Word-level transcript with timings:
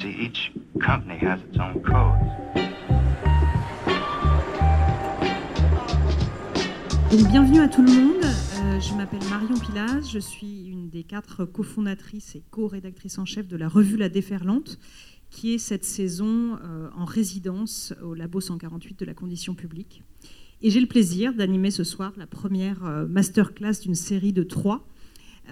See, 0.00 0.14
each 0.20 0.52
company 0.84 1.18
has 1.22 1.38
its 1.38 1.58
own 1.58 1.80
codes. 1.82 2.16
Bienvenue 7.30 7.60
à 7.60 7.68
tout 7.68 7.82
le 7.82 7.90
monde. 7.90 8.24
Euh, 8.24 8.80
je 8.80 8.94
m'appelle 8.94 9.24
Marion 9.30 9.54
Pilas. 9.54 10.02
Je 10.12 10.18
suis 10.18 10.66
une 10.66 10.90
des 10.90 11.02
quatre 11.02 11.46
cofondatrices 11.46 12.34
et 12.36 12.42
co-rédactrices 12.50 13.18
en 13.18 13.24
chef 13.24 13.48
de 13.48 13.56
la 13.56 13.68
revue 13.68 13.96
La 13.96 14.10
Déferlante, 14.10 14.78
qui 15.30 15.54
est 15.54 15.58
cette 15.58 15.84
saison 15.84 16.58
euh, 16.62 16.90
en 16.94 17.06
résidence 17.06 17.94
au 18.02 18.12
Labo 18.12 18.40
148 18.40 19.00
de 19.00 19.04
la 19.06 19.14
condition 19.14 19.54
publique. 19.54 20.02
Et 20.60 20.70
j'ai 20.70 20.80
le 20.80 20.86
plaisir 20.86 21.32
d'animer 21.32 21.70
ce 21.70 21.84
soir 21.84 22.12
la 22.18 22.26
première 22.26 22.84
euh, 22.84 23.06
masterclass 23.06 23.80
d'une 23.82 23.94
série 23.94 24.34
de 24.34 24.42
trois 24.42 24.86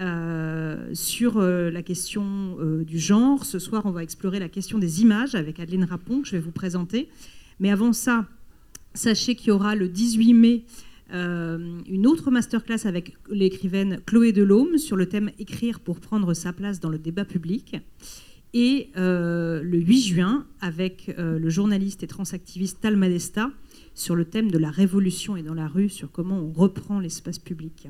euh, 0.01 0.89
sur 0.93 1.37
euh, 1.37 1.71
la 1.71 1.81
question 1.81 2.57
euh, 2.59 2.83
du 2.83 2.99
genre. 2.99 3.45
Ce 3.45 3.59
soir, 3.59 3.83
on 3.85 3.91
va 3.91 4.03
explorer 4.03 4.39
la 4.39 4.49
question 4.49 4.77
des 4.77 5.01
images 5.01 5.35
avec 5.35 5.57
Adeline 5.59 5.85
Rapon, 5.85 6.21
que 6.21 6.27
je 6.27 6.33
vais 6.33 6.41
vous 6.41 6.51
présenter. 6.51 7.07
Mais 7.61 7.71
avant 7.71 7.93
ça, 7.93 8.25
sachez 8.93 9.35
qu'il 9.35 9.49
y 9.49 9.51
aura 9.51 9.75
le 9.75 9.87
18 9.87 10.33
mai 10.33 10.65
une 11.11 12.07
autre 12.07 12.29
masterclass 12.29 12.85
avec 12.85 13.15
l'écrivaine 13.29 14.01
Chloé 14.05 14.33
Delhomme 14.33 14.77
sur 14.77 14.97
le 14.97 15.05
thème 15.05 15.31
Écrire 15.39 15.79
pour 15.79 16.01
prendre 16.01 16.33
sa 16.33 16.51
place 16.51 16.81
dans 16.81 16.89
le 16.89 16.97
débat 16.97 17.23
public. 17.23 17.77
Et 18.53 18.89
le 18.95 19.61
8 19.63 20.01
juin, 20.01 20.47
avec 20.59 21.13
le 21.17 21.49
journaliste 21.49 22.03
et 22.03 22.07
transactiviste 22.07 22.81
Tal 22.81 22.97
Madesta, 22.97 23.51
sur 23.93 24.15
le 24.15 24.25
thème 24.25 24.51
de 24.51 24.57
la 24.57 24.71
révolution 24.71 25.37
et 25.37 25.43
dans 25.43 25.53
la 25.53 25.67
rue, 25.67 25.89
sur 25.89 26.11
comment 26.11 26.39
on 26.39 26.51
reprend 26.51 26.99
l'espace 26.99 27.39
public. 27.39 27.87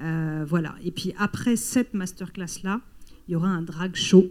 Euh, 0.00 0.44
voilà. 0.46 0.74
Et 0.84 0.90
puis 0.90 1.12
après 1.18 1.56
cette 1.56 1.94
masterclass-là, 1.94 2.80
il 3.28 3.32
y 3.32 3.36
aura 3.36 3.48
un 3.48 3.62
drag 3.62 3.94
show. 3.94 4.26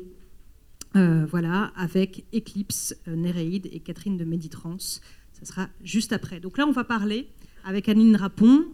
euh, 0.95 1.25
voilà, 1.29 1.71
avec 1.75 2.25
Eclipse, 2.33 2.95
euh, 3.07 3.15
Néréide 3.15 3.69
et 3.71 3.79
Catherine 3.79 4.17
de 4.17 4.25
Méditrance. 4.25 5.01
Ça 5.33 5.45
sera 5.45 5.69
juste 5.83 6.13
après. 6.13 6.39
Donc 6.39 6.57
là, 6.57 6.65
on 6.65 6.71
va 6.71 6.83
parler 6.83 7.27
avec 7.63 7.87
Aline 7.87 8.15
Rapon 8.15 8.65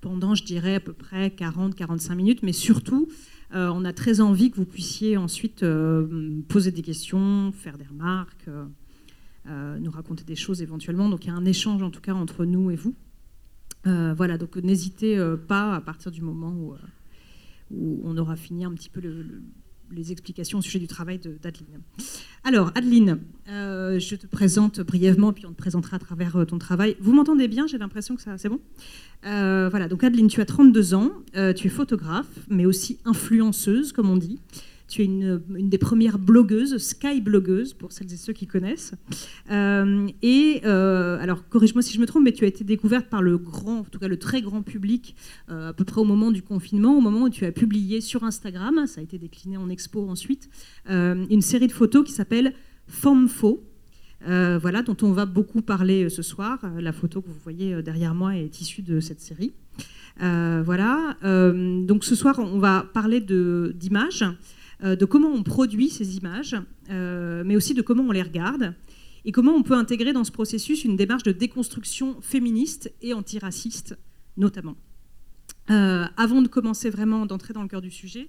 pendant, 0.00 0.34
je 0.34 0.44
dirais, 0.44 0.74
à 0.74 0.80
peu 0.80 0.92
près 0.92 1.28
40-45 1.28 2.14
minutes, 2.14 2.42
mais 2.42 2.52
surtout, 2.52 3.08
on 3.52 3.84
a 3.84 3.92
très 3.92 4.20
envie 4.20 4.50
que 4.50 4.56
vous 4.56 4.66
puissiez 4.66 5.16
ensuite 5.16 5.64
poser 6.48 6.70
des 6.70 6.82
questions, 6.82 7.52
faire 7.52 7.78
des 7.78 7.86
remarques, 7.86 8.46
nous 9.46 9.90
raconter 9.90 10.24
des 10.24 10.36
choses 10.36 10.62
éventuellement. 10.62 11.08
Donc 11.08 11.24
il 11.24 11.28
y 11.28 11.30
a 11.30 11.34
un 11.34 11.44
échange 11.44 11.82
en 11.82 11.90
tout 11.90 12.00
cas 12.00 12.14
entre 12.14 12.44
nous 12.44 12.70
et 12.70 12.76
vous. 12.76 12.94
Euh, 13.86 14.12
voilà, 14.16 14.36
donc 14.38 14.56
n'hésitez 14.56 15.16
euh, 15.18 15.36
pas 15.36 15.74
à 15.74 15.80
partir 15.80 16.10
du 16.10 16.20
moment 16.20 16.52
où, 16.52 16.72
euh, 16.74 16.76
où 17.70 18.00
on 18.04 18.16
aura 18.18 18.36
fini 18.36 18.64
un 18.64 18.72
petit 18.72 18.90
peu 18.90 19.00
le- 19.00 19.22
le- 19.22 19.42
les 19.92 20.12
explications 20.12 20.58
au 20.58 20.62
sujet 20.62 20.78
du 20.78 20.86
travail 20.86 21.18
de- 21.18 21.36
d'Adeline. 21.42 21.80
Alors, 22.44 22.70
Adeline, 22.76 23.18
je 23.48 24.14
te 24.14 24.26
présente 24.28 24.80
brièvement, 24.82 25.32
puis 25.32 25.46
on 25.46 25.50
te 25.50 25.56
présentera 25.56 25.96
à 25.96 25.98
travers 25.98 26.46
ton 26.46 26.58
travail. 26.58 26.96
Vous 27.00 27.12
m'entendez 27.12 27.48
bien? 27.48 27.66
J'ai 27.66 27.76
l'impression 27.78 28.14
que 28.14 28.22
ça, 28.22 28.38
c'est 28.38 28.48
bon? 28.48 28.60
Voilà, 29.24 29.88
donc 29.88 30.04
Adeline, 30.04 30.28
tu 30.28 30.40
as 30.40 30.44
32 30.46 30.94
ans, 30.94 31.10
tu 31.56 31.66
es 31.66 31.70
photographe, 31.70 32.28
mais 32.48 32.66
aussi 32.66 32.98
influenceuse, 33.04 33.90
comme 33.92 34.08
on 34.10 34.16
dit. 34.16 34.38
Tu 34.90 35.02
es 35.02 35.04
une, 35.04 35.40
des 35.48 35.78
premières 35.78 36.18
blogueuses, 36.18 36.76
sky 36.78 37.20
blogueuse, 37.20 37.74
pour 37.74 37.92
celles 37.92 38.12
et 38.12 38.16
ceux 38.16 38.32
qui 38.32 38.48
connaissent. 38.48 38.92
Euh, 39.52 40.08
et 40.20 40.62
euh, 40.64 41.16
alors, 41.20 41.48
corrige-moi 41.48 41.80
si 41.80 41.94
je 41.94 42.00
me 42.00 42.06
trompe, 42.06 42.24
mais 42.24 42.32
tu 42.32 42.44
as 42.44 42.48
été 42.48 42.64
découverte 42.64 43.06
par 43.06 43.22
le 43.22 43.38
grand, 43.38 43.78
en 43.78 43.84
tout 43.84 44.00
cas 44.00 44.08
le 44.08 44.18
très 44.18 44.42
grand 44.42 44.62
public, 44.62 45.14
euh, 45.48 45.68
à 45.68 45.72
peu 45.72 45.84
près 45.84 46.00
au 46.00 46.04
moment 46.04 46.32
du 46.32 46.42
confinement, 46.42 46.98
au 46.98 47.00
moment 47.00 47.22
où 47.22 47.30
tu 47.30 47.44
as 47.44 47.52
publié 47.52 48.00
sur 48.00 48.24
Instagram, 48.24 48.88
ça 48.88 49.00
a 49.00 49.04
été 49.04 49.16
décliné 49.16 49.56
en 49.56 49.68
expo 49.68 50.08
ensuite, 50.08 50.50
une 50.88 51.42
série 51.42 51.68
de 51.68 51.72
photos 51.72 52.04
qui 52.04 52.12
s'appelle 52.12 52.52
Forme 52.88 53.28
Faux. 53.28 53.62
voilà, 54.26 54.82
dont 54.82 54.96
on 55.02 55.12
va 55.12 55.24
beaucoup 55.24 55.62
parler 55.62 56.08
ce 56.08 56.22
soir. 56.22 56.58
La 56.80 56.92
photo 56.92 57.20
que 57.22 57.28
vous 57.28 57.40
voyez 57.44 57.80
derrière 57.80 58.12
moi 58.12 58.36
est 58.36 58.60
issue 58.60 58.82
de 58.82 58.98
cette 58.98 59.20
série. 59.20 59.52
Voilà. 60.18 61.16
Donc 61.22 62.04
ce 62.04 62.16
soir, 62.16 62.40
on 62.40 62.58
va 62.58 62.84
parler 62.92 63.20
d'images, 63.20 64.24
de 64.82 65.04
comment 65.04 65.28
on 65.28 65.42
produit 65.42 65.90
ces 65.90 66.16
images, 66.16 66.56
euh, 66.90 67.42
mais 67.44 67.56
aussi 67.56 67.74
de 67.74 67.82
comment 67.82 68.04
on 68.04 68.12
les 68.12 68.22
regarde 68.22 68.74
et 69.24 69.32
comment 69.32 69.52
on 69.52 69.62
peut 69.62 69.74
intégrer 69.74 70.12
dans 70.12 70.24
ce 70.24 70.32
processus 70.32 70.84
une 70.84 70.96
démarche 70.96 71.22
de 71.22 71.32
déconstruction 71.32 72.20
féministe 72.20 72.92
et 73.02 73.12
antiraciste, 73.12 73.98
notamment. 74.36 74.76
Euh, 75.70 76.04
avant 76.16 76.42
de 76.42 76.48
commencer 76.48 76.90
vraiment 76.90 77.26
d'entrer 77.26 77.52
dans 77.52 77.62
le 77.62 77.68
cœur 77.68 77.82
du 77.82 77.90
sujet, 77.90 78.28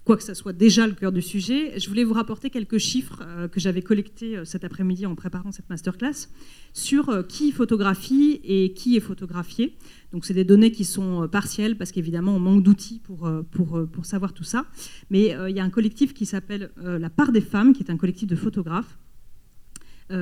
quoi 0.00 0.16
que 0.16 0.22
ça 0.22 0.34
soit 0.34 0.52
déjà 0.52 0.86
le 0.86 0.94
cœur 0.94 1.12
du 1.12 1.22
sujet, 1.22 1.78
je 1.78 1.88
voulais 1.88 2.04
vous 2.04 2.14
rapporter 2.14 2.50
quelques 2.50 2.78
chiffres 2.78 3.22
euh, 3.22 3.48
que 3.48 3.60
j'avais 3.60 3.82
collectés 3.82 4.36
euh, 4.36 4.44
cet 4.44 4.64
après-midi 4.64 5.06
en 5.06 5.14
préparant 5.14 5.52
cette 5.52 5.68
masterclass 5.68 6.28
sur 6.72 7.08
euh, 7.08 7.22
qui 7.22 7.52
photographie 7.52 8.40
et 8.42 8.72
qui 8.72 8.96
est 8.96 9.00
photographié. 9.00 9.76
Donc 10.12 10.24
c'est 10.24 10.34
des 10.34 10.44
données 10.44 10.72
qui 10.72 10.84
sont 10.84 11.28
partielles 11.28 11.76
parce 11.76 11.92
qu'évidemment 11.92 12.34
on 12.34 12.40
manque 12.40 12.62
d'outils 12.62 13.00
pour, 13.00 13.30
pour, 13.50 13.86
pour 13.90 14.04
savoir 14.04 14.32
tout 14.32 14.44
ça. 14.44 14.66
Mais 15.10 15.34
il 15.48 15.56
y 15.56 15.60
a 15.60 15.64
un 15.64 15.70
collectif 15.70 16.12
qui 16.12 16.26
s'appelle 16.26 16.70
La 16.76 17.08
part 17.08 17.32
des 17.32 17.40
femmes, 17.40 17.72
qui 17.72 17.82
est 17.82 17.90
un 17.90 17.96
collectif 17.96 18.28
de 18.28 18.36
photographes 18.36 18.98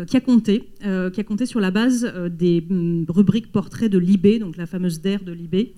qui 0.07 0.17
a 0.17 0.21
compté, 0.21 0.73
qui 0.81 1.21
a 1.21 1.25
compté 1.25 1.45
sur 1.45 1.59
la 1.59 1.73
base 1.73 2.05
des 2.31 2.65
hum, 2.71 3.05
rubriques 3.09 3.51
portraits 3.51 3.91
de 3.91 3.99
Libé, 3.99 4.39
donc 4.39 4.57
la 4.57 4.67
fameuse 4.67 5.01
DER 5.01 5.25
de 5.25 5.33
Libé, 5.33 5.75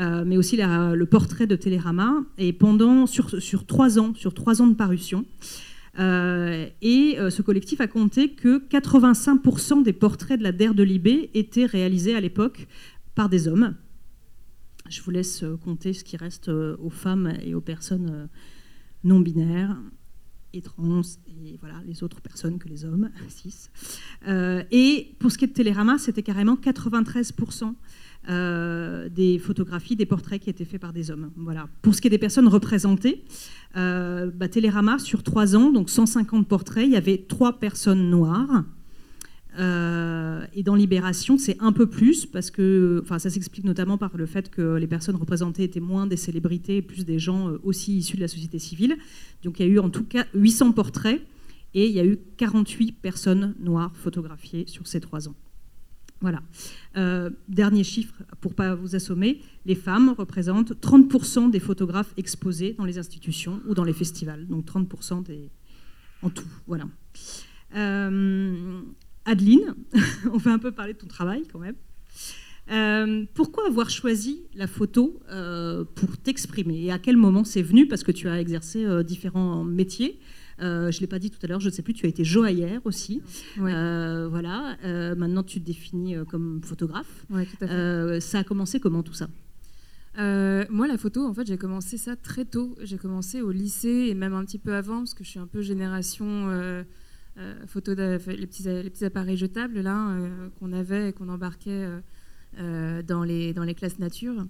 euh, 0.00 0.24
mais 0.26 0.36
aussi 0.36 0.56
le 0.56 1.04
portrait 1.04 1.46
de 1.46 1.56
Télérama, 1.56 2.24
et 2.38 2.52
pendant 2.52 3.06
sur, 3.06 3.40
sur 3.40 3.66
trois 3.66 3.98
ans, 3.98 4.14
sur 4.14 4.34
trois 4.34 4.62
ans 4.62 4.66
de 4.66 4.74
parution. 4.74 5.24
Euh, 5.98 6.68
et 6.82 7.16
euh, 7.18 7.30
ce 7.30 7.42
collectif 7.42 7.80
a 7.80 7.86
compté 7.86 8.30
que 8.30 8.66
85% 8.68 9.82
des 9.82 9.92
portraits 9.92 10.38
de 10.38 10.44
la 10.44 10.52
DER 10.52 10.72
de 10.72 10.82
Libé 10.82 11.30
étaient 11.34 11.66
réalisés 11.66 12.14
à 12.14 12.20
l'époque 12.20 12.66
par 13.14 13.28
des 13.28 13.48
hommes. 13.48 13.74
Je 14.88 15.02
vous 15.02 15.10
laisse 15.10 15.44
compter 15.64 15.92
ce 15.92 16.02
qui 16.02 16.16
reste 16.16 16.48
aux 16.48 16.90
femmes 16.90 17.34
et 17.44 17.54
aux 17.54 17.60
personnes 17.60 18.28
non 19.04 19.20
binaires 19.20 19.76
et 20.52 20.62
trans 20.62 21.02
et 21.44 21.56
voilà 21.60 21.80
les 21.86 22.02
autres 22.02 22.20
personnes 22.20 22.58
que 22.58 22.68
les 22.68 22.84
hommes, 22.84 23.10
cis. 23.28 23.68
Euh, 24.26 24.62
et 24.70 25.14
pour 25.18 25.30
ce 25.30 25.38
qui 25.38 25.44
est 25.44 25.48
de 25.48 25.52
Télérama, 25.52 25.98
c'était 25.98 26.22
carrément 26.22 26.54
93% 26.54 27.74
euh, 28.28 29.08
des 29.08 29.38
photographies, 29.38 29.96
des 29.96 30.06
portraits 30.06 30.40
qui 30.40 30.50
étaient 30.50 30.64
faits 30.64 30.80
par 30.80 30.92
des 30.92 31.10
hommes. 31.10 31.30
Voilà. 31.36 31.68
Pour 31.82 31.94
ce 31.94 32.00
qui 32.00 32.08
est 32.08 32.10
des 32.10 32.18
personnes 32.18 32.48
représentées, 32.48 33.24
euh, 33.76 34.30
bah, 34.34 34.48
Télérama, 34.48 34.98
sur 34.98 35.22
trois 35.22 35.56
ans, 35.56 35.70
donc 35.70 35.90
150 35.90 36.46
portraits, 36.46 36.84
il 36.86 36.92
y 36.92 36.96
avait 36.96 37.18
trois 37.18 37.58
personnes 37.58 38.10
noires. 38.10 38.64
Euh, 39.58 40.46
et 40.54 40.62
dans 40.62 40.74
Libération, 40.74 41.36
c'est 41.36 41.56
un 41.60 41.72
peu 41.72 41.86
plus 41.86 42.26
parce 42.26 42.50
que, 42.50 43.02
ça 43.18 43.30
s'explique 43.30 43.64
notamment 43.64 43.98
par 43.98 44.16
le 44.16 44.26
fait 44.26 44.50
que 44.50 44.76
les 44.76 44.86
personnes 44.86 45.16
représentées 45.16 45.64
étaient 45.64 45.80
moins 45.80 46.06
des 46.06 46.16
célébrités, 46.16 46.78
et 46.78 46.82
plus 46.82 47.04
des 47.04 47.18
gens 47.18 47.48
euh, 47.48 47.60
aussi 47.64 47.98
issus 47.98 48.16
de 48.16 48.22
la 48.22 48.28
société 48.28 48.58
civile. 48.58 48.96
Donc 49.42 49.58
il 49.58 49.66
y 49.66 49.68
a 49.68 49.72
eu 49.72 49.78
en 49.78 49.90
tout 49.90 50.04
cas 50.04 50.26
800 50.34 50.72
portraits 50.72 51.20
et 51.74 51.86
il 51.86 51.92
y 51.92 52.00
a 52.00 52.04
eu 52.04 52.18
48 52.36 52.92
personnes 52.92 53.54
noires 53.60 53.92
photographiées 53.96 54.64
sur 54.66 54.86
ces 54.86 55.00
trois 55.00 55.28
ans. 55.28 55.34
Voilà. 56.20 56.42
Euh, 56.96 57.30
dernier 57.48 57.82
chiffre 57.82 58.14
pour 58.40 58.54
pas 58.54 58.74
vous 58.74 58.94
assommer, 58.94 59.40
les 59.64 59.74
femmes 59.74 60.14
représentent 60.16 60.72
30% 60.72 61.50
des 61.50 61.60
photographes 61.60 62.12
exposés 62.16 62.74
dans 62.76 62.84
les 62.84 62.98
institutions 62.98 63.60
ou 63.66 63.74
dans 63.74 63.84
les 63.84 63.92
festivals, 63.94 64.46
donc 64.46 64.66
30% 64.66 65.22
des... 65.22 65.50
en 66.22 66.28
tout. 66.28 66.46
Voilà. 66.66 66.84
Euh, 67.74 68.80
Adeline, 69.24 69.74
on 70.32 70.36
va 70.36 70.52
un 70.52 70.58
peu 70.58 70.72
parler 70.72 70.92
de 70.92 70.98
ton 70.98 71.06
travail 71.06 71.44
quand 71.50 71.58
même. 71.58 71.76
Euh, 72.70 73.24
pourquoi 73.34 73.66
avoir 73.66 73.88
choisi 73.88 74.42
la 74.54 74.66
photo 74.66 75.20
pour 75.94 76.18
t'exprimer? 76.18 76.84
Et 76.84 76.92
à 76.92 76.98
quel 76.98 77.16
moment 77.16 77.44
c'est 77.44 77.62
venu? 77.62 77.88
Parce 77.88 78.02
que 78.02 78.12
tu 78.12 78.28
as 78.28 78.38
exercé 78.40 78.86
différents 79.04 79.64
métiers. 79.64 80.20
Euh, 80.60 80.90
je 80.90 80.98
ne 80.98 81.00
l'ai 81.00 81.06
pas 81.06 81.18
dit 81.18 81.30
tout 81.30 81.38
à 81.42 81.46
l'heure, 81.46 81.60
je 81.60 81.68
ne 81.68 81.72
sais 81.72 81.82
plus, 81.82 81.94
tu 81.94 82.06
as 82.06 82.08
été 82.08 82.22
joaillère 82.24 82.80
aussi. 82.84 83.22
Ouais. 83.58 83.72
Euh, 83.72 84.28
voilà. 84.28 84.76
Euh, 84.84 85.14
maintenant, 85.14 85.42
tu 85.42 85.60
te 85.60 85.64
définis 85.64 86.16
comme 86.28 86.60
photographe. 86.62 87.24
Ouais, 87.30 87.46
tout 87.46 87.64
à 87.64 87.68
fait. 87.68 88.20
Ça 88.20 88.40
a 88.40 88.44
commencé 88.44 88.78
comment 88.80 89.02
tout 89.02 89.14
ça? 89.14 89.28
Moi, 90.18 90.86
la 90.86 90.98
photo, 90.98 91.24
en 91.26 91.32
fait, 91.32 91.46
j'ai 91.46 91.56
commencé 91.56 91.96
ça 91.96 92.14
très 92.14 92.44
tôt. 92.44 92.76
J'ai 92.82 92.98
commencé 92.98 93.40
au 93.40 93.52
lycée 93.52 94.08
et 94.10 94.14
même 94.14 94.34
un 94.34 94.44
petit 94.44 94.58
peu 94.58 94.74
avant, 94.74 94.98
parce 94.98 95.14
que 95.14 95.24
je 95.24 95.30
suis 95.30 95.38
un 95.38 95.46
peu 95.46 95.62
génération 95.62 96.48
photo, 97.66 97.94
les 97.94 98.18
petits, 98.18 98.64
les 98.64 98.90
petits 98.90 99.06
appareils 99.06 99.38
jetables 99.38 99.80
là 99.80 100.14
qu'on 100.58 100.74
avait 100.74 101.08
et 101.08 101.12
qu'on 101.14 101.30
embarquait 101.30 101.88
dans 102.58 103.24
les 103.24 103.54
dans 103.54 103.64
les 103.64 103.74
classes 103.74 103.98
nature. 103.98 104.44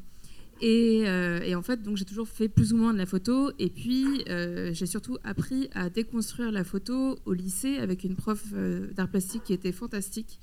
Et, 0.61 1.05
euh, 1.07 1.41
et 1.41 1.55
en 1.55 1.63
fait, 1.63 1.81
j'ai 1.95 2.05
toujours 2.05 2.29
fait 2.29 2.49
plus 2.49 2.73
ou 2.73 2.77
moins 2.77 2.93
de 2.93 2.99
la 2.99 3.07
photo. 3.07 3.51
Et 3.59 3.71
puis, 3.71 4.25
euh, 4.29 4.73
j'ai 4.75 4.87
surtout 4.87 5.17
appris 5.25 5.71
à 5.75 5.89
déconstruire 5.89 6.53
la 6.53 6.65
photo 6.65 7.19
au 7.25 7.33
lycée 7.33 7.79
avec 7.79 8.05
une 8.05 8.15
prof 8.15 8.45
euh, 8.53 8.89
d'art 8.93 9.09
plastique 9.09 9.45
qui 9.45 9.53
était 9.53 9.73
fantastique, 9.73 10.39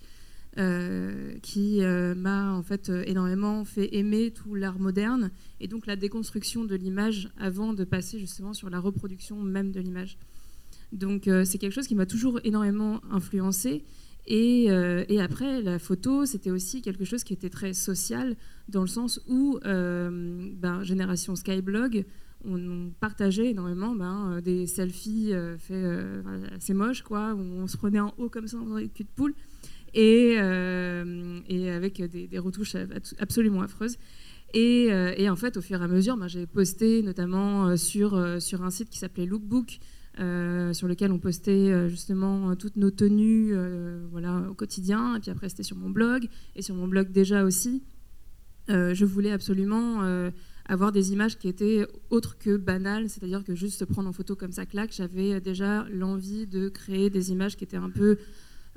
qui 1.44 1.82
m'a 1.82 2.52
en 2.52 2.64
fait 2.64 2.90
énormément 3.06 3.64
fait 3.64 3.96
aimer 3.96 4.32
tout 4.32 4.56
l'art 4.56 4.80
moderne 4.80 5.30
et 5.60 5.68
donc 5.68 5.86
la 5.86 5.96
déconstruction 5.96 6.66
de 6.66 6.74
l'image 6.74 7.30
avant 7.38 7.74
de 7.74 7.84
passer 7.84 8.18
justement 8.18 8.56
sur 8.56 8.72
la 8.72 8.80
reproduction 8.80 9.40
même 9.40 9.72
de 9.72 9.80
l'image. 9.80 10.18
Donc 10.92 11.30
c'est 11.46 11.60
quelque 11.60 11.74
chose 11.74 11.86
qui 11.86 11.94
m'a 11.94 12.08
toujours 12.08 12.40
énormément 12.44 13.02
influencé. 13.12 13.84
Et, 14.28 14.70
après, 15.22 15.62
la 15.62 15.80
photo, 15.80 16.26
c'était 16.26 16.52
aussi 16.52 16.82
quelque 16.82 17.06
chose 17.06 17.24
qui 17.24 17.34
était 17.34 17.50
très 17.50 17.74
social, 17.74 18.36
dans 18.70 18.82
le 18.82 18.88
sens 18.88 19.22
où 19.28 19.60
ben, 19.64 20.84
Génération 20.84 21.36
Skyblog, 21.36 22.06
on, 22.46 22.92
partageait 23.00 23.50
énormément 23.50 23.96
ben, 23.96 24.42
des 24.42 24.68
selfies 24.68 25.32
faits 25.60 25.86
assez 26.56 26.74
moches, 26.74 27.04
quoi, 27.04 27.34
où 27.34 27.40
on 27.40 27.68
se 27.68 27.78
prenait 27.78 28.00
en 28.00 28.14
haut 28.18 28.30
comme 28.30 28.48
ça, 28.48 28.58
dans 28.58 28.78
les 28.78 28.90
cul 28.90 29.04
de 29.04 29.10
poule 29.16 29.34
et, 29.94 30.36
euh, 30.38 31.40
et 31.48 31.72
avec 31.72 32.02
des, 32.02 32.40
retouches 32.40 32.76
absolument 33.20 33.62
affreuses. 33.62 33.98
Euh, 34.56 35.14
et, 35.18 35.30
en 35.30 35.36
fait, 35.36 35.58
au 35.58 35.62
fur 35.62 35.82
et 35.82 35.84
à 35.84 35.88
mesure, 35.88 36.18
ben, 36.18 36.28
j'ai 36.28 36.46
posté 36.46 37.02
notamment 37.04 37.68
euh, 37.68 37.76
sur, 37.76 38.42
sur 38.42 38.64
un 38.64 38.70
site 38.70 38.90
qui 38.90 39.00
s'appelait 39.00 39.26
Lookbook, 39.26 39.80
sur 40.18 40.88
lequel 40.88 41.12
on 41.12 41.20
postait 41.20 41.90
justement 41.90 42.56
toutes 42.56 42.76
nos 42.76 42.92
tenues 42.92 43.54
voilà, 44.12 44.46
au 44.50 44.54
quotidien. 44.54 45.16
Et 45.16 45.20
puis 45.20 45.32
après, 45.32 45.50
c'était 45.50 45.64
sur 45.64 45.78
mon 45.78 45.90
blog. 45.90 46.28
Et 46.56 46.62
sur 46.62 46.76
mon 46.76 46.88
blog 46.88 47.12
déjà 47.12 47.44
aussi, 47.44 47.84
je 48.68 49.06
voulais 49.06 49.32
absolument 49.32 50.02
avoir 50.66 50.92
des 50.92 51.14
images 51.14 51.38
qui 51.38 51.48
étaient 51.48 51.86
autres 52.10 52.38
que 52.38 52.58
banales, 52.58 53.10
c'est-à-dire 53.10 53.44
que 53.44 53.56
juste 53.56 53.80
se 53.80 53.86
prendre 53.86 54.10
en 54.10 54.14
photo 54.14 54.36
comme 54.36 54.52
ça 54.52 54.66
claque, 54.66 54.92
j'avais 54.92 55.40
déjà 55.40 55.86
l'envie 55.90 56.48
de 56.48 56.68
créer 56.68 57.10
des 57.10 57.32
images 57.32 57.56
qui 57.56 57.64
étaient 57.64 57.78
un 57.78 57.90
peu 57.90 58.18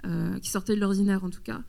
euh, 0.06 0.38
qui 0.38 0.48
sortaient 0.48 0.75
de 0.75 0.81
l'ordinaire 0.81 1.25
en 1.25 1.31
tout 1.31 1.42
cas. 1.42 1.60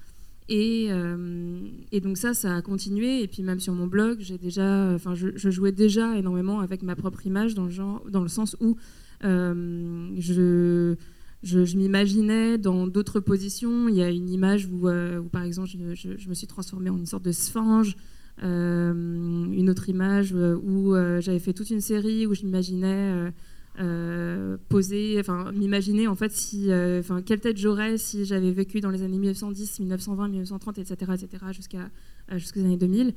Et, 0.48 0.88
euh, 0.90 1.68
et, 1.92 2.00
donc 2.00 2.18
ça, 2.18 2.34
ça 2.34 2.56
a 2.56 2.62
continué. 2.62 3.22
Et 3.22 3.28
puis 3.28 3.44
même 3.44 3.60
sur 3.60 3.74
mon 3.74 3.88
blog, 3.88 4.20
j'ai 4.22 4.38
déjà, 4.38 4.92
enfin, 4.94 5.16
je, 5.16 5.50
jouais 5.50 5.72
déjà 5.74 6.18
énormément 6.18 6.62
avec 6.62 6.82
ma 6.82 6.96
propre 6.96 7.26
image 7.26 7.56
dans 7.56 7.66
le, 7.66 7.72
genre, 7.72 8.04
dans 8.10 8.22
le 8.22 8.30
sens 8.30 8.56
où 8.62 8.78
euh, 9.24 10.96
je, 11.44 11.76
m'imaginais 11.76 12.58
dans 12.58 12.88
d'autres 12.88 13.20
positions. 13.20 13.88
Il 13.88 13.96
y 13.96 14.04
a 14.04 14.10
une 14.10 14.30
image 14.30 14.68
où, 14.68 14.90
où 14.90 15.30
par 15.30 15.44
exemple, 15.44 15.70
je, 15.70 16.30
me 16.30 16.34
suis 16.34 16.48
transformée 16.48 16.90
en 16.90 16.98
une 16.98 17.06
sorte 17.06 17.24
de 17.24 17.32
sphinge. 17.32 17.96
une 18.42 19.70
autre 19.70 19.90
image 19.90 20.34
où 20.34 20.94
j'avais 21.20 21.40
fait 21.40 21.54
toute 21.54 21.70
une 21.70 21.82
série 21.82 22.26
où 22.28 22.34
je 22.34 22.44
m'imaginais 22.44 23.32
euh, 23.80 24.58
poser, 24.68 25.16
enfin 25.22 25.50
m'imaginer 25.54 26.06
en 26.06 26.16
fait 26.16 26.34
si, 26.34 26.70
euh, 26.70 27.00
enfin 27.00 27.22
quelle 27.22 27.40
tête 27.40 27.56
j'aurais 27.56 27.98
si 27.98 28.26
j'avais 28.26 28.52
vécu 28.52 28.82
dans 28.82 28.90
les 28.90 29.02
années 29.02 29.18
1910, 29.18 29.80
1920, 29.80 30.28
1930, 30.28 30.78
etc., 30.80 31.14
etc., 31.14 31.46
jusqu'à 31.54 31.90
euh, 32.34 32.38
jusqu'aux 32.38 32.60
années 32.60 32.76
2000. 32.76 33.14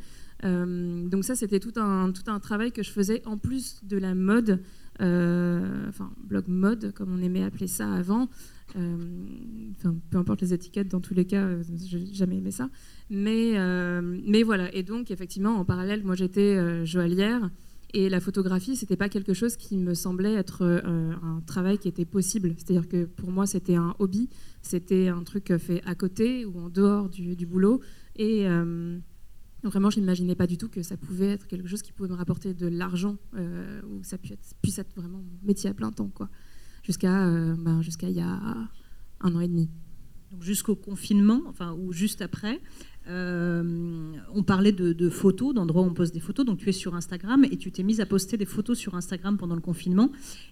donc 1.10 1.24
ça, 1.24 1.34
c'était 1.34 1.58
tout 1.58 1.72
un 1.74 2.12
tout 2.12 2.30
un 2.30 2.38
travail 2.38 2.70
que 2.70 2.84
je 2.84 2.90
faisais 2.90 3.20
en 3.26 3.36
plus 3.36 3.80
de 3.82 3.96
la 3.96 4.14
mode, 4.14 4.60
enfin 5.00 6.12
blog 6.24 6.44
mode 6.48 6.92
comme 6.94 7.12
on 7.14 7.22
aimait 7.22 7.42
appeler 7.42 7.66
ça 7.66 7.92
avant. 7.92 8.28
Enfin, 8.70 9.94
peu 10.10 10.18
importe 10.18 10.40
les 10.40 10.52
étiquettes, 10.54 10.88
dans 10.88 11.00
tous 11.00 11.14
les 11.14 11.24
cas, 11.24 11.48
j'ai 11.84 12.04
jamais 12.12 12.38
aimé 12.38 12.50
ça. 12.50 12.70
Mais 13.10 13.54
mais 14.02 14.42
voilà. 14.42 14.74
Et 14.74 14.82
donc 14.82 15.10
effectivement, 15.10 15.56
en 15.56 15.64
parallèle, 15.64 16.04
moi 16.04 16.14
j'étais 16.14 16.84
joaillière. 16.84 17.50
Et 17.96 18.08
la 18.08 18.18
photographie, 18.18 18.74
c'était 18.74 18.96
pas 18.96 19.08
quelque 19.08 19.34
chose 19.34 19.56
qui 19.56 19.78
me 19.78 19.94
semblait 19.94 20.34
être 20.34 20.62
euh, 20.62 21.12
un 21.22 21.40
travail 21.46 21.78
qui 21.78 21.86
était 21.86 22.04
possible. 22.04 22.54
C'est-à-dire 22.56 22.88
que 22.88 23.04
pour 23.04 23.30
moi, 23.30 23.46
c'était 23.46 23.76
un 23.76 23.94
hobby, 24.00 24.28
c'était 24.62 25.06
un 25.06 25.22
truc 25.22 25.56
fait 25.58 25.80
à 25.86 25.94
côté 25.94 26.44
ou 26.44 26.58
en 26.58 26.68
dehors 26.68 27.08
du, 27.08 27.46
boulot. 27.46 27.80
Et 28.16 28.48
euh, 28.48 28.98
vraiment, 29.68 29.90
je 29.90 30.00
n'imaginais 30.00 30.34
pas 30.34 30.46
du 30.46 30.58
tout 30.58 30.68
que 30.68 30.82
ça 30.82 30.96
pouvait 30.96 31.30
être 31.30 31.46
quelque 31.46 31.68
chose 31.68 31.82
qui 31.82 31.92
pouvait 31.92 32.08
me 32.08 32.14
rapporter 32.14 32.54
de 32.54 32.66
l'argent 32.66 33.16
euh, 33.34 33.80
ou 33.82 34.02
ça 34.02 34.18
puisse 34.18 34.78
être, 34.78 34.94
vraiment 34.96 35.18
mon 35.18 35.46
métier 35.46 35.70
à 35.70 35.74
plein 35.74 35.92
temps, 35.92 36.08
quoi. 36.08 36.28
Jusqu'à 36.82 37.30
ben, 37.56 37.80
jusqu'à 37.80 38.10
il 38.10 38.16
y 38.16 38.20
a 38.20 38.68
un 39.20 39.34
an 39.34 39.40
et 39.40 39.48
demi. 39.48 39.70
Jusqu'au 40.40 40.76
confinement, 40.76 41.40
enfin, 41.46 41.72
ou 41.72 41.92
juste 41.92 42.20
après. 42.20 42.60
Euh, 43.06 44.12
on 44.34 44.42
parlait 44.42 44.72
de, 44.72 45.08
photos, 45.10 45.54
d'endroits 45.54 45.82
où 45.82 45.86
on 45.86 45.94
poste 45.94 46.14
des 46.14 46.20
photos. 46.20 46.46
Donc 46.46 46.58
tu 46.58 46.68
es 46.68 46.72
sur 46.72 46.94
Instagram 46.94 47.44
et 47.44 47.56
tu 47.56 47.70
t'es 47.70 47.82
mise 47.82 48.00
à 48.00 48.06
poster 48.06 48.36
des 48.36 48.44
photos 48.44 48.78
sur 48.78 48.94
Instagram 48.94 49.36
pendant 49.36 49.54
le 49.54 49.60
confinement. 49.60 50.10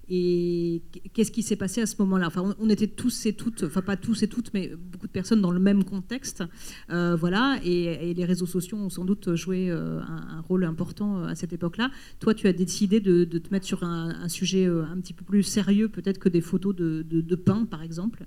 Et 0.09 0.83
qu'est-ce 1.15 1.33
qui 1.33 1.43
s'est 1.43 1.57
passé 1.57 1.81
à 1.81 1.87
ce 1.87 1.97
moment-là? 2.01 2.27
Enfin, 2.27 2.55
on, 2.59 2.69
était 2.69 2.87
tous 2.87 3.27
et 3.27 3.33
toutes, 3.33 3.65
enfin 3.65 3.83
pas 3.83 3.97
tous 3.97 4.23
et 4.23 4.29
toutes, 4.29 4.53
mais 4.53 4.73
beaucoup 4.77 5.07
de 5.07 5.13
personnes 5.13 5.41
dans 5.41 5.51
le 5.51 5.61
même 5.61 5.85
contexte. 5.85 6.45
Euh, 6.91 7.17
voilà. 7.17 7.59
Et, 7.65 8.13
les 8.13 8.25
réseaux 8.25 8.47
sociaux 8.47 8.77
ont 8.77 8.91
sans 8.91 9.05
doute 9.05 9.35
joué 9.35 9.71
euh, 9.71 10.01
un, 10.01 10.41
rôle 10.43 10.65
important 10.65 11.23
à 11.25 11.35
cette 11.35 11.53
époque-là. 11.53 11.91
Toi, 12.21 12.35
tu 12.35 12.47
as 12.47 12.53
décidé 12.53 13.01
de, 13.01 13.25
te 13.25 13.51
mettre 13.51 13.67
sur 13.67 13.85
un, 13.85 14.29
sujet 14.29 14.67
un 14.67 15.01
petit 15.01 15.15
peu 15.15 15.25
plus 15.25 15.43
sérieux, 15.43 15.89
peut-être 15.89 16.19
que 16.19 16.29
des 16.29 16.41
photos 16.41 16.75
de, 16.75 17.03
de 17.03 17.37
pain, 17.37 17.65
par 17.65 17.83
exemple, 17.83 18.25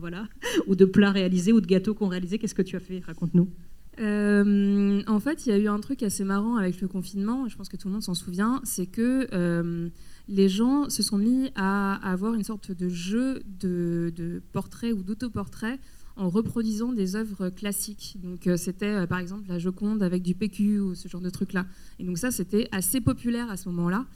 voilà, 0.00 0.28
ou 0.66 0.74
de 0.74 0.84
plats 0.84 1.10
réalisés 1.10 1.52
ou 1.52 1.60
de 1.60 1.66
gâteaux 1.66 1.94
qu'on 1.94 2.08
réalisait. 2.08 2.38
Qu'est-ce 2.38 2.54
que 2.54 2.62
tu 2.62 2.76
as 2.76 2.80
fait? 2.80 3.00
Raconte-nous. 3.00 3.48
Euh, 3.98 5.02
en 5.06 5.20
fait, 5.20 5.46
il 5.46 5.50
y 5.50 5.52
a 5.52 5.58
eu 5.58 5.68
un 5.68 5.80
truc 5.80 6.02
assez 6.02 6.24
marrant 6.24 6.56
avec 6.56 6.80
le 6.80 6.88
confinement, 6.88 7.48
je 7.48 7.56
pense 7.56 7.68
que 7.68 7.76
tout 7.76 7.88
le 7.88 7.94
monde 7.94 8.02
s'en 8.02 8.14
souvient, 8.14 8.60
c'est 8.64 8.86
que 8.86 9.26
euh, 9.32 9.88
les 10.28 10.48
gens 10.48 10.90
se 10.90 11.02
sont 11.02 11.18
mis 11.18 11.50
à 11.54 11.94
avoir 12.10 12.34
une 12.34 12.44
sorte 12.44 12.72
de 12.72 12.88
jeu 12.88 13.42
de, 13.60 14.12
de 14.14 14.42
portrait 14.52 14.92
ou 14.92 15.02
d'autoportrait 15.02 15.78
en 16.18 16.30
reproduisant 16.30 16.92
des 16.92 17.14
œuvres 17.14 17.50
classiques. 17.50 18.16
Donc 18.22 18.46
euh, 18.46 18.56
c'était 18.56 19.06
par 19.06 19.18
exemple 19.18 19.48
la 19.48 19.58
Joconde 19.58 20.02
avec 20.02 20.22
du 20.22 20.34
PQ 20.34 20.80
ou 20.80 20.94
ce 20.94 21.08
genre 21.08 21.20
de 21.20 21.30
truc-là. 21.30 21.66
Et 21.98 22.04
donc 22.04 22.18
ça, 22.18 22.30
c'était 22.30 22.68
assez 22.72 23.00
populaire 23.00 23.50
à 23.50 23.56
ce 23.56 23.68
moment-là. 23.68 24.06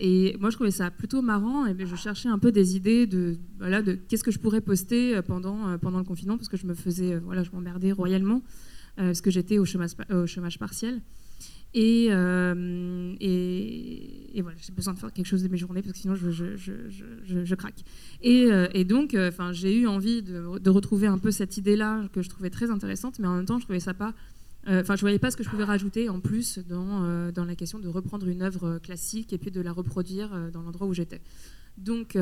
et 0.00 0.36
moi, 0.38 0.50
je 0.50 0.54
trouvais 0.54 0.70
ça 0.70 0.90
plutôt 0.90 1.20
marrant. 1.20 1.66
Et 1.66 1.74
je 1.86 1.96
cherchais 1.96 2.28
un 2.28 2.38
peu 2.38 2.52
des 2.52 2.76
idées 2.76 3.06
de, 3.06 3.36
voilà, 3.58 3.82
qu'est-ce 4.08 4.22
que 4.22 4.30
je 4.30 4.38
pourrais 4.38 4.60
poster 4.60 5.20
pendant, 5.22 5.76
pendant 5.78 5.98
le 5.98 6.04
confinement, 6.04 6.36
parce 6.36 6.48
que 6.48 6.56
je 6.56 6.66
me 6.66 6.74
faisais, 6.74 7.16
voilà, 7.18 7.42
je 7.42 7.50
m'emmerdais 7.50 7.90
royalement. 7.90 8.42
Euh, 8.98 9.06
parce 9.06 9.20
que 9.20 9.30
j'étais 9.30 9.58
au 9.58 9.64
chômage, 9.64 10.58
partiel. 10.58 11.00
Et, 11.74 12.08
euh, 12.10 13.14
et, 13.20 14.40
voilà, 14.42 14.56
j'ai 14.60 14.72
besoin 14.72 14.94
de 14.94 14.98
faire 14.98 15.12
quelque 15.12 15.26
chose 15.26 15.42
de 15.42 15.48
mes 15.48 15.58
journées 15.58 15.82
parce 15.82 15.92
que 15.92 15.98
sinon 15.98 16.14
je, 16.14 16.30
je, 16.30 17.54
craque. 17.54 17.84
Et, 18.22 18.46
euh, 18.50 18.84
donc, 18.84 19.16
j'ai 19.52 19.78
eu 19.78 19.86
envie 19.86 20.22
de, 20.22 20.70
retrouver 20.70 21.06
un 21.06 21.18
peu 21.18 21.30
cette 21.30 21.56
idée-là 21.58 22.08
que 22.12 22.22
je 22.22 22.28
trouvais 22.28 22.50
très 22.50 22.70
intéressante, 22.70 23.18
mais 23.18 23.28
en 23.28 23.36
même 23.36 23.44
temps, 23.44 23.58
je 23.58 23.64
trouvais 23.64 23.80
voyais 25.02 25.18
pas 25.18 25.30
ce 25.30 25.36
que 25.36 25.44
je 25.44 25.50
pouvais 25.50 25.64
rajouter 25.64 26.08
en 26.08 26.20
plus 26.20 26.58
dans 26.68 27.44
la 27.46 27.54
question 27.54 27.78
de 27.78 27.88
reprendre 27.88 28.26
une 28.26 28.42
œuvre 28.42 28.78
classique 28.78 29.32
et 29.32 29.38
puis 29.38 29.50
de 29.50 29.60
la 29.60 29.72
reproduire 29.72 30.30
dans 30.52 30.62
l'endroit 30.62 30.86
où 30.88 30.94
j'étais. 30.94 31.20
Donc, 31.76 32.18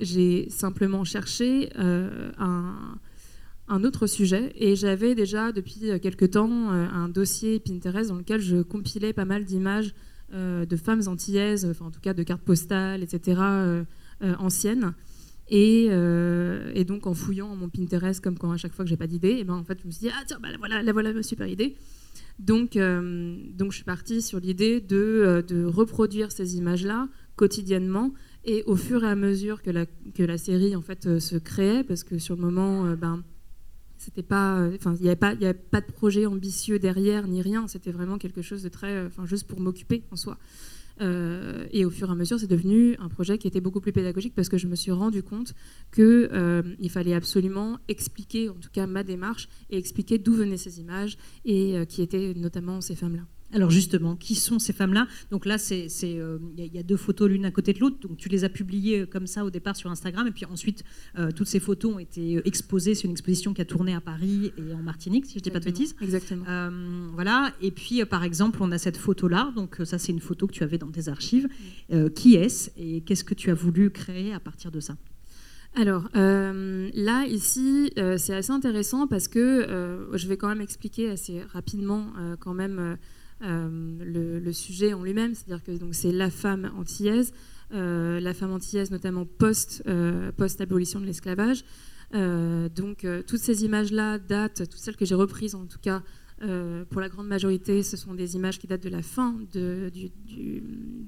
j'ai 0.00 0.50
simplement 0.50 1.04
cherché 1.04 1.70
un 1.76 2.98
un 3.68 3.84
autre 3.84 4.06
sujet 4.06 4.52
et 4.56 4.76
j'avais 4.76 5.14
déjà 5.14 5.52
depuis 5.52 5.90
euh, 5.90 5.98
quelque 5.98 6.24
temps 6.24 6.72
euh, 6.72 6.86
un 6.88 7.08
dossier 7.08 7.60
Pinterest 7.60 8.08
dans 8.08 8.16
lequel 8.16 8.40
je 8.40 8.62
compilais 8.62 9.12
pas 9.12 9.24
mal 9.24 9.44
d'images 9.44 9.94
euh, 10.34 10.64
de 10.64 10.76
femmes 10.76 11.02
antillaises, 11.06 11.64
enfin 11.64 11.86
en 11.86 11.90
tout 11.90 12.00
cas 12.00 12.14
de 12.14 12.22
cartes 12.22 12.42
postales, 12.42 13.02
etc. 13.02 13.40
anciennes. 14.38 14.94
Et, 15.48 15.90
donc 16.86 17.06
en 17.06 17.14
fouillant 17.14 17.54
mon 17.54 17.68
Pinterest, 17.68 18.22
comme 18.22 18.38
quand 18.38 18.50
à 18.50 18.56
chaque 18.56 18.72
fois 18.72 18.84
que 18.84 18.88
j'ai 18.88 18.96
pas 18.96 19.06
d'idée, 19.06 19.32
et 19.32 19.44
ben 19.44 19.54
en 19.54 19.64
fait 19.64 19.78
je 19.82 19.86
me 19.86 19.92
suis 19.92 20.06
dit 20.06 20.12
ah 20.14 20.22
tiens 20.26 20.38
bah, 20.42 20.48
voilà 20.58 20.82
la 20.82 20.92
voilà 20.92 21.12
ma 21.12 21.22
super 21.22 21.46
idée. 21.46 21.76
Donc 22.38 22.78
donc 22.78 23.72
je 23.72 23.76
suis 23.76 23.84
partie 23.84 24.22
sur 24.22 24.40
l'idée 24.40 24.80
de, 24.80 25.44
de, 25.46 25.64
reproduire 25.64 26.32
ces 26.32 26.56
images 26.56 26.86
là 26.86 27.08
quotidiennement 27.36 28.14
et 28.44 28.62
au 28.64 28.76
fur 28.76 29.04
et 29.04 29.08
à 29.08 29.16
mesure 29.16 29.60
que 29.60 29.70
la 29.70 29.84
que 30.14 30.22
la 30.22 30.38
série 30.38 30.74
en 30.74 30.82
fait 30.82 31.18
se 31.18 31.36
créait 31.36 31.84
parce 31.84 32.04
que 32.04 32.18
sur 32.18 32.36
le 32.36 32.42
moment 32.42 32.94
ben 32.94 33.22
c'était 34.02 34.22
pas, 34.22 34.58
euh, 34.58 34.74
enfin, 34.74 34.94
il 34.96 35.02
n'y 35.02 35.08
avait 35.08 35.16
pas, 35.16 35.34
il 35.34 35.54
pas 35.54 35.80
de 35.80 35.86
projet 35.86 36.26
ambitieux 36.26 36.80
derrière 36.80 37.28
ni 37.28 37.40
rien. 37.40 37.68
C'était 37.68 37.92
vraiment 37.92 38.18
quelque 38.18 38.42
chose 38.42 38.62
de 38.62 38.68
très, 38.68 38.96
euh, 38.96 39.06
enfin, 39.06 39.26
juste 39.26 39.46
pour 39.46 39.60
m'occuper 39.60 40.02
en 40.10 40.16
soi. 40.16 40.38
Euh, 41.00 41.66
et 41.70 41.84
au 41.84 41.90
fur 41.90 42.08
et 42.08 42.12
à 42.12 42.14
mesure, 42.16 42.38
c'est 42.38 42.48
devenu 42.48 42.96
un 42.98 43.08
projet 43.08 43.38
qui 43.38 43.46
était 43.46 43.60
beaucoup 43.60 43.80
plus 43.80 43.92
pédagogique 43.92 44.34
parce 44.34 44.48
que 44.48 44.58
je 44.58 44.66
me 44.66 44.74
suis 44.74 44.90
rendu 44.90 45.22
compte 45.22 45.54
qu'il 45.94 46.28
il 46.80 46.90
fallait 46.90 47.14
absolument 47.14 47.78
expliquer, 47.88 48.48
en 48.48 48.54
tout 48.54 48.70
cas 48.72 48.86
ma 48.86 49.02
démarche, 49.04 49.48
et 49.70 49.78
expliquer 49.78 50.18
d'où 50.18 50.34
venaient 50.34 50.58
ces 50.58 50.80
images 50.80 51.16
et 51.44 51.86
qui 51.88 52.02
étaient 52.02 52.34
notamment 52.34 52.80
ces 52.80 52.94
femmes-là. 52.94 53.22
Alors 53.52 53.70
justement, 53.70 54.16
qui 54.16 54.34
sont 54.34 54.58
ces 54.58 54.72
femmes-là? 54.72 55.06
Donc 55.30 55.44
là, 55.44 55.56
il 55.70 55.88
euh, 56.04 56.38
y, 56.56 56.78
a 56.78 56.82
deux 56.82 56.96
photos 56.96 57.28
l'une 57.28 57.44
à 57.44 57.50
côté 57.50 57.72
de 57.72 57.80
l'autre. 57.80 57.96
Donc 58.00 58.16
tu 58.16 58.28
les 58.28 58.44
as 58.44 58.48
publiées 58.48 59.00
euh, 59.00 59.06
comme 59.06 59.26
ça 59.26 59.44
au 59.44 59.50
départ 59.50 59.76
sur 59.76 59.90
Instagram, 59.90 60.26
et 60.26 60.30
puis 60.30 60.46
ensuite 60.46 60.84
euh, 61.18 61.30
toutes 61.30 61.48
ces 61.48 61.60
photos 61.60 61.94
ont 61.94 61.98
été 61.98 62.40
exposées. 62.46 62.94
C'est 62.94 63.04
une 63.04 63.12
exposition 63.12 63.52
qui 63.52 63.60
a 63.60 63.64
tourné 63.66 63.94
à 63.94 64.00
Paris 64.00 64.52
et 64.56 64.72
en 64.72 64.82
Martinique, 64.82 65.26
si 65.26 65.34
je 65.34 65.38
ne 65.38 65.42
dis 65.42 65.50
pas 65.50 65.60
de 65.60 65.66
bêtises. 65.66 65.94
Exactement. 66.00 66.44
voilà. 67.12 67.52
Et 67.60 67.70
puis 67.70 68.04
par 68.06 68.24
exemple, 68.24 68.58
on 68.62 68.72
a 68.72 68.78
cette 68.78 68.96
photo-là. 68.96 69.52
Donc 69.54 69.76
ça, 69.84 69.98
c'est 69.98 70.12
une 70.12 70.20
photo 70.20 70.46
que 70.46 70.52
tu 70.52 70.62
avais 70.62 70.78
dans 70.78 70.90
tes 70.90 71.08
archives. 71.08 71.48
qui 72.14 72.36
est-ce 72.36 72.70
et 72.76 73.02
qu'est-ce 73.02 73.24
que 73.24 73.34
tu 73.34 73.50
as 73.50 73.54
voulu 73.54 73.90
créer 73.90 74.32
à 74.32 74.40
partir 74.40 74.70
de 74.70 74.80
ça? 74.80 74.96
Alors 75.74 76.08
là, 76.14 77.26
ici, 77.26 77.92
c'est 78.16 78.34
assez 78.34 78.50
intéressant 78.50 79.06
parce 79.06 79.28
que 79.28 80.08
je 80.12 80.26
vais 80.26 80.36
quand 80.36 80.48
même 80.48 80.60
expliquer 80.60 81.10
assez 81.10 81.42
rapidement 81.52 82.12
quand 82.40 82.54
même 82.54 82.96
euh, 83.42 84.40
le, 84.40 84.52
sujet 84.52 84.92
en 84.92 85.02
lui-même, 85.02 85.34
c'est-à-dire 85.34 85.62
que 85.64 85.72
c'est 85.92 86.12
la 86.12 86.30
femme 86.30 86.70
antillaise. 86.76 87.32
la 87.70 88.34
femme 88.34 88.52
antillaise, 88.52 88.90
notamment 88.90 89.24
post, 89.26 89.82
post-abolition 90.36 91.00
de 91.00 91.06
l'esclavage. 91.06 91.64
donc 92.12 93.06
toutes 93.26 93.40
ces 93.40 93.64
images-là 93.64 94.18
datent, 94.18 94.68
toutes 94.68 94.80
celles 94.80 94.96
que 94.96 95.06
j'ai 95.06 95.14
reprises 95.14 95.54
en 95.54 95.66
tout 95.66 95.78
cas, 95.80 96.02
pour 96.90 97.00
la 97.00 97.08
grande 97.08 97.28
majorité, 97.28 97.82
ce 97.82 97.96
sont 97.96 98.14
des 98.14 98.36
images 98.36 98.58
qui 98.58 98.66
datent 98.66 98.82
de 98.82 98.90
la 98.90 99.02
fin, 99.02 99.36
de, 99.52 99.90
du, 99.90 100.10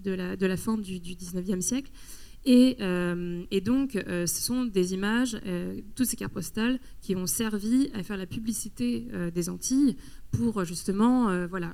de 0.02 0.46
la, 0.46 0.56
fin 0.56 0.78
du, 0.78 1.00
du 1.00 1.14
19e 1.14 1.60
siècle. 1.60 1.90
Euh, 2.46 3.44
et, 3.50 3.60
donc, 3.60 3.96
euh, 3.96 4.26
ce 4.26 4.42
sont 4.42 4.64
des 4.64 4.94
images, 4.94 5.38
euh, 5.46 5.80
toutes 5.94 6.06
ces 6.06 6.16
cartes 6.16 6.32
postales, 6.32 6.78
qui 7.00 7.16
ont 7.16 7.26
servi 7.26 7.90
à 7.94 8.02
faire 8.02 8.16
la 8.16 8.26
publicité 8.26 9.06
des 9.34 9.48
Antilles 9.48 9.96
pour 10.36 10.64
justement 10.64 11.46
voilà, 11.46 11.72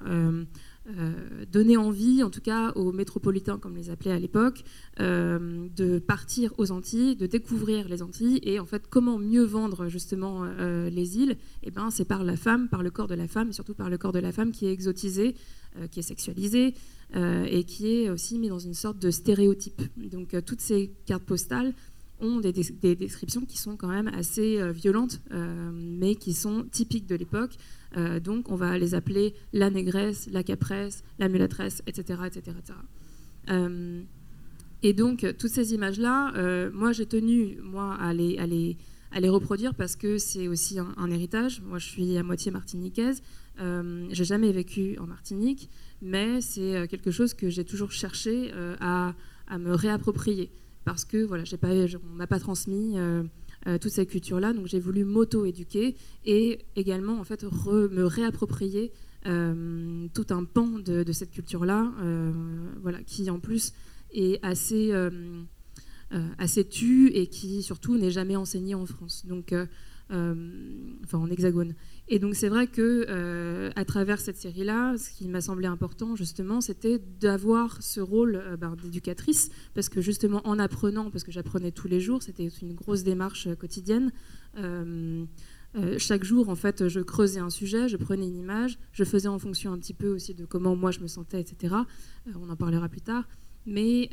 donner 1.50 1.76
envie, 1.76 2.23
en 2.23 2.31
tout 2.31 2.40
cas 2.40 2.73
aux 2.73 2.93
métropolitains, 2.93 3.59
comme 3.59 3.76
les 3.76 3.90
appelait 3.90 4.12
à 4.12 4.19
l'époque, 4.19 4.64
de 4.99 5.99
partir 5.99 6.52
aux 6.59 6.71
Antilles, 6.73 7.17
de 7.17 7.26
découvrir 7.26 7.88
les 7.88 8.02
Antilles. 8.02 8.40
Et 8.43 8.59
en 8.59 8.67
fait, 8.67 8.85
comment 8.88 9.19
mieux 9.19 9.45
vendre 9.45 9.88
justement 9.88 10.45
les 10.59 11.19
îles? 11.19 11.37
Eh 11.62 11.71
ben, 11.71 11.90
C'est 11.90 12.05
par 12.05 12.25
la 12.25 12.37
femme, 12.37 12.69
par 12.69 12.83
le 12.83 12.90
corps 12.90 13.09
de 13.09 13.14
la 13.14 13.29
femme, 13.29 13.50
et 13.50 13.52
surtout 13.52 13.75
par 13.75 13.90
le 13.90 13.99
corps 13.99 14.12
de 14.12 14.19
la 14.19 14.33
femme 14.33 14.52
qui 14.52 14.67
est 14.67 14.73
exotisé, 14.73 15.35
qui 15.90 16.00
est 16.00 16.02
sexualisé. 16.02 16.75
Euh, 17.17 17.45
et 17.50 17.64
qui 17.64 17.93
est 17.93 18.09
aussi 18.09 18.38
mis 18.38 18.49
dans 18.49 18.61
une 18.61 18.75
sorte 18.75 19.00
de 19.00 19.11
stéréotype. 19.11 19.83
Donc 19.97 20.33
euh, 20.33 20.40
toutes 20.40 20.61
ces 20.61 20.93
cartes 21.07 21.25
postales 21.25 21.73
ont 22.21 22.38
des, 22.38 22.52
descriptions 22.52 23.40
qui 23.40 23.59
sont 23.59 23.76
quand 23.76 23.88
même 23.88 24.07
assez 24.09 24.61
euh, 24.61 24.71
violentes, 24.71 25.21
mais 25.73 26.14
qui 26.14 26.35
sont 26.35 26.64
typiques 26.71 27.07
de 27.07 27.17
l'époque. 27.17 27.57
Donc 28.23 28.50
on 28.50 28.56
va 28.56 28.78
les 28.78 28.94
appeler 28.94 29.35
la 29.52 29.70
négresse, 29.70 30.28
la 30.30 30.42
capresse, 30.42 31.02
la 31.18 31.28
mulâtresse, 31.28 31.82
etc. 31.87 32.20
etc., 32.26 32.56
et 34.82 34.94
donc 34.94 35.26
toutes 35.38 35.50
ces 35.50 35.75
images-là, 35.75 36.70
moi 36.73 36.92
j'ai 36.92 37.06
tenu 37.06 37.59
moi, 37.62 37.94
à, 38.00 38.14
les, 38.14 38.38
à, 38.38 38.47
les, 38.47 38.76
à 39.11 39.20
les 39.20 39.28
reproduire 39.28 39.75
parce 39.75 39.97
que 39.97 40.18
c'est 40.18 40.49
aussi 40.49 40.78
un, 40.78 41.11
héritage. 41.11 41.61
Moi 41.62 41.78
je 41.78 41.87
suis 41.87 42.16
à 42.16 42.23
moitié 42.23 42.50
martiniquaise, 42.52 43.23
j'ai 43.59 44.25
jamais 44.25 44.52
vécu 44.52 44.97
en 44.99 45.06
Martinique 45.06 45.68
mais 46.02 46.40
c'est 46.40 46.76
euh, 46.76 46.87
quelque 46.87 47.11
chose 47.11 47.35
que 47.35 47.49
j'ai 47.49 47.64
toujours 47.64 47.90
cherché 47.90 48.50
euh, 48.54 48.76
à, 48.80 49.14
me 49.59 49.75
réapproprier 49.75 50.50
parce 50.85 51.04
que 51.04 51.25
voilà, 51.25 51.42
pas, 51.61 51.68
on 51.68 52.14
m'a 52.14 52.28
pas 52.28 52.38
transmis 52.38 52.94
euh, 53.67 53.79
toute 53.79 53.93
cette 53.93 54.09
culture-là, 54.09 54.52
donc 54.52 54.67
j'ai 54.67 54.81
voulu 54.81 55.05
m'auto-éduquer 55.05 55.97
et 56.25 56.61
également 56.76 57.21
en 57.21 57.25
fait 57.25 57.45
me 57.45 58.05
réapproprier 58.05 58.93
tout 59.23 60.26
un 60.31 60.45
pan 60.45 60.67
de, 60.79 61.12
cette 61.12 61.31
culture-là, 61.31 61.93
voilà, 62.81 63.02
qui 63.02 63.29
en 63.29 63.38
plus 63.38 63.75
est 64.12 64.43
assez 64.43 64.95
assez 66.38 66.67
tue 66.67 67.09
et 67.09 67.26
qui 67.26 67.62
surtout 67.62 67.99
n'est 67.99 68.11
jamais 68.11 68.37
enseignée 68.37 68.75
en 68.75 68.87
France, 68.87 69.26
donc 69.26 69.55
enfin 70.11 71.19
en 71.19 71.31
hexagone. 71.31 71.75
Et 72.09 72.19
donc 72.19 72.35
c'est 72.35 72.49
vrai 72.49 72.67
que 72.67 73.07
euh, 73.09 73.71
à 73.76 73.85
travers 73.85 74.21
cette 74.21 74.37
série-là, 74.37 74.97
ce 74.99 75.11
qui 75.11 75.29
m'a 75.29 75.40
semblé 75.40 75.67
important 75.67 76.17
justement, 76.17 76.61
c'était 76.61 77.00
d'avoir 77.21 77.81
ce 77.83 78.00
rôle 78.00 78.37
euh, 78.37 78.57
ben, 78.57 78.75
d'éducatrice, 78.83 79.50
parce 79.75 79.88
que 79.88 80.00
justement 80.00 80.40
en 80.45 80.59
apprenant, 80.59 81.11
parce 81.11 81.23
que 81.23 81.31
j'apprenais 81.31 81.71
tous 81.71 81.87
les 81.87 82.00
jours, 82.00 82.23
c'était 82.23 82.49
une 82.62 82.75
grosse 82.75 83.05
démarche 83.05 83.47
euh, 83.47 83.55
quotidienne. 83.55 84.11
chaque 85.99 86.25
jour, 86.25 86.49
en 86.49 86.57
fait, 86.57 86.88
je 86.88 86.99
creusais 86.99 87.38
un 87.38 87.50
sujet, 87.50 87.88
je 87.88 87.97
prenais 87.97 88.26
une 88.26 88.37
image, 88.37 88.79
je 88.93 89.05
faisais 89.05 89.29
en 89.29 89.38
fonction 89.38 89.73
un 89.73 89.79
petit 89.79 89.95
peu 89.95 90.09
aussi 90.09 90.35
de 90.35 90.45
comment 90.45 90.75
moi 90.75 90.90
je 90.90 90.99
me 90.99 91.07
sentais, 91.07 91.40
etc. 91.40 91.76
on 92.35 92.50
en 92.50 92.57
parlera 92.57 92.88
plus 92.88 93.02
tard. 93.02 93.29
Mais, 93.67 94.11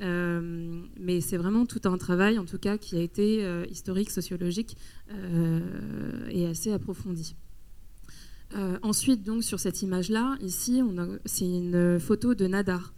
mais 1.00 1.22
c'est 1.22 1.38
vraiment 1.38 1.66
tout 1.66 1.82
un 1.86 1.98
travail, 1.98 2.38
en 2.38 2.46
tout 2.46 2.58
cas, 2.58 2.78
qui 2.78 2.98
a 2.98 3.02
été 3.02 3.44
historique, 3.70 4.10
sociologique 4.10 4.78
et 6.30 6.46
assez 6.46 6.72
approfondi. 6.72 7.36
Euh, 8.56 8.78
ensuite, 8.82 9.24
donc, 9.24 9.44
sur 9.44 9.60
cette 9.60 9.82
image-là, 9.82 10.38
ici, 10.42 10.82
c'est 11.26 11.46
une 11.46 12.00
photo 12.00 12.34
de 12.34 12.48
Nadar. 12.48 12.94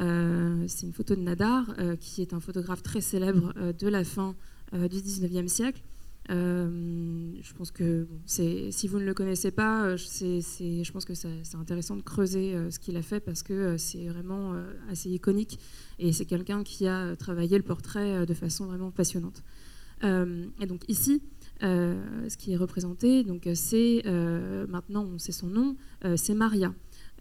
Euh, 0.00 0.64
c'est 0.68 0.86
une 0.86 0.92
photo 0.92 1.14
de 1.14 1.20
Nadar, 1.20 1.74
euh, 1.78 1.96
qui 1.96 2.22
est 2.22 2.32
un 2.32 2.40
photographe 2.40 2.82
très 2.82 3.00
célèbre 3.00 3.52
de 3.72 3.88
la 3.88 4.04
fin 4.04 4.34
du 4.72 5.02
19e 5.02 5.48
siècle. 5.48 5.82
Je 6.28 7.52
pense 7.54 7.70
que 7.70 8.06
si 8.26 8.88
vous 8.88 8.98
ne 8.98 9.04
le 9.04 9.14
connaissez 9.14 9.50
pas, 9.50 9.96
je 9.96 10.92
pense 10.92 11.04
que 11.04 11.14
c'est 11.14 11.56
intéressant 11.56 11.96
de 11.96 12.02
creuser 12.02 12.54
ce 12.70 12.78
qu'il 12.78 12.96
a 12.96 13.02
fait 13.02 13.20
parce 13.20 13.42
que 13.42 13.76
c'est 13.76 14.06
vraiment 14.06 14.54
assez 14.90 15.10
iconique 15.10 15.58
et 15.98 16.12
c'est 16.12 16.26
quelqu'un 16.26 16.62
qui 16.62 16.86
a 16.86 17.16
travaillé 17.16 17.56
le 17.56 17.64
portrait 17.64 18.24
de 18.26 18.34
façon 18.34 18.66
vraiment 18.66 18.90
passionnante. 18.90 19.42
et 20.02 20.66
donc 20.66 20.84
ici, 20.88 21.22
euh, 21.62 22.28
ce 22.28 22.36
qui 22.36 22.52
est 22.52 22.56
représenté, 22.56 23.22
donc 23.22 23.48
c'est 23.54 24.02
euh, 24.06 24.66
maintenant 24.66 25.04
on 25.04 25.18
sait 25.18 25.30
son 25.30 25.46
nom, 25.46 25.76
euh, 26.04 26.16
c'est 26.16 26.34
Maria. 26.34 26.74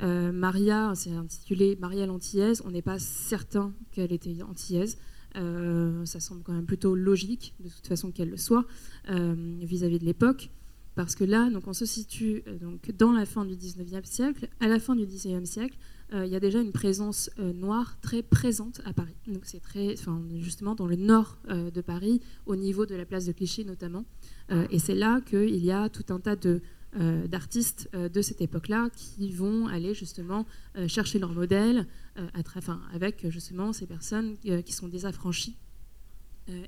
Maria, 0.04 0.94
c'est 0.96 1.12
intitulé 1.12 1.78
Maria 1.80 2.08
l'antillaise. 2.08 2.64
On 2.66 2.72
n'est 2.72 2.82
pas 2.82 2.98
certain 2.98 3.72
qu'elle 3.92 4.12
était 4.12 4.42
antillaise. 4.42 4.98
Ça 5.34 6.20
semble 6.20 6.44
quand 6.44 6.54
même 6.54 6.66
plutôt 6.66 6.96
logique, 6.96 7.56
de 7.60 7.70
toute 7.70 7.88
façon 7.88 8.12
qu'elle 8.12 8.30
le 8.30 8.38
soit, 8.38 8.66
vis-à-vis 9.08 10.00
de 10.00 10.06
l'époque. 10.06 10.50
Parce 10.94 11.16
que 11.16 11.24
là, 11.24 11.50
donc, 11.50 11.68
on 11.68 11.74
se 11.74 11.86
situe 11.86 12.44
donc, 12.60 12.92
dans 12.98 13.14
la 13.14 13.26
fin 13.26 13.46
du 13.46 13.56
19e 13.56 14.04
siècle. 14.04 14.50
À 14.60 14.68
la 14.68 14.78
fin 14.78 14.96
du 14.96 15.06
19e 15.06 15.46
siècle, 15.46 15.78
il 16.14 16.28
y 16.28 16.36
a 16.36 16.42
déjà 16.42 16.60
une 16.60 16.74
présence 16.74 17.30
noire 17.38 17.98
très 18.02 18.22
présente 18.22 18.82
à 18.86 18.92
Paris. 18.92 19.16
Donc 19.28 19.44
c'est 19.44 19.62
très, 19.62 19.96
justement 20.40 20.76
dans 20.76 20.88
le 20.88 20.98
nord 20.98 21.38
de 21.50 21.82
Paris, 21.82 22.20
au 22.46 22.58
niveau 22.58 22.86
de 22.86 22.96
la 22.96 23.06
place 23.06 23.26
de 23.26 23.32
Clichy 23.32 23.64
notamment. 23.64 24.06
Euh, 24.52 24.68
et 24.70 24.80
c'est 24.80 24.96
là 24.96 25.22
qu'il 25.22 25.64
y 25.64 25.72
a 25.72 25.90
tout 25.90 26.14
un 26.14 26.20
tas 26.20 26.36
de, 26.36 26.62
euh, 27.00 27.28
d'artistes 27.28 27.90
euh, 27.96 28.10
de 28.10 28.22
cette 28.22 28.42
époque-là 28.42 28.90
qui 28.96 29.32
vont 29.32 29.68
aller 29.68 29.94
justement 29.94 30.46
chercher 30.88 31.20
leur 31.20 31.32
modèle 31.34 31.88
avec 32.34 33.30
justement 33.30 33.74
ces 33.74 33.86
personnes 33.86 34.38
qui 34.38 34.74
sont 34.74 34.88
désaffranchies 34.88 35.58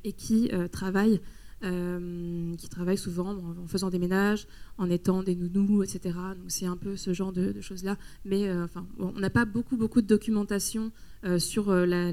et 0.03 0.13
qui 0.13 0.49
travaillent 0.71 1.21
qui 1.61 2.69
travaillent 2.69 2.97
souvent 2.97 3.37
en 3.37 3.67
faisant 3.67 3.89
des 3.89 3.99
ménages, 3.99 4.47
en 4.77 4.89
étant 4.89 5.23
des 5.23 5.35
nounous, 5.35 5.83
etc. 5.83 6.17
Donc 6.37 6.49
c'est 6.49 6.65
un 6.65 6.75
peu 6.75 6.97
ce 6.97 7.13
genre 7.13 7.31
de, 7.31 7.61
choses-là. 7.61 7.97
Mais 8.25 8.51
enfin, 8.51 8.85
on 8.99 9.13
n'a 9.13 9.29
pas 9.29 9.45
beaucoup, 9.45 9.77
beaucoup 9.77 10.01
de 10.01 10.07
documentation 10.07 10.91
sur 11.37 11.73
la, 11.73 12.11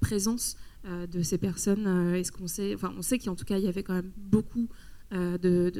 présence 0.00 0.56
euh, 0.86 1.06
de 1.06 1.20
ces 1.20 1.36
personnes 1.36 1.86
euh, 1.86 2.14
Est-ce 2.14 2.32
qu'on 2.32 2.46
sait, 2.46 2.74
enfin, 2.74 2.90
on 2.96 3.02
sait 3.02 3.18
qu'en 3.18 3.34
tout 3.34 3.44
cas, 3.44 3.58
il 3.58 3.64
y 3.64 3.68
avait 3.68 3.82
quand 3.82 3.92
même 3.92 4.12
beaucoup 4.16 4.66
euh, 5.12 5.38
de, 5.38 5.70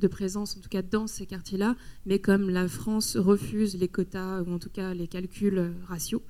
de, 0.00 0.08
présence, 0.08 0.56
en 0.56 0.60
tout 0.60 0.68
cas 0.68 0.82
dans 0.82 1.06
ces 1.06 1.26
quartiers-là, 1.26 1.76
mais 2.06 2.18
comme 2.18 2.50
la 2.50 2.68
France 2.68 3.16
refuse 3.16 3.76
les 3.76 3.88
quotas, 3.88 4.42
ou 4.42 4.52
en 4.52 4.58
tout 4.58 4.70
cas 4.70 4.94
les 4.94 5.08
calculs 5.08 5.72
ratios, 5.86 6.22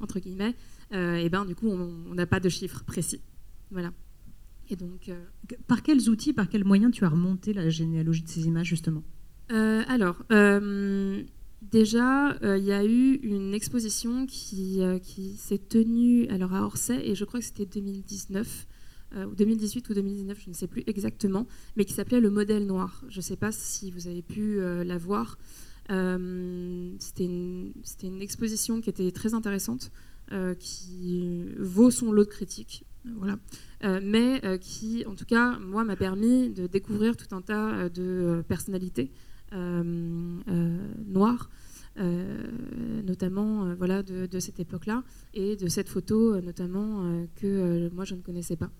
entre 0.00 0.20
guillemets, 0.20 0.54
et 0.92 1.28
ben, 1.28 1.44
du 1.44 1.54
coup, 1.54 1.68
on 1.68 2.14
n'a 2.14 2.26
pas 2.26 2.40
de 2.40 2.48
chiffres 2.48 2.84
précis. 2.84 3.20
Voilà. 3.70 3.92
Et 4.70 4.76
donc, 4.76 5.10
Par 5.66 5.82
quels 5.82 6.08
outils, 6.08 6.32
par 6.32 6.48
quels 6.48 6.64
moyens 6.64 6.92
tu 6.92 7.04
as 7.04 7.08
remonté 7.08 7.52
la 7.52 7.68
généalogie 7.68 8.22
de 8.22 8.28
ces 8.28 8.46
images, 8.46 8.68
justement? 8.68 9.02
Alors, 9.48 10.22
Déjà, 11.70 12.32
euh, 12.42 12.58
il 12.58 12.64
y 12.64 12.72
a 12.72 12.84
eu 12.84 13.14
une 13.22 13.54
exposition 13.54 14.26
qui, 14.26 14.82
euh, 14.82 14.98
qui 14.98 15.36
s'est 15.36 15.58
tenue 15.58 16.26
alors 16.28 16.54
à 16.54 16.64
Orsay, 16.64 17.00
et 17.08 17.14
je 17.14 17.24
crois 17.24 17.38
que 17.38 17.46
c'était 17.46 17.66
2019, 17.66 18.46
euh, 18.46 18.71
ou 19.16 19.34
2018 19.34 19.88
ou 19.90 19.94
2019, 19.94 20.40
je 20.44 20.48
ne 20.48 20.54
sais 20.54 20.66
plus 20.66 20.82
exactement, 20.86 21.46
mais 21.76 21.84
qui 21.84 21.92
s'appelait 21.92 22.20
Le 22.20 22.30
modèle 22.30 22.66
noir. 22.66 23.04
Je 23.08 23.18
ne 23.18 23.22
sais 23.22 23.36
pas 23.36 23.52
si 23.52 23.90
vous 23.90 24.08
avez 24.08 24.22
pu 24.22 24.58
la 24.60 24.98
voir. 24.98 25.38
c'était 25.88 27.24
une, 27.24 27.72
exposition 28.20 28.80
qui 28.80 28.90
était 28.90 29.10
très 29.10 29.34
intéressante, 29.34 29.90
qui 30.58 31.48
vaut 31.58 31.90
son 31.90 32.12
lot 32.12 32.24
de 32.24 32.30
critiques. 32.30 32.84
Voilà. 33.16 33.38
mais 34.00 34.40
qui, 34.60 35.04
en 35.06 35.14
tout 35.14 35.26
cas, 35.26 35.58
moi, 35.58 35.84
m'a 35.84 35.96
permis 35.96 36.50
de 36.50 36.66
découvrir 36.66 37.16
tout 37.16 37.34
un 37.34 37.42
tas 37.42 37.88
de 37.88 38.42
personnalités 38.48 39.10
euh, 39.54 40.38
euh, 40.48 40.78
noire, 41.06 41.50
euh, 41.98 42.42
notamment 43.04 43.74
voilà, 43.74 44.02
de, 44.02 44.40
cette 44.40 44.60
époque-là, 44.60 45.04
et 45.34 45.56
de 45.56 45.68
cette 45.68 45.90
photo 45.90 46.40
notamment 46.40 47.04
que 47.36 47.90
moi 47.92 48.06
je 48.06 48.14
ne 48.14 48.22
connaissais 48.22 48.56
pas. 48.56 48.70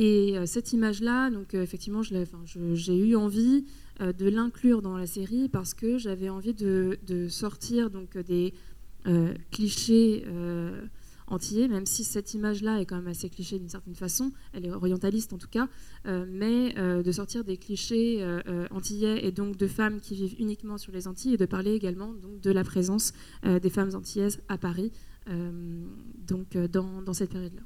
Et 0.00 0.36
cette 0.46 0.72
image-là, 0.72 1.28
donc 1.30 1.54
effectivement, 1.54 2.02
j'ai 2.02 2.96
eu 2.96 3.16
envie 3.16 3.66
de 4.00 4.28
l'inclure 4.28 4.80
dans 4.80 4.96
la 4.96 5.08
série 5.08 5.48
parce 5.48 5.74
que 5.74 5.98
j'avais 5.98 6.28
envie 6.28 6.54
de, 6.54 7.26
sortir 7.28 7.90
donc 7.90 8.16
des 8.16 8.54
clichés 9.50 10.24
antillais, 11.26 11.66
même 11.66 11.84
si 11.84 12.04
cette 12.04 12.32
image-là 12.32 12.80
est 12.80 12.86
quand 12.86 12.94
même 12.94 13.08
assez 13.08 13.28
cliché 13.28 13.58
d'une 13.58 13.68
certaine 13.68 13.96
façon, 13.96 14.30
elle 14.52 14.66
est 14.66 14.70
orientaliste 14.70 15.32
en 15.32 15.38
tout 15.38 15.48
cas, 15.48 15.68
mais 16.04 16.74
de 16.74 17.12
sortir 17.12 17.42
des 17.42 17.56
clichés 17.56 18.24
antillais 18.70 19.26
et 19.26 19.32
donc 19.32 19.56
de 19.56 19.66
femmes 19.66 20.00
qui 20.00 20.14
vivent 20.14 20.36
uniquement 20.38 20.78
sur 20.78 20.92
les 20.92 21.08
Antilles 21.08 21.34
et 21.34 21.38
de 21.38 21.46
parler 21.46 21.72
également 21.72 22.12
donc, 22.12 22.40
de 22.40 22.52
la 22.52 22.62
présence 22.62 23.12
des 23.42 23.70
femmes 23.70 23.96
antillaises 23.96 24.40
à 24.46 24.58
Paris 24.58 24.92
donc, 25.26 26.56
dans 26.56 27.12
cette 27.12 27.30
période-là. 27.30 27.62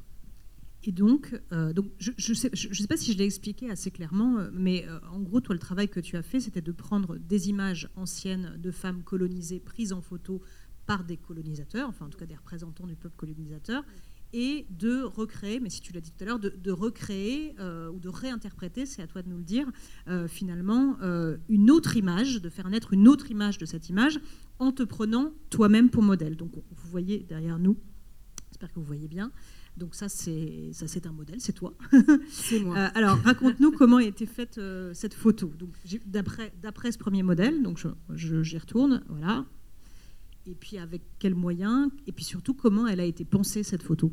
Et 0.85 0.93
donc, 0.93 1.41
euh, 1.53 1.73
donc 1.73 1.87
je 1.99 2.11
ne 2.11 2.35
sais, 2.35 2.51
je, 2.53 2.75
sais, 2.75 2.89
pas 2.89 2.97
si 2.97 3.12
je 3.12 3.19
l'ai 3.19 3.25
expliqué 3.25 3.71
assez 3.71 3.91
clairement, 3.91 4.39
euh, 4.39 4.51
mais 4.53 4.85
euh, 4.89 4.99
en 5.12 5.21
gros, 5.21 5.41
toi, 5.41 5.55
le 5.55 5.61
travail 5.61 5.89
que 5.89 6.01
tu 6.01 6.17
as 6.17 6.23
fait, 6.23 6.41
c'était 6.41 6.61
de 6.61 6.73
prendre 6.73 7.19
des 7.19 7.49
images 7.49 7.89
anciennes 7.95 8.57
de 8.59 8.71
femmes 8.73 9.03
colonisées 9.05 9.61
prises 9.61 9.93
en 9.93 10.01
photo 10.01 10.43
par 10.87 11.05
des 11.05 11.17
colonisateurs, 11.17 11.89
enfin 11.89 12.07
en 12.07 12.09
tout 12.09 12.19
cas 12.19 12.27
des 12.27 12.35
représentants 12.35 12.89
du 12.89 12.97
peuple 12.97 13.15
colonisateur, 13.17 13.85
et 14.33 14.67
de 14.71 15.03
recréer, 15.03 15.61
mais 15.61 15.71
si 15.71 15.81
tu 15.81 15.93
l'as 15.93 16.01
dit 16.01 16.11
tout 16.11 16.25
à 16.25 16.27
l'heure, 16.27 16.41
de, 16.41 16.71
recréer 16.73 17.55
ou 17.93 18.01
de 18.01 18.09
réinterpréter, 18.09 18.87
c'est 18.87 19.03
à 19.03 19.07
toi 19.07 19.21
de 19.21 19.29
nous 19.29 19.37
le 19.37 19.45
dire, 19.45 19.71
finalement, 20.27 20.97
une 21.51 21.71
autre 21.71 21.99
image, 21.99 22.41
de 22.41 22.49
faire 22.49 22.71
naître 22.71 22.95
une 22.95 23.09
autre 23.09 23.31
image 23.31 23.59
de 23.59 23.67
cette 23.67 23.91
image 23.91 24.19
en 24.59 24.73
te 24.73 24.83
prenant 24.83 25.35
toi-même 25.51 25.91
pour 25.91 26.03
modèle. 26.03 26.35
Donc 26.35 26.55
vous 26.55 26.91
voyez 26.91 27.19
derrière 27.19 27.59
nous, 27.59 27.77
j'espère 28.49 28.73
que 28.73 28.81
vous 28.81 28.87
voyez 28.87 29.07
bien, 29.07 29.31
donc 29.76 29.95
ça, 29.95 30.09
c'est 30.09 30.71
ça, 30.73 30.87
c'est 30.87 31.07
un 31.07 31.12
modèle, 31.12 31.41
c'est 31.41 31.55
toi. 31.55 31.75
C'est 32.31 32.61
moi. 32.61 32.76
Euh, 32.76 32.88
alors, 32.95 33.19
raconte-nous 33.19 33.73
comment 33.79 33.97
a 33.97 34.05
été 34.05 34.26
faite 34.26 34.59
euh, 34.59 34.93
cette 34.93 35.14
photo. 35.14 35.50
Donc, 35.59 35.71
d'après, 36.07 36.52
d'après 36.62 36.93
ce 36.93 36.99
premier 36.99 37.23
modèle, 37.23 37.62
donc 37.62 37.79
je, 38.14 38.43
j'y 38.43 38.59
retourne, 38.59 39.02
voilà. 39.09 39.47
Et 40.47 40.55
puis 40.55 40.76
avec 40.76 41.02
quels 41.19 41.35
moyens? 41.35 41.88
Et 42.07 42.12
puis 42.12 42.25
surtout, 42.25 42.52
comment 42.52 42.87
elle 42.87 43.00
a 43.00 43.05
été 43.05 43.25
pensée 43.25 43.62
cette 43.62 43.83
photo? 43.83 44.12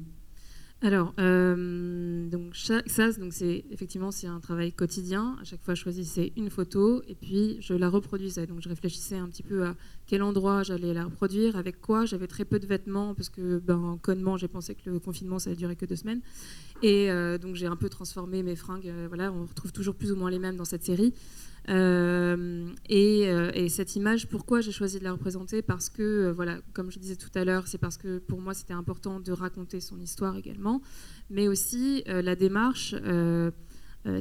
Alors, 0.81 1.13
euh, 1.19 2.29
donc 2.29 2.55
ça, 2.55 2.81
donc 3.19 3.33
c'est 3.33 3.65
effectivement 3.69 4.11
c'est 4.11 4.27
un 4.27 4.39
travail 4.39 4.71
quotidien. 4.71 5.35
À 5.41 5.43
chaque 5.43 5.61
fois, 5.61 5.75
je 5.75 5.81
choisissais 5.81 6.31
une 6.37 6.49
photo 6.49 7.01
et 7.05 7.15
puis 7.15 7.57
je 7.59 7.73
la 7.73 7.89
reproduisais. 7.89 8.47
Donc, 8.47 8.61
je 8.61 8.69
réfléchissais 8.69 9.17
un 9.17 9.27
petit 9.27 9.43
peu 9.43 9.65
à 9.65 9.75
quel 10.07 10.23
endroit 10.23 10.63
j'allais 10.63 10.93
la 10.93 11.03
reproduire, 11.03 11.57
avec 11.57 11.81
quoi. 11.81 12.05
J'avais 12.05 12.27
très 12.27 12.45
peu 12.45 12.59
de 12.59 12.65
vêtements 12.65 13.13
parce 13.13 13.27
que, 13.27 13.59
ben, 13.59 13.99
connement, 14.01 14.37
j'ai 14.37 14.47
pensé 14.47 14.73
que 14.73 14.89
le 14.89 14.99
confinement 14.99 15.37
ça 15.37 15.49
allait 15.49 15.57
durer 15.57 15.75
que 15.75 15.85
deux 15.85 15.97
semaines. 15.97 16.21
Et 16.81 17.11
euh, 17.11 17.37
donc, 17.37 17.55
j'ai 17.55 17.67
un 17.67 17.75
peu 17.75 17.89
transformé 17.89 18.41
mes 18.41 18.55
fringues. 18.55 18.87
Euh, 18.87 19.07
voilà, 19.09 19.33
on 19.33 19.45
retrouve 19.45 19.73
toujours 19.73 19.95
plus 19.95 20.13
ou 20.13 20.15
moins 20.15 20.31
les 20.31 20.39
mêmes 20.39 20.55
dans 20.55 20.65
cette 20.65 20.85
série. 20.85 21.13
Euh, 21.67 22.69
euh, 22.91 23.51
et, 23.53 23.69
cette 23.69 23.95
image, 23.95 24.27
pourquoi 24.27 24.61
j'ai 24.61 24.71
choisi 24.71 24.99
de 24.99 25.03
la 25.03 25.11
représenter? 25.11 25.61
Parce 25.61 25.89
que, 25.89 26.01
euh, 26.01 26.33
voilà, 26.33 26.59
comme 26.73 26.91
je 26.91 26.99
disais 26.99 27.15
tout 27.15 27.29
à 27.35 27.43
l'heure, 27.43 27.67
c'est 27.67 27.77
parce 27.77 27.97
que 27.97 28.19
pour 28.19 28.39
moi 28.39 28.53
c'était 28.53 28.73
important 28.73 29.19
de 29.19 29.31
raconter 29.31 29.79
son 29.79 29.99
histoire 29.99 30.35
également, 30.37 30.81
mais 31.29 31.47
aussi 31.47 32.03
la 32.07 32.35
démarche, 32.35 32.95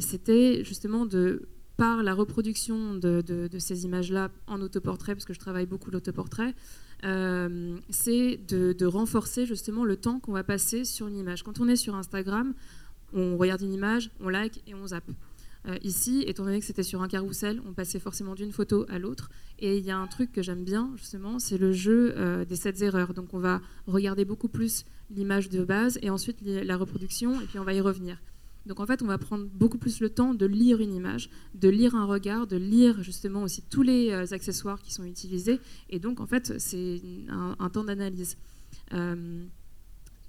c'était 0.01 0.65
justement 0.65 1.07
de 1.07 1.49
par 1.77 2.03
la 2.03 2.13
reproduction 2.13 2.95
de, 2.95 3.49
ces 3.59 3.85
images-là 3.85 4.31
en 4.49 4.61
autoportrait, 4.61 5.15
parce 5.15 5.25
que 5.25 5.33
je 5.33 5.39
travaille 5.39 5.67
beaucoup 5.67 5.91
l'autoportrait, 5.91 6.55
c'est 7.03 8.37
de, 8.49 8.73
de, 8.73 8.87
renforcer 8.87 9.47
justement 9.47 9.85
le 9.85 9.97
temps 9.97 10.19
qu'on 10.19 10.33
va 10.33 10.45
passer 10.45 10.85
sur 10.85 11.07
une 11.07 11.17
image. 11.17 11.45
Quand 11.45 11.61
on 11.61 11.69
est 11.69 11.77
sur 11.77 11.95
Instagram, 11.95 12.53
on 13.15 13.39
regarde 13.39 13.63
une 13.63 13.73
image, 13.73 14.11
on 14.21 14.29
like 14.29 14.63
et 14.67 14.75
on 14.75 14.89
zappe. 14.89 15.11
Euh, 15.67 15.77
ici, 15.83 16.25
étant 16.27 16.45
donné 16.45 16.61
que 16.61 16.67
c'était 16.67 16.83
sur 16.83 17.03
un 17.03 17.09
carrousel, 17.09 17.61
on 17.67 17.73
passait 17.73 17.99
forcément 17.99 18.35
d'une 18.35 18.53
photo 18.53 18.87
à 18.89 18.99
l'autre. 18.99 19.31
Et 19.59 19.79
il 19.79 19.85
y 19.85 19.91
a 19.91 19.99
un 19.99 20.07
truc 20.07 20.33
que 20.33 20.43
j'aime 20.43 20.65
bien, 20.65 20.93
justement, 20.97 21.39
c'est 21.39 21.59
le 21.59 21.73
jeu 21.73 22.15
euh, 22.17 22.45
des 22.45 22.57
sept 22.57 22.81
erreurs. 22.83 23.15
Donc 23.15 23.35
on 23.35 23.39
va 23.39 23.61
regarder 23.87 24.25
beaucoup 24.25 24.49
plus 24.49 24.85
l'image 25.11 25.49
de 25.49 25.65
base 25.65 25.99
et 26.03 26.11
ensuite 26.11 26.39
la 26.43 26.77
reproduction, 26.77 27.41
et 27.41 27.45
puis 27.45 27.59
on 27.59 27.65
va 27.65 27.73
y 27.73 27.81
revenir. 27.81 28.19
Donc 28.67 28.81
en 28.81 28.87
fait, 28.87 29.03
on 29.03 29.07
va 29.07 29.17
prendre 29.17 29.47
beaucoup 29.47 29.79
plus 29.79 30.01
le 30.01 30.11
temps 30.11 30.35
de 30.35 30.45
lire 30.45 30.81
une 30.81 30.93
image, 30.93 31.31
de 31.55 31.69
lire 31.69 31.95
un 31.95 32.05
regard, 32.05 32.47
de 32.47 32.57
lire 32.57 33.03
justement 33.03 33.43
aussi 33.43 33.63
tous 33.63 33.83
les 33.83 34.11
euh, 34.11 34.27
accessoires 34.33 34.81
qui 34.83 34.93
sont 34.93 35.05
utilisés. 35.05 35.59
Et 35.89 35.99
donc 35.99 36.21
en 36.21 36.27
fait, 36.27 36.59
c'est 36.59 37.01
un, 37.29 37.71
temps 37.71 37.85
d'analyse. 37.85 38.37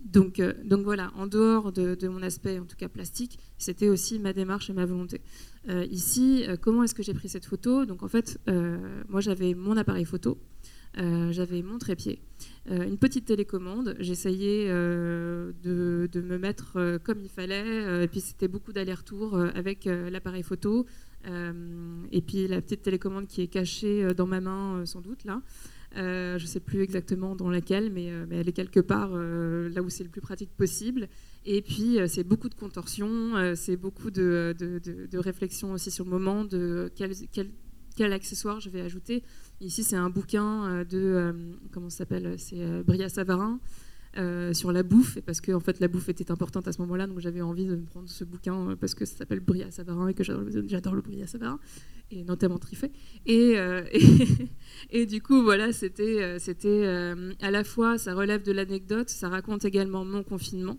Donc, 0.05 0.39
euh, 0.39 0.53
donc 0.63 0.83
voilà, 0.83 1.11
en 1.15 1.27
dehors 1.27 1.71
de, 1.71 2.07
mon 2.07 2.23
aspect, 2.23 2.59
en 2.59 2.65
tout 2.65 2.77
cas 2.77 2.87
plastique, 2.87 3.37
c'était 3.57 3.89
aussi 3.89 4.19
ma 4.19 4.33
démarche 4.33 4.69
et 4.69 4.73
ma 4.73 4.85
volonté. 4.85 5.21
Euh, 5.67 5.85
ici, 5.91 6.45
euh, 6.47 6.55
comment 6.59 6.83
est-ce 6.83 6.95
que 6.95 7.03
j'ai 7.03 7.13
pris 7.13 7.27
cette 7.27 7.45
photo? 7.45 7.85
Donc 7.85 8.03
en 8.03 8.07
fait, 8.07 8.39
moi 9.09 9.21
j'avais 9.21 9.53
mon 9.53 9.75
appareil 9.77 10.05
photo, 10.05 10.37
j'avais 10.95 11.61
mon 11.61 11.77
trépied, 11.77 12.19
une 12.69 12.97
petite 12.97 13.25
télécommande. 13.25 13.95
J'essayais 13.99 14.69
de, 14.69 15.53
de, 16.11 16.21
me 16.21 16.37
mettre 16.37 16.99
comme 17.03 17.19
il 17.21 17.29
fallait, 17.29 18.03
et 18.03 18.07
puis 18.07 18.21
c'était 18.21 18.47
beaucoup 18.47 18.73
d'aller-retour 18.73 19.37
avec 19.37 19.85
l'appareil 19.85 20.43
photo, 20.43 20.85
et 21.25 22.21
puis 22.21 22.47
la 22.47 22.61
petite 22.61 22.81
télécommande 22.81 23.27
qui 23.27 23.41
est 23.41 23.47
cachée 23.47 24.13
dans 24.13 24.27
ma 24.27 24.41
main, 24.41 24.85
sans 24.85 25.01
doute 25.01 25.25
là. 25.25 25.41
Euh, 25.97 26.37
je 26.37 26.43
ne 26.43 26.47
sais 26.47 26.59
plus 26.59 26.81
exactement 26.81 27.35
dans 27.35 27.49
laquelle, 27.49 27.91
mais, 27.91 28.11
euh, 28.11 28.25
elle 28.31 28.47
est 28.47 28.53
quelque 28.53 28.79
part 28.79 29.09
euh, 29.13 29.69
là 29.69 29.81
où 29.81 29.89
c'est 29.89 30.03
le 30.03 30.09
plus 30.09 30.21
pratique 30.21 30.51
possible. 30.55 31.07
Et 31.45 31.61
puis, 31.61 31.97
c'est 32.07 32.23
beaucoup 32.23 32.49
de 32.49 32.53
contorsion, 32.53 33.55
c'est 33.55 33.77
beaucoup 33.77 34.11
de, 34.11 34.55
de, 34.59 35.17
réflexion 35.17 35.71
aussi 35.71 35.89
sur 35.89 36.03
le 36.03 36.11
moment, 36.11 36.43
de 36.43 36.91
quel, 36.95 37.13
quel, 37.31 37.49
quel 37.95 38.13
accessoire 38.13 38.59
je 38.59 38.69
vais 38.69 38.81
ajouter. 38.81 39.23
Ici, 39.61 39.83
c'est 39.83 39.95
un 39.95 40.09
bouquin 40.09 40.83
de, 40.83 41.33
comment 41.71 41.89
ça 41.89 41.99
s'appelle? 41.99 42.35
C'est 42.37 42.83
Bria 42.83 43.09
Savarin. 43.09 43.59
Sur 44.53 44.71
la 44.71 44.83
bouffe, 44.83 45.17
et 45.17 45.21
parce 45.21 45.39
que 45.39 45.51
en 45.51 45.59
fait, 45.59 45.79
la 45.79 45.87
bouffe 45.87 46.09
était 46.09 46.31
importante 46.31 46.67
à 46.67 46.71
ce 46.71 46.81
moment-là, 46.81 47.07
donc 47.07 47.19
j'avais 47.19 47.41
envie 47.41 47.65
de 47.65 47.75
prendre 47.75 48.09
ce 48.09 48.23
bouquin 48.23 48.75
parce 48.79 48.95
que 48.95 49.05
ça 49.05 49.17
s'appelle 49.17 49.39
Bria 49.39 49.71
Savarin 49.71 50.07
et 50.07 50.13
que 50.13 50.23
j'adore 50.23 50.95
le 50.95 51.01
Bria 51.01 51.27
Savarin 51.27 51.59
et 52.11 52.23
notamment 52.23 52.57
Trifet. 52.57 52.91
Et, 53.25 53.57
euh, 53.57 53.83
et, 54.89 55.05
du 55.05 55.21
coup, 55.21 55.43
voilà, 55.43 55.71
c'était, 55.71 56.21
euh, 56.21 56.39
euh, 56.65 57.33
à 57.41 57.51
la 57.51 57.63
fois, 57.63 57.97
ça 57.97 58.13
relève 58.13 58.43
de 58.43 58.51
l'anecdote, 58.51 59.09
ça 59.09 59.29
raconte 59.29 59.65
également 59.65 60.05
mon 60.05 60.23
confinement 60.23 60.77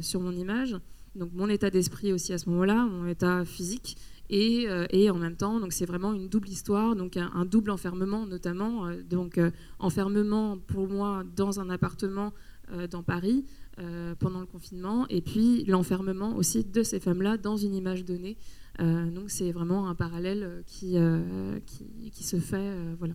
sur 0.00 0.20
mon 0.20 0.32
image, 0.32 0.74
donc 1.14 1.30
mon 1.32 1.48
état 1.48 1.70
d'esprit 1.70 2.12
aussi 2.12 2.32
à 2.32 2.38
ce 2.38 2.50
moment-là, 2.50 2.88
mon 2.90 3.06
état 3.06 3.44
physique. 3.44 3.96
Et, 4.32 4.68
et, 4.90 5.10
en 5.10 5.16
même 5.16 5.34
temps, 5.34 5.58
donc 5.58 5.72
c'est 5.72 5.86
vraiment 5.86 6.12
une 6.12 6.28
double 6.28 6.48
histoire, 6.48 6.94
donc 6.94 7.16
un, 7.16 7.44
double 7.44 7.72
enfermement 7.72 8.26
notamment, 8.26 8.88
donc 9.08 9.40
enfermement 9.80 10.56
pour 10.56 10.88
moi 10.88 11.24
dans 11.34 11.58
un 11.58 11.68
appartement 11.68 12.32
dans 12.92 13.02
Paris 13.02 13.44
pendant 14.20 14.38
le 14.38 14.46
confinement, 14.46 15.04
et 15.08 15.20
puis 15.20 15.64
l'enfermement 15.64 16.36
aussi 16.36 16.62
de 16.62 16.84
ces 16.84 17.00
femmes-là 17.00 17.38
dans 17.38 17.56
une 17.56 17.74
image 17.74 18.04
donnée 18.04 18.36
euh, 18.80 19.10
donc 19.10 19.30
c'est 19.30 19.52
vraiment 19.52 19.88
un 19.88 19.94
parallèle 19.94 20.62
qui, 20.66 20.96
euh, 20.96 21.58
qui, 21.66 22.10
qui 22.10 22.24
se 22.24 22.38
fait. 22.38 22.56
Euh, 22.56 22.94
voilà 22.98 23.14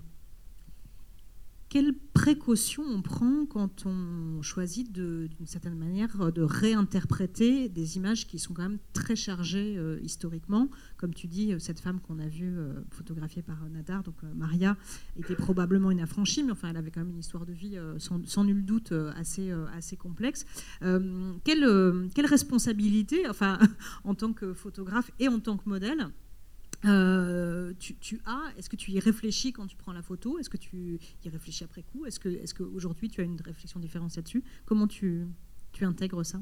quelles 1.76 1.94
précautions 2.14 2.86
on 2.88 3.02
prend 3.02 3.46
quand 3.46 3.86
on 3.86 4.42
choisit 4.42 4.90
d'une 4.94 5.28
certaine 5.46 5.76
manière 5.78 6.32
de 6.32 6.42
réinterpréter 6.42 7.68
des 7.68 7.98
images 7.98 8.28
qui 8.28 8.40
sont 8.40 8.54
quand 8.54 8.62
même 8.62 8.78
très 8.94 9.18
chargées 9.18 9.76
euh, 9.78 10.00
historiquement? 10.02 10.70
Comme 10.96 11.14
tu 11.14 11.28
dis, 11.28 11.52
euh, 11.52 11.60
cette 11.60 11.82
femme 11.82 12.00
qu'on 12.00 12.18
a 12.20 12.30
vue 12.30 12.58
euh, 12.58 12.76
photographiée 12.92 13.42
par 13.42 13.58
Nadar, 13.70 14.04
donc 14.04 14.16
Maria, 14.38 14.78
était 15.18 15.36
probablement 15.36 15.92
une 15.92 16.00
affranchie, 16.00 16.44
mais 16.44 16.54
enfin 16.54 16.70
elle 16.70 16.78
avait 16.78 16.92
quand 16.92 17.02
même 17.02 17.12
une 17.12 17.20
histoire 17.20 17.46
de 17.46 17.52
vie 17.52 17.78
sans, 17.98 18.26
sans, 18.26 18.46
nul 18.46 18.64
doute 18.64 18.94
assez, 19.18 19.52
assez 19.76 19.98
complexe. 19.98 20.46
quelle, 20.80 22.10
quelle 22.16 22.26
responsabilité, 22.26 23.28
enfin, 23.28 23.60
en 24.06 24.16
tant 24.16 24.32
que 24.32 24.54
photographe 24.54 25.12
et 25.20 25.28
en 25.28 25.42
tant 25.42 25.58
que 25.58 25.68
modèle, 25.68 26.08
euh, 26.86 27.74
tu, 27.80 28.22
as, 28.26 28.54
est-ce 28.58 28.70
que 28.70 28.76
tu 28.76 28.92
y 28.92 29.00
réfléchis 29.00 29.52
quand 29.54 29.68
tu 29.68 29.76
prends 29.76 29.94
la 29.94 30.02
photo? 30.02 30.38
Est-ce 30.38 30.50
que 30.50 30.58
tu 30.58 31.00
y 31.24 31.30
réfléchis 31.30 31.64
après 31.64 31.84
coup? 31.84 32.06
Est-ce 32.06 32.20
que, 32.20 32.30
est-ce 32.30 32.54
qu'aujourd'hui 32.54 33.10
tu 33.10 33.22
as 33.22 33.24
une 33.24 33.40
réflexion 33.42 33.80
différente 33.80 34.16
là-dessus? 34.16 34.44
Comment 34.66 34.88
tu, 34.88 35.26
tu 35.72 35.86
intègres 35.86 36.26
ça? 36.26 36.42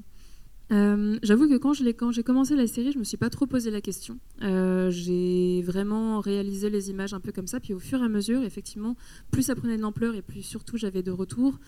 Euh, 0.71 1.19
J'avoue 1.21 1.47
que 1.47 1.58
quand, 1.58 1.73
j'ai 1.73 2.23
commencé 2.23 2.56
la 2.56 2.67
série, 2.67 2.91
je 2.91 2.97
me 2.97 3.03
suis 3.03 3.17
pas 3.17 3.29
trop 3.29 3.45
posé 3.45 3.69
la 3.69 3.82
question. 3.82 4.19
Euh, 4.41 4.89
j'ai 4.91 5.62
vraiment 5.62 6.19
réalisé 6.19 6.69
les 6.69 6.89
images 6.89 7.13
un 7.13 7.19
peu 7.19 7.32
comme 7.32 7.47
ça, 7.47 7.60
puis 7.60 7.73
au 7.73 7.79
fur 7.79 8.01
et 8.01 8.06
à 8.06 8.10
mesure, 8.10 8.43
effectivement, 8.43 8.95
plus 9.29 9.43
ça 9.43 9.56
prenait 9.56 9.77
de 9.77 9.82
l'ampleur 9.82 10.15
et 10.15 10.21
plus 10.21 10.41
surtout 10.41 10.77
j'avais 10.77 11.03
de 11.03 11.12
retours, 11.12 11.60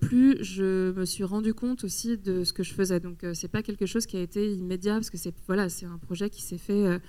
plus 0.00 0.42
je 0.42 0.92
me 0.92 1.04
suis 1.04 1.24
rendu 1.24 1.54
compte 1.54 1.84
aussi 1.84 2.18
de 2.18 2.42
ce 2.42 2.52
que 2.52 2.62
je 2.62 2.74
faisais. 2.74 3.00
Donc 3.00 3.24
c'est 3.34 3.48
pas 3.48 3.62
quelque 3.62 3.86
chose 3.86 4.06
qui 4.06 4.16
a 4.16 4.20
été 4.20 4.52
immédiat 4.54 4.94
parce 4.94 5.10
que 5.10 5.18
c'est 5.18 5.34
voilà, 5.46 5.68
c'est 5.68 5.86
un 5.86 5.98
projet 5.98 6.30
qui 6.30 6.42
s'est 6.42 6.58
fait 6.58 7.00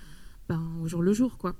ben, 0.50 0.66
au 0.82 0.88
jour 0.88 1.00
le 1.00 1.12
jour. 1.12 1.38
Quoi. 1.38 1.54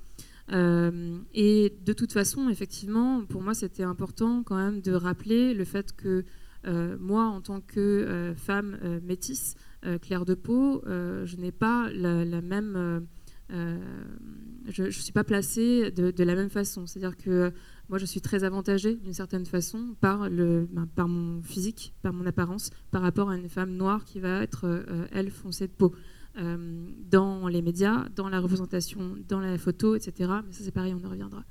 Euh, 0.50 1.16
et 1.32 1.72
de 1.84 1.92
toute 1.92 2.12
façon, 2.12 2.48
effectivement, 2.48 3.24
pour 3.24 3.40
moi, 3.40 3.54
c'était 3.54 3.84
important 3.84 4.42
quand 4.42 4.56
même 4.56 4.80
de 4.80 4.90
rappeler 4.90 5.54
le 5.54 5.64
fait 5.64 5.94
que 5.94 6.24
euh, 6.66 6.96
moi, 6.98 7.26
en 7.26 7.40
tant 7.40 7.60
que 7.60 7.78
euh, 7.78 8.34
femme 8.34 8.76
métisse, 9.04 9.54
claire 10.02 10.24
de 10.24 10.34
peau, 10.34 10.82
je 10.86 11.36
n'ai 11.36 11.52
pas 11.52 11.88
la, 11.92 12.42
même... 12.42 13.06
je 13.48 14.82
ne 14.82 14.90
suis 14.90 15.12
pas 15.12 15.24
placée 15.24 15.92
de, 15.92 16.24
la 16.24 16.34
même 16.34 16.50
façon. 16.50 16.84
C'est-à-dire 16.84 17.16
que 17.16 17.52
moi 17.88 17.98
je 17.98 18.04
suis 18.04 18.20
très 18.20 18.42
avantagée 18.42 18.96
d'une 18.96 19.14
certaine 19.14 19.46
façon 19.46 19.96
par, 20.00 20.28
le, 20.28 20.68
ben, 20.70 20.86
par 20.96 21.06
mon 21.06 21.42
physique, 21.42 21.94
par 22.02 22.12
mon 22.12 22.26
apparence, 22.26 22.70
par 22.90 23.02
rapport 23.02 23.30
à 23.30 23.36
une 23.36 23.48
femme 23.48 23.70
noire 23.70 24.04
qui 24.04 24.18
va 24.18 24.42
être, 24.42 24.84
elle, 25.12 25.30
foncée 25.30 25.68
de 25.68 25.72
peau. 25.72 25.94
Euh, 26.36 26.88
dans 27.10 27.48
les 27.48 27.60
médias, 27.60 28.06
dans 28.14 28.28
la 28.28 28.38
représentation, 28.38 29.16
dans 29.28 29.40
la 29.40 29.58
photo, 29.58 29.96
etc. 29.96 30.30
Mais 30.46 30.52
ça 30.52 30.62
c'est 30.62 30.70
pareil, 30.70 30.94
on 30.94 31.00
y 31.00 31.06
reviendra. 31.06 31.44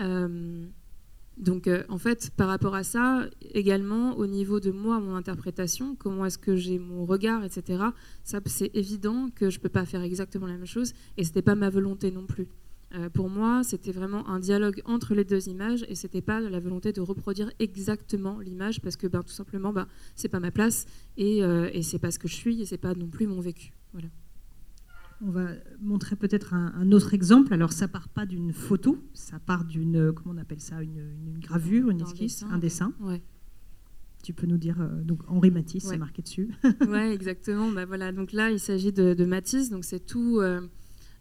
Euh, 0.00 0.66
donc 1.36 1.70
en 1.88 1.98
fait, 1.98 2.30
par 2.36 2.48
rapport 2.48 2.74
à 2.74 2.82
ça, 2.82 3.28
également 3.54 4.16
au 4.16 4.26
niveau 4.26 4.58
de 4.58 4.72
moi, 4.72 4.98
mon 4.98 5.14
interprétation, 5.14 5.94
comment 5.94 6.24
est-ce 6.26 6.38
que 6.38 6.56
j'ai 6.56 6.80
mon 6.80 7.04
regard, 7.04 7.44
etc. 7.44 7.84
Ça 8.24 8.40
c'est 8.46 8.72
évident 8.74 9.28
que 9.32 9.50
je 9.50 9.60
peux 9.60 9.68
pas 9.68 9.84
faire 9.84 10.02
exactement 10.02 10.48
la 10.48 10.54
même 10.54 10.66
chose 10.66 10.94
et 11.16 11.22
c'était 11.22 11.42
pas 11.42 11.54
ma 11.54 11.70
volonté 11.70 12.10
non 12.10 12.26
plus. 12.26 12.48
Euh, 12.94 13.10
pour 13.10 13.28
moi, 13.28 13.62
c'était 13.64 13.92
vraiment 13.92 14.26
un 14.28 14.38
dialogue 14.38 14.80
entre 14.86 15.14
les 15.14 15.24
deux 15.24 15.48
images 15.48 15.84
et 15.88 15.94
c'était 15.94 16.22
pas 16.22 16.40
la 16.40 16.58
volonté 16.58 16.92
de 16.92 17.02
reproduire 17.02 17.50
exactement 17.58 18.38
l'image 18.40 18.80
parce 18.80 18.96
que 18.96 19.06
ben, 19.06 19.22
tout 19.22 19.32
simplement, 19.32 19.72
ben, 19.72 19.86
c'est 20.14 20.28
pas 20.28 20.40
ma 20.40 20.50
place 20.50 20.86
et, 21.18 21.44
euh, 21.44 21.68
et 21.74 21.82
c'est 21.82 21.98
pas 21.98 22.10
ce 22.10 22.18
que 22.18 22.28
je 22.28 22.34
suis 22.34 22.62
et 22.62 22.64
c'est 22.64 22.78
pas 22.78 22.94
non 22.94 23.08
plus 23.08 23.26
mon 23.26 23.40
vécu. 23.40 23.72
Voilà. 23.92 24.08
On 25.20 25.30
va 25.30 25.48
montrer 25.80 26.16
peut-être 26.16 26.54
un, 26.54 26.92
autre 26.92 27.12
exemple. 27.12 27.52
Alors, 27.52 27.72
ça 27.72 27.88
part 27.88 28.08
pas 28.08 28.24
d'une 28.24 28.52
photo, 28.52 28.98
ça 29.14 29.40
part 29.40 29.64
d'une, 29.64 30.12
comment 30.12 30.34
on 30.36 30.38
appelle 30.38 30.60
ça, 30.60 30.80
une, 30.80 31.40
gravure, 31.40 31.90
une 31.90 32.00
esquisse, 32.00 32.44
un 32.48 32.58
dessin. 32.58 32.94
Ouais. 33.00 33.20
Tu 34.22 34.32
peux 34.32 34.46
nous 34.46 34.58
dire, 34.58 34.80
euh, 34.80 35.02
donc 35.02 35.20
Henri 35.26 35.50
Matisse, 35.50 35.86
c'est 35.88 35.98
marqué 35.98 36.22
dessus. 36.22 36.50
oui, 36.88 36.98
exactement. 36.98 37.70
Bah, 37.72 37.84
voilà. 37.84 38.12
Donc 38.12 38.32
là, 38.32 38.50
il 38.50 38.60
s'agit 38.60 38.92
de, 38.92 39.12
de, 39.12 39.24
Matisse, 39.24 39.70
donc 39.70 39.84
c'est 39.84 40.06
tout. 40.06 40.40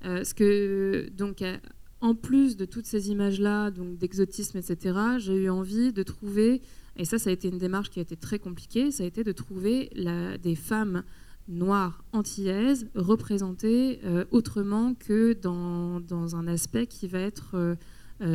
Euh, 0.06 0.24
ce 0.24 0.34
que, 0.34 1.10
donc, 1.16 1.42
euh, 1.42 1.58
en 2.02 2.16
plus 2.16 2.58
de 2.58 2.66
toutes 2.66 2.86
ces 2.86 3.10
images-là, 3.10 3.72
donc 3.72 3.98
d'exotisme, 3.98 4.58
etc., 4.58 4.98
j'ai 5.18 5.36
eu 5.36 5.50
envie 5.50 5.92
de 5.92 6.04
trouver, 6.04 6.62
et 6.96 7.06
ça, 7.06 7.18
ça 7.18 7.30
a 7.30 7.34
été 7.34 7.48
une 7.48 7.58
démarche 7.58 7.90
qui 7.90 8.00
a 8.00 8.02
été 8.02 8.16
très 8.16 8.40
compliquée, 8.40 8.92
ça 8.92 9.04
a 9.04 9.06
été 9.06 9.24
de 9.24 9.32
trouver 9.32 9.90
la, 9.96 10.38
des 10.38 10.56
femmes 10.56 11.04
noires 11.48 12.04
antillaises 12.12 12.88
représentées 12.94 14.00
euh, 14.04 14.26
autrement 14.32 14.94
que 14.94 15.34
dans, 15.34 16.00
dans, 16.00 16.36
un 16.36 16.48
aspect 16.48 16.88
qui 16.88 17.08
va 17.08 17.20
être 17.20 17.78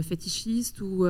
fétichiste 0.02 0.80
ou 0.80 1.04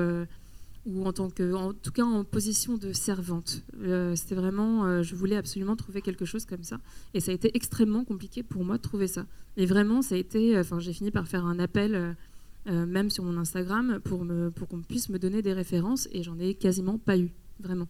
ou 0.84 1.04
en 1.04 1.12
tant 1.12 1.30
que, 1.30 1.52
en 1.54 1.72
tout 1.72 1.92
cas 1.92 2.02
en 2.02 2.24
position 2.24 2.76
de 2.76 2.92
servante. 2.92 3.62
Euh, 3.82 4.16
c'était 4.16 4.34
vraiment, 4.34 4.84
euh, 4.84 5.02
je 5.02 5.14
voulais 5.14 5.36
absolument 5.36 5.76
trouver 5.76 6.02
quelque 6.02 6.24
chose 6.24 6.44
comme 6.44 6.64
ça, 6.64 6.78
et 7.14 7.20
ça 7.20 7.30
a 7.30 7.34
été 7.34 7.56
extrêmement 7.56 8.04
compliqué 8.04 8.42
pour 8.42 8.64
moi 8.64 8.78
de 8.78 8.82
trouver 8.82 9.06
ça. 9.06 9.26
Et 9.56 9.66
vraiment, 9.66 10.02
ça 10.02 10.14
a 10.14 10.18
été, 10.18 10.58
enfin, 10.58 10.80
j'ai 10.80 10.92
fini 10.92 11.10
par 11.10 11.28
faire 11.28 11.46
un 11.46 11.58
appel, 11.58 12.16
euh, 12.68 12.86
même 12.86 13.10
sur 13.10 13.24
mon 13.24 13.36
Instagram, 13.38 14.00
pour 14.04 14.26
pour 14.54 14.68
qu'on 14.68 14.82
puisse 14.82 15.08
me 15.08 15.18
donner 15.18 15.42
des 15.42 15.52
références, 15.52 16.08
et 16.12 16.22
j'en 16.22 16.38
ai 16.38 16.54
quasiment 16.54 16.98
pas 16.98 17.18
eu, 17.18 17.32
vraiment. 17.60 17.88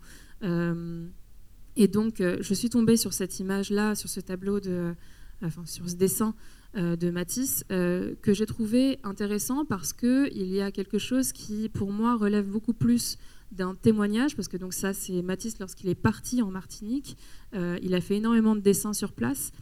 et 1.77 1.89
donc, 1.89 2.17
je 2.19 2.55
suis 2.55 2.69
tombée 2.69 2.97
sur 2.99 3.13
cette 3.13 3.39
image-là, 3.41 3.95
sur 3.95 4.11
ce 4.11 4.21
tableau 4.21 4.61
de, 4.61 4.95
enfin, 5.43 5.65
sur 5.65 5.89
ce 5.89 5.95
dessin 5.95 6.35
euh, 6.35 6.62
de 6.75 7.11
Matisse 7.11 7.65
euh, 7.71 8.15
que 8.23 8.33
j'ai 8.33 8.47
trouvé 8.47 8.99
intéressant 9.05 9.65
parce 9.67 9.93
qu'il 9.93 10.47
y 10.49 10.61
a 10.61 10.71
quelque 10.71 10.99
chose 10.99 11.33
qui, 11.33 11.69
pour 11.69 11.93
moi, 11.93 12.17
relève 12.17 12.47
beaucoup 12.47 12.73
plus 12.73 13.19
d'un 13.51 13.75
témoignage, 13.75 14.35
parce 14.35 14.49
que 14.49 14.57
donc 14.57 14.73
ça, 14.73 14.95
c'est 14.95 15.21
Matisse 15.21 15.59
lorsqu'il 15.59 15.91
est 15.91 15.95
parti 15.95 16.41
en 16.41 16.51
Martinique. 16.51 17.19
Euh, 17.55 17.79
il 17.83 17.95
a 17.95 18.01
fait 18.01 18.17
énormément 18.17 18.57
de 18.57 18.61
dessins 18.61 18.95
sur 18.95 19.13
place. 19.13 19.53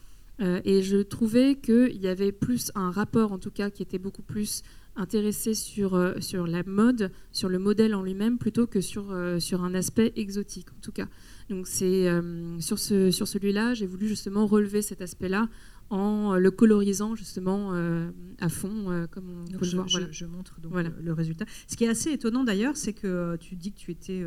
et 0.40 0.80
je 0.80 1.02
trouvais 1.02 1.56
qu'il 1.56 2.00
y 2.00 2.08
avait 2.08 2.32
plus 2.32 2.72
un 2.74 2.90
rapport, 2.90 3.32
en 3.32 3.38
tout 3.38 3.50
cas, 3.50 3.68
qui 3.68 3.82
était 3.82 3.98
beaucoup 3.98 4.22
plus 4.22 4.62
intéressé 4.96 5.52
sur, 5.52 6.14
sur 6.20 6.46
la 6.46 6.62
mode, 6.62 7.10
sur 7.30 7.50
le 7.50 7.58
modèle 7.58 7.94
en 7.94 8.02
lui-même, 8.02 8.38
plutôt 8.38 8.66
que 8.66 8.80
sur, 8.80 9.14
sur 9.38 9.62
un 9.62 9.74
aspect 9.74 10.14
exotique, 10.16 10.68
en 10.70 10.80
tout 10.80 10.92
cas. 10.92 11.08
Donc 11.50 11.66
c'est 11.66 12.08
sur, 12.60 12.78
ce, 12.78 13.10
sur 13.10 13.28
celui-là, 13.28 13.74
j'ai 13.74 13.86
voulu 13.86 14.08
justement 14.08 14.46
relever 14.46 14.80
cet 14.80 15.02
aspect-là 15.02 15.46
en 15.90 16.36
le 16.36 16.50
colorisant 16.50 17.16
justement 17.16 17.72
euh, 17.72 18.10
à 18.38 18.48
fond, 18.48 18.90
euh, 18.90 19.06
comme 19.08 19.28
on 19.28 19.58
peut 19.58 19.64
je, 19.64 19.76
le 19.76 19.82
voir. 19.82 19.88
Je, 20.10 20.24
montre 20.24 20.60
donc 20.60 20.72
le, 20.74 21.12
résultat. 21.12 21.44
Ce 21.66 21.76
qui 21.76 21.84
est 21.84 21.88
assez 21.88 22.12
étonnant 22.12 22.44
d'ailleurs, 22.44 22.76
c'est 22.76 22.92
que 22.92 23.36
tu 23.36 23.56
dis 23.56 23.72
que 23.72 23.78
tu 23.78 23.90
étais 23.90 24.24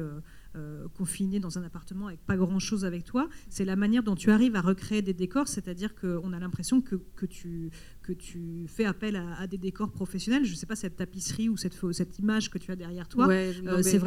euh, 0.56 0.74
euh, 0.74 0.88
confiné 0.98 1.40
dans 1.40 1.58
un 1.58 1.64
appartement 1.64 2.08
avec 2.08 2.20
pas 2.26 2.38
grand-chose 2.38 2.86
avec 2.86 3.04
toi, 3.04 3.28
c'est 3.50 3.66
la 3.66 3.76
manière 3.76 4.04
dont 4.04 4.16
tu 4.16 4.32
arrives 4.32 4.56
à 4.56 4.62
recréer 4.62 5.02
des 5.02 5.14
décors, 5.14 5.48
c'est-à-dire 5.48 5.94
qu'on 5.96 6.34
a 6.34 6.40
l'impression 6.40 6.82
que, 6.82 6.96
que, 7.16 7.26
tu, 7.26 7.70
que 8.02 8.14
tu 8.14 8.66
fais 8.68 8.86
appel 8.86 9.16
à, 9.16 9.48
des 9.48 9.58
décors 9.58 9.92
professionnels. 9.92 10.46
Je 10.46 10.52
ne 10.52 10.56
sais 10.56 10.66
pas, 10.66 10.76
cette 10.76 10.96
tapisserie 10.96 11.50
ou 11.50 11.58
cette, 11.58 11.78
cette 11.92 12.20
image 12.20 12.50
que 12.50 12.58
tu 12.58 12.72
as 12.72 12.76
derrière 12.76 13.08
toi, 13.08 13.28
euh, 13.30 13.82
c'est 13.82 13.98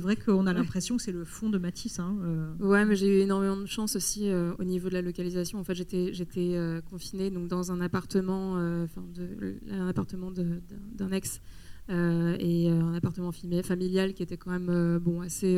vrai 0.00 0.16
qu'on 0.16 0.46
a 0.46 0.52
l'impression 0.52 0.96
que 0.96 1.02
c'est 1.02 1.12
le 1.12 1.24
fond 1.24 1.50
de 1.50 1.58
Matisse. 1.58 1.98
Hein, 1.98 2.16
euh. 2.22 2.54
Ouais, 2.58 2.84
mais 2.84 2.96
j'ai 2.96 3.18
eu 3.18 3.20
énormément 3.20 3.56
de 3.56 3.66
chance 3.66 3.96
aussi 3.96 4.30
au 4.58 4.64
niveau 4.64 4.88
de 4.88 4.94
la 4.94 5.02
localisation. 5.02 5.58
En 5.58 5.64
fait, 5.64 5.74
j'étais 5.74 6.82
confinée 6.90 7.30
donc 7.30 7.48
dans 7.48 7.72
un 7.72 7.80
appartement, 7.80 8.56
un 8.56 9.88
appartement 9.88 10.30
d'un 10.30 11.12
ex. 11.12 11.40
Euh, 11.88 12.36
et 12.40 12.68
euh, 12.68 12.80
un 12.82 12.94
appartement 12.94 13.30
familial 13.30 14.12
qui 14.12 14.24
était 14.24 14.36
quand 14.36 14.50
même 14.50 14.70
euh, 14.70 14.98
bon 14.98 15.20
assez 15.20 15.56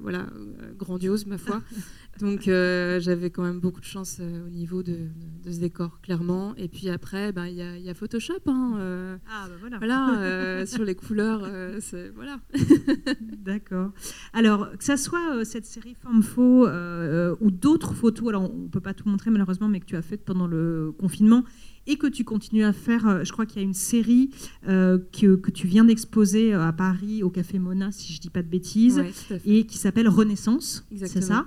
voilà 0.00 0.26
grandiose 0.78 1.26
ma 1.26 1.38
foi. 1.38 1.62
Donc 2.20 2.42
j'avais 2.44 3.30
quand 3.30 3.42
même 3.42 3.58
beaucoup 3.58 3.80
de 3.80 3.84
chance 3.84 4.20
au 4.20 4.48
niveau 4.48 4.84
de, 4.84 5.08
ce 5.44 5.58
décor 5.58 6.00
clairement. 6.00 6.54
Et 6.56 6.68
puis 6.68 6.88
après 6.88 7.32
ben, 7.32 7.46
il 7.46 7.56
y, 7.56 7.90
a 7.90 7.94
Photoshop 7.94 8.40
hein, 8.46 9.18
ah, 9.28 9.48
bah 9.48 9.54
voilà, 9.58 9.78
voilà 9.78 10.66
sur 10.66 10.84
les 10.84 10.94
couleurs 10.94 11.40
voilà. 12.14 12.38
D'accord. 13.20 13.90
Alors 14.32 14.70
que 14.78 14.84
ça 14.84 14.96
soit 14.96 15.44
cette 15.44 15.66
série 15.66 15.96
Femme 16.00 16.22
Faux 16.22 16.68
ou 16.68 17.50
d'autres 17.50 17.94
photos, 17.94 18.28
alors 18.28 18.44
on 18.44 18.68
peut 18.68 18.80
pas 18.80 18.94
tout 18.94 19.08
montrer 19.08 19.30
malheureusement, 19.30 19.68
mais 19.68 19.80
que 19.80 19.86
tu 19.86 19.96
as 19.96 20.02
faites 20.02 20.24
pendant 20.24 20.46
le 20.46 20.92
confinement 20.96 21.44
et 21.86 21.96
que 21.96 22.06
tu 22.06 22.24
continues 22.24 22.64
à 22.64 22.72
faire. 22.72 23.06
Euh, 23.06 23.24
je 23.24 23.32
crois 23.32 23.46
qu'il 23.46 23.60
y 23.60 23.64
a 23.64 23.66
une 23.66 23.74
série 23.74 24.30
euh, 24.68 24.98
que, 25.12 25.36
que, 25.36 25.50
tu 25.50 25.66
viens 25.66 25.84
d'exposer 25.84 26.54
euh, 26.54 26.66
à 26.66 26.72
Paris 26.72 27.22
au 27.22 27.30
Café 27.30 27.58
Mona, 27.58 27.92
si 27.92 28.12
je 28.12 28.18
ne 28.18 28.22
dis 28.22 28.30
pas 28.30 28.42
de 28.42 28.48
bêtises, 28.48 29.02
et 29.44 29.66
qui 29.66 29.78
s'appelle 29.78 30.08
Renaissance. 30.08 30.86
C'est 30.96 31.22
ça. 31.22 31.46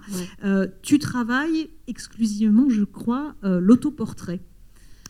tu 0.82 1.00
travailles 1.00 1.70
exclusivement, 1.88 2.70
je 2.70 2.84
crois, 2.84 3.36
l'autoportrait. 3.44 4.42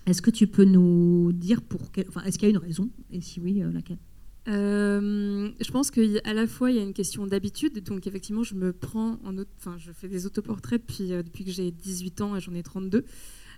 Est-ce 0.06 0.22
que 0.22 0.32
tu 0.32 0.48
peux 0.48 0.64
nous 0.64 1.34
dire 1.34 1.62
pour 1.62 1.92
quel... 1.92 2.06
enfin, 2.08 2.22
est-ce 2.24 2.40
qu'il 2.40 2.48
y 2.48 2.52
a 2.52 2.56
une 2.56 2.58
raison? 2.62 2.90
Et 3.12 3.20
si 3.20 3.42
oui, 3.42 3.62
laquelle? 3.74 3.98
Je 4.46 5.72
pense 5.72 5.92
qu'à 5.92 6.34
la 6.34 6.48
fois 6.48 6.72
il 6.72 6.78
y 6.78 6.80
a 6.80 6.84
une 6.84 6.94
question 6.94 7.28
d'habitude, 7.28 7.84
donc 7.84 8.08
effectivement 8.08 8.44
je 8.44 8.56
me 8.56 8.72
prends 8.72 9.20
en 9.26 9.36
enfin 9.58 9.78
je 9.78 9.92
fais 9.92 10.08
des 10.08 10.26
autoportraits 10.26 10.82
depuis, 10.82 11.10
depuis 11.10 11.44
que 11.44 11.52
j'ai 11.52 11.72
18 11.72 12.22
ans 12.22 12.36
et 12.38 12.40
j'en 12.40 12.54
ai 12.54 12.64
32. 12.64 13.04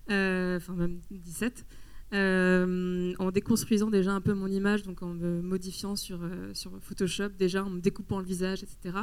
Euh, 0.10 0.58
enfin 0.58 0.74
même 0.74 1.00
17. 1.12 1.66
Euh, 2.12 3.14
en 3.20 3.30
déconstruisant 3.30 3.92
déjà 3.92 4.12
un 4.12 4.22
peu 4.22 4.34
mon 4.34 4.48
image, 4.48 4.82
donc 4.82 5.04
en 5.04 5.14
me 5.14 5.42
modifiant 5.42 5.96
sur, 5.96 6.24
euh, 6.24 6.52
sur 6.54 6.72
Photoshop, 6.82 7.30
déjà 7.38 7.64
en 7.64 7.70
me 7.70 7.80
découpant 7.80 8.20
le 8.20 8.26
visage, 8.26 8.64
etc. 8.64 8.98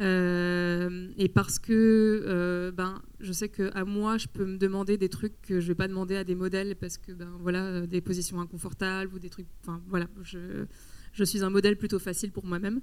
et 0.00 1.28
parce 1.28 1.58
que 1.58 2.72
ben, 2.74 3.02
je 3.18 3.32
sais 3.32 3.50
qu'à 3.50 3.84
moi, 3.84 4.16
je 4.16 4.28
peux 4.28 4.46
me 4.46 4.56
demander 4.56 4.96
des 4.96 5.10
trucs 5.10 5.38
que 5.42 5.60
je 5.60 5.66
ne 5.66 5.68
vais 5.68 5.74
pas 5.74 5.88
demander 5.88 6.16
à 6.16 6.24
des 6.24 6.34
modèles 6.34 6.74
parce 6.76 6.96
que 6.96 7.12
ben, 7.12 7.30
voilà, 7.40 7.86
des 7.86 8.00
positions 8.00 8.40
inconfortables 8.40 9.14
ou 9.14 9.18
des 9.18 9.28
trucs. 9.28 9.48
Enfin 9.60 9.82
voilà, 9.88 10.06
je, 10.22 10.64
je 11.12 11.24
suis 11.24 11.42
un 11.44 11.50
modèle 11.50 11.76
plutôt 11.76 11.98
facile 11.98 12.30
pour 12.32 12.46
moi-même. 12.46 12.80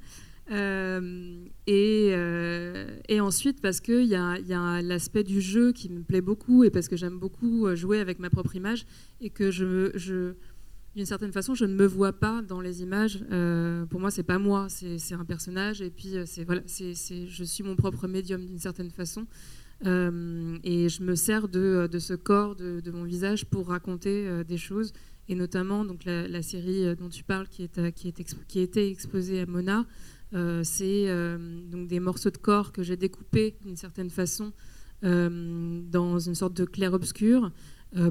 Euh, 0.52 1.46
et, 1.66 2.12
euh, 2.14 2.98
et, 3.10 3.20
ensuite, 3.20 3.62
parce 3.62 3.82
qu'il 3.82 4.06
y 4.06 4.16
a, 4.16 4.40
y 4.40 4.54
a 4.54 4.82
l'aspect 4.82 5.24
du 5.24 5.42
jeu 5.42 5.74
qui 5.74 5.90
me 5.90 6.04
plaît 6.04 6.22
beaucoup 6.22 6.64
et 6.64 6.70
parce 6.70 6.88
que 6.88 6.96
j'aime 6.96 7.20
beaucoup 7.20 7.68
euh, 7.68 7.76
jouer 7.76 8.00
avec 8.00 8.20
ma 8.20 8.30
propre 8.30 8.56
image 8.56 8.86
et 9.20 9.30
que 9.30 9.52
d'une 10.96 11.06
certaine 11.06 11.34
façon, 11.34 11.54
je 11.54 11.66
ne 11.66 11.74
me 11.74 11.86
vois 11.86 12.14
pas 12.14 12.42
dans 12.42 12.62
les 12.62 12.82
images. 12.82 13.20
pour 13.90 14.00
moi, 14.00 14.10
c'est 14.10 14.24
pas 14.24 14.40
moi, 14.40 14.68
c'est 14.70 15.14
un 15.14 15.26
personnage. 15.26 15.82
Et 15.82 15.90
puis, 15.90 16.14
je 16.14 17.44
suis 17.44 17.64
mon 17.64 17.76
propre 17.76 18.08
médium 18.08 18.46
d'une 18.46 18.58
certaine 18.58 18.90
façon. 18.90 19.28
et 19.84 20.90
je 20.90 21.04
me 21.04 21.16
sers 21.16 21.50
de, 21.50 21.90
ce 22.00 22.14
corps, 22.14 22.56
de, 22.56 22.92
mon 22.92 23.04
visage 23.04 23.46
pour 23.46 23.68
raconter 23.68 24.44
des 24.46 24.58
choses 24.58 24.94
et 25.30 25.36
notamment 25.36 25.86
donc 25.86 26.06
la, 26.06 26.42
série 26.42 26.86
euh, 26.86 26.96
dont 26.96 27.10
tu 27.10 27.24
parles 27.24 27.48
qui, 27.48 27.64
est, 27.64 27.92
qui, 27.94 28.08
est 28.08 28.46
qui 28.48 28.60
a 28.60 28.62
été 28.62 28.90
exposée 28.90 29.42
à 29.42 29.46
Mona. 29.46 29.86
Euh, 30.34 30.62
c'est 30.64 31.06
euh, 31.08 31.38
donc 31.70 31.88
des 31.88 32.00
morceaux 32.00 32.30
de 32.30 32.38
corps 32.38 32.72
que 32.72 32.84
j'ai 32.84 32.98
découpés 32.98 33.56
d'une 33.64 33.78
certaine 33.78 34.10
façon 34.10 34.52
dans 35.04 36.18
une 36.18 36.34
sorte 36.34 36.56
de 36.56 36.66
clair-obscur 36.66 37.52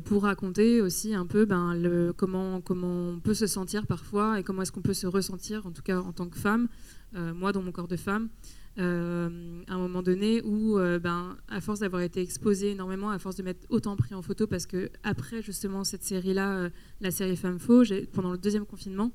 pour 0.04 0.22
raconter 0.22 0.80
aussi 0.80 1.14
un 1.14 1.26
peu 1.26 1.44
ben, 1.44 1.74
le, 1.74 2.12
comment, 2.12 2.60
comment 2.60 3.08
on 3.08 3.18
peut 3.18 3.34
se 3.34 3.48
sentir 3.48 3.88
parfois 3.88 4.38
et 4.38 4.44
comment 4.44 4.62
est-ce 4.62 4.70
qu'on 4.70 4.82
peut 4.82 4.94
se 4.94 5.08
ressentir, 5.08 5.66
en 5.66 5.72
tout 5.72 5.82
cas 5.82 5.98
en 5.98 6.12
tant 6.12 6.28
que 6.28 6.38
femme, 6.38 6.68
moi 7.12 7.50
dans 7.50 7.60
mon 7.60 7.72
corps 7.72 7.88
de 7.88 7.96
femme, 7.96 8.28
euh, 8.78 9.62
à 9.68 9.74
un 9.74 9.78
moment 9.78 10.02
donné 10.02 10.42
où, 10.42 10.78
euh, 10.78 10.98
ben, 10.98 11.36
à 11.48 11.62
force 11.62 11.80
d'avoir 11.80 12.02
été 12.02 12.20
exposée 12.20 12.72
énormément, 12.72 13.08
à 13.08 13.18
force 13.18 13.36
de 13.36 13.42
m'être 13.42 13.66
autant 13.70 13.96
pris 13.96 14.14
en 14.14 14.20
photo, 14.20 14.46
parce 14.46 14.66
que 14.66 14.90
après 15.02 15.40
justement 15.40 15.82
cette 15.82 16.02
série-là, 16.02 16.56
euh, 16.56 16.70
la 17.00 17.10
série 17.10 17.36
Femme 17.36 17.58
Faux, 17.58 17.84
pendant 18.12 18.32
le 18.32 18.38
deuxième 18.38 18.66
confinement, 18.66 19.12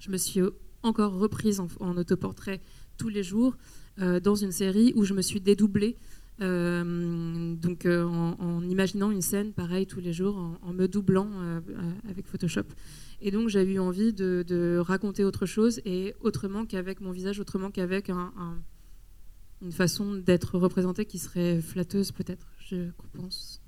je 0.00 0.10
me 0.10 0.16
suis 0.16 0.40
encore 0.82 1.12
reprise 1.14 1.60
en, 1.60 1.96
autoportrait 1.96 2.60
tous 2.96 3.08
les 3.08 3.22
jours 3.22 3.56
dans 3.98 4.34
une 4.34 4.52
série 4.52 4.94
où 4.96 5.04
je 5.04 5.12
me 5.12 5.20
suis 5.20 5.42
dédoublée. 5.42 5.96
donc 6.38 7.86
en, 7.86 8.62
imaginant 8.62 9.10
une 9.10 9.20
scène 9.20 9.52
pareille 9.52 9.86
tous 9.86 10.00
les 10.00 10.14
jours, 10.14 10.58
en, 10.62 10.72
me 10.72 10.88
doublant 10.88 11.28
avec 12.08 12.26
Photoshop. 12.26 12.64
Et 13.20 13.30
donc 13.30 13.50
j'avais 13.50 13.74
eu 13.74 13.78
envie 13.78 14.14
de, 14.14 14.78
raconter 14.78 15.22
autre 15.22 15.44
chose 15.44 15.82
et 15.84 16.14
autrement 16.22 16.64
qu'avec 16.64 17.02
mon 17.02 17.12
visage, 17.12 17.40
autrement 17.40 17.70
qu'avec 17.70 18.10
une 19.62 19.72
façon 19.72 20.14
d'être 20.14 20.58
représentée 20.58 21.04
qui 21.04 21.18
serait 21.18 21.60
flatteuse 21.60 22.12
peut-être, 22.12 22.46
je 22.58 22.90
pense. 23.12 23.60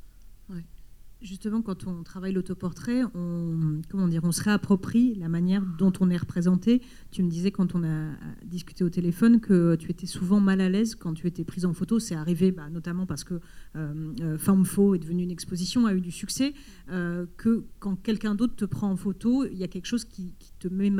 Justement, 1.22 1.62
quand 1.62 1.86
on 1.86 2.02
travaille 2.02 2.32
l'autoportrait, 2.32 3.02
on, 3.14 3.80
comment 3.88 4.08
dire, 4.08 4.22
on 4.24 4.32
se 4.32 4.42
réapproprie 4.42 5.14
la 5.14 5.28
manière 5.28 5.62
dont 5.78 5.92
on 6.00 6.10
est 6.10 6.16
représenté. 6.16 6.82
Tu 7.12 7.22
me 7.22 7.30
disais 7.30 7.52
quand 7.52 7.76
on 7.76 7.84
a 7.84 8.10
discuté 8.44 8.82
au 8.82 8.90
téléphone 8.90 9.38
que 9.38 9.76
tu 9.76 9.88
étais 9.88 10.08
souvent 10.08 10.40
mal 10.40 10.60
à 10.60 10.68
l'aise 10.68 10.96
quand 10.96 11.14
tu 11.14 11.28
étais 11.28 11.44
prise 11.44 11.64
en 11.64 11.74
photo. 11.74 12.00
C'est 12.00 12.16
arrivé 12.16 12.50
bah, 12.50 12.68
notamment 12.70 13.06
parce 13.06 13.22
que 13.22 13.34
euh, 13.76 14.12
euh 14.20 14.36
Femme 14.36 14.64
Faux 14.64 14.96
est 14.96 14.98
devenue 14.98 15.22
une 15.22 15.30
exposition, 15.30 15.86
a 15.86 15.94
eu 15.94 16.00
du 16.00 16.10
succès, 16.10 16.54
euh, 16.90 17.26
que 17.36 17.66
quand 17.78 17.94
quelqu'un 17.94 18.34
d'autre 18.34 18.56
te 18.56 18.64
prend 18.64 18.90
en 18.90 18.96
photo, 18.96 19.44
il 19.44 19.56
y 19.56 19.62
a 19.62 19.68
quelque 19.68 19.86
chose 19.86 20.04
qui, 20.04 20.34
te, 20.58 20.66
met 20.66 20.90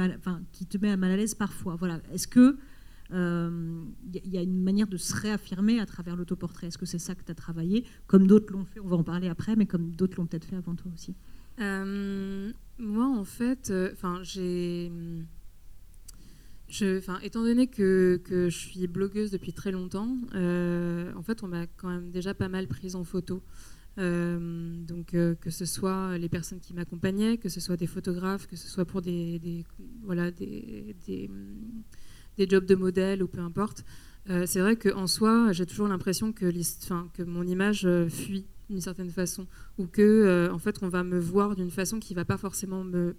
qui 0.53 0.67
te 0.67 0.79
met 0.79 0.93
à 0.93 0.97
mal 0.97 1.11
à 1.11 1.17
l'aise 1.17 1.35
parfois. 1.35 1.75
Voilà. 1.75 2.01
Est-ce 2.13 2.29
que 2.29 2.59
il 3.13 3.19
euh, 3.19 3.85
y 4.25 4.39
a 4.39 4.43
une 4.43 4.63
manière 4.63 4.87
de 4.87 4.97
se 4.97 5.15
réaffirmer 5.15 5.79
à 5.81 5.87
travers 5.87 6.17
l'autoportrait. 6.17 6.69
Est-ce 6.69 6.79
que 6.79 6.87
c'est 6.87 6.99
ça 6.99 7.15
que 7.15 7.23
tu 7.23 7.31
as 7.31 7.35
travaillé? 7.35 7.85
Comme 8.07 8.27
d'autres 8.27 8.53
l'ont 8.53 8.65
fait, 8.65 8.81
on 8.81 8.89
va 8.89 8.97
en 8.97 9.05
parler 9.05 9.29
après, 9.29 9.55
mais 9.55 9.67
comme 9.67 9.95
d'autres 9.95 10.17
l'ont 10.17 10.27
peut-être 10.27 10.47
fait 10.47 10.57
avant 10.57 10.75
toi 10.75 10.91
aussi. 10.95 11.15
Euh, 11.61 12.51
moi, 12.79 13.07
en 13.07 13.25
fait, 13.25 13.71
euh, 13.71 13.91
enfin, 13.93 14.21
j'ai. 14.23 14.91
Je, 16.69 17.03
étant 17.23 17.43
donné 17.43 17.67
que, 17.67 18.19
je 18.27 18.49
suis 18.49 18.87
blogueuse 18.87 19.31
depuis 19.31 19.53
très 19.53 19.73
longtemps, 19.73 20.17
en 20.33 21.23
fait, 21.23 21.43
on 21.43 21.49
m'a 21.49 21.67
quand 21.67 21.91
même 21.91 22.11
déjà 22.11 22.33
pas 22.33 22.49
mal 22.49 22.67
prise 22.67 22.97
en 22.97 23.05
photo. 23.05 23.43
donc, 23.99 25.09
que 25.11 25.51
ce 25.51 25.67
soit 25.67 26.17
les 26.17 26.31
personnes 26.31 26.61
qui 26.61 26.73
m'accompagnaient, 26.73 27.37
que 27.37 27.51
ce 27.51 27.61
soit 27.61 27.77
des 27.77 27.87
photographes, 27.87 28.47
que 28.47 28.57
ce 28.57 28.69
soit 28.69 28.87
pour 28.87 29.03
des, 29.03 29.67
voilà, 30.03 30.31
des 30.31 30.97
des 32.39 32.49
jobs 32.49 32.67
de 32.67 32.75
modèle 32.75 33.23
ou 33.23 33.29
peu 33.29 33.41
importe. 33.41 33.85
Euh, 34.31 34.45
c'est 34.47 34.61
vrai 34.61 34.77
qu'en 34.77 35.07
soi, 35.07 35.53
j'ai 35.53 35.67
toujours 35.67 35.89
l'impression 35.89 36.33
que, 36.33 36.53
mon 37.25 37.47
image 37.47 37.85
euh, 37.87 38.09
fuit 38.09 38.47
d'une 38.71 38.81
certaine 38.81 39.11
façon, 39.11 39.47
ou 39.79 39.87
que 39.87 40.03
euh, 40.03 40.53
en 40.53 40.59
fait, 40.59 40.79
on 40.83 40.89
va 40.89 41.03
me 41.03 41.19
voir 41.19 41.57
d'une 41.57 41.71
façon 41.71 41.99
qui 41.99 42.15
ne 42.15 42.17
va 42.17 42.25
pas 42.25 42.37
forcément 42.37 42.85
me, 42.85 43.15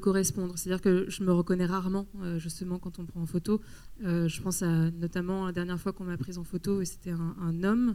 correspondre. 0.00 0.58
C'est-à-dire 0.58 0.82
que 0.82 1.06
je 1.08 1.22
me 1.22 1.32
reconnais 1.32 1.64
rarement, 1.64 2.06
justement, 2.38 2.78
quand 2.80 2.98
on 2.98 3.04
prend 3.04 3.22
en 3.22 3.26
photo. 3.26 3.60
je 4.02 4.42
pense 4.42 4.62
à 4.62 4.90
notamment 4.90 5.46
la 5.46 5.52
dernière 5.52 5.78
fois 5.78 5.92
qu'on 5.92 6.02
m'a 6.02 6.16
prise 6.16 6.38
en 6.38 6.44
photo 6.44 6.80
et 6.80 6.84
c'était 6.84 7.12
un, 7.12 7.62
homme. 7.62 7.94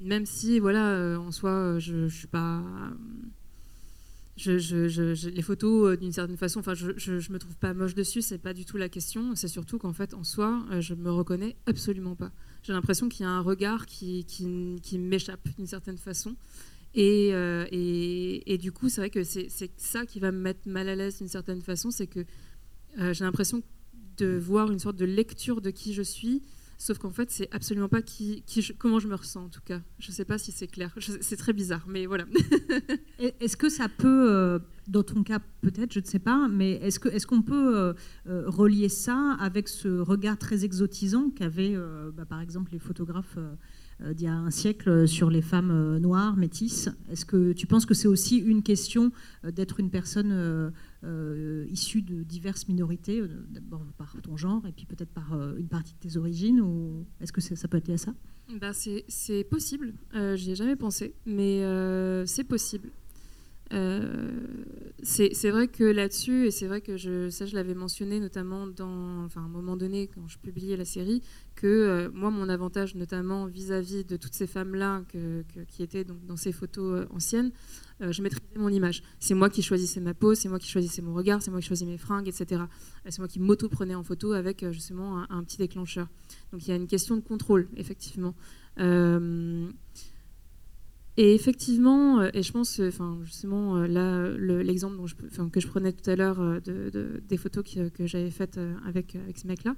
même 0.00 0.24
si, 0.24 0.60
voilà, 0.60 1.18
en 1.18 1.32
soi, 1.32 1.80
je 1.80 1.96
ne 1.96 2.08
suis 2.08 2.28
pas 2.28 2.62
les 4.36 5.42
photos, 5.42 5.92
euh, 5.92 5.96
d'une 5.96 6.12
certaine 6.12 6.36
façon, 6.36 6.60
enfin, 6.60 6.74
je, 6.74 7.32
me 7.32 7.38
trouve 7.38 7.56
pas 7.56 7.72
moche 7.72 7.94
dessus, 7.94 8.20
c'est 8.20 8.38
pas 8.38 8.52
du 8.52 8.64
tout 8.64 8.76
la 8.76 8.88
question. 8.88 9.34
C'est 9.36 9.48
surtout 9.48 9.78
qu'en 9.78 9.92
fait, 9.92 10.14
en 10.14 10.24
soi, 10.24 10.64
euh, 10.70 10.80
je 10.80 10.94
me 10.94 11.10
reconnais 11.10 11.56
absolument 11.66 12.16
pas. 12.16 12.32
J'ai 12.62 12.72
l'impression 12.72 13.08
qu'il 13.08 13.24
y 13.24 13.28
a 13.28 13.30
un 13.30 13.40
regard 13.40 13.86
qui, 13.86 14.24
qui, 14.24 14.98
m'échappe 14.98 15.46
d'une 15.56 15.66
certaine 15.66 15.98
façon. 15.98 16.36
Euh, 16.96 17.66
et, 17.70 18.52
et, 18.52 18.58
du 18.58 18.72
coup, 18.72 18.88
c'est 18.88 19.00
vrai 19.00 19.10
que 19.10 19.24
c'est 19.24 19.70
ça 19.76 20.06
qui 20.06 20.20
va 20.20 20.32
me 20.32 20.38
mettre 20.38 20.60
mal 20.66 20.88
à 20.88 20.94
l'aise 20.94 21.18
d'une 21.18 21.28
certaine 21.28 21.60
façon, 21.60 21.90
c'est 21.90 22.06
que 22.06 22.24
j'ai 22.96 23.24
l'impression 23.24 23.62
de 24.16 24.36
voir 24.36 24.70
une 24.70 24.78
sorte 24.78 24.96
de 24.96 25.04
lecture 25.04 25.60
de 25.60 25.70
qui 25.70 25.92
je 25.92 26.02
suis 26.02 26.42
Sauf 26.78 26.98
qu'en 26.98 27.10
fait, 27.10 27.30
c'est 27.30 27.48
absolument 27.52 27.88
pas 27.88 28.02
qui, 28.02 28.44
comment 28.78 28.98
je 28.98 29.08
me 29.08 29.14
ressens 29.14 29.44
en 29.44 29.48
tout 29.48 29.60
cas. 29.64 29.80
Je 29.98 30.10
sais 30.10 30.24
pas 30.24 30.38
si 30.38 30.52
c'est 30.52 30.66
clair. 30.66 30.94
C'est 31.20 31.36
très 31.36 31.52
bizarre, 31.52 31.84
mais 31.86 32.06
voilà. 32.06 32.24
est-ce 33.18 33.56
que 33.56 33.68
ça 33.68 33.88
peut, 33.88 34.30
euh, 34.30 34.58
dans 34.88 35.02
ton 35.02 35.22
cas 35.22 35.40
peut-être, 35.60 35.92
je 35.92 36.00
ne 36.00 36.04
sais 36.04 36.18
pas, 36.18 36.48
mais 36.48 36.72
est-ce 36.72 36.98
qu'on 37.26 37.38
est 37.40 37.42
peut 37.42 37.76
euh, 37.76 37.92
euh, 38.28 38.44
relier 38.46 38.88
ça 38.88 39.36
avec 39.40 39.68
ce 39.68 39.88
regard 39.88 40.38
très 40.38 40.64
exotisant 40.64 41.30
qu'avaient 41.30 41.76
bah, 42.14 42.24
par 42.24 42.40
exemple 42.40 42.72
les 42.72 42.78
photographes 42.78 43.38
d'il 44.00 44.24
y 44.24 44.28
a 44.28 44.34
un 44.34 44.50
siècle 44.50 45.06
sur 45.06 45.30
les 45.30 45.42
femmes 45.42 45.98
noires, 45.98 46.36
métisses? 46.36 46.88
Est-ce 47.10 47.24
que 47.24 47.52
tu 47.52 47.66
penses 47.66 47.86
que 47.86 47.94
c'est 47.94 48.08
aussi 48.08 48.38
une 48.38 48.62
question 48.62 49.12
d'être 49.44 49.80
une 49.80 49.90
personne 49.90 50.72
euh, 51.04 51.66
issus 51.68 52.00
de 52.00 52.22
diverses 52.22 52.66
minorités, 52.66 53.20
euh, 53.20 53.28
d'abord 53.50 53.84
par 53.98 54.16
ton 54.22 54.38
genre 54.38 54.66
et 54.66 54.72
puis 54.72 54.86
peut-être 54.86 55.10
par 55.10 55.34
euh, 55.34 55.54
une 55.58 55.68
partie 55.68 55.92
de 55.92 55.98
tes 55.98 56.16
origines 56.16 56.62
Est-ce 57.20 57.30
que 57.30 57.42
ça 57.42 57.68
peut 57.68 57.76
être 57.76 57.88
lié 57.88 57.94
à 57.94 57.98
ça? 57.98 58.14
Bah 58.58 58.72
C'est 58.72 59.44
possible, 59.44 59.92
j'y 60.34 60.52
ai 60.52 60.54
jamais 60.54 60.76
pensé, 60.76 61.14
mais 61.26 61.62
c'est 62.26 62.44
possible. 62.44 62.88
C'est 63.70 65.50
vrai 65.50 65.68
que 65.68 65.84
là-dessus, 65.84 66.46
et 66.46 66.50
c'est 66.50 66.66
vrai 66.66 66.80
que 66.80 66.96
ça 67.30 67.46
je 67.46 67.54
l'avais 67.54 67.74
mentionné 67.74 68.20
notamment 68.20 68.66
dans, 68.66 69.24
enfin, 69.24 69.42
à 69.42 69.44
un 69.44 69.48
moment 69.48 69.76
donné 69.76 70.08
quand 70.08 70.28
je 70.28 70.38
publiais 70.38 70.76
la 70.76 70.84
série, 70.84 71.22
que 71.54 72.10
moi 72.14 72.30
mon 72.30 72.48
avantage 72.48 72.94
notamment 72.94 73.46
vis-à-vis 73.46 74.04
de 74.04 74.16
toutes 74.16 74.34
ces 74.34 74.46
femmes-là 74.46 75.02
qui 75.68 75.82
étaient 75.82 76.04
donc, 76.04 76.24
dans 76.26 76.36
ces 76.36 76.52
photos 76.52 77.06
anciennes, 77.10 77.52
euh, 78.00 78.12
je 78.12 78.22
maîtrisais 78.22 78.42
mon 78.56 78.68
image. 78.68 79.02
C'est 79.20 79.34
moi 79.34 79.48
qui 79.48 79.62
choisissais 79.62 80.00
ma 80.00 80.14
pose, 80.14 80.38
c'est 80.38 80.48
moi 80.48 80.58
qui 80.58 80.68
choisissais 80.68 81.02
mon 81.02 81.14
regard, 81.14 81.42
c'est 81.42 81.50
moi 81.50 81.60
qui 81.60 81.66
choisissais 81.66 81.90
mes 81.90 81.98
fringues, 81.98 82.28
etc. 82.28 82.62
C'est 83.08 83.18
moi 83.18 83.28
qui 83.28 83.38
m'auto-prenais 83.38 83.94
en 83.94 84.02
photo 84.02 84.32
avec 84.32 84.62
euh, 84.62 84.72
justement 84.72 85.24
un, 85.30 85.44
petit 85.44 85.58
déclencheur. 85.58 86.08
Donc 86.52 86.66
il 86.66 86.70
y 86.70 86.72
a 86.72 86.76
une 86.76 86.86
question 86.86 87.16
de 87.16 87.20
contrôle, 87.20 87.68
effectivement. 87.76 88.34
Euh, 88.78 89.68
et 91.16 91.34
effectivement, 91.34 92.22
et 92.22 92.42
je 92.42 92.52
pense, 92.52 92.80
enfin 92.80 93.18
justement, 93.24 93.78
là, 93.86 94.28
l'exemple 94.36 94.98
que 95.50 95.60
je 95.60 95.68
prenais 95.68 95.92
tout 95.92 96.08
à 96.10 96.16
l'heure 96.16 96.60
de, 96.60 97.22
des 97.28 97.36
photos 97.36 97.64
que, 97.64 98.06
j'avais 98.06 98.30
faites 98.30 98.58
avec, 98.86 99.14
avec 99.16 99.38
ce 99.38 99.46
mec-là, 99.46 99.76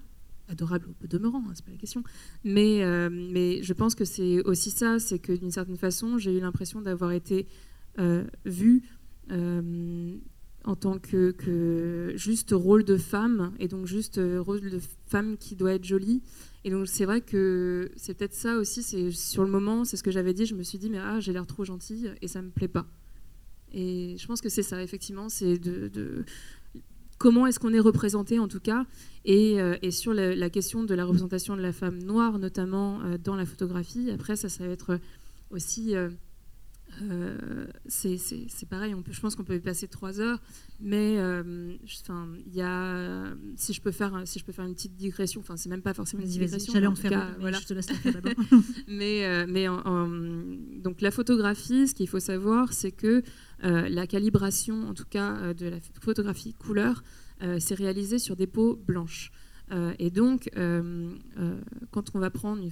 adorable 0.48 0.86
au 0.88 0.92
peu 0.92 1.08
demeurant, 1.08 1.42
hein, 1.46 1.52
c'est 1.54 1.64
pas 1.64 1.72
la 1.72 1.76
question. 1.76 2.02
Mais, 2.44 2.82
mais 3.10 3.62
je 3.62 3.72
pense 3.74 3.94
que 3.94 4.04
c'est 4.04 4.40
aussi 4.44 4.70
ça, 4.70 4.98
c'est 4.98 5.18
que 5.18 5.32
d'une 5.32 5.50
certaine 5.50 5.76
façon, 5.76 6.18
j'ai 6.18 6.36
eu 6.36 6.40
l'impression 6.40 6.80
d'avoir 6.80 7.12
été 7.12 7.46
euh, 7.98 8.24
vu 8.44 8.82
euh, 9.32 10.16
en 10.64 10.76
tant 10.76 10.98
que, 10.98 12.12
juste 12.16 12.50
rôle 12.52 12.84
de 12.84 12.96
femme, 12.96 13.52
et 13.58 13.68
donc 13.68 13.86
juste 13.86 14.18
euh, 14.18 14.40
rôle 14.40 14.60
de 14.60 14.80
femme 15.06 15.36
qui 15.38 15.56
doit 15.56 15.74
être 15.74 15.84
jolie. 15.84 16.22
Et 16.66 16.70
donc 16.70 16.88
c'est 16.88 17.04
vrai 17.04 17.20
que 17.20 17.92
c'est 17.94 18.14
peut-être 18.14 18.34
ça 18.34 18.56
aussi, 18.56 18.82
c'est 18.82 19.12
sur 19.12 19.44
le 19.44 19.48
moment, 19.48 19.84
c'est 19.84 19.96
ce 19.96 20.02
que 20.02 20.10
j'avais 20.10 20.34
dit, 20.34 20.46
je 20.46 20.56
me 20.56 20.64
suis 20.64 20.78
dit, 20.78 20.90
mais 20.90 20.98
ah, 20.98 21.20
j'ai 21.20 21.32
l'air 21.32 21.46
trop 21.46 21.64
gentille, 21.64 22.10
et 22.20 22.26
ça 22.26 22.42
me 22.42 22.50
plaît 22.50 22.66
pas. 22.66 22.86
Et 23.72 24.16
je 24.18 24.26
pense 24.26 24.40
que 24.40 24.48
c'est 24.48 24.64
ça, 24.64 24.82
effectivement, 24.82 25.28
c'est 25.28 25.58
de, 25.58 26.24
comment 27.18 27.46
est-ce 27.46 27.60
qu'on 27.60 27.72
est 27.72 27.78
représenté 27.78 28.40
en 28.40 28.48
tout 28.48 28.58
cas, 28.58 28.84
et, 29.24 29.60
sur 29.92 30.12
la, 30.12 30.50
question 30.50 30.82
de 30.82 30.92
la 30.92 31.04
représentation 31.04 31.56
de 31.56 31.62
la 31.62 31.70
femme 31.72 32.02
noire, 32.02 32.40
notamment 32.40 32.98
dans 33.22 33.36
la 33.36 33.46
photographie. 33.46 34.10
Après, 34.10 34.34
ça, 34.34 34.48
ça 34.48 34.66
va 34.66 34.72
être 34.72 34.98
aussi 35.52 35.94
euh, 35.94 36.10
c'est 37.86 38.68
pareil, 38.68 38.94
on 38.94 39.02
peut, 39.02 39.12
je 39.12 39.20
pense 39.20 39.36
qu'on 39.36 39.44
peut 39.44 39.56
y 39.56 39.60
passer 39.60 39.88
trois 39.88 40.20
heures, 40.20 40.40
mais 40.80 41.16
euh, 41.18 41.76
y 42.52 42.60
a, 42.60 43.34
si 43.56 43.72
je 43.72 43.80
peux 43.80 43.92
faire, 43.92 44.22
si 44.24 44.38
je 44.38 44.44
peux 44.44 44.52
faire 44.52 44.64
une 44.64 44.74
petite 44.74 44.96
digression, 44.96 45.40
enfin 45.40 45.56
c'est 45.56 45.68
même 45.68 45.82
pas 45.82 45.94
forcément 45.94 46.22
une 46.22 46.28
digression. 46.28 46.72
J'allais 46.72 46.86
en, 46.86 46.94
faire, 46.94 47.10
cas, 47.10 47.28
voilà. 47.40 47.58
je 47.58 47.66
te 47.66 47.74
laisse 47.74 47.86
faire 47.86 48.12
d'abord. 48.12 48.32
mais, 48.88 49.24
euh, 49.24 49.46
mais 49.48 49.66
donc 50.82 51.00
la 51.00 51.10
photographie, 51.10 51.88
ce 51.88 51.94
qu'il 51.94 52.08
faut 52.08 52.20
savoir, 52.20 52.72
c'est 52.72 52.92
que 52.92 53.22
la 53.62 54.06
calibration, 54.06 54.88
en 54.88 54.94
tout 54.94 55.06
cas 55.08 55.54
de 55.54 55.66
la 55.66 55.78
photographie 56.00 56.54
couleur, 56.54 57.02
c'est 57.58 57.74
réalisé 57.74 58.18
sur 58.18 58.36
des 58.36 58.46
peaux 58.46 58.76
blanches. 58.76 59.32
Euh, 59.72 59.94
et 59.98 60.10
donc, 60.10 60.50
euh, 60.56 61.14
euh, 61.38 61.60
quand 61.90 62.14
on 62.14 62.18
va 62.18 62.30
prendre 62.30 62.62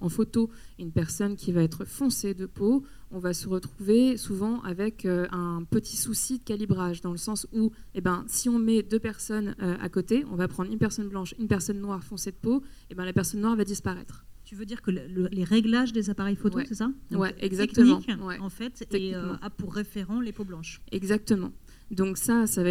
en 0.00 0.08
photo 0.08 0.50
une 0.78 0.92
personne 0.92 1.36
qui 1.36 1.52
va 1.52 1.62
être 1.62 1.84
foncée 1.84 2.34
de 2.34 2.46
peau, 2.46 2.84
on 3.10 3.18
va 3.18 3.32
se 3.34 3.48
retrouver 3.48 4.16
souvent 4.16 4.60
avec 4.62 5.06
un 5.06 5.62
petit 5.68 5.96
souci 5.96 6.38
de 6.38 6.44
calibrage, 6.44 7.00
dans 7.00 7.12
le 7.12 7.18
sens 7.18 7.46
où, 7.52 7.72
eh 7.94 8.00
ben, 8.00 8.24
si 8.28 8.48
on 8.48 8.58
met 8.58 8.82
deux 8.82 8.98
personnes 8.98 9.54
à 9.58 9.88
côté, 9.88 10.24
on 10.30 10.36
va 10.36 10.48
prendre 10.48 10.70
une 10.70 10.78
personne 10.78 11.08
blanche, 11.08 11.34
une 11.38 11.48
personne 11.48 11.80
noire 11.80 12.02
foncée 12.04 12.30
de 12.30 12.36
peau, 12.36 12.58
et 12.58 12.86
eh 12.90 12.94
ben, 12.94 13.04
la 13.04 13.12
personne 13.12 13.40
noire 13.40 13.56
va 13.56 13.64
disparaître. 13.64 14.26
Tu 14.44 14.54
veux 14.54 14.64
dire 14.64 14.80
que 14.80 14.90
les 14.90 15.44
réglages 15.44 15.92
des 15.92 16.08
appareils 16.10 16.36
photo, 16.36 16.58
c'est 16.66 16.74
ça? 16.74 16.90
Oui, 17.10 17.28
exactement. 17.38 18.00
en 18.40 18.50
fait, 18.50 18.86
et 18.92 19.14
a 19.14 19.50
pour 19.50 19.74
référent 19.74 20.20
les 20.20 20.32
peaux 20.32 20.44
blanches. 20.44 20.80
Exactement. 20.92 21.52
Donc 21.90 22.18
ça, 22.18 22.46
ça 22.46 22.62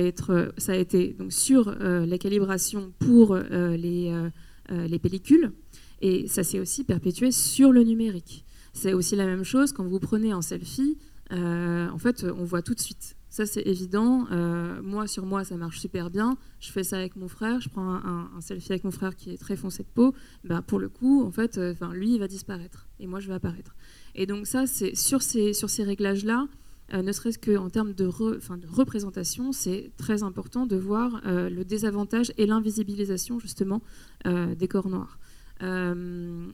ça 0.57 0.71
a 0.71 0.75
été 0.75 1.17
sur 1.29 1.69
euh, 1.69 2.05
la 2.05 2.17
calibration 2.17 2.93
pour 2.99 3.33
euh, 3.33 3.75
les, 3.75 4.11
euh, 4.11 4.87
les 4.87 4.99
pellicules, 4.99 5.51
et 6.01 6.27
ça 6.27 6.43
s'est 6.43 6.59
aussi 6.59 6.83
perpétué 6.83 7.31
sur 7.31 7.71
le 7.71 7.83
numérique. 7.83 8.45
C'est 8.73 8.93
aussi 8.93 9.15
la 9.15 9.25
même 9.25 9.43
chose 9.43 9.71
quand 9.71 9.85
vous 9.85 9.99
prenez 9.99 10.33
en 10.33 10.43
selfie. 10.43 10.97
en 11.31 11.97
fait, 11.97 12.25
on 12.37 12.43
voit 12.43 12.61
tout 12.61 12.75
de 12.75 12.79
suite 12.79 13.15
Ça, 13.29 13.47
c'est 13.47 13.65
évident. 13.65 14.27
moi, 14.83 15.07
sur 15.07 15.25
moi, 15.25 15.43
ça 15.43 15.57
marche 15.57 15.79
super 15.79 16.11
bien. 16.11 16.37
Je 16.59 16.71
fais 16.71 16.83
ça 16.83 16.97
avec 16.97 17.15
mon 17.15 17.27
frère. 17.27 17.59
Je 17.59 17.69
prends 17.69 17.95
un, 17.95 18.29
selfie 18.39 18.73
avec 18.73 18.83
mon 18.83 18.91
frère 18.91 19.15
qui 19.15 19.31
est 19.31 19.37
très 19.37 19.55
foncé 19.55 19.81
de 19.81 19.87
peau. 19.91 20.13
Ben, 20.43 20.61
pour 20.61 20.77
le 20.77 20.89
coup, 20.89 21.23
en 21.25 21.31
fait, 21.31 21.59
lui, 21.91 22.13
il 22.13 22.19
va 22.19 22.27
disparaître 22.27 22.87
et 22.99 23.07
moi, 23.07 23.19
je 23.19 23.27
vais 23.27 23.33
apparaître. 23.33 23.75
Et 24.13 24.27
donc 24.27 24.45
ça, 24.45 24.67
c'est 24.67 24.93
sur 24.95 25.23
ces, 25.23 25.53
sur 25.53 25.71
ces 25.71 25.83
réglages-là, 25.83 26.47
euh, 26.93 27.01
ne 27.01 27.11
serait-ce 27.11 27.37
qu'en 27.37 27.69
termes 27.69 27.93
de, 27.93 28.05
représentation, 28.05 29.51
c'est 29.51 29.91
très 29.97 30.23
important 30.23 30.65
de 30.65 30.77
voir 30.77 31.21
euh, 31.25 31.49
le 31.49 31.65
désavantage 31.65 32.31
et 32.37 32.45
l'invisibilisation 32.45 33.39
justement 33.39 33.81
euh, 34.25 34.55
des 34.55 34.67
corps 34.67 34.89
noirs. 34.89 35.19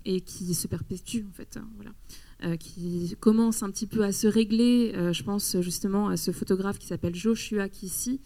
et 0.06 0.22
qui 0.22 0.54
se 0.54 0.68
perpétue 0.68 1.26
en 1.30 1.34
fait, 1.34 1.58
hein, 1.58 1.68
voilà. 1.76 2.58
qui 2.58 3.16
commence 3.20 3.62
un 3.62 3.70
petit 3.70 3.86
peu 3.86 4.04
à 4.04 4.14
se 4.14 4.28
régler. 4.28 4.94
je 5.12 5.24
pense 5.24 5.58
justement 5.60 6.08
à 6.08 6.16
ce 6.16 6.32
photographe 6.32 6.80
qui 6.80 6.88
s'appelle 6.88 7.14
Joshua 7.14 7.68
Kissy, 7.68 8.22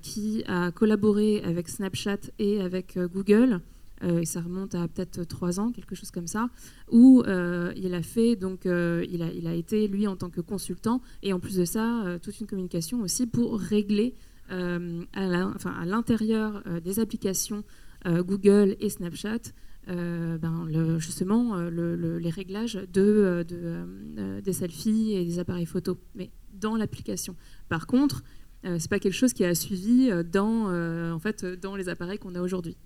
qui 0.00 0.42
a 0.46 0.72
collaboré 0.72 1.42
avec 1.42 1.68
Snapchat 1.68 2.32
et 2.38 2.62
avec 2.62 2.98
Google 2.98 3.60
et 4.02 4.26
ça 4.26 4.40
remonte 4.40 4.74
à 4.74 4.86
peut-être 4.88 5.24
trois 5.24 5.58
ans, 5.58 5.72
quelque 5.72 5.94
chose 5.94 6.10
comme 6.10 6.26
ça, 6.26 6.48
où 6.90 7.22
euh, 7.26 7.72
il 7.76 7.94
a 7.94 8.02
fait, 8.02 8.36
donc 8.36 8.66
euh, 8.66 9.04
il, 9.10 9.22
a, 9.46 9.54
été, 9.54 9.88
lui, 9.88 10.06
en 10.06 10.16
tant 10.16 10.28
que 10.28 10.40
consultant, 10.40 11.00
et 11.22 11.32
en 11.32 11.40
plus 11.40 11.56
de 11.56 11.64
ça, 11.64 12.04
toute 12.22 12.38
une 12.40 12.46
communication 12.46 13.00
aussi 13.00 13.26
pour 13.26 13.58
régler 13.58 14.14
à 14.48 15.84
l'intérieur 15.84 16.62
des 16.84 17.00
applications 17.00 17.64
Google 18.04 18.76
et 18.78 18.90
Snapchat 18.90 19.52
ben, 19.88 20.68
justement 20.98 21.56
le, 21.56 22.18
les 22.18 22.30
réglages 22.30 22.74
de, 22.92 23.44
de 23.48 24.40
des 24.40 24.52
selfies 24.52 25.14
et 25.14 25.24
des 25.24 25.38
appareils 25.38 25.66
photo, 25.66 25.98
mais 26.14 26.30
dans 26.52 26.76
l'application. 26.76 27.34
Par 27.68 27.86
contre, 27.86 28.22
c'est 28.62 28.88
pas 28.88 29.00
quelque 29.00 29.14
chose 29.14 29.32
qui 29.32 29.44
a 29.44 29.54
suivi 29.54 30.10
dans, 30.30 30.70
en 31.12 31.18
fait, 31.18 31.44
dans 31.44 31.74
les 31.74 31.88
appareils 31.88 32.18
qu'on 32.18 32.34
a 32.36 32.40
aujourd'hui 32.40 32.76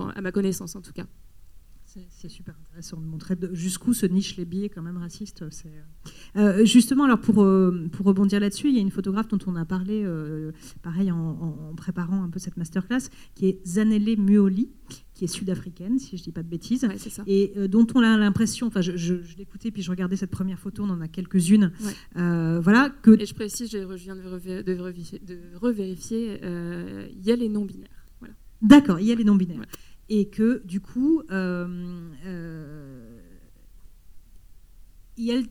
à 0.00 0.20
ma 0.20 0.32
connaissance 0.32 0.76
en 0.76 0.80
tout 0.80 0.92
cas. 0.92 1.06
C'est 2.10 2.28
super 2.28 2.56
intéressant 2.66 2.96
de 2.96 3.06
montrer 3.06 3.36
jusqu'où 3.52 3.92
se 3.92 4.04
nichent 4.06 4.36
les 4.36 4.44
billets 4.44 4.68
quand 4.68 4.82
même 4.82 4.96
racistes. 4.96 5.42
Euh, 5.42 5.50
euh, 6.36 6.64
justement, 6.64 7.04
alors 7.04 7.20
pour, 7.20 7.44
euh, 7.44 7.88
pour 7.92 8.04
rebondir 8.06 8.40
là-dessus, 8.40 8.68
il 8.68 8.74
y 8.74 8.78
a 8.78 8.80
une 8.80 8.90
photographe 8.90 9.28
dont 9.28 9.38
on 9.46 9.54
a 9.54 9.64
parlé, 9.64 10.04
pareil, 10.82 11.12
en, 11.12 11.72
préparant 11.76 12.24
un 12.24 12.30
peu 12.30 12.40
cette 12.40 12.56
masterclass, 12.56 13.10
qui 13.36 13.46
est 13.46 13.60
Zanelle 13.64 14.18
Muoli, 14.18 14.70
qui 15.14 15.24
est 15.24 15.28
sud-africaine, 15.28 16.00
si 16.00 16.16
je 16.16 16.22
ne 16.22 16.24
dis 16.24 16.32
pas 16.32 16.42
de 16.42 16.48
bêtises, 16.48 16.88
et 17.28 17.52
dont 17.68 17.86
on 17.94 18.02
a 18.02 18.16
l'impression, 18.16 18.66
enfin, 18.66 18.80
je, 18.80 18.96
je, 18.96 19.14
l'écoutais 19.38 19.70
puis 19.70 19.82
je 19.82 19.90
regardais 19.90 20.16
cette 20.16 20.30
première 20.30 20.58
photo, 20.58 20.82
on 20.82 20.90
en 20.90 21.00
a 21.00 21.06
quelques-unes, 21.06 21.70
voilà 22.14 22.90
que. 23.02 23.20
Et 23.20 23.26
je 23.26 23.34
précise, 23.34 23.70
je 23.70 23.78
viens 23.94 24.16
de, 24.16 24.26
revérifier, 24.26 25.20
de 25.20 25.38
revérifier 25.54 26.40
il 26.42 27.24
y 27.24 27.30
a 27.30 27.36
les 27.36 27.48
non-binaires. 27.48 28.04
D'accord, 28.62 28.98
il 28.98 29.06
y 29.06 29.12
a 29.12 29.14
les 29.14 29.24
non-binaires. 29.24 29.60
Et 30.08 30.28
que 30.28 30.62
du 30.64 30.80
coup, 30.80 31.22
euh, 31.30 32.08
euh, 32.26 33.20
il 35.16 35.46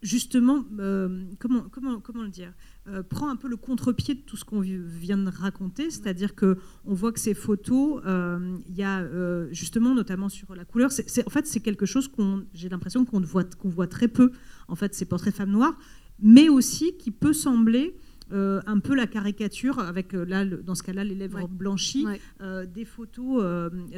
justement, 0.00 0.64
euh, 0.78 1.24
comment, 1.40 1.64
comment, 1.70 1.98
comment 2.00 2.22
le 2.22 2.28
dire 2.28 2.52
prend 3.10 3.28
un 3.28 3.36
peu 3.36 3.48
le 3.48 3.56
contre-pied 3.56 4.14
de 4.14 4.20
tout 4.20 4.36
ce 4.36 4.44
qu'on 4.44 4.60
vient 4.60 5.18
de 5.18 5.28
raconter, 5.28 5.90
c'est-à-dire 5.90 6.34
que 6.34 6.56
on 6.86 6.94
voit 6.94 7.12
que 7.12 7.20
ces 7.20 7.34
photos, 7.34 8.00
il 8.06 8.74
y 8.74 8.82
a 8.82 9.06
justement 9.50 9.94
notamment 9.94 10.30
sur 10.30 10.54
la 10.54 10.64
couleur, 10.64 10.90
en 10.90 11.30
fait 11.30 11.46
c'est 11.46 11.60
quelque 11.60 11.84
chose 11.84 12.08
qu'on, 12.08 12.46
j'ai 12.54 12.70
l'impression 12.70 13.04
qu'on 13.04 13.20
voit, 13.20 13.44
qu'on 13.44 13.68
voit 13.68 13.88
très 13.88 14.08
peu, 14.08 14.30
en 14.68 14.74
fait 14.76 14.94
ces 14.94 15.04
portraits 15.04 15.34
femmes 15.34 15.50
noires, 15.50 15.76
mais 16.20 16.48
aussi 16.48 16.96
qui 16.96 17.10
peut 17.10 17.34
sembler 17.34 17.94
euh, 18.30 18.60
un 18.66 18.78
peu 18.78 18.94
la 18.94 19.06
caricature, 19.06 19.78
avec 19.78 20.14
euh, 20.14 20.24
là, 20.24 20.44
dans 20.44 20.74
ce 20.74 20.82
cas-là, 20.82 21.02
les 21.02 21.14
lèvres 21.14 21.48
blanchies, 21.48 22.06
euh, 22.42 22.66
des 22.66 22.84
photos, 22.84 23.42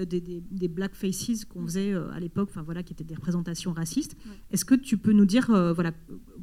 des, 0.08 0.20
des, 0.20 0.68
black 0.68 0.94
faces 0.94 1.44
qu'on 1.44 1.64
faisait 1.64 1.94
à 1.94 2.20
l'époque, 2.20 2.48
enfin 2.50 2.62
voilà, 2.62 2.82
qui 2.82 2.92
étaient 2.92 3.04
des 3.04 3.14
représentations 3.14 3.72
racistes. 3.72 4.16
Est-ce 4.50 4.64
que 4.64 4.74
tu 4.74 4.98
peux 4.98 5.12
nous 5.12 5.24
dire, 5.24 5.46
voilà, 5.74 5.92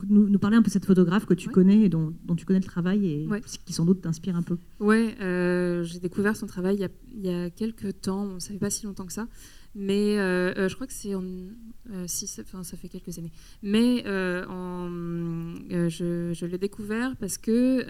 nous, 0.10 0.40
parler 0.40 0.58
un 0.58 0.62
peu 0.62 0.68
de 0.68 0.74
cette 0.74 0.86
photographe 0.86 1.26
que 1.26 1.34
tu 1.34 1.50
connais 1.50 1.82
et 1.82 1.90
dont, 1.90 2.14
tu 2.36 2.46
connais 2.46 2.60
le 2.60 2.66
travail 2.66 3.06
et 3.06 3.28
qui 3.66 3.74
sans 3.74 3.86
doute 3.86 4.02
t'inspire 4.02 4.36
un 4.36 4.44
peu? 4.44 4.58
Ouais, 4.80 5.16
j'ai 5.84 6.00
découvert 6.00 6.36
son 6.36 6.48
travail 6.48 6.76
il 6.76 6.82
y, 6.82 6.86
a, 6.86 6.90
il 7.16 7.26
y 7.26 7.30
a 7.30 7.50
quelques 7.50 8.02
temps, 8.02 8.40
ça 8.40 8.52
fait 8.52 8.60
pas 8.60 8.70
si 8.70 8.86
longtemps 8.86 9.06
que 9.06 9.14
ça. 9.14 9.28
Mais 9.80 10.18
euh, 10.18 10.54
euh, 10.58 10.70
je 10.70 10.74
crois 10.74 10.88
que 10.88 10.94
c'est 10.94 11.14
en. 11.14 11.24
Euh, 11.24 12.04
si, 12.08 12.26
ça 12.26 12.44
fait 12.44 12.90
quelques 12.90 13.18
années. 13.20 13.32
Mais 13.62 14.04
en, 14.50 14.90
je, 15.70 16.34
je 16.34 16.46
l'ai 16.46 16.58
découvert 16.58 17.16
parce 17.18 17.38
que 17.38 17.86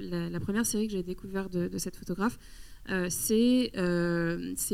la, 0.00 0.40
première 0.40 0.64
série 0.64 0.86
que 0.86 0.94
j'ai 0.94 1.02
découverte 1.02 1.52
de, 1.52 1.78
cette 1.78 1.94
photographe, 1.94 2.38
c'est 3.10 3.70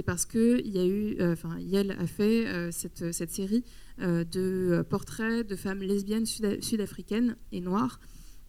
parce 0.06 0.24
qu'il 0.24 0.68
y 0.68 0.78
a 0.78 0.86
eu. 0.86 1.16
Enfin, 1.20 1.58
Yel 1.58 1.90
a 1.98 2.06
fait 2.06 2.70
cette, 2.70 3.12
cette, 3.12 3.32
série 3.32 3.64
de 3.98 4.82
portraits 4.88 5.46
de 5.46 5.56
femmes 5.56 5.80
lesbiennes 5.80 6.26
sud-africaines 6.26 7.36
et 7.50 7.60
noires. 7.60 7.98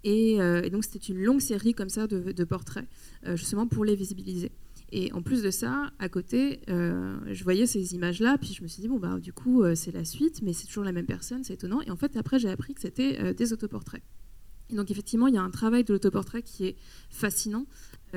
Et, 0.04 0.38
donc, 0.72 0.86
c'était 0.86 1.12
une 1.12 1.22
longue 1.22 1.42
série 1.42 1.74
comme 1.74 1.90
ça 1.90 2.06
de 2.06 2.44
portraits, 2.46 2.86
justement 3.34 3.66
pour 3.66 3.84
les 3.84 3.96
visibiliser. 3.96 4.52
Et 4.92 5.12
en 5.12 5.22
plus 5.22 5.44
de 5.44 5.52
ça, 5.52 5.92
à 6.00 6.08
côté, 6.08 6.62
euh, 6.70 7.18
je 7.28 7.44
voyais 7.44 7.66
ces 7.66 7.94
images-là, 7.94 8.38
puis 8.38 8.54
je 8.54 8.64
me 8.64 8.68
suis 8.68 8.82
dit, 8.82 8.88
bon, 8.88 9.00
bah, 9.00 9.20
du 9.20 9.34
coup, 9.34 9.64
euh, 9.64 9.76
c'est 9.76 9.92
la 9.92 10.06
suite, 10.06 10.42
mais 10.42 10.54
c'est 10.54 10.66
toujours 10.66 10.86
la 10.86 10.94
même 10.94 11.06
personne, 11.06 11.44
c'est 11.44 11.56
étonnant. 11.56 11.82
Et 11.82 11.92
en 11.92 11.98
fait, 11.98 12.16
après, 12.16 12.40
j'ai 12.40 12.50
appris 12.50 12.74
que 12.74 12.82
c'était 12.82 13.20
euh, 13.20 13.34
des 13.34 13.52
autoportraits. 13.52 14.02
Donc, 14.70 14.90
effectivement, 14.90 15.28
il 15.28 15.36
y 15.36 15.38
a 15.38 15.42
un 15.42 15.50
travail 15.50 15.84
de 15.84 15.94
l'autoportrait 15.94 16.42
qui 16.42 16.66
est 16.66 16.76
fascinant, 17.10 17.66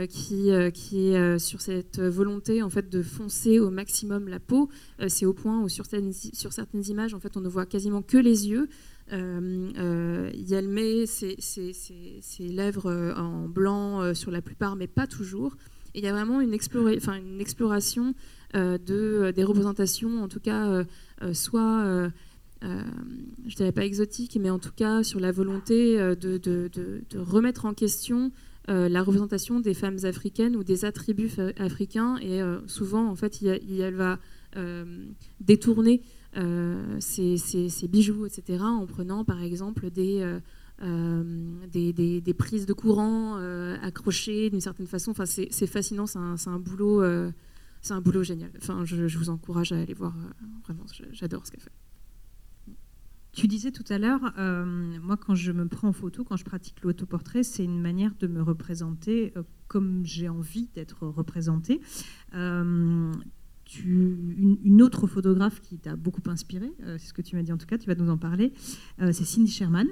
qui, 0.09 0.51
qui 0.73 1.09
est 1.09 1.39
sur 1.39 1.61
cette 1.61 2.01
volonté 2.01 2.63
en 2.63 2.71
fait, 2.71 2.89
de 2.89 3.03
foncer 3.03 3.61
au 3.61 3.71
maximum 3.71 4.29
la 4.29 4.41
peau. 4.41 4.69
c'est 5.07 5.27
au 5.27 5.33
point 5.33 5.61
où, 5.63 5.69
sur 5.69 5.87
certaines, 5.87 6.13
sur 6.13 6.53
certaines 6.53 6.85
images, 6.89 7.15
en 7.15 7.21
fait, 7.21 7.37
on 7.37 7.41
ne 7.41 7.49
voit 7.49 7.67
quasiment 7.67 8.03
que 8.03 8.17
les 8.17 8.49
yeux. 8.49 8.69
elle 9.11 10.69
met 10.69 11.07
ses, 11.07 11.37
ses, 11.39 11.73
ses, 11.73 12.49
lèvres 12.49 13.15
en 13.17 13.49
blanc 13.49 14.13
sur 14.13 14.33
la 14.33 14.43
plupart, 14.43 14.75
mais 14.75 14.89
pas 14.89 15.07
toujours 15.07 15.57
il 15.95 16.05
y 16.05 16.07
a 16.07 16.13
vraiment 16.13 16.41
une, 16.41 16.53
exploration 16.53 18.15
euh, 18.55 18.79
de, 18.79 18.95
euh, 18.95 19.33
des 19.33 19.45
représentations, 19.45 20.23
en 20.23 20.29
tout 20.29 20.41
cas, 20.41 20.67
euh, 20.67 21.35
soit, 21.35 22.11
je 22.63 23.57
dirais 23.57 23.73
pas 23.73 23.85
exotique, 23.85 24.39
mais 24.41 24.51
en 24.51 24.59
tout 24.59 24.73
cas 24.75 25.03
sur 25.03 25.21
la 25.21 25.33
volonté 25.33 25.97
de, 25.97 26.71
remettre 27.17 27.65
en 27.67 27.75
question 27.75 28.33
la 28.69 29.03
représentation 29.03 29.59
des 29.59 29.75
femmes 29.75 29.99
africaines 30.05 30.55
ou 30.55 30.63
des 30.63 30.85
attributs 30.85 31.33
africains. 31.59 32.17
Et 32.19 32.41
souvent, 32.67 33.09
en 33.09 33.17
fait, 33.17 33.41
il, 33.41 33.81
elle 33.81 33.95
va 33.95 34.19
détourner 35.41 36.03
ces, 37.01 37.89
bijoux, 37.89 38.27
etc., 38.27 38.63
en 38.63 38.87
prenant 38.87 39.25
par 39.25 39.43
exemple 39.43 39.91
des, 39.91 40.23
euh, 40.83 41.67
des, 41.67 42.35
prises 42.35 42.65
de 42.65 42.73
courant 42.73 43.37
euh, 43.37 43.77
accrochées 43.83 44.49
d'une 44.49 44.63
certaine 44.63 44.87
façon. 44.87 45.11
Enfin, 45.11 45.27
c'est 45.27 45.67
fascinant, 45.67 46.07
c'est 46.07 46.19
un, 46.19 46.59
boulot, 46.59 47.03
euh, 47.03 47.31
c'est 47.83 47.93
un 47.93 48.01
boulot 48.01 48.23
génial. 48.23 48.51
Enfin, 48.57 48.85
je, 48.85 49.19
vous 49.19 49.29
encourage 49.29 49.73
à 49.73 49.79
aller 49.79 49.95
voir. 49.95 50.15
vraiment, 50.65 50.85
j'adore 51.13 51.47
ce 51.47 51.53
qu'elle 51.53 51.61
fait. 51.61 51.73
Tu 53.33 53.47
disais 53.47 53.71
tout 53.71 53.85
à 53.91 53.99
l'heure, 53.99 54.33
moi 54.37 55.17
quand 55.17 55.37
je 55.37 55.53
me 55.53 55.69
prends 55.69 55.89
en 55.89 55.93
photo, 55.93 56.25
quand 56.25 56.37
je 56.37 56.45
pratique 56.45 56.83
l'autoportrait, 56.83 57.45
c'est 57.45 57.63
une 57.65 57.81
manière 57.81 58.13
de 58.19 58.27
me 58.27 58.43
représenter 58.43 59.33
comme 59.69 60.05
j'ai 60.05 60.29
envie 60.29 60.69
d'être 60.75 61.07
représentée. 61.07 61.81
Tu, 63.65 64.17
une, 64.65 64.83
autre 64.83 65.07
photographe 65.07 65.61
qui 65.61 65.79
t'a 65.79 65.95
beaucoup 65.95 66.23
inspiré, 66.27 66.73
c'est 66.81 67.07
ce 67.07 67.13
que 67.13 67.23
tu 67.23 67.37
m'as 67.37 67.43
dit 67.43 67.53
en 67.53 67.57
tout 67.57 67.67
cas, 67.67 67.79
tu 67.79 67.87
vas 67.87 67.95
nous 67.95 68.11
en 68.11 68.19
parler, 68.19 68.53
c'est 68.99 69.25
Cindy 69.25 69.51
Sherman 69.51 69.87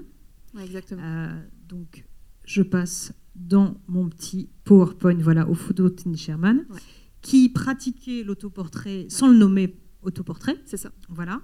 exactement. 0.60 1.02
Euh, 1.02 1.40
donc, 1.68 2.04
je 2.44 2.62
passe 2.62 3.12
dans 3.34 3.80
mon 3.86 4.08
petit 4.08 4.48
PowerPoint, 4.64 5.16
voilà, 5.20 5.48
aux 5.48 5.54
photos 5.54 5.90
de 5.90 5.96
Tini 5.96 6.16
Sherman, 6.16 6.66
qui 7.20 7.48
pratiquait 7.48 8.22
l'autoportrait 8.24 9.06
sans 9.08 9.28
le 9.28 9.36
nommer 9.36 9.76
autoportrait. 10.02 10.56
C'est 10.64 10.76
ça. 10.76 10.92
Voilà. 11.08 11.42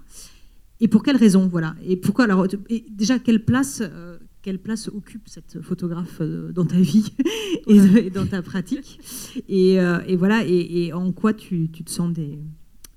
Et 0.79 0.87
pour 0.87 1.03
quelle 1.03 1.15
raison, 1.15 1.47
voilà 1.47 1.75
Et 1.85 1.95
pourquoi 1.95 2.25
alors 2.25 2.47
Déjà, 2.89 3.19
quelle 3.19 3.45
place, 3.45 3.81
euh, 3.81 4.17
quelle 4.41 4.59
place 4.59 4.89
occupe 4.89 5.29
cette 5.29 5.61
photographe 5.61 6.17
euh, 6.19 6.51
dans 6.51 6.65
ta 6.65 6.79
vie 6.79 7.13
et, 7.67 8.09
dans 8.09 8.25
ta 8.25 8.41
pratique? 8.41 8.99
Et, 9.47 9.77
voilà. 10.17 10.43
Et, 10.45 10.91
en 10.91 11.11
quoi 11.13 11.33
tu, 11.33 11.69
te 11.69 11.89
sens 11.89 12.11
des, 12.11 12.39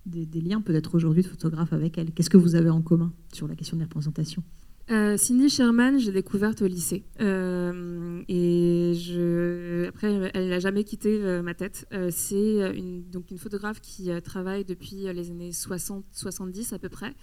des 0.06 0.40
liens 0.40 0.60
peut-être 0.60 0.96
aujourd'hui 0.96 1.22
de 1.22 1.28
photographe 1.28 1.72
avec 1.72 1.98
elle? 1.98 2.10
Qu'est-ce 2.10 2.30
que 2.30 2.36
vous 2.36 2.56
avez 2.56 2.70
en 2.70 2.82
commun 2.82 3.12
sur 3.32 3.46
la 3.46 3.54
question 3.54 3.76
des 3.76 3.84
représentations 3.84 4.42
euh, 4.90 5.16
Cindy 5.16 5.50
Sherman, 5.50 5.98
j'ai 5.98 6.12
découverte 6.12 6.62
au 6.62 6.66
lycée. 6.66 7.04
Euh, 7.20 8.22
et 8.28 8.94
après, 9.88 10.30
elle 10.34 10.48
n'a 10.48 10.58
jamais 10.60 10.84
quitté 10.84 11.20
euh, 11.22 11.42
ma 11.42 11.54
tête. 11.54 11.86
c'est 12.10 12.76
une, 12.76 13.08
donc 13.10 13.30
une 13.30 13.38
photographe 13.38 13.80
qui 13.80 14.10
travaille 14.22 14.64
depuis 14.64 15.12
les 15.12 15.30
années 15.30 15.50
60-70 15.50 16.74
à 16.74 16.78
peu 16.78 16.88
près, 16.88 17.14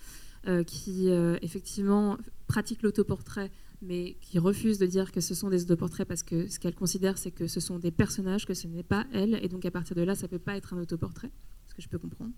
qui 0.68 1.09
effectivement 1.41 2.18
pratique 2.47 2.84
l'autoportrait 2.84 3.51
mais 3.82 4.18
qui 4.22 4.39
refuse 4.39 4.78
de 4.80 4.86
dire 4.86 5.11
que 5.11 5.22
ce 5.22 5.36
sont 5.36 5.49
des 5.49 5.63
autoportraits 5.63 6.07
parce 6.07 6.24
que 6.24 6.47
ce 6.47 6.59
qu'elle 6.59 6.76
considère, 6.76 7.18
c'est 7.18 7.32
que 7.32 7.47
ce 7.47 7.59
sont 7.59 7.78
des 7.78 7.91
personnages, 7.91 8.45
que 8.45 8.53
ce 8.53 8.68
n'est 8.68 8.84
pas 8.84 9.05
elle, 9.13 9.39
et 9.43 9.47
donc 9.47 9.66
à 9.66 9.72
partir 9.72 9.95
de 9.95 10.01
là, 10.01 10.16
ça 10.16 10.24
ne 10.24 10.30
peut 10.30 10.39
pas 10.39 10.55
être 10.55 10.74
un 10.74 10.80
autoportrait, 10.80 11.30
que 11.76 11.82
je 11.82 11.89
peux 11.89 11.99
comprendre. 11.99 12.32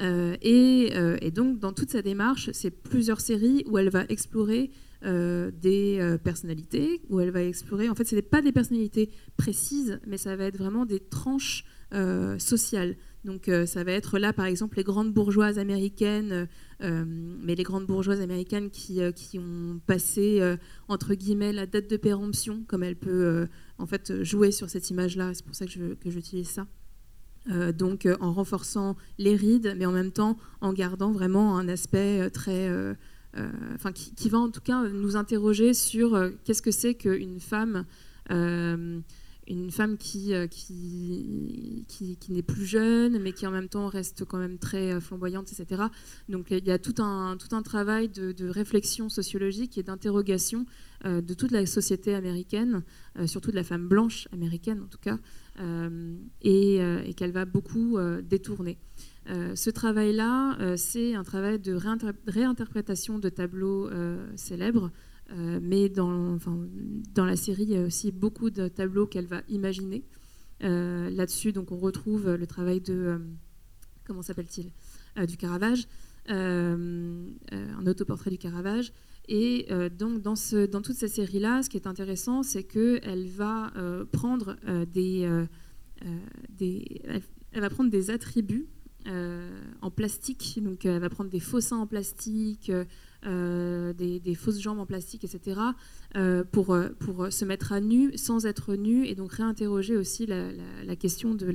Euh, 0.00 0.36
euh, 0.44 1.16
et, 1.20 1.30
donc, 1.30 1.58
dans 1.58 1.72
toute 1.72 1.90
sa 1.90 2.02
démarche, 2.02 2.50
c'est 2.52 2.70
plusieurs 2.70 3.20
séries 3.20 3.64
où 3.66 3.78
elle 3.78 3.90
va 3.90 4.04
explorer 4.08 4.70
euh, 5.04 5.50
des 5.50 6.16
personnalités, 6.22 7.02
où 7.08 7.20
elle 7.20 7.30
va 7.30 7.42
explorer. 7.42 7.88
En 7.88 7.94
fait, 7.94 8.04
ce 8.04 8.14
n'est 8.14 8.22
pas 8.22 8.42
des 8.42 8.52
personnalités 8.52 9.10
précises, 9.36 10.00
mais 10.06 10.16
ça 10.16 10.36
va 10.36 10.44
être 10.44 10.58
vraiment 10.58 10.86
des 10.86 11.00
tranches 11.00 11.64
sociales. 12.38 12.96
Donc, 13.24 13.48
ça 13.66 13.84
va 13.84 13.92
être 13.92 14.18
là, 14.18 14.32
par 14.32 14.46
exemple, 14.46 14.76
les 14.78 14.82
grandes 14.82 15.14
bourgeoises 15.14 15.60
américaines, 15.60 16.48
mais 16.80 17.54
les 17.54 17.62
grandes 17.62 17.86
bourgeoises 17.86 18.20
américaines 18.20 18.70
qui, 18.70 18.98
qui 19.14 19.38
ont 19.38 19.80
passé, 19.86 20.56
entre 20.88 21.14
guillemets, 21.14 21.52
la 21.52 21.66
date 21.66 21.88
de 21.88 21.96
péremption, 21.96 22.64
comme 22.66 22.82
elle 22.82 22.96
peut 22.96 23.46
en 23.78 23.86
fait 23.86 24.24
jouer 24.24 24.50
sur 24.50 24.68
cette 24.68 24.90
image-là. 24.90 25.34
C'est 25.34 25.44
pour 25.44 25.54
ça 25.54 25.66
que 25.66 26.10
j'utilise 26.10 26.48
ça. 26.48 26.66
Euh, 27.50 27.72
donc 27.72 28.06
euh, 28.06 28.16
en 28.20 28.32
renforçant 28.32 28.96
les 29.18 29.36
rides, 29.36 29.74
mais 29.76 29.84
en 29.84 29.92
même 29.92 30.12
temps 30.12 30.38
en 30.62 30.72
gardant 30.72 31.12
vraiment 31.12 31.58
un 31.58 31.68
aspect 31.68 32.20
euh, 32.20 32.30
très, 32.30 32.70
enfin 33.74 33.92
qui, 33.92 34.28
va 34.28 34.38
en 34.38 34.48
tout 34.48 34.60
cas 34.60 34.84
nous 34.88 35.16
interroger 35.16 35.74
sur 35.74 36.30
qu'est-ce 36.44 36.62
que 36.62 36.70
c'est 36.70 36.94
qu'une 36.94 37.40
femme 37.40 37.84
une 39.46 39.70
femme 39.70 39.98
qui, 39.98 40.32
qui, 40.50 41.84
qui, 41.86 42.32
n'est 42.32 42.42
plus 42.42 42.64
jeune, 42.64 43.18
mais 43.18 43.32
qui 43.32 43.46
en 43.46 43.50
même 43.50 43.68
temps 43.68 43.88
reste 43.88 44.24
quand 44.24 44.38
même 44.38 44.56
très 44.56 44.98
flamboyante, 45.02 45.52
etc. 45.52 45.82
Donc 46.30 46.46
il 46.50 46.64
y 46.64 46.70
a 46.70 46.78
tout 46.78 46.94
un, 47.02 47.36
tout 47.36 47.54
un 47.54 47.60
travail 47.60 48.08
de, 48.08 48.32
de 48.32 48.48
réflexion 48.48 49.10
sociologique 49.10 49.76
et 49.76 49.82
d'interrogation 49.82 50.64
de 51.04 51.34
toute 51.34 51.50
la 51.50 51.66
société 51.66 52.14
américaine, 52.14 52.84
surtout 53.26 53.50
de 53.50 53.56
la 53.56 53.64
femme 53.64 53.86
blanche 53.86 54.28
américaine 54.32 54.80
en 54.80 54.86
tout 54.86 54.98
cas, 54.98 55.18
euh, 55.60 56.16
euh, 56.44 57.02
et, 57.04 57.14
qu'elle 57.14 57.30
va 57.30 57.44
beaucoup 57.44 57.96
euh, 57.96 58.20
détourner. 58.22 58.76
ce 59.26 59.70
travail-là, 59.70 60.76
c'est 60.76 61.14
un 61.14 61.24
travail 61.24 61.58
de 61.58 61.78
réinterprétation 62.26 63.18
de 63.18 63.28
tableaux 63.28 63.88
célèbres, 64.36 64.90
mais 65.62 65.88
dans, 65.88 66.38
la 67.16 67.36
série, 67.36 67.62
il 67.62 67.70
y 67.70 67.76
a 67.76 67.82
aussi 67.82 68.12
beaucoup 68.12 68.50
de 68.50 68.68
tableaux 68.68 69.06
qu'elle 69.06 69.26
va 69.26 69.42
imaginer. 69.48 70.04
Là-dessus, 70.60 71.54
on 71.56 71.76
retrouve 71.76 72.34
le 72.34 72.46
travail 72.46 72.80
de 72.80 73.18
comment 74.04 74.20
s'appelle-t-il? 74.22 74.70
Du 75.26 75.38
Caravage, 75.38 75.86
un 77.84 77.90
autoportrait 77.90 78.30
du 78.30 78.38
Caravage. 78.38 78.92
Et 79.28 79.68
donc 79.98 80.20
dans, 80.20 80.36
ce, 80.36 80.66
dans 80.66 80.82
toutes 80.82 80.96
ces 80.96 81.08
séries-là, 81.08 81.62
ce 81.62 81.70
qui 81.70 81.76
est 81.76 81.86
intéressant, 81.86 82.42
c'est 82.42 82.64
qu'elle 82.64 83.26
va 83.26 83.72
prendre 84.12 84.56
des, 84.92 85.46
des 86.50 87.00
elle, 87.52 87.60
va 87.60 87.70
prendre 87.70 87.90
des 87.90 88.10
attributs 88.10 88.68
en 89.06 89.90
plastique. 89.90 90.60
Donc 90.62 90.84
elle 90.84 91.00
va 91.00 91.08
prendre 91.08 91.30
des 91.30 91.40
faux 91.40 91.62
seins 91.62 91.78
en 91.78 91.86
plastique, 91.86 92.70
des, 93.24 94.34
fausses 94.36 94.60
jambes 94.60 94.78
en 94.78 94.86
plastique, 94.86 95.24
etc. 95.24 95.58
pour, 96.52 96.76
se 97.30 97.44
mettre 97.46 97.72
à 97.72 97.80
nu 97.80 98.16
sans 98.18 98.44
être 98.44 98.74
nu 98.74 99.06
et 99.06 99.14
donc 99.14 99.32
réinterroger 99.32 99.96
aussi 99.96 100.26
la, 100.26 100.96
question 100.96 101.34
de 101.34 101.46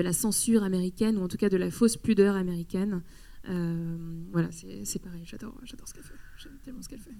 la 0.00 0.12
censure 0.12 0.64
américaine 0.64 1.16
ou 1.16 1.22
en 1.22 1.28
tout 1.28 1.36
cas 1.36 1.48
de 1.48 1.56
la 1.56 1.70
fausse 1.70 1.96
pudeur 1.96 2.34
américaine. 2.34 3.02
Voilà, 3.46 4.48
c'est 4.50 5.02
pareil, 5.02 5.22
j'adore 5.24 5.54
ce 5.62 5.94
qu'elle 5.94 6.02
fait. 6.04 6.14
J'aime 6.38 6.58
tellement 6.62 6.82
ce 6.82 6.88
qu'elle 6.88 7.00
fait. 7.00 7.14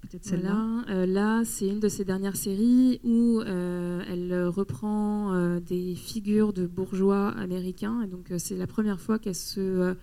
Peut-être 0.00 0.24
celle-là. 0.24 0.84
Euh, 0.88 1.06
là, 1.06 1.44
c'est 1.44 1.68
une 1.68 1.80
de 1.80 1.88
ses 1.88 2.04
dernières 2.04 2.36
séries 2.36 3.00
où 3.04 3.40
euh, 3.40 4.02
elle 4.08 4.46
reprend 4.48 5.34
euh, 5.34 5.60
des 5.60 5.94
figures 5.94 6.52
de 6.52 6.66
bourgeois 6.66 7.28
américains. 7.30 8.02
Et 8.02 8.06
donc, 8.06 8.32
c'est 8.38 8.56
la 8.56 8.66
première 8.66 9.00
fois 9.00 9.18
qu'elle 9.18 9.34
se, 9.34 9.94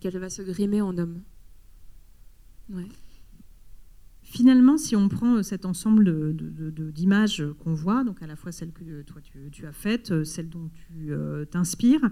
qu'elle 0.00 0.18
va 0.18 0.30
se 0.30 0.42
grimer 0.42 0.80
en 0.80 0.96
homme. 0.98 1.22
Ouais. 2.70 2.88
Finalement, 4.36 4.76
si 4.76 4.94
on 4.96 5.08
prend 5.08 5.42
cet 5.42 5.64
ensemble 5.64 6.34
d'images 6.92 7.42
qu'on 7.64 7.72
voit, 7.72 8.04
donc 8.04 8.22
à 8.22 8.26
la 8.26 8.36
fois 8.36 8.52
celles 8.52 8.72
que 8.72 9.00
toi 9.02 9.22
tu, 9.50 9.66
as 9.66 9.72
faites, 9.72 10.24
celles 10.24 10.50
dont 10.50 10.68
tu 10.74 11.10
t'inspires, 11.50 12.02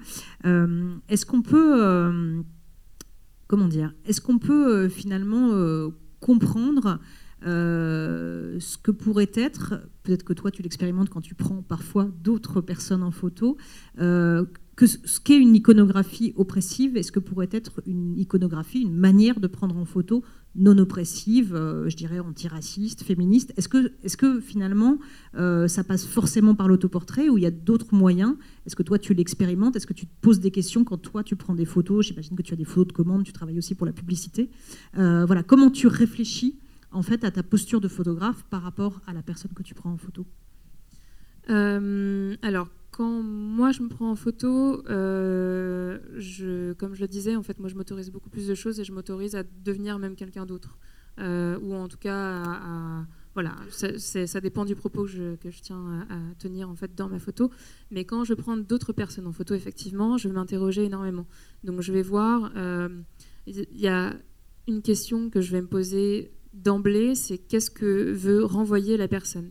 est-ce 0.44 1.26
qu'on 1.26 1.42
peut 1.42 2.42
comment 3.46 3.68
dire 3.68 3.94
Est-ce 4.04 4.20
qu'on 4.20 4.38
peut 4.38 4.68
euh, 4.68 4.88
finalement 4.88 5.50
euh, 5.52 5.90
comprendre 6.20 6.98
euh, 7.46 8.58
ce 8.58 8.78
que 8.78 8.90
pourrait 8.90 9.30
être, 9.34 9.74
peut-être 10.02 10.24
que 10.24 10.32
toi 10.32 10.50
tu 10.50 10.62
l'expérimentes 10.62 11.10
quand 11.10 11.20
tu 11.20 11.34
prends 11.34 11.62
parfois 11.62 12.08
d'autres 12.22 12.60
personnes 12.60 13.02
en 13.02 13.10
photo, 13.10 13.56
que 14.76 14.86
ce 14.86 15.20
qu'est 15.20 15.38
une 15.38 15.54
iconographie 15.54 16.32
oppressive, 16.36 16.96
est-ce 16.96 17.12
que 17.12 17.20
pourrait 17.20 17.48
être 17.52 17.82
une 17.86 18.18
iconographie, 18.18 18.80
une 18.80 18.96
manière 18.96 19.38
de 19.40 19.46
prendre 19.46 19.76
en 19.76 19.84
photo 19.84 20.24
non 20.56 20.78
oppressive, 20.78 21.54
euh, 21.54 21.88
je 21.88 21.96
dirais 21.96 22.18
antiraciste, 22.18 23.02
féministe? 23.02 23.52
Est-ce 23.56 23.68
que, 23.68 23.92
est 24.02 24.16
que 24.16 24.40
finalement 24.40 24.98
euh, 25.36 25.68
ça 25.68 25.84
passe 25.84 26.06
forcément 26.06 26.54
par 26.54 26.68
l'autoportrait 26.68 27.28
ou 27.28 27.38
il 27.38 27.42
y 27.42 27.46
a 27.46 27.50
d'autres 27.50 27.94
moyens? 27.94 28.36
Est-ce 28.66 28.76
que 28.76 28.82
toi 28.82 28.98
tu 28.98 29.14
l'expérimentes? 29.14 29.76
Est-ce 29.76 29.86
que 29.86 29.92
tu 29.92 30.06
te 30.06 30.20
poses 30.20 30.40
des 30.40 30.50
questions 30.50 30.84
quand 30.84 30.98
toi 30.98 31.22
tu 31.22 31.36
prends 31.36 31.54
des 31.54 31.64
photos? 31.64 32.06
J'imagine 32.06 32.36
que 32.36 32.42
tu 32.42 32.52
as 32.52 32.56
des 32.56 32.64
photos 32.64 32.88
de 32.88 32.92
commande, 32.92 33.24
tu 33.24 33.32
travailles 33.32 33.58
aussi 33.58 33.74
pour 33.74 33.86
la 33.86 33.92
publicité. 33.92 34.50
Euh, 34.98 35.24
voilà, 35.24 35.42
comment 35.42 35.70
tu 35.70 35.86
réfléchis 35.86 36.58
en 36.90 37.02
fait 37.02 37.24
à 37.24 37.30
ta 37.30 37.42
posture 37.42 37.80
de 37.80 37.88
photographe 37.88 38.44
par 38.50 38.62
rapport 38.62 39.00
à 39.06 39.12
la 39.12 39.22
personne 39.22 39.52
que 39.54 39.62
tu 39.62 39.74
prends 39.74 39.92
en 39.92 39.98
photo? 39.98 40.26
Alors 41.46 42.68
quand 42.96 43.22
moi 43.22 43.72
je 43.72 43.82
me 43.82 43.88
prends 43.88 44.08
en 44.08 44.14
photo, 44.14 44.84
euh, 44.88 45.98
comme 46.78 46.94
je 46.94 47.00
le 47.00 47.08
disais, 47.08 47.34
en 47.34 47.42
fait, 47.42 47.58
moi 47.58 47.68
je 47.68 47.74
m'autorise 47.74 48.12
beaucoup 48.12 48.30
plus 48.30 48.46
de 48.46 48.54
choses 48.54 48.78
et 48.78 48.84
je 48.84 48.92
m'autorise 48.92 49.34
à 49.34 49.42
devenir 49.42 49.98
même 49.98 50.14
quelqu'un 50.14 50.46
d'autre. 50.46 50.78
Euh, 51.18 51.58
ou 51.60 51.74
en 51.74 51.88
tout 51.88 51.98
cas, 51.98 52.42
à, 52.44 53.06
voilà, 53.34 53.56
ça 53.68 54.40
dépend 54.40 54.64
du 54.64 54.76
propos 54.76 55.02
que 55.02 55.08
je, 55.08 55.34
que 55.36 55.50
je 55.50 55.60
tiens 55.60 56.06
à, 56.08 56.34
tenir 56.38 56.70
en 56.70 56.76
fait 56.76 56.94
dans 56.94 57.08
ma 57.08 57.18
photo. 57.18 57.50
Mais 57.90 58.04
quand 58.04 58.22
je 58.22 58.34
prends 58.34 58.56
d'autres 58.56 58.92
personnes 58.92 59.26
en 59.26 59.32
photo, 59.32 59.54
effectivement, 59.54 60.16
je 60.16 60.28
vais 60.28 60.34
m'interroger 60.34 60.84
énormément. 60.84 61.26
Donc 61.64 61.80
je 61.80 61.92
vais 61.92 62.02
voir, 62.02 62.52
euh, 62.56 62.88
il 63.48 63.66
y 63.72 63.88
a 63.88 64.14
une 64.68 64.82
question 64.82 65.30
que 65.30 65.40
je 65.40 65.50
vais 65.50 65.62
me 65.62 65.66
poser 65.66 66.30
d'emblée, 66.52 67.16
c'est 67.16 67.38
qu'est-ce 67.38 67.72
que 67.72 68.12
veut 68.12 68.44
renvoyer 68.44 68.96
la 68.96 69.08
personne? 69.08 69.50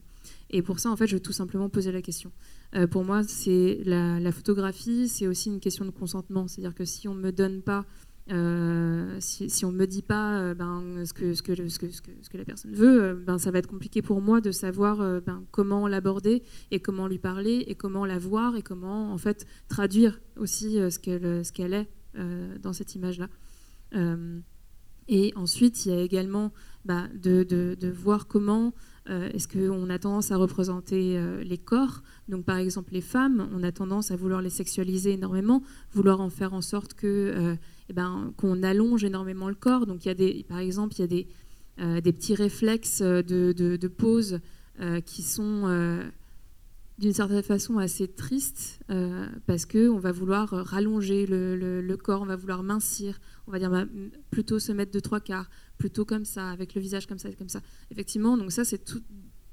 Et 0.50 0.62
pour 0.62 0.80
ça, 0.80 0.92
en 0.92 0.96
fait, 0.96 1.08
je 1.08 1.18
vais 1.18 1.20
tout 1.20 1.34
simplement 1.34 1.68
poser 1.68 1.92
la 1.92 2.02
question. 2.02 2.32
Euh, 2.76 2.88
pour 2.88 3.04
moi, 3.04 3.24
c'est 3.24 3.80
la, 3.86 4.32
photographie, 4.32 5.08
c'est 5.08 5.28
aussi 5.28 5.50
une 5.50 5.60
question 5.60 5.86
de 5.86 5.92
consentement. 5.92 6.48
C'est-à-dire 6.48 6.74
que 6.74 6.86
si 6.86 7.08
on 7.08 7.14
me 7.14 7.32
donne 7.32 7.62
pas, 7.62 7.86
euh, 8.32 9.18
si, 9.20 9.66
on 9.66 9.72
me 9.72 9.86
dit 9.86 10.02
pas 10.02 10.40
euh, 10.40 10.54
ben, 10.54 11.04
ce, 11.06 11.14
que, 11.14 12.38
la 12.38 12.46
personne 12.46 12.74
veut, 12.74 13.14
ben, 13.14 13.38
ça 13.38 13.52
va 13.52 13.60
être 13.60 13.68
compliqué 13.68 14.02
pour 14.02 14.22
moi 14.22 14.42
de 14.42 14.52
savoir 14.52 14.98
ben, 15.22 15.44
comment 15.52 15.88
l'aborder 15.88 16.42
et 16.72 16.80
comment 16.80 17.08
lui 17.08 17.20
parler 17.20 17.64
et 17.68 17.76
comment 17.76 18.06
la 18.06 18.18
voir 18.18 18.56
et 18.56 18.62
comment 18.62 19.12
en 19.12 19.18
fait 19.18 19.46
traduire 19.68 20.20
aussi 20.38 20.76
ce 20.76 21.00
qu'elle 21.52 21.74
est 21.74 21.90
dans 22.62 22.74
cette 22.74 22.96
image-là. 22.96 23.28
et 25.08 25.34
ensuite, 25.36 25.86
il 25.86 25.92
y 25.92 25.96
a 25.96 26.02
également 26.02 26.54
de, 26.86 27.44
de, 27.44 27.76
de, 27.80 27.90
voir 27.90 28.28
comment 28.28 28.74
euh, 29.10 29.30
est-ce 29.34 29.50
qu'on 29.50 29.90
a 29.90 30.00
tendance 30.00 30.32
à 30.32 30.38
représenter 30.38 31.18
euh, 31.18 31.44
les 31.44 31.58
corps? 31.58 32.04
Donc, 32.30 32.46
par 32.46 32.58
exemple, 32.58 32.94
les 32.94 33.02
femmes, 33.02 33.50
on 33.54 33.62
a 33.64 33.72
tendance 33.72 34.12
à 34.12 34.16
vouloir 34.16 34.42
les 34.42 34.50
sexualiser 34.50 35.14
énormément, 35.14 35.62
vouloir 35.92 36.22
en 36.22 36.30
faire 36.30 36.54
en 36.54 36.62
sorte 36.62 36.94
que, 36.94 37.08
euh, 37.08 37.56
eh 37.90 37.94
ben, 37.94 38.34
qu'on 38.38 38.64
allonge 38.64 39.04
énormément 39.04 39.50
le 39.50 39.56
corps. 39.56 39.86
Donc, 39.86 40.06
il 40.06 40.08
y 40.08 40.12
a 40.12 40.16
des, 40.16 40.46
par 40.48 40.60
exemple, 40.60 40.94
il 40.98 41.02
y 41.02 41.04
a 41.04 41.08
des, 41.08 41.28
des 42.02 42.14
petits 42.14 42.36
réflexes 42.36 43.02
de, 43.02 43.52
de, 43.52 43.88
pose 43.88 44.40
qui 45.06 45.24
sont 45.24 45.68
d'une 47.00 47.14
certaine 47.14 47.42
façon 47.42 47.80
assez 47.80 48.08
tristes 48.08 48.80
parce 49.48 49.66
qu'on 49.66 49.98
va 49.98 50.12
vouloir 50.12 50.50
rallonger 50.50 51.26
le, 51.26 51.82
le, 51.82 51.98
corps, 51.98 52.22
on 52.22 52.28
va 52.28 52.36
vouloir 52.36 52.62
mincir, 52.62 53.20
on 53.48 53.52
va 53.52 53.58
dire 53.58 53.72
bah, 53.72 53.86
plutôt 54.30 54.60
se 54.60 54.72
mettre 54.72 54.92
de 54.92 55.00
trois 55.00 55.20
quarts, 55.20 55.50
plutôt 55.78 56.06
comme 56.06 56.26
ça, 56.26 56.50
avec 56.50 56.76
le 56.76 56.82
visage 56.82 57.08
comme 57.08 57.20
ça, 57.20 57.32
comme 57.34 57.50
ça. 57.50 57.62
Effectivement, 57.92 58.38
donc 58.38 58.52
ça, 58.52 58.64
c'est 58.64 58.84
tout, 58.84 59.02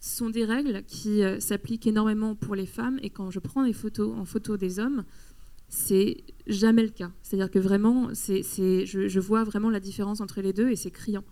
sont 0.00 0.30
des 0.30 0.44
règles 0.44 0.82
qui 0.84 1.22
euh, 1.22 1.38
s'appliquent 1.40 1.86
énormément 1.86 2.34
pour 2.34 2.54
les 2.54 2.66
femmes. 2.66 2.98
Et 3.02 3.10
quand 3.10 3.30
je 3.30 3.38
prends 3.38 3.64
des 3.64 3.72
photos 3.72 4.16
en 4.16 4.24
photo 4.24 4.56
des 4.56 4.78
hommes, 4.78 5.04
c'est 5.68 6.24
jamais 6.46 6.82
le 6.82 6.88
cas. 6.88 7.12
C'est-à-dire 7.22 7.50
que 7.50 7.58
vraiment, 7.58 8.10
c'est, 8.14 8.42
je, 8.42 9.20
vois 9.20 9.44
vraiment 9.44 9.70
la 9.70 9.78
différence 9.78 10.20
entre 10.20 10.40
les 10.40 10.52
deux 10.52 10.70
et 10.70 10.76
c'est 10.76 10.90
criant. 10.90 11.24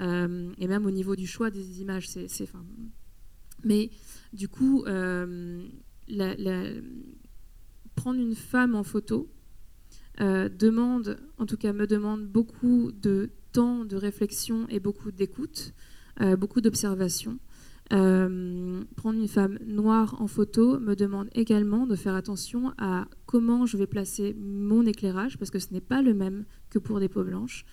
Euh, 0.00 0.50
et 0.58 0.68
même 0.68 0.86
au 0.86 0.90
niveau 0.90 1.16
du 1.16 1.26
choix 1.26 1.50
des 1.50 1.82
images, 1.82 2.08
c'est, 2.08 2.26
enfin, 2.42 2.64
mais 3.64 3.90
du 4.32 4.48
coup, 4.48 4.84
euh, 4.86 5.66
prendre 7.94 8.18
une 8.20 8.34
femme 8.34 8.74
en 8.74 8.82
photo 8.84 9.30
demande, 10.18 11.18
en 11.38 11.46
tout 11.46 11.56
cas 11.56 11.72
me 11.72 11.86
demande 11.86 12.26
beaucoup 12.26 12.92
de 12.92 13.30
temps 13.52 13.84
de 13.84 13.96
réflexion 13.96 14.66
et 14.68 14.80
beaucoup 14.80 15.12
d'écoute, 15.12 15.74
beaucoup 16.38 16.60
d'observation. 16.60 17.38
prendre 17.88 19.18
une 19.18 19.28
femme 19.28 19.58
noire 19.66 20.20
en 20.20 20.26
photo 20.26 20.78
me 20.78 20.94
demande 20.94 21.28
également 21.34 21.86
de 21.86 21.96
faire 21.96 22.14
attention 22.14 22.72
à 22.78 23.06
comment 23.26 23.66
je 23.66 23.76
vais 23.76 23.86
placer 23.86 24.34
mon 24.38 24.86
éclairage, 24.86 25.38
parce 25.38 25.50
que 25.50 25.58
ce 25.58 25.72
n'est 25.72 25.80
pas 25.80 26.02
le 26.02 26.14
même 26.14 26.44
que 26.70 26.78
pour 26.78 27.00
des 27.00 27.08
peaux 27.08 27.24
blanches. 27.24 27.64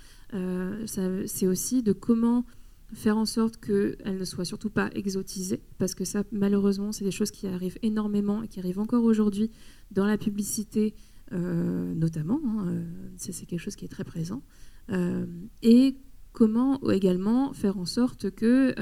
c'est 0.85 1.47
aussi 1.47 1.83
de 1.83 1.93
comment 1.93 2.45
faire 2.93 3.17
en 3.17 3.25
sorte 3.25 3.57
qu'elle 3.57 4.17
ne 4.17 4.25
soit 4.25 4.45
surtout 4.45 4.69
pas 4.69 4.89
exotisée, 4.93 5.61
parce 5.77 5.95
que 5.95 6.05
ça, 6.05 6.23
malheureusement, 6.31 6.91
c'est 6.91 7.05
des 7.05 7.11
choses 7.11 7.31
qui 7.31 7.47
arrivent 7.47 7.77
énormément 7.81 8.43
et 8.43 8.47
qui 8.47 8.59
arrivent 8.59 8.79
encore 8.79 9.03
aujourd'hui 9.03 9.51
dans 9.91 10.05
la 10.05 10.17
publicité, 10.17 10.95
euh, 11.31 11.93
notamment. 11.93 12.39
Hein, 12.45 12.65
euh, 12.67 12.85
c'est 13.17 13.45
quelque 13.45 13.59
chose 13.59 13.75
qui 13.75 13.85
est 13.85 13.89
très 13.89 14.03
présent. 14.03 14.41
Euh, 14.91 15.25
et 15.61 15.97
comment 16.31 16.79
également 16.89 17.53
faire 17.53 17.77
en 17.77 17.85
sorte 17.85 18.31
que 18.31 18.73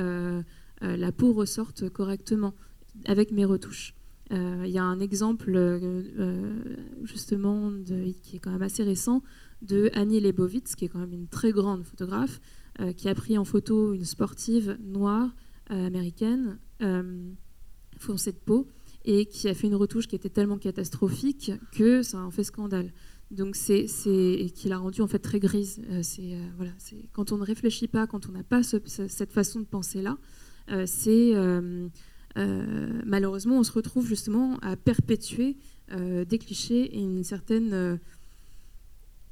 la 0.81 1.11
peau 1.11 1.33
ressorte 1.33 1.89
correctement 1.89 2.53
avec 3.05 3.31
mes 3.31 3.45
retouches. 3.45 3.95
Il 4.29 4.67
y 4.69 4.77
a 4.77 4.83
un 4.83 4.99
exemple 4.99 5.79
justement 7.03 7.71
qui 8.21 8.35
est 8.35 8.39
quand 8.39 8.51
même 8.51 8.61
assez 8.61 8.83
récent 8.83 9.23
de 9.61 9.89
Annie 9.93 10.19
Leibovitz, 10.19 10.75
qui 10.75 10.85
est 10.85 10.87
quand 10.87 10.99
même 10.99 11.13
une 11.13 11.27
très 11.27 11.51
grande 11.51 11.83
photographe, 11.83 12.39
euh, 12.79 12.93
qui 12.93 13.09
a 13.09 13.15
pris 13.15 13.37
en 13.37 13.45
photo 13.45 13.93
une 13.93 14.05
sportive 14.05 14.77
noire 14.83 15.35
euh, 15.71 15.87
américaine, 15.87 16.59
euh, 16.81 17.31
foncée 17.97 18.31
de 18.31 18.37
peau, 18.37 18.67
et 19.03 19.25
qui 19.25 19.49
a 19.49 19.53
fait 19.53 19.67
une 19.67 19.75
retouche 19.75 20.07
qui 20.07 20.15
était 20.15 20.29
tellement 20.29 20.57
catastrophique 20.57 21.51
que 21.71 22.03
ça 22.03 22.19
en 22.19 22.29
fait 22.29 22.43
scandale. 22.43 22.93
Donc 23.29 23.55
c'est 23.55 23.85
et 24.05 24.49
qui 24.49 24.69
l'a 24.69 24.77
rendue 24.77 25.01
en 25.01 25.07
fait 25.07 25.19
très 25.19 25.39
grise. 25.39 25.81
c'est 26.01 26.37
voilà, 26.55 26.71
c'est 26.77 27.09
quand 27.11 27.31
on 27.31 27.37
ne 27.37 27.43
réfléchit 27.43 27.87
pas, 27.87 28.07
quand 28.07 28.29
on 28.29 28.31
n'a 28.31 28.43
pas 28.43 28.63
cette 28.63 29.31
façon 29.33 29.59
de 29.59 29.65
penser 29.65 30.01
là, 30.01 30.17
c'est 30.85 31.33
malheureusement 32.35 33.59
on 33.59 33.63
se 33.63 33.73
retrouve 33.73 34.07
justement 34.07 34.57
à 34.59 34.77
perpétuer 34.77 35.57
des 35.91 36.37
clichés 36.37 36.83
et 36.97 37.01
une 37.01 37.25
certaine 37.25 37.99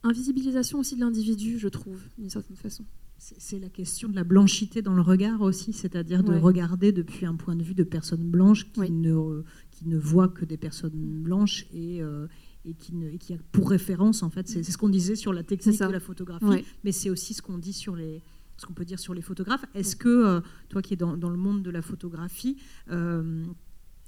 invisibilisation 0.05 0.79
aussi 0.79 0.95
de 0.95 1.01
l'individu, 1.01 1.57
je 1.59 1.67
trouve, 1.67 2.01
d'une 2.17 2.29
certaine 2.29 2.55
façon. 2.55 2.85
C'est 3.17 3.59
la 3.59 3.69
question 3.69 4.09
de 4.09 4.15
la 4.15 4.23
blanchité 4.25 4.81
dans 4.81 4.93
le 4.93 5.01
regard 5.01 5.41
aussi, 5.41 5.73
c'est-à-dire 5.73 6.23
de 6.23 6.35
regarder 6.35 6.91
depuis 6.91 7.25
un 7.25 7.35
point 7.35 7.55
de 7.55 7.63
vue 7.63 7.73
de 7.73 7.83
personnes 7.83 8.29
blanches 8.29 8.71
qui, 8.71 8.91
ne, 8.91 9.41
qui 9.71 9.87
ne 9.87 9.97
voient 9.97 10.27
que 10.27 10.45
des 10.45 10.57
personnes 10.57 10.91
blanches 11.23 11.65
et, 11.73 12.01
euh, 12.03 12.27
et, 12.65 12.73
qui, 12.73 12.95
ne, 12.95 13.11
qui 13.17 13.33
a 13.33 13.37
pour 13.51 13.69
référence, 13.69 14.23
en 14.23 14.29
fait, 14.29 14.47
c'est 14.47 14.63
ce 14.63 14.77
qu'on 14.77 14.89
disait 14.89 15.15
sur 15.15 15.33
la 15.33 15.43
technique 15.43 15.79
de 15.79 15.85
la 15.85 15.99
photographie, 15.99 16.65
mais 16.83 16.91
c'est 16.91 17.09
aussi 17.09 17.33
ce 17.33 17.41
qu'on 17.41 17.57
dit 17.57 17.73
sur 17.73 17.95
les, 17.95 18.21
ce 18.57 18.65
qu'on 18.65 18.73
peut 18.73 18.85
dire 18.85 18.99
sur 18.99 19.13
les 19.13 19.21
photographes. 19.21 19.65
Est-ce 19.73 19.95
que, 19.95 20.09
euh, 20.09 20.41
toi 20.69 20.81
qui 20.81 20.93
es 20.93 20.97
dans, 20.97 21.17
dans, 21.17 21.29
le 21.29 21.37
monde 21.37 21.63
de 21.63 21.71
la 21.71 21.81
photographie, 21.81 22.57
euh, 22.91 23.45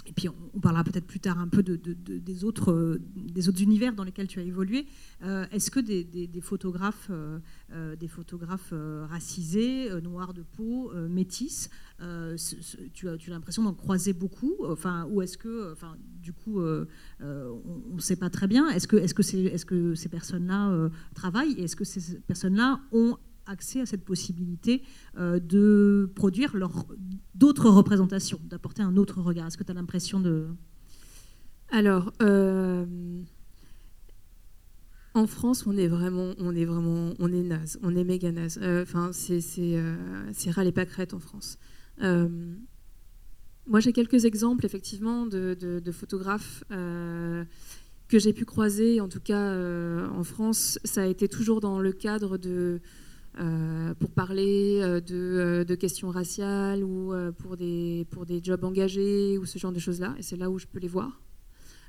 et 0.08 0.14
puis 0.14 0.30
on, 0.30 0.60
parlera 0.60 0.84
peut-être 0.84 1.06
plus 1.06 1.20
tard 1.20 1.38
un 1.40 1.48
peu 1.48 1.62
de, 1.64 1.76
des, 1.76 2.44
autres, 2.44 2.72
euh, 2.72 3.02
des 3.16 3.50
autres 3.50 3.62
univers 3.62 3.94
dans 3.94 4.04
lesquels 4.04 4.28
tu 4.28 4.40
as 4.40 4.44
évolué. 4.44 4.88
Euh, 5.24 5.46
est-ce 5.52 5.70
que 5.70 5.80
des, 5.80 6.42
photographes, 6.42 7.12
euh, 7.12 7.96
des 7.96 8.08
photographes 8.08 8.74
racisés, 9.10 9.90
noirs 10.02 10.34
de 10.34 10.44
peau, 10.44 10.92
métis, 11.10 11.70
tu 12.94 13.10
as, 13.10 13.18
l'impression 13.28 13.64
d'en 13.64 13.74
croiser 13.74 14.14
beaucoup 14.14 14.56
enfin, 14.66 15.06
Ou 15.12 15.22
est-ce 15.22 15.38
que, 15.38 15.72
enfin, 15.74 15.98
du 16.22 16.34
coup, 16.34 16.62
on 16.62 17.96
ne 17.96 18.00
sait 18.00 18.16
pas 18.16 18.30
très 18.30 18.48
bien 18.48 18.70
Est-ce 18.70 18.88
que, 18.88 18.96
que, 18.96 19.22
est 19.22 19.58
-ce 19.58 19.66
que 19.66 19.96
ces 19.96 20.10
personnes-là 20.10 20.90
travaillent 21.14 21.54
Et 21.54 21.64
est-ce 21.64 21.76
que 21.76 21.84
ces 21.84 22.20
personnes-là 22.20 22.82
ont 22.92 23.18
accès 23.48 23.82
à 23.82 23.86
cette 23.86 24.04
possibilité 24.04 24.84
euh, 25.18 25.40
de 25.40 26.12
produire 26.16 26.56
d'autres 27.36 27.70
représentations, 27.70 28.40
d'apporter 28.46 28.82
un 28.82 28.98
autre 28.98 29.22
regard. 29.22 29.48
Est-ce 29.48 29.58
que 29.58 29.64
tu 29.64 29.72
as 29.72 29.76
l'impression 29.76 30.20
de... 30.20 30.48
Alors, 31.70 32.14
euh, 32.22 32.86
en 35.14 35.28
France, 35.28 35.66
on 35.68 35.76
est 35.78 35.88
vraiment, 35.88 36.34
on 36.38 36.56
est 36.56 36.66
vraiment, 36.66 37.14
on 37.20 37.32
est 37.34 37.44
naze, 37.44 37.80
on 37.82 37.96
est 37.96 38.04
méga 38.04 38.32
naze. 38.32 38.60
Euh, 38.62 38.84
enfin, 38.84 39.12
c'est 39.12 39.42
c'est 39.42 40.52
râle 40.52 40.68
et 40.68 40.72
pâquerette 40.72 41.14
en 41.14 41.20
France. 41.20 41.58
moi, 42.00 43.80
j'ai 43.80 43.92
quelques 43.92 44.26
exemples, 44.26 44.66
effectivement, 44.66 45.26
de, 45.26 45.56
de 45.60 45.92
photographes 45.92 46.64
que 46.70 48.20
j'ai 48.20 48.32
pu 48.32 48.46
croiser, 48.46 49.02
en 49.02 49.10
tout 49.10 49.20
cas 49.20 49.54
en 50.10 50.24
France. 50.24 50.80
Ça 50.86 51.04
a 51.04 51.08
été 51.08 51.28
toujours 51.28 51.60
dans 51.60 51.82
le 51.82 51.92
cadre 51.92 52.38
de 52.38 52.80
euh, 53.40 53.94
pour 53.94 54.10
parler 54.10 54.80
euh, 54.82 55.00
euh, 55.12 55.64
de, 55.64 55.76
questions 55.76 56.10
raciales 56.10 56.84
ou 56.84 57.14
pour, 57.38 57.56
des, 57.56 58.08
pour 58.10 58.26
des 58.26 58.42
jobs 58.44 58.64
engagés 58.64 59.38
ou 59.38 59.46
ce 59.46 59.60
genre 59.60 59.72
de 59.72 59.80
choses-là. 59.80 60.16
Et 60.18 60.24
c'est 60.24 60.38
là 60.38 60.50
où 60.50 60.58
je 60.58 60.66
peux 60.66 60.80
les 60.80 60.88
voir. 60.88 61.22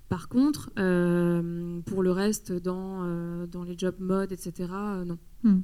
Par 0.09 0.29
contre, 0.29 0.71
pour 0.75 2.03
le 2.03 2.11
reste, 2.11 2.53
dans, 2.53 3.47
dans 3.47 3.63
les 3.63 3.77
jobs 3.77 3.99
mode, 3.99 4.33
etc., 4.33 4.71
non. 5.05 5.19
Hmm. 5.45 5.61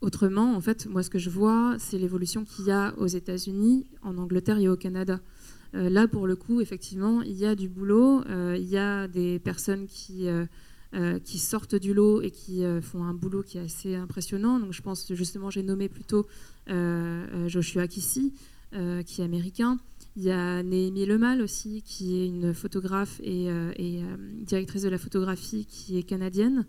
autrement, 0.00 0.54
en 0.54 0.60
fait, 0.60 0.86
moi, 0.86 1.02
ce 1.02 1.10
que 1.10 1.18
je 1.18 1.30
vois, 1.30 1.76
c'est 1.78 1.98
l'évolution 1.98 2.44
qu'il 2.44 2.66
y 2.66 2.70
a 2.70 2.94
aux 2.98 3.06
États-Unis, 3.06 3.86
en 4.02 4.16
Angleterre 4.16 4.58
et 4.58 4.68
au 4.68 4.76
Canada. 4.76 5.20
là, 5.72 6.06
pour 6.06 6.28
le 6.28 6.36
coup, 6.36 6.60
effectivement, 6.60 7.22
il 7.22 7.36
y 7.36 7.46
a 7.46 7.56
du 7.56 7.68
boulot, 7.68 8.22
il 8.28 8.66
y 8.66 8.78
a 8.78 9.08
des 9.08 9.40
personnes 9.40 9.86
qui 9.86 10.28
euh, 10.94 11.18
qui 11.18 11.40
sortent 11.40 11.74
du 11.74 11.92
lot 11.92 12.22
et 12.22 12.30
qui 12.30 12.64
euh, 12.64 12.80
font 12.80 13.02
un 13.02 13.12
boulot 13.12 13.42
qui 13.42 13.58
est 13.58 13.62
assez 13.62 13.96
impressionnant. 13.96 14.60
Donc 14.60 14.72
je 14.72 14.82
pense 14.82 15.12
justement, 15.12 15.50
j'ai 15.50 15.64
nommé 15.64 15.88
plutôt 15.88 16.28
euh, 16.70 17.48
Joshua 17.48 17.88
Kissy, 17.88 18.32
qui 18.72 19.20
est 19.20 19.24
américain. 19.24 19.78
Il 20.16 20.22
y 20.22 20.30
a 20.30 20.62
Néhémie 20.62 21.04
Lemal 21.04 21.42
aussi, 21.42 21.82
qui 21.82 22.20
est 22.20 22.26
une 22.26 22.54
photographe 22.54 23.20
et, 23.22 23.48
directrice 24.42 24.82
de 24.82 24.88
la 24.88 24.98
photographie, 24.98 25.66
qui 25.66 25.98
est 25.98 26.02
canadienne, 26.02 26.66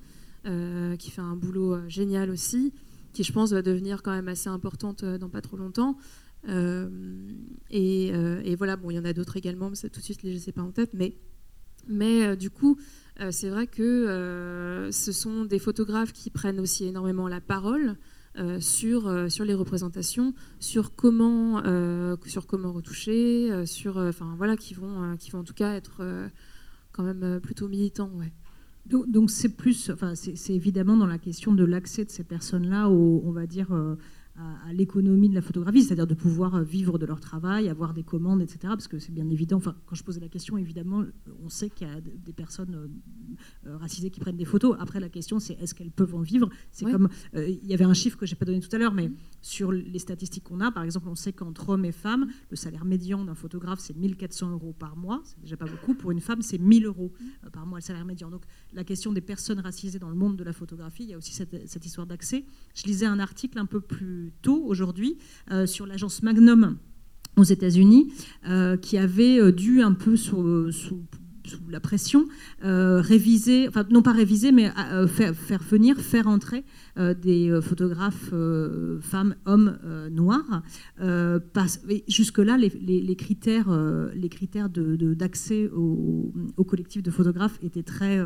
qui 0.98 1.12
fait 1.12 1.22
un 1.22 1.36
boulot 1.36 1.78
génial 1.90 2.30
aussi, 2.30 2.74
qui 3.14 3.24
je 3.24 3.34
pense 3.34 3.52
va 3.52 3.62
devenir 3.62 4.04
quand 4.04 4.12
même 4.12 4.30
assez 4.30 4.48
importante 4.48 5.04
dans 5.04 5.30
pas 5.30 5.42
trop 5.42 5.58
longtemps. 5.58 5.98
Et, 6.48 8.08
et, 8.08 8.56
voilà, 8.56 8.78
bon, 8.78 8.90
il 8.90 8.96
y 8.96 9.00
en 9.00 9.06
a 9.06 9.14
d'autres 9.14 9.36
également, 9.36 9.70
mais 9.70 9.90
tout 9.90 10.00
de 10.00 10.06
suite, 10.06 10.20
je 10.24 10.30
ne 10.30 10.40
sais 10.40 10.54
pas 10.54 10.64
en 10.64 10.72
tête, 10.72 10.94
mais 10.94 12.38
du 12.38 12.50
coup, 12.50 12.78
euh, 13.20 13.32
c'est 13.32 13.50
vrai 13.50 13.68
que 13.68 13.82
euh, 13.82 14.92
ce 14.92 15.12
sont 15.12 15.46
des 15.46 15.60
photographes 15.60 16.14
qui 16.14 16.30
prennent 16.30 16.60
aussi 16.60 16.86
énormément 16.86 17.28
la 17.28 17.42
parole 17.42 17.96
euh, 18.38 18.60
sur, 18.60 19.32
sur 19.32 19.46
les 19.46 19.56
représentations, 19.56 20.34
sur 20.60 20.96
comment, 20.96 21.64
sur 22.26 22.46
comment 22.46 22.72
retoucher, 22.72 23.66
sur, 23.66 23.98
enfin 23.98 24.36
voilà, 24.38 24.56
qui 24.56 24.74
vont, 24.74 25.16
qui 25.18 25.32
vont 25.32 25.40
en 25.40 25.44
tout 25.44 25.56
cas 25.56 25.74
être 25.74 26.04
quand 26.92 27.04
même 27.04 27.40
plutôt 27.42 27.68
militants. 27.68 28.12
Ouais. 28.16 28.32
Donc 28.86 29.32
c'est 29.32 29.50
plus, 29.50 29.90
enfin 29.90 30.14
c'est 30.16 30.54
évidemment 30.54 30.96
dans 30.96 31.08
la 31.08 31.18
question 31.18 31.54
de 31.54 31.66
l'accès 31.66 32.06
de 32.06 32.12
ces 32.12 32.24
personnes-là, 32.24 32.90
on 32.90 33.32
va 33.32 33.48
dire 33.48 33.68
à, 34.38 34.74
l'économie 34.74 35.30
de 35.30 35.36
la 35.36 35.42
photographie, 35.42 35.84
c'est-à-dire 35.84 36.06
de 36.08 36.14
pouvoir 36.14 36.56
euh, 36.56 36.64
vivre 36.64 37.00
de 37.00 37.06
leur 37.06 37.20
travail, 37.20 37.70
avoir 37.70 37.94
des 37.94 38.04
commandes, 38.04 38.42
etc. 38.42 38.60
Parce 38.70 38.88
que 38.88 39.00
c'est 39.00 39.12
bien 39.12 39.30
évident, 39.30 39.58
enfin, 39.58 39.76
quand 39.86 39.96
je 39.96 40.04
posais 40.04 40.20
la 40.20 40.28
question, 40.28 40.58
évidemment, 40.58 41.04
on 41.44 41.50
sait 41.50 41.70
qu'il 41.70 41.88
y 41.88 41.90
a 41.90 42.00
des 42.02 42.34
personnes 42.34 42.76
euh, 42.76 43.68
euh, 43.68 43.78
racisées 43.78 44.12
qui 44.12 44.20
prennent 44.20 44.38
des 44.38 44.46
photos. 44.46 44.76
Après, 44.80 45.00
la 45.00 45.10
question, 45.10 45.40
c'est 45.40 45.54
est-ce 45.54 45.74
qu'elles 45.74 45.92
peuvent 45.92 46.14
en 46.14 46.22
vivre? 46.22 46.50
C'est 46.72 46.86
comme, 46.86 47.10
il 47.34 47.66
y 47.66 47.74
avait 47.74 47.86
un 47.86 47.94
chiffre 47.94 48.18
que 48.18 48.26
je 48.26 48.34
n'ai 48.34 48.38
pas 48.38 48.46
donné 48.46 48.60
tout 48.60 48.74
à 48.76 48.78
l'heure, 48.78 48.94
mais 48.94 49.12
sur 49.42 49.72
les 49.72 50.00
statistiques 50.00 50.44
qu'on 50.44 50.62
a, 50.62 50.72
par 50.72 50.84
exemple, 50.84 51.08
on 51.10 51.16
sait 51.16 51.34
qu'entre 51.34 51.70
hommes 51.70 51.86
et 51.86 51.92
femmes, 51.92 52.28
le 52.50 52.56
salaire 52.56 52.86
médian 52.86 53.24
d'un 53.24 53.36
photographe, 53.36 53.80
c'est 53.80 53.96
1400 53.96 54.52
euros 54.52 54.74
par 54.78 54.96
mois. 54.96 55.22
C'est 55.24 55.40
déjà 55.42 55.58
pas 55.58 55.66
beaucoup. 55.66 55.94
Pour 55.94 56.12
une 56.12 56.22
femme, 56.22 56.42
c'est 56.42 56.58
1000 56.58 56.86
euros 56.86 57.12
par 57.52 57.66
mois, 57.66 57.80
le 57.80 57.84
salaire 57.84 58.06
médian. 58.06 58.30
Donc, 58.30 58.44
la 58.74 58.84
question 58.84 59.14
des 59.14 59.22
personnes 59.22 59.60
racisées 59.60 60.00
dans 60.00 60.10
le 60.10 60.16
monde 60.16 60.38
de 60.38 60.44
la 60.44 60.54
photographie, 60.54 61.04
il 61.04 61.10
y 61.10 61.14
a 61.14 61.18
aussi 61.18 61.34
cette, 61.34 61.68
cette 61.68 61.86
histoire 61.86 62.06
d'accès. 62.06 62.46
Je 62.76 62.84
lisais 62.84 63.06
un 63.06 63.20
article 63.20 63.58
un 63.60 63.66
peu 63.66 63.82
plus 63.82 64.27
tôt 64.42 64.64
aujourd'hui 64.66 65.18
euh, 65.52 65.66
sur 65.66 65.86
l'agence 65.86 66.24
Magnum 66.24 66.78
aux 67.38 67.44
États-Unis, 67.44 68.12
euh, 68.48 68.78
qui 68.78 68.98
avait 68.98 69.40
euh, 69.40 69.52
dû 69.52 69.82
un 69.82 69.94
peu 69.94 70.16
sous, 70.16 70.72
sous 70.72 71.04
la 71.70 71.80
pression, 71.80 72.28
réviser, 72.62 73.68
enfin 73.68 73.86
non 73.90 74.02
pas 74.02 74.12
réviser, 74.12 74.52
mais 74.52 74.72
faire, 75.08 75.36
faire, 75.36 75.62
venir, 75.64 75.98
faire 75.98 76.28
entrer 76.28 76.64
euh, 76.98 77.14
des 77.14 77.52
euh, 77.52 77.62
photographes 77.62 78.32
euh, 78.34 79.00
femmes, 79.02 79.36
hommes 79.46 79.78
noirs. 80.12 80.64
Jusque-là, 82.08 82.58
les, 82.58 83.16
critères, 83.16 83.70
d'accès 84.70 85.70
au, 85.70 86.64
collectif 86.64 87.04
de 87.04 87.12
photographes 87.12 87.60
étaient 87.62 87.84
très, 87.84 88.20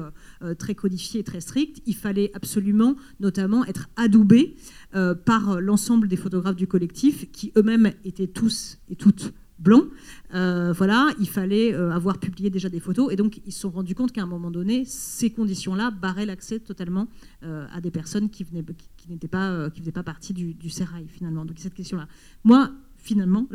très 0.57 0.76
codifiés 0.76 1.19
et 1.22 1.24
très 1.24 1.41
stricts. 1.41 1.82
Il 1.86 1.95
fallait 1.95 2.32
absolument, 2.34 2.95
notamment, 3.19 3.65
être 3.65 3.89
adoubé 3.95 4.55
par 5.26 5.59
l'ensemble 5.61 6.07
des 6.07 6.17
photographes 6.17 6.55
du 6.55 6.67
collectif, 6.67 7.32
qui 7.32 7.51
eux-mêmes 7.57 7.91
étaient 8.05 8.28
tous 8.28 8.80
et 8.89 8.95
toutes 8.95 9.34
blanc. 9.62 9.84
voilà, 10.32 11.09
il 11.20 11.30
fallait 11.30 11.74
avoir 11.74 12.20
publié 12.20 12.49
déjà 12.49 12.70
des 12.70 12.80
photos. 12.80 13.12
Et 13.14 13.16
donc, 13.16 13.41
ils 13.45 13.51
se 13.51 13.62
sont 13.62 13.70
rendus 13.70 13.95
compte 13.95 14.12
qu'à 14.12 14.24
un 14.24 14.28
moment 14.28 14.51
donné, 14.51 14.86
ces 14.86 15.30
conditions-là 15.30 15.91
barraient 15.91 16.26
l'accès 16.26 16.59
totalement 16.59 17.07
à 17.41 17.82
des 17.82 17.91
personnes 17.91 18.30
qui, 18.30 18.43
venaient, 18.43 18.64
pas, 19.30 19.70
faisaient 19.70 19.91
pas 19.91 20.03
partie 20.03 20.34
du, 20.34 20.53
du 20.53 20.70
finalement. 21.07 21.45
Donc, 21.45 21.57
cette 21.59 21.74
question-là. 21.74 22.07
Moi, 22.43 22.72
finalement, 22.97 23.47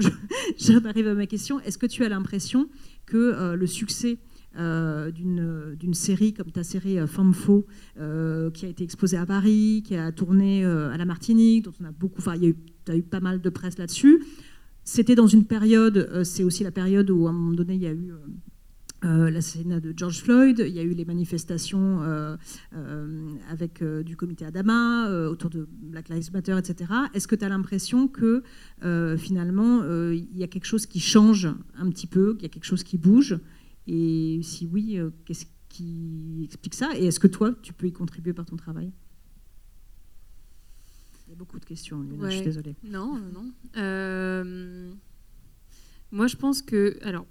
j'arrive 0.59 1.09
à 1.09 1.14
ma 1.14 1.26
question. 1.26 1.61
Est-ce 1.61 1.78
que 1.78 1.86
tu 1.86 2.04
as 2.04 2.09
l'impression 2.09 2.68
que 3.07 3.54
le 3.54 3.66
succès 3.66 4.18
euh, 4.59 5.11
d'une 5.11 5.92
série 5.92 6.32
comme 6.32 6.50
ta 6.50 6.64
série 6.64 6.98
euh, 6.98 7.07
Femme 7.07 7.34
Faux, 7.34 7.66
euh, 8.00 8.50
qui 8.50 8.64
a 8.64 8.70
été 8.70 8.84
exposée 8.84 9.18
à 9.18 9.26
Paris, 9.26 9.82
qui 9.84 9.94
a 9.96 10.12
tourné 10.12 10.64
à 10.64 10.96
la 10.96 11.04
Martinique, 11.04 11.64
dont 11.64 11.74
on 11.80 11.84
a 11.84 11.90
beaucoup. 11.90 12.18
Enfin, 12.18 12.36
il 12.36 12.42
y 12.42 12.46
a 12.46 12.96
eu, 12.96 13.02
pas 13.02 13.20
mal 13.20 13.40
de 13.40 13.50
presse 13.50 13.76
là-dessus. 13.76 14.24
C'était 14.89 15.16
dans 15.16 15.26
une 15.26 15.45
période, 15.45 16.22
c'est 16.24 16.45
aussi 16.45 16.62
la 16.62 16.70
période 16.70 17.11
où 17.11 17.26
à 17.26 17.30
un 17.30 17.32
moment 17.32 17.53
donné 17.53 17.74
il 17.74 17.82
y 17.82 17.87
a 17.87 17.93
eu 17.93 18.12
l'assassinat 19.03 19.80
de 19.80 19.93
George 19.95 20.22
Floyd, 20.22 20.64
il 20.66 20.72
y 20.72 20.78
a 20.78 20.82
eu 20.82 20.95
les 20.95 21.05
manifestations 21.05 22.01
avec 23.51 23.82
du 24.05 24.16
comité 24.16 24.45
Adama 24.45 25.11
autour 25.28 25.51
de 25.51 25.68
Black 25.70 26.09
Lives 26.09 26.30
Matter, 26.32 26.57
etc. 26.57 26.91
Est-ce 27.14 27.26
que 27.26 27.34
tu 27.34 27.45
as 27.45 27.49
l'impression 27.49 28.07
que 28.07 28.45
finalement 29.18 29.82
il 30.12 30.39
y 30.39 30.45
a 30.45 30.47
quelque 30.47 30.66
chose 30.66 30.87
qui 30.87 31.01
change 31.01 31.49
un 31.76 31.91
petit 31.91 32.07
peu, 32.07 32.34
qu'il 32.34 32.45
y 32.45 32.47
a 32.47 32.49
quelque 32.49 32.64
chose 32.64 32.84
qui 32.84 32.97
bouge? 32.97 33.39
Et 33.87 34.41
si 34.43 34.66
oui, 34.66 34.99
euh, 34.99 35.11
qu'est-ce 35.24 35.47
qui 35.68 36.43
explique 36.45 36.74
ça? 36.74 36.91
Et 36.97 37.07
est-ce 37.07 37.20
que 37.20 37.28
toi, 37.28 37.55
tu 37.62 37.72
peux 37.72 37.87
y 37.87 37.93
contribuer 37.93 38.32
par 38.32 38.47
ton 38.47 38.57
travail? 38.57 38.93
Beaucoup 41.37 41.59
de 41.59 41.64
questions, 41.64 42.05
je 42.22 42.28
suis 42.28 42.43
désolée. 42.43 42.76
Non, 42.84 43.20
non. 43.32 43.53
Euh, 43.76 44.93
moi, 46.11 46.26
je 46.26 46.37
pense 46.37 46.62
que... 46.62 46.99
Alors, 47.03 47.26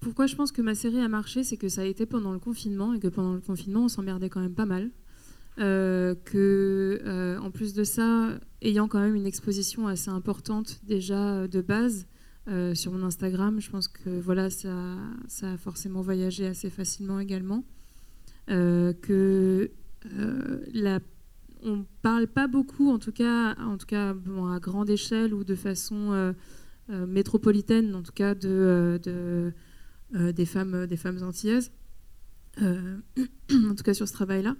pourquoi 0.00 0.26
je 0.26 0.36
pense 0.36 0.52
que 0.52 0.62
ma 0.62 0.74
série 0.74 1.00
a 1.00 1.08
marché, 1.08 1.44
c'est 1.44 1.56
que 1.56 1.68
ça 1.68 1.82
a 1.82 1.84
été 1.84 2.06
pendant 2.06 2.32
le 2.32 2.38
confinement 2.38 2.94
et 2.94 3.00
que 3.00 3.08
pendant 3.08 3.34
le 3.34 3.40
confinement, 3.40 3.84
on 3.84 3.88
s'emmerdait 3.88 4.28
quand 4.28 4.40
même 4.40 4.54
pas 4.54 4.66
mal. 4.66 4.90
Euh, 5.58 6.14
que, 6.24 7.38
en 7.42 7.50
plus 7.50 7.74
de 7.74 7.84
ça, 7.84 8.38
ayant 8.62 8.88
quand 8.88 9.00
même 9.00 9.14
une 9.14 9.26
exposition 9.26 9.88
assez 9.88 10.10
importante 10.10 10.80
déjà 10.84 11.46
de 11.48 11.60
base, 11.60 12.06
euh, 12.48 12.74
sur 12.74 12.90
mon 12.90 13.04
Instagram. 13.04 13.60
Je 13.60 13.70
pense 13.70 13.86
que 13.86 14.08
voilà, 14.08 14.48
ça, 14.50 14.96
ça 15.28 15.52
a 15.52 15.56
forcément 15.56 16.00
voyagé 16.00 16.46
assez 16.46 16.70
facilement 16.70 17.20
également. 17.20 17.64
Euh, 18.48 18.92
que 18.94 19.70
euh, 20.06 20.64
la, 20.72 21.00
on 21.62 21.84
parle 22.02 22.26
pas 22.26 22.46
beaucoup, 22.46 22.90
en 22.90 22.98
tout 22.98 23.12
cas, 23.12 23.54
en 23.56 23.76
tout 23.76 23.86
cas 23.86 24.10
à 24.10 24.60
grande 24.60 24.90
échelle 24.90 25.34
ou 25.34 25.44
de 25.44 25.54
façon 25.54 26.34
métropolitaine, 26.88 27.94
en 27.94 28.02
tout 28.02 28.12
cas 28.12 28.34
de, 28.34 29.00
de 29.02 29.52
des 30.32 30.46
femmes, 30.46 30.86
des 30.86 30.96
femmes 30.96 31.22
antillaises. 31.22 31.70
en 32.60 33.74
tout 33.74 33.82
cas 33.84 33.94
sur 33.94 34.08
ce 34.08 34.12
travail-là. 34.12 34.56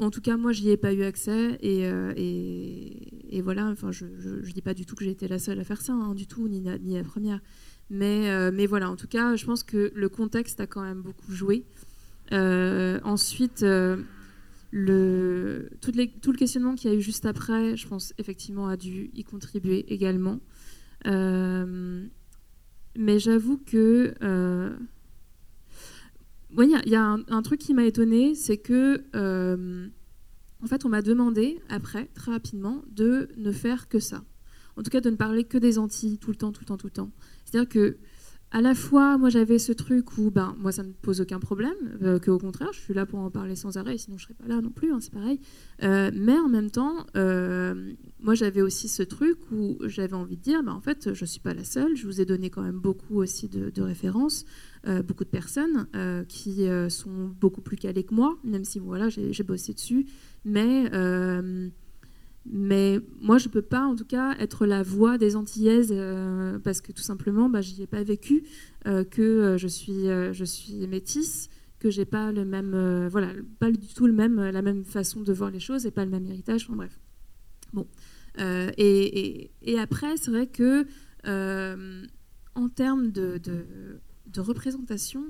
En 0.00 0.10
tout 0.10 0.20
cas 0.20 0.36
moi 0.36 0.52
j'y 0.52 0.70
ai 0.70 0.76
pas 0.76 0.92
eu 0.92 1.02
accès 1.02 1.56
et, 1.60 1.86
euh, 1.86 2.12
voilà. 3.42 3.66
Enfin 3.66 3.92
je, 3.92 4.06
je, 4.18 4.52
dis 4.52 4.62
pas 4.62 4.74
du 4.74 4.84
tout 4.84 4.96
que 4.96 5.04
j'ai 5.04 5.12
été 5.12 5.28
la 5.28 5.38
seule 5.38 5.60
à 5.60 5.64
faire 5.64 5.80
ça 5.80 5.92
hein, 5.92 6.14
du 6.14 6.26
tout 6.26 6.48
ni 6.48 6.60
la, 6.60 6.78
ni 6.78 6.96
la 6.96 7.04
première. 7.04 7.40
Mais, 7.88 8.30
euh, 8.30 8.50
mais 8.52 8.66
voilà 8.66 8.90
en 8.90 8.96
tout 8.96 9.06
cas 9.06 9.36
je 9.36 9.44
pense 9.46 9.62
que 9.62 9.92
le 9.94 10.08
contexte 10.08 10.60
a 10.60 10.66
quand 10.66 10.82
même 10.82 11.02
beaucoup 11.02 11.32
joué. 11.32 11.64
Euh, 12.32 13.00
ensuite 13.04 13.64
tout, 14.72 15.92
le 15.92 16.36
questionnement 16.36 16.74
qu'il 16.74 16.90
y 16.90 16.94
a 16.94 16.96
eu 16.96 17.00
juste 17.00 17.26
après 17.26 17.76
je 17.76 17.88
pense 17.88 18.14
effectivement 18.18 18.68
a 18.68 18.76
dû 18.76 19.10
y 19.14 19.24
contribuer 19.24 19.92
également 19.92 20.38
mais 22.96 23.18
j'avoue 23.18 23.58
que 23.58 24.14
il 26.58 26.90
y, 26.90 26.94
a 26.96 27.02
un, 27.28 27.42
truc 27.42 27.60
qui 27.60 27.74
m'a 27.74 27.84
étonné, 27.84 28.34
c'est 28.34 28.58
que, 28.58 29.04
euh, 29.14 29.88
en 30.62 30.66
fait, 30.66 30.84
on 30.84 30.88
m'a 30.88 31.02
demandé 31.02 31.60
après, 31.68 32.06
très 32.14 32.32
rapidement, 32.32 32.82
de 32.90 33.28
ne 33.36 33.52
faire 33.52 33.88
que 33.88 33.98
ça. 33.98 34.24
En 34.76 34.82
tout 34.82 34.90
cas, 34.90 35.00
de 35.00 35.10
ne 35.10 35.16
parler 35.16 35.44
que 35.44 35.58
des 35.58 35.78
Antilles 35.78 36.18
tout 36.18 36.30
le 36.30 36.36
temps, 36.36 36.52
tout 36.52 36.60
le 36.62 36.66
temps, 36.66 36.76
tout 36.76 36.86
le 36.86 36.92
temps. 36.92 37.10
C'est-à-dire 37.44 37.68
que 37.68 37.98
à 38.52 38.60
la 38.60 38.74
fois, 38.74 39.16
moi 39.16 39.28
j'avais 39.28 39.60
ce 39.60 39.72
truc 39.72 40.18
où, 40.18 40.30
ben, 40.30 40.56
moi 40.58 40.72
ça 40.72 40.82
ne 40.82 40.88
me 40.88 40.92
pose 40.92 41.20
aucun 41.20 41.38
problème, 41.38 41.98
euh, 42.02 42.18
qu'au 42.18 42.38
contraire, 42.38 42.70
je 42.72 42.80
suis 42.80 42.94
là 42.94 43.06
pour 43.06 43.20
en 43.20 43.30
parler 43.30 43.54
sans 43.54 43.76
arrêt, 43.76 43.96
sinon 43.96 44.18
je 44.18 44.24
serais 44.24 44.34
pas 44.34 44.48
là 44.48 44.60
non 44.60 44.70
plus, 44.70 44.92
hein, 44.92 44.98
c'est 45.00 45.12
pareil. 45.12 45.38
Euh, 45.84 46.10
mais 46.12 46.36
en 46.36 46.48
même 46.48 46.70
temps, 46.70 47.06
euh, 47.16 47.92
moi 48.20 48.34
j'avais 48.34 48.60
aussi 48.60 48.88
ce 48.88 49.04
truc 49.04 49.38
où 49.52 49.78
j'avais 49.84 50.14
envie 50.14 50.36
de 50.36 50.42
dire, 50.42 50.64
ben, 50.64 50.72
en 50.72 50.80
fait, 50.80 51.14
je 51.14 51.24
suis 51.24 51.40
pas 51.40 51.54
la 51.54 51.62
seule, 51.62 51.94
je 51.94 52.06
vous 52.06 52.20
ai 52.20 52.24
donné 52.24 52.50
quand 52.50 52.62
même 52.62 52.80
beaucoup 52.80 53.18
aussi 53.18 53.48
de, 53.48 53.70
de 53.70 53.82
références, 53.82 54.44
beaucoup 55.04 55.24
de 55.24 55.28
personnes 55.28 55.86
qui 56.26 56.66
sont 56.88 57.30
beaucoup 57.38 57.60
plus 57.60 57.76
calées 57.76 58.04
que 58.04 58.14
moi, 58.14 58.38
même 58.44 58.64
si 58.64 58.78
voilà, 58.78 59.10
j'ai 59.10 59.42
bossé 59.44 59.74
dessus, 59.74 60.06
mais 60.44 60.90
mais 62.46 63.00
moi, 63.20 63.38
je 63.38 63.48
ne 63.48 63.52
peux 63.52 63.62
pas, 63.62 63.84
en 63.84 63.94
tout 63.94 64.04
cas, 64.04 64.34
être 64.38 64.64
la 64.66 64.82
voix 64.82 65.18
des 65.18 65.36
Antillaises 65.36 65.92
euh, 65.92 66.58
parce 66.58 66.80
que 66.80 66.92
tout 66.92 67.02
simplement, 67.02 67.50
bah, 67.50 67.60
j'y 67.60 67.82
ai 67.82 67.86
pas 67.86 68.02
vécu, 68.02 68.44
euh, 68.86 69.04
que 69.04 69.20
euh, 69.20 69.58
je 69.58 69.68
suis, 69.68 70.06
je 70.32 70.44
suis 70.44 70.86
métisse, 70.86 71.50
que 71.78 71.90
j'ai 71.90 72.06
pas 72.06 72.32
le 72.32 72.44
même, 72.44 73.08
voilà, 73.08 73.32
pas 73.58 73.70
du 73.70 73.86
tout 73.94 74.06
le 74.06 74.12
même, 74.12 74.40
la 74.40 74.62
même 74.62 74.84
façon 74.84 75.20
de 75.20 75.32
voir 75.32 75.50
les 75.50 75.60
choses 75.60 75.86
et 75.86 75.90
pas 75.90 76.04
le 76.04 76.10
même 76.10 76.26
héritage. 76.26 76.68
Bref. 76.68 76.98
Bon. 77.72 77.86
Et, 78.38 79.50
après, 79.78 80.16
c'est 80.16 80.30
vrai 80.30 80.46
que 80.46 80.86
en 82.54 82.68
termes 82.68 83.10
de, 83.10 83.38
de, 83.38 83.64
de 84.26 84.40
représentation, 84.40 85.24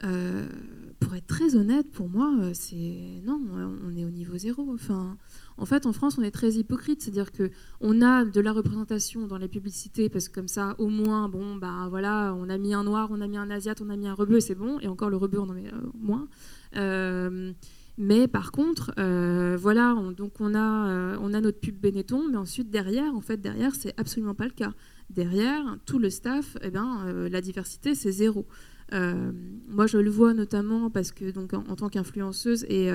pour 0.00 1.14
être 1.14 1.26
très 1.26 1.56
honnête, 1.56 1.90
pour 1.90 2.08
moi, 2.08 2.50
c'est 2.54 3.20
non, 3.24 3.40
on 3.84 3.96
est 3.96 4.04
au 4.04 4.10
niveau 4.10 4.36
zéro. 4.38 4.72
Enfin, 4.72 5.16
en 5.58 5.66
fait, 5.66 5.86
en 5.86 5.92
France, 5.92 6.18
on 6.18 6.22
est 6.22 6.30
très 6.30 6.52
hypocrite, 6.52 7.02
c'est-à-dire 7.02 7.32
que 7.32 7.50
on 7.80 8.02
a 8.02 8.24
de 8.24 8.40
la 8.40 8.52
représentation 8.52 9.26
dans 9.26 9.38
les 9.38 9.48
publicités 9.48 10.08
parce 10.08 10.28
que 10.28 10.34
comme 10.34 10.48
ça, 10.48 10.74
au 10.78 10.88
moins, 10.88 11.28
bon, 11.28 11.56
bah 11.56 11.86
voilà, 11.90 12.34
on 12.38 12.48
a 12.48 12.58
mis 12.58 12.74
un 12.74 12.84
noir, 12.84 13.08
on 13.10 13.20
a 13.20 13.26
mis 13.26 13.36
un 13.36 13.50
asiate, 13.50 13.80
on 13.80 13.90
a 13.90 13.96
mis 13.96 14.08
un 14.08 14.14
rebeu, 14.14 14.40
c'est 14.40 14.54
bon, 14.54 14.78
et 14.80 14.88
encore 14.88 15.10
le 15.10 15.16
rebeu, 15.16 15.38
on 15.38 15.48
en 15.48 15.54
met 15.54 15.72
euh, 15.72 15.80
moins. 15.98 16.28
Euh, 16.76 17.52
mais 17.98 18.26
par 18.26 18.52
contre, 18.52 18.92
euh, 18.98 19.56
voilà, 19.60 19.94
donc 20.16 20.40
on 20.40 20.54
a, 20.54 21.18
on 21.18 21.34
a 21.34 21.40
notre 21.40 21.60
pub 21.60 21.78
Benetton, 21.78 22.28
mais 22.30 22.38
ensuite 22.38 22.70
derrière, 22.70 23.14
en 23.14 23.20
fait, 23.20 23.40
derrière, 23.40 23.74
c'est 23.74 23.94
absolument 23.98 24.34
pas 24.34 24.46
le 24.46 24.50
cas. 24.50 24.72
Derrière, 25.10 25.76
tout 25.84 25.98
le 25.98 26.08
staff, 26.08 26.56
eh 26.62 26.70
ben, 26.70 27.28
la 27.30 27.40
diversité, 27.42 27.94
c'est 27.94 28.10
zéro. 28.10 28.46
moi, 28.90 29.86
je 29.86 29.98
le 29.98 30.10
vois 30.10 30.32
notamment 30.32 30.88
parce 30.88 31.12
que, 31.12 31.30
donc, 31.30 31.52
en, 31.52 31.76
tant 31.76 31.90
qu'influenceuse, 31.90 32.64
et, 32.70 32.90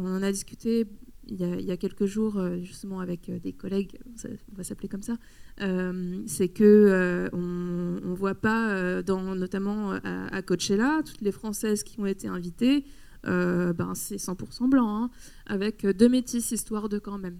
on 0.00 0.06
en 0.06 0.22
a 0.22 0.32
discuté 0.32 0.86
il 1.26 1.36
y, 1.40 1.70
a, 1.70 1.76
quelques 1.76 2.06
jours, 2.06 2.38
euh, 2.38 2.58
justement, 2.60 3.00
avec 3.00 3.28
euh, 3.28 3.38
des 3.38 3.52
collègues, 3.52 3.98
on 4.24 4.56
va 4.56 4.64
s'appeler 4.64 4.88
comme 4.88 5.02
ça, 5.02 5.16
euh, 5.60 6.22
c'est 6.26 6.48
que 6.48 7.28
on 7.32 7.38
ne 7.38 8.14
voit 8.14 8.34
pas, 8.34 9.02
notamment 9.02 9.92
à, 9.92 10.42
Coachella, 10.42 11.02
toutes 11.04 11.20
les 11.20 11.32
Françaises 11.32 11.82
qui 11.82 12.00
ont 12.00 12.06
été 12.06 12.28
invitées, 12.28 12.84
ben, 13.24 13.92
c'est 13.94 14.16
100% 14.16 14.68
blanc, 14.68 15.04
hein, 15.04 15.10
avec 15.46 15.86
deux 15.86 16.08
métis, 16.08 16.50
histoire 16.50 16.88
de 16.88 16.98
quand 16.98 17.18
même. 17.18 17.38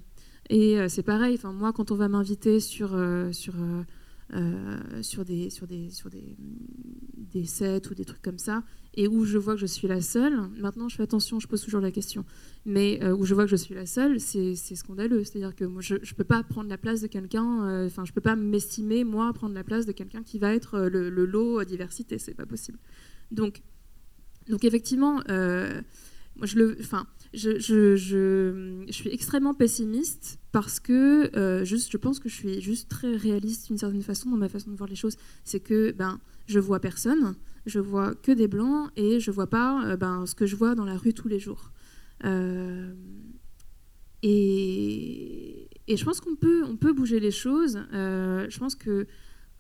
Et 0.51 0.77
c'est 0.89 1.03
pareil, 1.03 1.39
moi, 1.45 1.73
quand 1.73 1.91
on 1.91 1.97
va 1.97 2.09
m'inviter 2.09 2.61
sur... 2.61 2.91
sur 3.33 3.55
euh, 4.33 5.03
sur, 5.03 5.25
des, 5.25 5.51
sur, 5.51 5.67
des, 5.67 5.91
sur 5.91 6.09
des, 6.09 6.37
des 7.17 7.45
sets 7.47 7.89
ou 7.91 7.95
des 7.95 8.05
trucs 8.05 8.23
comme 8.23 8.39
ça, 8.39 8.63
et 8.95 9.09
où 9.09 9.25
je 9.25 9.39
vois 9.39 9.55
que 9.55 9.61
je 9.61 9.67
suis 9.67 9.89
la 9.89 10.01
seule. 10.01 10.39
Maintenant, 10.59 10.89
je 10.89 10.97
fais 10.97 11.03
attention, 11.03 11.41
je 11.41 11.47
pose 11.47 11.63
toujours 11.63 11.81
la 11.81 11.91
question, 11.91 12.25
mais 12.67 12.99
euh, 13.03 13.15
où 13.15 13.25
je 13.25 13.35
vois 13.35 13.45
que 13.45 13.51
je 13.51 13.57
suis 13.57 13.75
la 13.75 13.87
seule, 13.87 14.21
c'est 14.21 14.55
scandaleux. 14.55 15.25
C'est-à-dire 15.25 15.55
que 15.55 15.65
moi, 15.65 15.83
je 15.83 15.95
ne 15.95 16.15
peux 16.17 16.25
pas 16.25 16.43
prendre 16.43 16.69
la 16.69 16.79
place 16.79 17.01
de 17.01 17.07
quelqu'un, 17.07 17.69
euh, 17.69 17.87
enfin, 17.87 18.05
je 18.05 18.11
ne 18.11 18.15
peux 18.15 18.21
pas 18.21 18.37
m'estimer, 18.37 19.05
moi, 19.05 19.33
prendre 19.33 19.55
la 19.55 19.65
place 19.65 19.87
de 19.87 19.93
quelqu'un 19.93 20.23
qui 20.23 20.39
va 20.39 20.55
être 20.55 20.81
le, 20.81 21.11
le 21.11 21.25
lot 21.25 21.65
diversité, 21.65 22.19
c'est 22.19 22.35
pas 22.35 22.47
possible. 22.47 22.79
Donc, 23.31 23.63
donc 24.49 24.65
effectivement, 24.65 25.23
moi, 26.37 26.47
je 26.47 26.57
le. 26.57 26.79
Je, 27.33 27.61
je, 27.61 27.95
je, 27.95 28.87
suis 28.91 29.09
extrêmement 29.11 29.55
pessimiste 29.55 30.41
parce 30.51 30.81
que 30.81 31.31
euh, 31.37 31.65
juste, 31.65 31.93
je 31.93 31.97
pense 31.97 32.19
que 32.19 32.29
je 32.29 32.35
suis 32.35 32.61
juste 32.61 32.89
très 32.89 33.15
réaliste 33.15 33.69
d'une 33.69 33.79
certaine 33.79 34.03
façon 34.03 34.31
dans 34.31 34.37
ma 34.37 34.49
façon 34.49 34.71
de 34.71 34.77
voir 34.77 34.89
les 34.89 34.97
choses. 34.97 35.17
C'est 35.45 35.61
que 35.61 35.93
ben, 35.93 36.19
je 36.49 36.59
vois 36.59 36.81
personne, 36.81 37.37
je 37.67 37.79
vois 37.79 38.15
que 38.15 38.33
des 38.33 38.49
blancs 38.49 38.91
et 38.97 39.21
je 39.21 39.31
vois 39.31 39.49
pas 39.49 39.85
euh, 39.85 39.97
ben, 39.97 40.27
ce 40.27 40.35
que 40.35 40.47
je 40.47 40.57
vois 40.57 40.75
dans 40.75 40.85
la 40.85 40.97
rue 40.97 41.15
tous 41.15 41.29
les 41.29 41.39
jours. 41.39 41.71
Euh, 42.25 42.93
et, 44.23 45.69
et, 45.89 45.97
je 45.97 46.05
pense 46.05 46.21
qu'on 46.21 46.37
peut, 46.37 46.63
on 46.65 46.77
peut 46.77 46.93
bouger 46.93 47.21
les 47.21 47.31
choses. 47.31 47.81
je 47.93 48.59
pense 48.59 48.75
que 48.75 49.07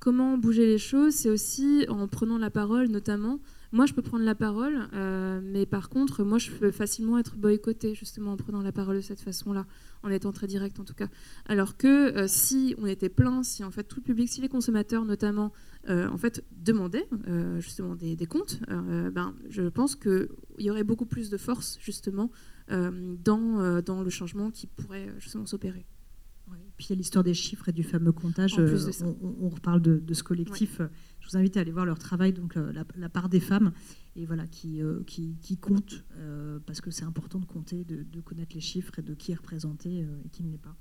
comment 0.00 0.38
bouger 0.38 0.66
les 0.66 0.78
choses, 0.78 1.14
c'est 1.14 1.30
aussi 1.30 1.84
en 1.88 2.08
prenant 2.08 2.38
la 2.38 2.50
parole, 2.50 2.88
notamment. 2.88 3.38
Moi, 3.72 3.86
je 3.86 3.92
peux 3.92 4.02
prendre 4.02 4.24
la 4.24 4.34
parole, 4.34 4.88
euh, 4.94 5.40
mais 5.44 5.64
par 5.64 5.90
contre, 5.90 6.24
moi, 6.24 6.38
je 6.38 6.50
peux 6.50 6.72
facilement 6.72 7.18
être 7.18 7.36
boycottée, 7.36 7.94
justement, 7.94 8.32
en 8.32 8.36
prenant 8.36 8.62
la 8.62 8.72
parole 8.72 8.96
de 8.96 9.00
cette 9.00 9.20
façon-là, 9.20 9.64
en 10.02 10.10
étant 10.10 10.32
très 10.32 10.48
direct, 10.48 10.80
en 10.80 10.84
tout 10.84 10.94
cas. 10.94 11.06
Alors 11.46 11.76
que 11.76 12.16
euh, 12.16 12.24
si 12.26 12.74
on 12.78 12.86
était 12.86 13.10
plein, 13.10 13.44
si 13.44 13.62
en 13.62 13.70
fait 13.70 13.84
tout 13.84 14.00
le 14.00 14.02
public, 14.02 14.28
si 14.28 14.40
les 14.40 14.48
consommateurs, 14.48 15.04
notamment, 15.04 15.52
euh, 15.52 15.69
en 15.88 16.16
fait, 16.18 16.44
demandaient 16.52 17.08
justement 17.58 17.94
des, 17.94 18.16
des 18.16 18.26
comptes, 18.26 18.60
ben, 18.68 19.34
je 19.48 19.62
pense 19.62 19.96
qu'il 19.96 20.28
y 20.58 20.70
aurait 20.70 20.84
beaucoup 20.84 21.06
plus 21.06 21.30
de 21.30 21.36
force, 21.36 21.78
justement, 21.80 22.30
dans, 22.68 23.82
dans 23.82 24.02
le 24.02 24.10
changement 24.10 24.50
qui 24.50 24.66
pourrait 24.66 25.12
justement 25.18 25.46
s'opérer. 25.46 25.86
Puis 26.80 26.86
il 26.86 26.90
y 26.90 26.92
a 26.94 26.96
l'histoire 26.96 27.22
des 27.22 27.34
chiffres 27.34 27.68
et 27.68 27.72
du 27.72 27.82
fameux 27.82 28.10
comptage. 28.10 28.58
Euh, 28.58 28.78
on, 29.42 29.50
reparle 29.50 29.82
de, 29.82 30.14
ce 30.14 30.22
collectif. 30.22 30.80
Je 31.20 31.28
vous 31.28 31.36
invite 31.36 31.58
à 31.58 31.60
aller 31.60 31.72
voir 31.72 31.84
leur 31.84 31.98
travail, 31.98 32.32
donc 32.32 32.56
euh, 32.56 32.72
la, 32.96 33.08
part 33.10 33.28
des 33.28 33.38
femmes, 33.38 33.72
et 34.16 34.24
voilà, 34.24 34.46
qui, 34.46 34.80
euh, 34.80 35.02
qui, 35.06 35.58
compte, 35.60 36.06
parce 36.64 36.80
que 36.80 36.90
c'est 36.90 37.04
important 37.04 37.38
de 37.38 37.44
compter, 37.44 37.84
de, 37.84 38.20
connaître 38.22 38.54
les 38.54 38.62
chiffres 38.62 38.98
et 38.98 39.02
de 39.02 39.12
qui 39.12 39.32
est 39.32 39.34
représenté 39.34 40.06
et 40.24 40.28
qui 40.30 40.42
ne 40.42 40.52
l'est 40.52 40.58
pas. 40.58 40.74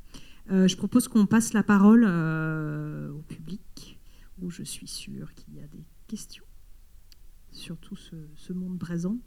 je 0.68 0.76
propose 0.78 1.10
qu'on 1.10 1.26
passe 1.26 1.52
la 1.52 1.64
parole 1.64 2.06
au 2.06 3.22
public, 3.24 3.99
où 4.42 4.50
je 4.50 4.64
suis 4.64 4.88
sûre 4.88 5.34
qu'il 5.34 5.56
y 5.56 5.62
a 5.62 5.68
des 5.68 5.86
questions 6.08 6.46
sur 7.52 7.78
tout 7.78 7.96
ce, 7.96 8.54
monde 8.54 8.80
présent. 8.80 9.18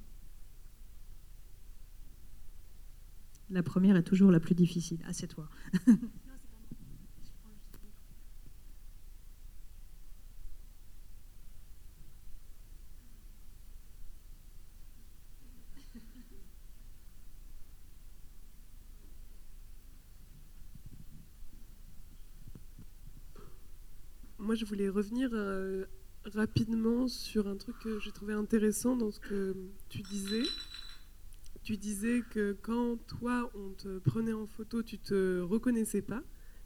La 3.50 3.62
première 3.62 3.96
est 3.96 4.02
toujours 4.02 4.30
la 4.30 4.40
plus 4.40 4.54
difficile. 4.54 5.02
Ah, 5.06 5.12
c'est 5.12 5.26
toi. 5.26 5.48
Je 24.54 24.64
voulais 24.64 24.88
revenir 24.88 25.30
euh, 25.32 25.84
rapidement 26.24 27.08
sur 27.08 27.48
un 27.48 27.56
truc 27.56 27.78
que 27.78 27.98
j'ai 28.00 28.12
trouvé 28.12 28.34
intéressant 28.34 28.96
dans 28.96 29.10
ce 29.10 29.20
que 29.20 29.56
tu 29.88 30.02
disais. 30.02 30.42
Tu 31.62 31.76
disais 31.76 32.22
que 32.30 32.56
quand 32.60 32.96
toi, 33.06 33.50
on 33.54 33.70
te 33.70 33.98
prenait 33.98 34.32
en 34.32 34.46
photo, 34.46 34.82
tu 34.82 34.98
te 34.98 35.40
reconnaissais 35.40 36.02
pas, 36.02 36.22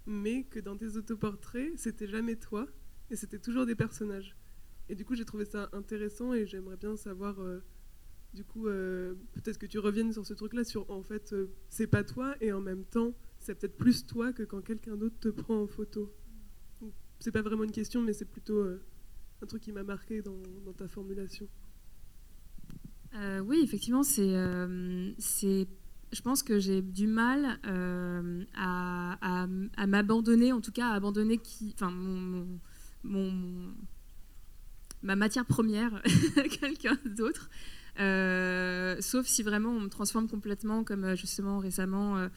mais 0.06 0.44
que 0.44 0.58
dans 0.58 0.76
tes 0.76 0.96
autoportraits, 0.96 1.72
c'était 1.76 2.06
jamais 2.06 2.36
toi, 2.36 2.66
et 3.10 3.16
c'était 3.16 3.38
toujours 3.38 3.66
des 3.66 3.74
personnages. 3.74 4.36
Et 4.88 4.94
du 4.94 5.04
coup, 5.04 5.14
j'ai 5.14 5.24
trouvé 5.24 5.44
ça 5.44 5.68
intéressant, 5.72 6.32
et 6.32 6.46
j'aimerais 6.46 6.78
bien 6.78 6.96
savoir, 6.96 7.40
euh, 7.40 7.62
du 8.32 8.42
coup, 8.42 8.68
euh, 8.68 9.14
peut-être 9.34 9.58
que 9.58 9.66
tu 9.66 9.78
reviennes 9.78 10.12
sur 10.12 10.24
ce 10.24 10.32
truc-là, 10.32 10.64
sur 10.64 10.90
en 10.90 11.02
fait, 11.02 11.34
c'est 11.68 11.88
pas 11.88 12.04
toi, 12.04 12.34
et 12.40 12.52
en 12.52 12.60
même 12.60 12.84
temps, 12.84 13.14
c'est 13.38 13.54
peut-être 13.54 13.76
plus 13.76 14.06
toi 14.06 14.32
que 14.32 14.44
quand 14.44 14.62
quelqu'un 14.62 14.96
d'autre 14.96 15.18
te 15.20 15.28
prend 15.28 15.60
en 15.60 15.66
photo 15.66 16.10
c'est 17.18 17.32
pas 17.32 17.42
vraiment 17.42 17.64
une 17.64 17.72
question, 17.72 18.02
mais 18.02 18.12
c'est 18.12 18.24
plutôt 18.24 18.58
euh, 18.58 18.82
un 19.42 19.46
truc 19.46 19.62
qui 19.62 19.72
m'a 19.72 19.82
marqué 19.82 20.22
dans, 20.22 20.72
ta 20.76 20.88
formulation. 20.88 21.48
Euh, 23.14 23.40
oui, 23.40 23.60
effectivement, 23.62 24.02
euh, 24.18 25.12
c'est, 25.18 25.66
je 26.12 26.20
pense 26.20 26.42
que 26.42 26.58
j'ai 26.58 26.82
du 26.82 27.06
mal 27.06 27.58
à, 28.54 29.46
m'abandonner, 29.86 30.52
en 30.52 30.60
tout 30.60 30.72
cas 30.72 30.88
à 30.88 30.94
abandonner 30.94 31.38
qui, 31.38 31.72
enfin, 31.74 31.90
mon, 31.90 32.60
ma 35.02 35.16
matière 35.16 35.46
première 35.46 36.02
quelqu'un 36.60 36.98
d'autre. 37.06 37.48
sauf 39.00 39.26
si 39.26 39.42
vraiment 39.42 39.70
on 39.70 39.80
me 39.80 39.88
transforme 39.88 40.28
complètement, 40.28 40.84
comme 40.84 41.16
justement 41.16 41.58
récemment 41.58 42.28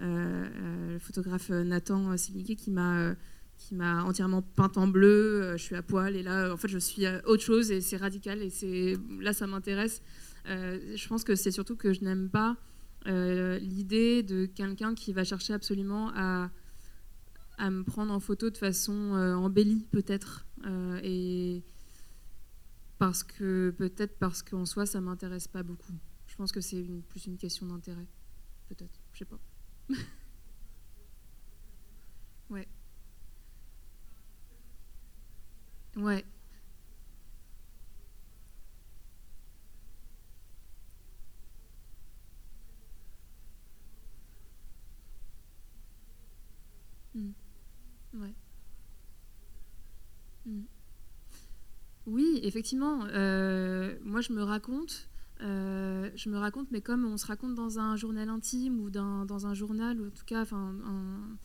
le 0.00 0.98
photographe 0.98 1.50
Nathan 1.50 2.16
Siliguet 2.16 2.56
qui 2.56 2.72
m'a 2.72 3.14
qui 3.58 3.74
m'a 3.74 4.04
entièrement 4.04 4.42
peinte 4.42 4.76
en 4.76 4.86
bleu, 4.86 5.42
euh, 5.42 5.56
je 5.56 5.62
suis 5.62 5.76
à 5.76 5.82
poil 5.82 6.16
et 6.16 6.22
là 6.22 6.52
en 6.52 6.56
fait 6.56 6.68
je 6.68 6.78
suis 6.78 7.06
autre 7.24 7.42
chose 7.42 7.70
et 7.70 7.80
c'est 7.80 7.96
radical 7.96 8.42
et 8.42 8.50
c'est 8.50 8.96
là 9.20 9.32
ça 9.32 9.46
m'intéresse. 9.46 10.02
Euh, 10.46 10.94
je 10.96 11.08
pense 11.08 11.24
que 11.24 11.34
c'est 11.34 11.50
surtout 11.50 11.76
que 11.76 11.92
je 11.92 12.02
n'aime 12.02 12.28
pas 12.28 12.56
euh, 13.06 13.58
l'idée 13.58 14.22
de 14.22 14.46
quelqu'un 14.46 14.94
qui 14.94 15.12
va 15.12 15.24
chercher 15.24 15.54
absolument 15.54 16.10
à, 16.14 16.50
à, 17.56 17.70
me 17.70 17.82
prendre 17.84 18.12
en 18.12 18.20
photo 18.20 18.50
de 18.50 18.56
façon 18.56 18.92
embellie 18.92 19.86
peut-être 19.90 20.46
et 21.02 21.62
parce 22.98 23.22
que 23.22 23.70
peut-être 23.70 24.18
parce 24.18 24.42
qu'en 24.42 24.66
soi 24.66 24.86
ça 24.86 25.00
m'intéresse 25.00 25.48
pas 25.48 25.62
beaucoup. 25.62 25.92
Je 26.26 26.36
pense 26.36 26.52
que 26.52 26.60
c'est 26.60 26.84
plus 27.08 27.26
une 27.26 27.38
question 27.38 27.66
d'intérêt 27.66 28.06
peut-être, 28.68 29.00
je 29.12 29.18
sais 29.18 29.24
pas. 29.24 29.38
ouais. 32.50 32.68
Ouais. 35.96 36.24
Hmm. 47.14 47.30
Ouais. 48.14 48.34
Hmm. 50.46 50.62
Oui, 52.06 52.40
effectivement. 52.42 53.04
Euh, 53.06 53.96
moi, 54.02 54.20
je 54.20 54.32
me 54.32 54.42
raconte. 54.42 55.08
Euh, 55.40 56.10
je 56.14 56.28
me 56.28 56.38
raconte, 56.38 56.70
mais 56.70 56.80
comme 56.80 57.04
on 57.04 57.16
se 57.16 57.26
raconte 57.26 57.54
dans 57.54 57.78
un 57.78 57.96
journal 57.96 58.28
intime 58.28 58.80
ou 58.80 58.90
dans, 58.90 59.46
un 59.46 59.54
journal, 59.54 60.00
ou 60.00 60.06
en 60.06 60.10
tout 60.10 60.24
cas 60.24 60.42
enfin, 60.42 60.74
un, 60.86 61.38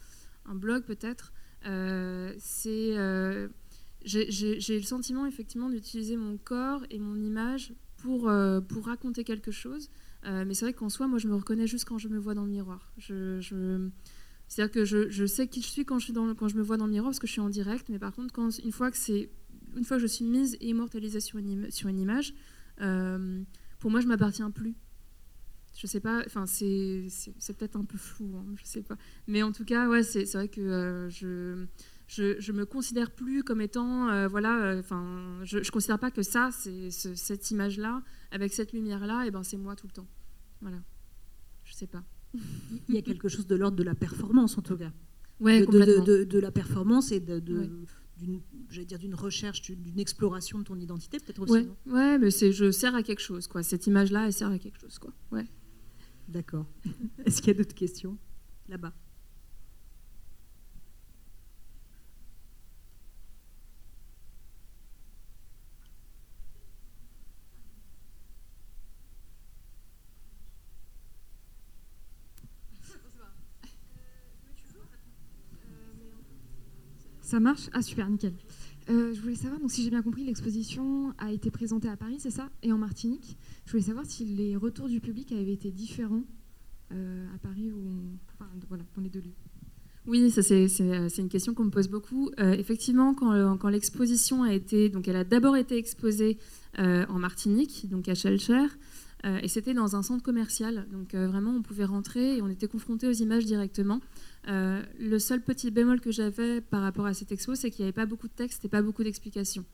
un 0.51 0.55
blog 0.55 0.83
peut-être, 0.83 1.33
euh, 1.65 2.33
c'est 2.37 2.95
j'ai 4.03 4.77
le 4.77 4.83
sentiment 4.83 5.25
effectivement 5.25 5.69
d'utiliser 5.69 6.15
mon 6.15 6.37
corps 6.37 6.83
et 6.89 6.99
mon 6.99 7.15
image 7.15 7.73
pour, 7.97 8.29
euh, 8.29 8.61
pour 8.61 8.85
raconter 8.85 9.23
quelque 9.23 9.51
chose. 9.51 9.89
Euh, 10.25 10.43
mais 10.45 10.53
c'est 10.53 10.65
vrai 10.65 10.73
qu'en 10.73 10.89
soi, 10.89 11.07
moi, 11.07 11.19
je 11.19 11.27
me 11.27 11.35
reconnais 11.35 11.67
juste 11.67 11.85
quand 11.85 11.97
je 11.97 12.07
me 12.07 12.17
vois 12.17 12.33
dans 12.33 12.45
le 12.45 12.51
miroir. 12.51 12.93
C'est-à-dire 12.97 14.71
que 14.71 14.83
je, 14.85 15.09
je, 15.09 15.25
sais 15.25 15.47
qui 15.47 15.61
je 15.61 15.67
suis 15.67 15.85
quand 15.85 15.99
je, 15.99 16.05
suis 16.05 16.13
quand 16.13 16.47
je 16.47 16.57
me 16.57 16.63
vois 16.63 16.77
dans 16.77 16.87
le 16.87 16.91
miroir 16.91 17.09
parce 17.09 17.19
que 17.19 17.27
je 17.27 17.33
suis 17.33 17.41
en 17.41 17.49
direct. 17.49 17.89
Mais 17.89 17.99
par 17.99 18.13
contre, 18.13 18.39
une, 18.63 18.71
fois 18.71 18.91
que 18.91 18.97
une 19.75 19.83
fois 19.83 19.97
que 19.97 20.01
je 20.01 20.07
suis 20.07 20.25
mise 20.25 20.55
et 20.59 20.69
immortalisée 20.69 21.19
sur 21.19 21.37
une, 21.37 21.99
image, 21.99 22.33
euh, 22.81 23.43
pour 23.79 23.91
moi, 23.91 23.99
je 24.01 24.07
m'appartiens 24.07 24.51
plus. 24.51 24.75
Je 25.77 25.87
sais 25.87 25.99
pas, 25.99 26.23
enfin, 26.25 26.45
c'est 26.45 27.07
peut-être 27.57 27.77
un 27.77 27.85
peu 27.85 27.97
flou, 27.97 28.35
hein, 28.35 28.45
je 28.57 28.65
sais 28.65 28.81
pas. 28.81 28.97
Mais 29.27 29.43
en 29.43 29.51
tout 29.51 29.63
cas, 29.63 29.87
ouais, 29.87 30.03
c'est 30.03 30.25
vrai 30.33 30.49
que 30.49 31.07
je 31.09 31.67
je, 32.09 32.51
ne 32.51 32.57
me 32.57 32.65
considère 32.65 33.11
plus 33.11 33.43
comme 33.43 33.61
étant, 33.61 34.09
euh, 34.09 34.27
voilà, 34.27 34.63
euh, 34.63 34.79
enfin, 34.79 35.39
je, 35.43 35.59
ne 35.59 35.69
considère 35.69 35.99
pas 35.99 36.09
que 36.09 36.23
ça, 36.23 36.49
c'est 36.51 36.89
cette 36.89 37.51
image-là, 37.51 38.01
avec 38.31 38.51
cette 38.51 38.73
lumière-là, 38.73 39.27
et 39.27 39.31
ben 39.31 39.43
c'est 39.43 39.57
moi 39.57 39.75
tout 39.75 39.85
le 39.85 39.93
temps. 39.93 40.07
Voilà. 40.61 40.77
Je 41.63 41.73
sais 41.73 41.85
pas. 41.85 42.03
Il 42.33 42.95
y 42.95 42.97
a 42.97 43.03
quelque 43.03 43.27
chose 43.27 43.45
de 43.45 43.55
l'ordre 43.55 43.77
de 43.77 43.83
la 43.83 43.93
performance 43.93 44.57
en 44.57 44.61
tout 44.63 44.75
cas. 44.75 44.91
Ouais, 45.39 45.65
de, 45.65 46.23
de, 46.23 46.39
la 46.39 46.51
performance 46.51 47.11
et 47.11 47.19
de, 47.19 47.39
d'une 47.39 48.41
dire 48.69 48.99
d'une 48.99 49.15
recherche 49.15 49.61
d'une 49.61 49.99
exploration 49.99 50.59
de 50.59 50.63
ton 50.65 50.77
identité 50.77 51.17
peut-être 51.17 51.41
aussi 51.41 51.53
ouais, 51.53 51.69
ouais 51.85 52.17
mais 52.17 52.29
c'est 52.29 52.51
je 52.51 52.71
sers 52.71 52.93
à 52.93 53.03
quelque 53.03 53.21
chose 53.21 53.47
quoi. 53.47 53.63
Cette 53.63 53.87
image 53.87 54.11
là 54.11 54.25
elle 54.25 54.33
sert 54.33 54.49
à 54.49 54.59
quelque 54.59 54.79
chose 54.79 54.99
quoi. 54.99 55.13
Ouais. 55.31 55.45
D'accord. 56.27 56.65
Est-ce 57.25 57.41
qu'il 57.41 57.53
y 57.53 57.55
a 57.55 57.57
d'autres 57.57 57.75
questions? 57.75 58.17
Là-bas 58.67 58.93
Ça 77.29 77.39
marche? 77.39 77.69
Ah 77.73 77.83
super, 77.83 78.09
nickel. 78.09 78.33
Euh, 78.89 79.13
je 79.13 79.21
voulais 79.21 79.35
savoir, 79.35 79.61
donc 79.61 79.69
si 79.69 79.83
j'ai 79.83 79.91
bien 79.91 80.01
compris, 80.01 80.23
l'exposition 80.23 81.13
a 81.19 81.31
été 81.31 81.51
présentée 81.51 81.87
à 81.87 81.95
Paris, 81.95 82.15
c'est 82.17 82.31
ça? 82.31 82.49
Et 82.63 82.71
en 82.71 82.79
Martinique? 82.79 83.37
Je 83.67 83.71
voulais 83.71 83.83
savoir 83.83 84.03
si 84.07 84.25
les 84.25 84.55
retours 84.55 84.89
du 84.89 84.99
public 84.99 85.31
avaient 85.31 85.53
été 85.53 85.69
différents 85.69 86.23
euh, 86.91 87.27
à 87.35 87.37
Paris 87.37 87.71
ou 87.71 87.83
voilà, 88.67 88.83
dans 88.95 89.03
les 89.03 89.09
deux 89.09 89.19
lieux. 89.19 89.35
Oui, 90.07 90.31
ça 90.31 90.41
c'est 90.41 90.65
une 91.19 91.29
question 91.29 91.53
qu'on 91.53 91.65
me 91.65 91.69
pose 91.69 91.87
beaucoup. 91.87 92.31
Euh, 92.39 92.53
effectivement, 92.53 93.13
quand, 93.13 93.57
quand 93.57 93.69
l'exposition 93.69 94.41
a 94.41 94.51
été, 94.51 94.89
donc 94.89 95.07
elle 95.07 95.17
a 95.17 95.23
d'abord 95.23 95.55
été 95.55 95.77
exposée 95.77 96.39
en 96.79 97.19
Martinique, 97.19 97.87
donc 97.91 98.09
à 98.09 98.15
Chelcher. 98.15 98.65
Et 99.23 99.47
c'était 99.47 99.73
dans 99.73 99.95
un 99.95 100.01
centre 100.01 100.23
commercial. 100.23 100.87
Donc 100.91 101.13
vraiment, 101.13 101.51
on 101.51 101.61
pouvait 101.61 101.85
rentrer 101.85 102.37
et 102.37 102.41
on 102.41 102.47
était 102.47 102.67
confronté 102.67 103.07
aux 103.07 103.13
images 103.13 103.45
directement. 103.45 103.99
le 104.47 105.17
seul 105.19 105.41
petit 105.41 105.71
bémol 105.71 105.99
que 105.99 106.11
j'avais 106.11 106.61
par 106.61 106.81
rapport 106.81 107.05
à 107.05 107.13
cette 107.13 107.31
expo, 107.31 107.55
c'est 107.55 107.69
qu'il 107.69 107.83
n'y 107.83 107.87
avait 107.87 107.93
pas 107.93 108.05
beaucoup 108.05 108.27
de 108.27 108.33
texte 108.33 108.63
et 108.65 108.69
pas 108.69 108.81
beaucoup 108.81 109.03
d'explications. 109.03 109.65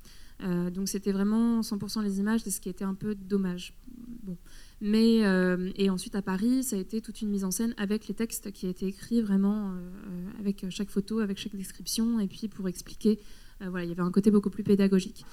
donc 0.42 0.90
c'était 0.90 1.12
vraiment 1.12 1.62
100% 1.62 2.04
les 2.04 2.20
images, 2.20 2.42
ce 2.42 2.60
qui 2.60 2.70
était 2.70 2.86
un 2.86 2.96
peu 2.96 3.14
dommage. 3.14 3.74
Bon. 4.24 4.38
Mais, 4.82 5.20
et 5.76 5.90
ensuite 5.90 6.16
à 6.16 6.24
Paris, 6.24 6.64
ça 6.64 6.76
a 6.76 6.80
été 6.80 7.02
toute 7.02 7.22
une 7.22 7.30
mise 7.30 7.44
en 7.44 7.52
scène 7.52 7.76
avec 7.78 8.08
les 8.08 8.16
textes 8.16 8.52
qui 8.52 8.68
étaient 8.68 8.88
écrits 8.88 9.22
vraiment 9.22 9.74
avec 10.40 10.66
chaque 10.70 10.90
photo, 10.90 11.20
avec 11.20 11.38
chaque 11.38 11.56
description, 11.56 12.20
et 12.20 12.28
puis 12.28 12.48
pour 12.48 12.68
expliquer 12.68 13.20
euh, 13.62 13.70
voilà, 13.70 13.86
il 13.86 13.90
y 13.90 13.92
avait 13.92 14.02
un 14.02 14.12
côté 14.12 14.32
beaucoup 14.32 14.50
plus 14.50 14.64
pédagogique. 14.64 15.26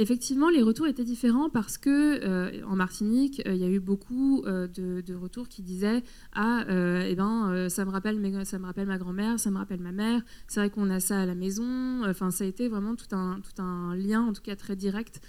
Euh, 0.00 0.02
effectivement, 0.02 0.48
les 0.48 0.62
retours 0.62 0.86
étaient 0.86 1.04
différents 1.04 1.50
parce 1.50 1.78
que 1.78 2.24
euh, 2.24 2.64
en 2.66 2.76
Martinique, 2.76 3.42
il 3.46 3.56
y 3.56 3.64
a 3.64 3.68
eu 3.68 3.80
beaucoup 3.80 4.42
de, 4.44 5.14
retours 5.14 5.48
qui 5.48 5.62
disaient 5.62 6.02
ah 6.32 6.64
eh 6.68 7.14
ben 7.14 7.68
ça 7.68 7.84
me 7.84 7.90
rappelle 7.90 8.18
ça 8.44 8.58
me 8.58 8.66
rappelle 8.66 8.86
ma 8.86 8.98
grand-mère, 8.98 9.38
ça 9.38 9.50
me 9.50 9.58
rappelle 9.58 9.80
ma 9.80 9.92
mère. 9.92 10.22
C'est 10.48 10.60
vrai 10.60 10.70
qu'on 10.70 10.88
a 10.90 11.00
ça 11.00 11.20
à 11.20 11.26
la 11.26 11.34
maison. 11.34 12.02
Enfin, 12.06 12.30
ça 12.30 12.44
a 12.44 12.46
été 12.46 12.68
vraiment 12.68 12.94
tout 12.94 13.14
un 13.14 13.40
tout 13.40 13.62
un 13.62 13.94
lien, 13.94 14.22
en 14.22 14.32
tout 14.32 14.42
cas 14.42 14.56
très 14.56 14.76
direct 14.76 15.20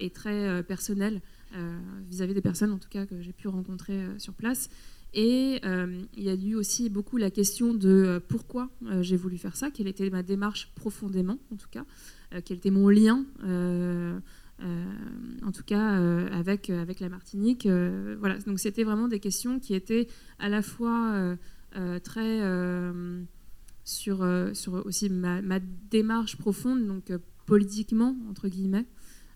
et 0.00 0.10
très 0.10 0.62
personnel 0.64 1.20
vis-à-vis 2.10 2.32
-vis 2.32 2.34
des 2.34 2.40
personnes, 2.40 2.72
en 2.72 2.78
tout 2.78 2.88
cas 2.88 3.06
que 3.06 3.20
j'ai 3.20 3.32
pu 3.32 3.48
rencontrer 3.48 4.00
sur 4.18 4.34
place. 4.34 4.68
Et 5.14 5.60
euh, 5.64 6.02
il 6.16 6.22
y 6.22 6.28
a 6.28 6.34
eu 6.34 6.54
aussi 6.54 6.90
beaucoup 6.90 7.16
la 7.16 7.30
question 7.30 7.72
de 7.72 7.88
euh, 7.88 8.20
pourquoi 8.20 8.68
euh, 8.84 9.02
j'ai 9.02 9.16
voulu 9.16 9.38
faire 9.38 9.56
ça, 9.56 9.70
quelle 9.70 9.88
était 9.88 10.10
ma 10.10 10.22
démarche 10.22 10.70
profondément, 10.74 11.38
en 11.52 11.56
tout 11.56 11.68
cas, 11.70 11.84
quel 12.44 12.58
était 12.58 12.70
mon 12.70 12.88
lien, 12.88 13.24
en 13.42 15.52
tout 15.52 15.64
cas, 15.64 15.88
avec, 16.32 16.70
avec 16.70 17.00
la 17.00 17.08
Martinique. 17.08 17.66
voilà, 18.18 18.38
donc 18.46 18.58
c'était 18.58 18.84
vraiment 18.84 19.08
des 19.08 19.20
questions 19.20 19.58
qui 19.58 19.74
étaient 19.74 20.08
à 20.38 20.48
la 20.48 20.62
fois 20.62 21.36
très 22.04 22.40
sur, 23.84 24.26
sur 24.52 24.86
aussi 24.86 25.10
ma, 25.10 25.42
ma, 25.42 25.58
démarche 25.90 26.36
profonde, 26.36 26.86
donc 26.86 27.12
politiquement, 27.46 28.16
entre 28.28 28.48
guillemets, 28.48 28.86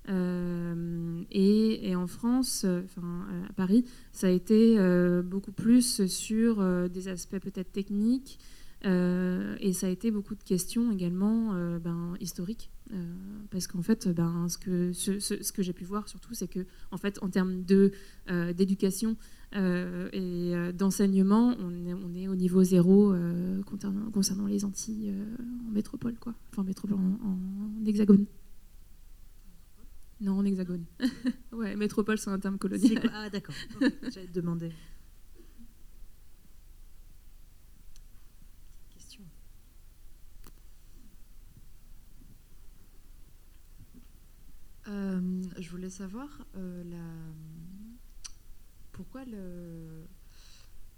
euh, 0.09 1.23
et, 1.31 1.95
en 1.95 2.07
France, 2.07 2.65
euh, 2.65 2.83
enfin 2.85 3.03
euh, 3.03 3.47
à 3.49 3.53
Paris, 3.53 3.85
ça 4.13 4.27
a 4.27 4.31
été 4.31 4.77
beaucoup 5.25 5.53
plus 5.53 6.07
sur 6.07 6.63
des 6.89 7.09
aspects 7.09 7.39
peut-être 7.39 7.73
techniques 7.73 8.39
et 8.85 9.73
ça 9.73 9.87
a 9.87 9.91
été 9.91 10.11
beaucoup 10.11 10.35
de 10.35 10.43
questions 10.43 10.91
également 10.91 11.55
ben, 11.79 12.15
historiques. 12.21 12.71
parce 13.51 13.67
qu'en 13.67 13.83
fait, 13.83 14.09
ben, 14.09 14.49
ce 14.49 14.59
que, 14.59 14.93
ce, 14.93 15.19
ce, 15.21 15.53
que 15.53 15.63
j'ai 15.63 15.73
pu 15.73 15.85
voir 15.85 16.09
surtout, 16.09 16.35
c'est 16.35 16.49
que 16.49 16.67
en, 16.91 16.97
fait, 16.97 17.19
en 17.23 17.29
termes 17.29 17.63
d'éducation 17.63 19.17
et 19.55 20.53
d'enseignement, 20.75 21.55
on 21.61 21.87
est, 21.87 21.95
on 21.95 22.15
est, 22.15 22.29
au 22.29 22.35
niveau 22.35 22.65
zéro 22.65 23.15
concernant, 23.67 24.11
concernant, 24.11 24.47
les 24.47 24.65
Antilles 24.65 25.15
en 25.69 25.71
métropole, 25.71 26.15
quoi. 26.19 26.35
enfin 26.51 26.65
métropole 26.65 26.99
en 26.99 27.87
hexagone. 27.87 28.27
Non, 30.23 30.39
en 30.39 30.45
hexagone. 30.45 30.85
ouais, 31.53 31.75
métropole, 31.75 32.17
c'est 32.17 32.31
un 32.31 32.39
terme 32.39 32.57
colonial. 32.57 33.11
Ah, 33.13 33.29
d'accord. 33.29 33.57
J'allais 33.81 34.29
te 34.29 34.33
demander. 34.33 34.73
Question. 38.95 39.25
Euh, 44.93 45.21
je 45.59 45.71
voulais 45.71 45.89
savoir 45.89 46.29
euh, 46.57 46.85
pourquoi 48.93 49.23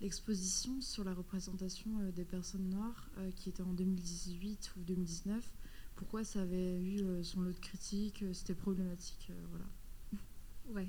l'exposition 0.01 0.81
sur 0.81 1.05
la 1.05 1.15
représentation 1.15 1.91
euh, 2.01 2.11
des 2.11 2.25
personnes 2.25 2.69
noires, 2.71 3.09
qui 3.37 3.49
était 3.51 3.63
en 3.63 3.73
2018 3.73 4.73
ou 4.77 4.81
2019, 4.81 5.49
pourquoi 5.95 6.25
ça 6.25 6.43
avait 6.43 6.83
eu 6.83 7.23
son 7.23 7.43
lot 7.43 7.53
de 7.53 7.61
critiques, 7.61 8.25
c'était 8.33 8.55
problématique, 8.55 9.31
voilà. 9.51 9.67
Ouais. 10.75 10.89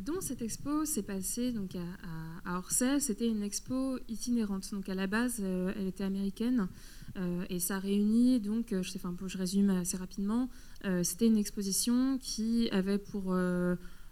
Donc 0.00 0.22
cette 0.22 0.42
expo 0.42 0.84
s'est 0.84 1.04
passée 1.04 1.52
donc 1.52 1.76
à, 2.44 2.58
Orsay. 2.58 2.98
C'était 2.98 3.28
une 3.28 3.44
expo 3.44 3.98
itinérante. 4.08 4.72
Donc 4.72 4.88
à 4.88 4.94
la 4.96 5.06
base, 5.06 5.40
elle 5.40 5.86
était 5.86 6.02
américaine 6.02 6.68
et 7.48 7.60
ça 7.60 7.78
réunit 7.78 8.40
donc, 8.40 8.68
je, 8.70 8.88
sais, 8.88 8.98
enfin, 8.98 9.14
je 9.26 9.38
résume 9.38 9.70
assez 9.70 9.96
rapidement. 9.96 10.48
C'était 11.02 11.26
une 11.26 11.36
exposition 11.36 12.18
qui 12.18 12.68
avait 12.70 12.98
pour 12.98 13.36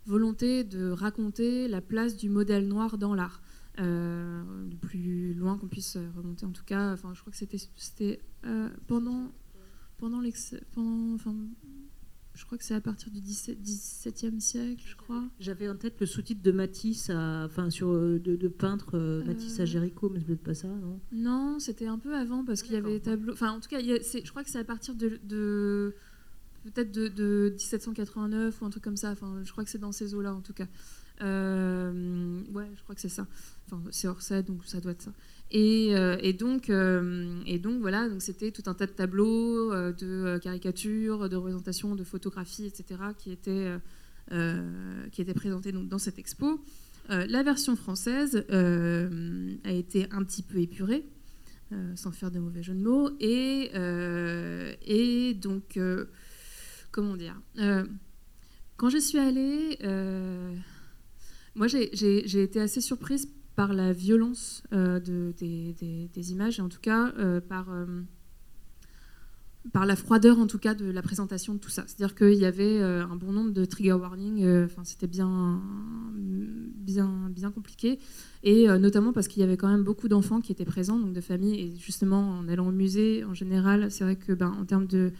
volonté 0.06 0.64
de 0.64 0.90
raconter 0.90 1.68
la 1.68 1.80
place 1.80 2.16
du 2.16 2.28
modèle 2.28 2.68
noir 2.68 2.98
dans 2.98 3.14
l'art. 3.14 3.42
le 3.78 4.76
plus 4.80 5.34
loin 5.34 5.58
qu'on 5.58 5.68
puisse 5.68 5.96
remonter 6.16 6.46
en 6.46 6.52
tout 6.52 6.64
cas. 6.64 6.92
Enfin, 6.92 7.12
je 7.14 7.20
crois 7.20 7.32
que 7.32 7.38
c'était 7.76 8.20
pendant 8.86 9.32
pendant 10.02 10.20
je 12.34 12.46
crois 12.46 12.56
que 12.56 12.64
c'est 12.64 12.74
à 12.74 12.80
partir 12.80 13.10
du 13.10 13.20
17, 13.20 13.58
e 13.58 14.40
siècle, 14.40 14.82
je 14.86 14.96
crois. 14.96 15.22
J'avais 15.38 15.68
en 15.68 15.76
tête 15.76 15.94
le 16.00 16.06
sous-titre 16.06 16.42
de 16.42 16.52
Matisse, 16.52 17.10
enfin 17.10 17.68
sur 17.68 17.90
euh, 17.90 18.18
de, 18.18 18.48
peintre 18.48 18.92
euh, 18.94 19.22
Matisse 19.24 19.60
à 19.60 19.66
Jéricho, 19.66 20.08
mais 20.08 20.18
c'est 20.18 20.26
peut-être 20.26 20.42
pas 20.42 20.54
ça, 20.54 20.68
non? 20.68 20.98
Non, 21.12 21.58
c'était 21.58 21.86
un 21.86 21.98
peu 21.98 22.14
avant 22.16 22.44
parce 22.44 22.62
qu'il 22.62 22.72
y 22.72 22.76
avait 22.76 22.92
des 22.92 23.00
tableaux. 23.00 23.34
Enfin, 23.34 23.50
en 23.50 23.60
tout 23.60 23.68
cas, 23.68 23.80
je 23.80 24.30
crois 24.30 24.44
que 24.44 24.50
c'est 24.50 24.58
à 24.58 24.64
partir 24.64 24.94
de, 24.94 25.20
de 25.24 25.94
peut-être 26.64 26.90
de, 26.92 27.50
1789 27.50 28.60
ou 28.60 28.64
un 28.64 28.70
truc 28.70 28.82
comme 28.82 28.96
ça. 28.96 29.10
Enfin, 29.10 29.42
je 29.44 29.52
crois 29.52 29.64
que 29.64 29.70
c'est 29.70 29.78
dans 29.78 29.92
ces 29.92 30.14
eaux-là, 30.14 30.34
en 30.34 30.40
tout 30.40 30.54
cas. 30.54 30.68
Euh, 31.20 32.40
ouais, 32.52 32.70
je 32.74 32.82
crois 32.82 32.94
que 32.94 33.00
c'est 33.00 33.08
ça. 33.08 33.26
Enfin, 33.66 33.82
c'est 33.90 34.08
Orsay, 34.08 34.42
donc 34.42 34.64
ça 34.64 34.80
doit 34.80 34.92
être 34.92 35.02
ça. 35.02 35.12
Euh, 35.54 36.16
et, 36.20 36.32
donc, 36.32 36.70
euh, 36.70 37.42
et 37.46 37.58
donc 37.58 37.80
voilà, 37.80 38.08
donc 38.08 38.22
c'était 38.22 38.50
tout 38.50 38.62
un 38.66 38.74
tas 38.74 38.86
de 38.86 38.92
tableaux, 38.92 39.72
euh, 39.72 39.92
de 39.92 40.38
caricatures, 40.38 41.28
de 41.28 41.36
représentations, 41.36 41.94
de 41.94 42.04
photographies, 42.04 42.66
etc., 42.66 43.00
qui 43.18 43.30
étaient, 43.32 43.72
qui 45.10 45.24
présentés 45.24 45.72
dans 45.72 45.98
cette 45.98 46.18
expo. 46.18 46.64
la 47.08 47.42
version 47.42 47.76
française 47.76 48.44
a 48.48 49.72
été 49.72 50.06
un 50.10 50.24
petit 50.24 50.42
peu 50.42 50.58
épurée, 50.58 51.04
sans 51.96 52.12
faire 52.12 52.30
de 52.30 52.38
mauvais 52.38 52.62
jeu 52.62 52.74
de 52.74 52.82
mots, 52.82 53.10
et 53.20 53.74
donc, 55.34 55.78
comment 56.90 57.16
dire 57.16 57.38
Quand 58.76 58.88
je 58.88 58.98
suis 58.98 59.18
allée, 59.18 59.78
moi 61.54 61.66
j'ai 61.66 62.42
été 62.42 62.58
assez 62.58 62.80
surprise 62.80 63.28
par 63.54 63.72
la 63.72 63.92
violence 63.92 64.62
euh, 64.72 65.00
de, 65.00 65.32
des, 65.38 66.32
images, 66.32 66.58
et 66.58 66.62
en 66.62 66.68
tout 66.68 66.80
cas 66.80 67.12
euh, 67.18 67.40
par, 67.40 67.70
euh, 67.70 67.86
par 69.72 69.86
la 69.86 69.96
froideur 69.96 70.38
en 70.38 70.46
tout 70.46 70.58
cas 70.58 70.74
de 70.74 70.90
la 70.90 71.02
présentation 71.02 71.54
de 71.54 71.58
tout 71.58 71.70
ça. 71.70 71.84
C'est-à-dire 71.86 72.14
qu'il 72.14 72.34
y 72.34 72.46
avait 72.46 72.80
un 72.80 73.16
bon 73.16 73.32
nombre 73.32 73.52
de 73.52 73.64
trigger 73.64 73.92
warnings, 73.92 74.68
c'était 74.84 75.06
bien, 75.06 75.60
bien, 76.14 77.30
bien 77.30 77.50
compliqué, 77.50 77.98
et 78.42 78.66
notamment 78.78 79.12
parce 79.12 79.28
qu'il 79.28 79.40
y 79.40 79.44
avait 79.44 79.56
quand 79.56 79.68
même 79.68 79.84
beaucoup 79.84 80.08
d'enfants 80.08 80.40
qui 80.40 80.52
étaient 80.52 80.64
présents, 80.64 80.98
donc 80.98 81.12
de 81.12 81.20
familles, 81.20 81.60
et 81.60 81.76
justement 81.78 82.38
en 82.38 82.48
allant 82.48 82.68
au 82.68 82.72
musée 82.72 83.24
en 83.24 83.34
général, 83.34 83.90
c'est 83.90 84.04
vrai 84.04 84.16
que 84.16 84.32
ben, 84.32 84.52
en 84.58 84.64
termes 84.64 84.86
de 84.86 85.12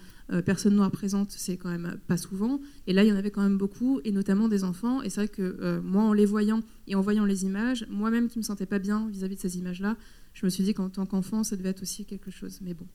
personnes 0.45 0.77
noires 0.77 0.91
présentes, 0.91 1.31
c'est 1.31 1.57
quand 1.57 1.69
même 1.69 1.99
pas 2.07 2.17
souvent. 2.17 2.61
Et 2.87 2.93
là, 2.93 3.05
il 3.05 3.09
y 3.09 3.13
en 3.13 3.17
avait 3.17 3.31
quand 3.31 3.43
même 3.43 3.59
beaucoup, 3.59 4.01
et 4.05 4.13
notamment 4.13 4.49
des 4.49 4.65
enfants. 4.65 5.03
Et 5.03 5.11
c'est 5.11 5.21
vrai 5.23 5.29
que 5.29 5.43
euh, 5.61 5.81
moi, 5.83 6.03
en 6.03 6.13
les 6.13 6.27
voyant 6.27 6.61
et 6.87 6.95
en 6.95 7.01
voyant 7.01 7.25
les 7.25 7.45
images, 7.45 7.87
moi-même 7.91 8.29
qui 8.29 8.39
me 8.39 8.43
sentais 8.45 8.67
pas 8.67 8.79
bien 8.79 9.09
vis-à-vis 9.09 9.37
de 9.37 9.41
ces 9.41 9.59
images-là, 9.59 9.97
je 10.33 10.47
me 10.47 10.51
suis 10.51 10.65
dit 10.65 10.75
qu'en 10.75 10.89
tant 10.89 11.07
qu'enfant, 11.07 11.45
ça 11.45 11.57
devait 11.57 11.71
être 11.71 11.83
aussi 11.83 12.05
quelque 12.05 12.31
chose. 12.31 12.61
Mais 12.63 12.75
bon. 12.75 12.87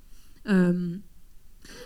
Euh, 0.48 0.96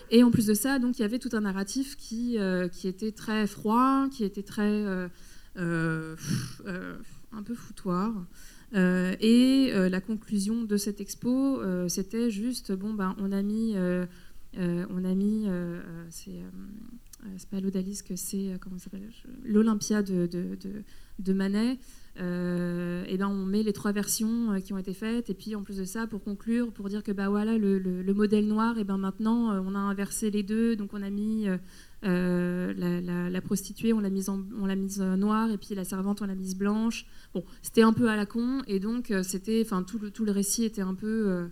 et 0.10 0.24
en 0.24 0.32
plus 0.32 0.46
de 0.46 0.54
ça, 0.54 0.80
donc 0.80 1.00
il 1.00 1.02
y 1.02 1.06
avait 1.06 1.20
tout 1.20 1.32
un 1.34 1.42
narratif 1.42 1.98
qui, 1.98 2.38
qui 2.72 2.88
était 2.88 3.12
très 3.12 3.48
froid, 3.48 4.08
qui 4.12 4.24
était 4.24 4.44
très 4.44 4.86
un 5.56 6.16
peu 7.44 7.56
foutoir. 7.56 8.14
et 8.74 9.72
la 9.74 10.02
conclusion 10.02 10.64
de 10.64 10.78
cette 10.78 11.02
expo, 11.02 11.62
c'était 11.88 12.30
juste 12.30 12.74
bon 12.74 12.94
ben 12.94 13.16
on 13.18 13.32
a 13.32 13.42
mis 13.42 13.74
euh, 13.76 14.06
on 14.58 15.06
a 15.06 15.14
mis, 15.14 15.46
euh, 15.48 15.80
euh, 15.82 16.06
c'est 17.38 17.50
pas 17.50 17.60
l'Odalisque, 17.60 18.14
c'est 18.16 18.52
l'Olympia 19.44 20.04
de, 20.04 20.28
de, 21.20 21.34
Manet. 21.34 21.78
et 22.18 23.18
ben 23.18 23.28
on 23.28 23.46
met 23.46 23.64
les 23.64 23.74
trois 23.74 23.92
versions 23.92 24.60
qui 24.62 24.74
ont 24.74 24.78
été 24.78 24.94
faites. 24.94 25.30
Et 25.30 25.34
puis 25.34 25.56
en 25.56 25.64
plus 25.64 25.78
de 25.78 25.86
ça 25.86 26.08
pour 26.08 26.24
conclure 26.24 26.72
pour 26.74 26.90
dire 26.90 27.04
que 27.04 27.12
bah 27.12 27.30
voilà 27.30 27.58
le, 27.58 28.14
modèle 28.14 28.48
noir 28.48 28.78
et 28.78 28.84
ben 28.84 28.98
maintenant 28.98 29.56
on 29.62 29.76
a 29.76 29.80
inversé 29.80 30.32
les 30.32 30.44
deux. 30.44 30.76
Donc 30.76 30.94
on 30.94 31.02
a 31.02 31.10
mis 31.10 31.46
la, 32.02 33.42
prostituée 33.42 33.94
on 33.94 34.00
l'a 34.00 34.10
mise 34.10 34.30
on 34.30 34.66
l'a 34.66 34.76
mise 34.76 35.00
noire. 35.00 35.52
Et 35.52 35.58
puis 35.58 35.76
la 35.76 35.86
servante 35.86 36.22
on 36.22 36.26
l'a 36.26 36.36
mise 36.36 36.56
blanche. 36.58 37.06
Bon 37.34 37.44
c'était 37.62 37.84
un 37.84 37.94
peu 37.94 38.10
à 38.10 38.16
la 38.16 38.26
con. 38.26 38.64
Et 38.68 38.80
donc 38.80 39.14
c'était 39.24 39.62
enfin 39.64 39.84
tout 39.84 40.00
le 40.00 40.12
tout 40.12 40.26
le 40.26 40.32
récit 40.32 40.66
était 40.66 40.82
un 40.82 40.96
peu 40.96 41.48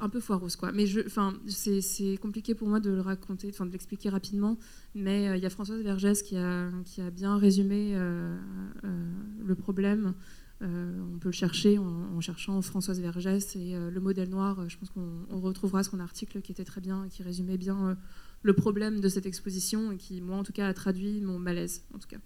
un 0.00 0.08
peu 0.08 0.20
foireuse 0.20 0.56
quoi. 0.56 0.72
Mais 0.72 0.86
je, 0.86 1.00
enfin, 1.06 1.34
c'est 1.46 2.18
compliqué 2.20 2.54
pour 2.54 2.68
moi 2.68 2.80
de 2.80 2.90
le 2.90 3.00
raconter, 3.00 3.48
enfin 3.50 3.66
de 3.66 3.72
l'expliquer 3.72 4.08
rapidement. 4.08 4.58
Mais 4.94 5.36
il 5.38 5.42
y 5.42 5.46
a 5.46 5.50
Françoise 5.50 5.80
Vergès 5.82 6.22
qui 6.22 6.36
a, 6.36 6.70
qui 6.84 7.00
a 7.00 7.10
bien 7.10 7.36
résumé 7.38 7.94
le 8.82 9.54
problème. 9.54 10.14
on 10.60 11.18
peut 11.20 11.28
le 11.28 11.32
chercher 11.32 11.78
en, 11.78 12.20
cherchant 12.20 12.60
Françoise 12.62 13.00
Vergès 13.00 13.56
et 13.56 13.76
le 13.78 14.00
modèle 14.00 14.30
noir. 14.30 14.68
Je 14.68 14.76
pense 14.78 14.90
qu'on 14.90 15.40
retrouvera 15.40 15.84
son 15.84 16.00
article 16.00 16.40
qui 16.40 16.52
était 16.52 16.64
très 16.64 16.80
bien 16.80 17.06
qui 17.08 17.22
résumait 17.22 17.58
bien 17.58 17.96
le 18.42 18.52
problème 18.52 19.00
de 19.00 19.08
cette 19.08 19.26
exposition 19.26 19.92
et 19.92 19.96
qui, 19.96 20.20
moi 20.20 20.36
en 20.36 20.44
tout 20.44 20.52
cas, 20.52 20.68
a 20.68 20.74
traduit 20.74 21.20
mon 21.20 21.38
malaise, 21.38 21.84
en 21.94 21.98
tout 21.98 22.08
cas. 22.08 22.18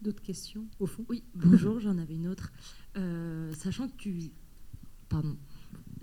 D'autres 0.00 0.22
questions 0.22 0.64
au 0.78 0.86
fond? 0.86 1.04
Oui, 1.08 1.24
bonjour, 1.34 1.80
j'en 1.80 1.98
avais 1.98 2.14
une 2.14 2.28
autre. 2.28 2.52
Euh, 2.96 3.52
sachant 3.54 3.88
que 3.88 3.96
tu, 3.96 4.30
pardon, 5.08 5.36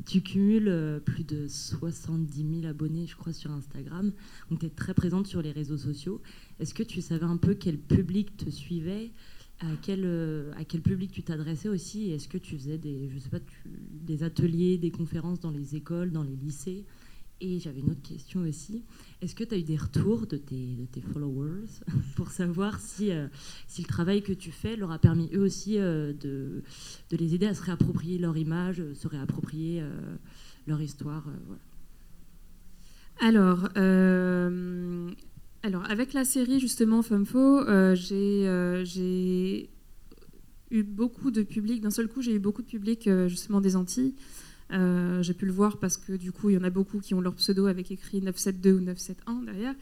tu 0.05 0.21
cumules 0.21 0.67
euh, 0.67 0.99
plus 0.99 1.23
de 1.23 1.47
70 1.47 2.61
000 2.61 2.65
abonnés, 2.65 3.07
je 3.07 3.15
crois, 3.15 3.31
sur 3.31 3.51
Instagram, 3.51 4.11
donc 4.49 4.59
tu 4.59 4.65
es 4.65 4.69
très 4.69 4.93
présente 4.93 5.27
sur 5.27 5.41
les 5.41 5.51
réseaux 5.51 5.77
sociaux. 5.77 6.21
Est-ce 6.59 6.73
que 6.73 6.83
tu 6.83 7.01
savais 7.01 7.25
un 7.25 7.37
peu 7.37 7.53
quel 7.53 7.77
public 7.77 8.35
te 8.35 8.49
suivait 8.49 9.11
à 9.61 9.67
quel, 9.81 10.01
euh, 10.03 10.51
à 10.57 10.65
quel 10.65 10.81
public 10.81 11.11
tu 11.13 11.23
t'adressais 11.23 11.69
aussi? 11.69 12.11
Est-ce 12.11 12.27
que 12.27 12.37
tu 12.37 12.57
faisais 12.57 12.77
des, 12.77 13.09
je 13.09 13.17
sais 13.17 13.29
pas, 13.29 13.39
des 13.65 14.23
ateliers, 14.23 14.77
des 14.77 14.91
conférences 14.91 15.39
dans 15.39 15.51
les 15.51 15.75
écoles, 15.75 16.11
dans 16.11 16.23
les 16.23 16.35
lycées? 16.35 16.85
Et 17.41 17.59
j'avais 17.59 17.81
une 17.81 17.91
autre 17.91 18.01
question 18.01 18.41
aussi. 18.41 18.83
Est-ce 19.21 19.35
que 19.35 19.43
tu 19.43 19.53
as 19.55 19.57
eu 19.57 19.63
des 19.63 19.75
retours 19.75 20.25
de 20.25 20.37
tes, 20.37 21.01
followers 21.13 21.67
pour 22.15 22.31
savoir 22.31 22.79
si, 22.79 23.11
euh, 23.11 23.27
si 23.67 23.81
le 23.81 23.87
travail 23.87 24.23
que 24.23 24.33
tu 24.33 24.51
fais 24.51 24.75
leur 24.75 24.91
a 24.91 24.99
permis 24.99 25.29
eux 25.33 25.41
aussi 25.41 25.77
euh, 25.77 26.13
de, 26.13 26.63
de, 27.11 27.17
les 27.17 27.35
aider 27.35 27.47
à 27.47 27.53
se 27.53 27.61
réapproprier 27.61 28.17
leur 28.17 28.37
image, 28.37 28.81
se 28.93 29.07
réapproprier 29.07 29.83
leur 30.65 30.81
histoire 30.81 31.25
Alors, 33.19 33.67
alors, 35.65 35.83
avec 35.89 36.13
la 36.13 36.25
série 36.25 36.59
justement 36.59 37.01
Femme 37.01 37.25
Faux, 37.25 37.59
euh, 37.61 37.95
euh, 38.11 38.85
j'ai 38.85 39.67
eu 40.69 40.83
beaucoup 40.83 41.31
de 41.31 41.41
public. 41.41 41.81
D'un 41.81 41.89
seul 41.89 42.07
coup, 42.07 42.21
j'ai 42.21 42.35
eu 42.35 42.39
beaucoup 42.39 42.61
de 42.61 42.67
public 42.67 43.07
euh, 43.07 43.27
justement 43.27 43.61
des 43.61 43.75
Antilles. 43.75 44.13
J'ai 44.69 45.33
pu 45.33 45.45
le 45.45 45.51
voir 45.51 45.77
parce 45.77 45.97
que 45.97 46.13
du 46.13 46.31
coup, 46.31 46.49
il 46.49 46.55
y 46.55 46.57
en 46.57 46.63
a 46.63 46.69
beaucoup 46.69 46.99
qui 46.99 47.13
ont 47.13 47.21
leur 47.21 47.35
pseudo 47.35 47.67
avec 47.67 47.91
écrit 47.91 48.21
972 48.21 48.81
ou 48.81 48.83
971 48.83 49.45
derrière. 49.45 49.75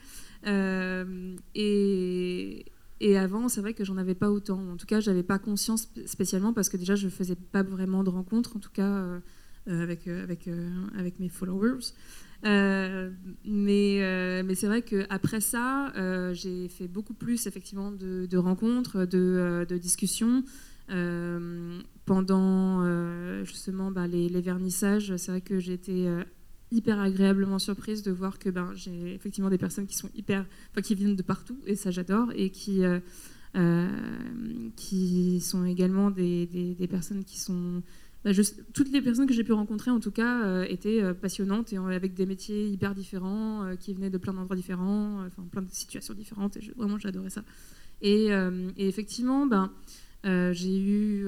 et, 1.54 2.64
et, 3.00 3.18
avant, 3.18 3.48
c'est 3.48 3.60
vrai 3.60 3.74
que 3.74 3.84
j'en 3.84 3.96
avais 3.96 4.14
pas 4.14 4.30
autant. 4.30 4.60
En 4.72 4.76
tout 4.76 4.86
cas, 4.86 5.00
j'avais 5.00 5.22
pas 5.22 5.38
conscience 5.38 5.88
spécialement 6.06 6.52
parce 6.52 6.68
que 6.68 6.76
déjà, 6.76 6.94
je 6.94 7.08
faisais 7.08 7.36
pas 7.36 7.62
vraiment 7.62 8.04
de 8.04 8.10
rencontres, 8.10 8.56
en 8.56 8.60
tout 8.60 8.72
cas 8.72 9.20
avec, 9.66 10.08
avec, 10.08 11.18
mes 11.18 11.28
followers. 11.28 11.92
Euh, 12.44 13.10
mais, 13.44 14.02
euh, 14.02 14.54
c'est 14.54 14.66
vrai 14.66 14.82
qu'après 14.82 15.40
ça, 15.40 15.92
euh, 15.96 16.34
j'ai 16.34 16.68
fait 16.68 16.88
beaucoup 16.88 17.14
plus 17.14 17.46
effectivement 17.46 17.90
de, 17.90 18.36
rencontres, 18.36 19.04
de 19.06 19.78
discussions. 19.78 20.44
Pendant 22.04 23.44
justement 23.44 23.90
bah, 23.90 24.06
les, 24.06 24.28
vernissages, 24.40 25.16
c'est 25.16 25.30
vrai 25.30 25.40
que 25.40 25.58
j'ai 25.58 25.74
été 25.74 26.08
hyper 26.70 27.00
agréablement 27.00 27.58
surprise 27.58 28.02
de 28.02 28.10
voir 28.10 28.38
que 28.38 28.50
ben, 28.50 28.72
j'ai 28.74 29.14
effectivement 29.14 29.50
des 29.50 29.58
personnes 29.58 29.86
qui 29.86 29.96
sont 29.96 30.10
hyper, 30.14 30.44
enfin, 30.70 30.82
qui 30.82 30.94
viennent 30.94 31.16
de 31.16 31.22
partout 31.22 31.58
et 31.66 31.76
ça 31.76 31.90
j'adore 31.90 32.32
et 32.34 32.50
qui 32.50 32.82
qui 34.76 35.40
sont 35.40 35.64
également 35.64 36.10
des, 36.10 36.46
des, 36.46 36.88
personnes 36.88 37.24
qui 37.24 37.38
sont 37.38 37.82
bah, 38.24 38.30
toutes 38.72 38.90
les 38.90 39.02
personnes 39.02 39.26
que 39.26 39.34
j'ai 39.34 39.44
pu 39.44 39.52
rencontrer, 39.52 39.90
en 39.90 40.00
tout 40.00 40.10
cas, 40.10 40.44
euh, 40.44 40.64
étaient 40.70 41.02
euh, 41.02 41.12
passionnantes 41.12 41.74
et 41.74 41.76
avec 41.76 42.14
des 42.14 42.24
métiers 42.24 42.66
hyper 42.68 42.94
différents, 42.94 43.64
euh, 43.64 43.76
qui 43.76 43.92
venaient 43.92 44.08
de 44.08 44.16
plein 44.16 44.32
d'endroits 44.32 44.56
différents, 44.56 45.26
enfin 45.26 45.42
plein 45.52 45.60
de 45.60 45.70
situations 45.70 46.14
différentes. 46.14 46.56
Et 46.56 46.72
vraiment, 46.74 46.98
j'adorais 46.98 47.28
ça. 47.28 47.44
Et, 48.00 48.30
effectivement, 48.76 49.46
ben, 49.46 49.70
j'ai 50.24 50.80
eu 50.80 51.26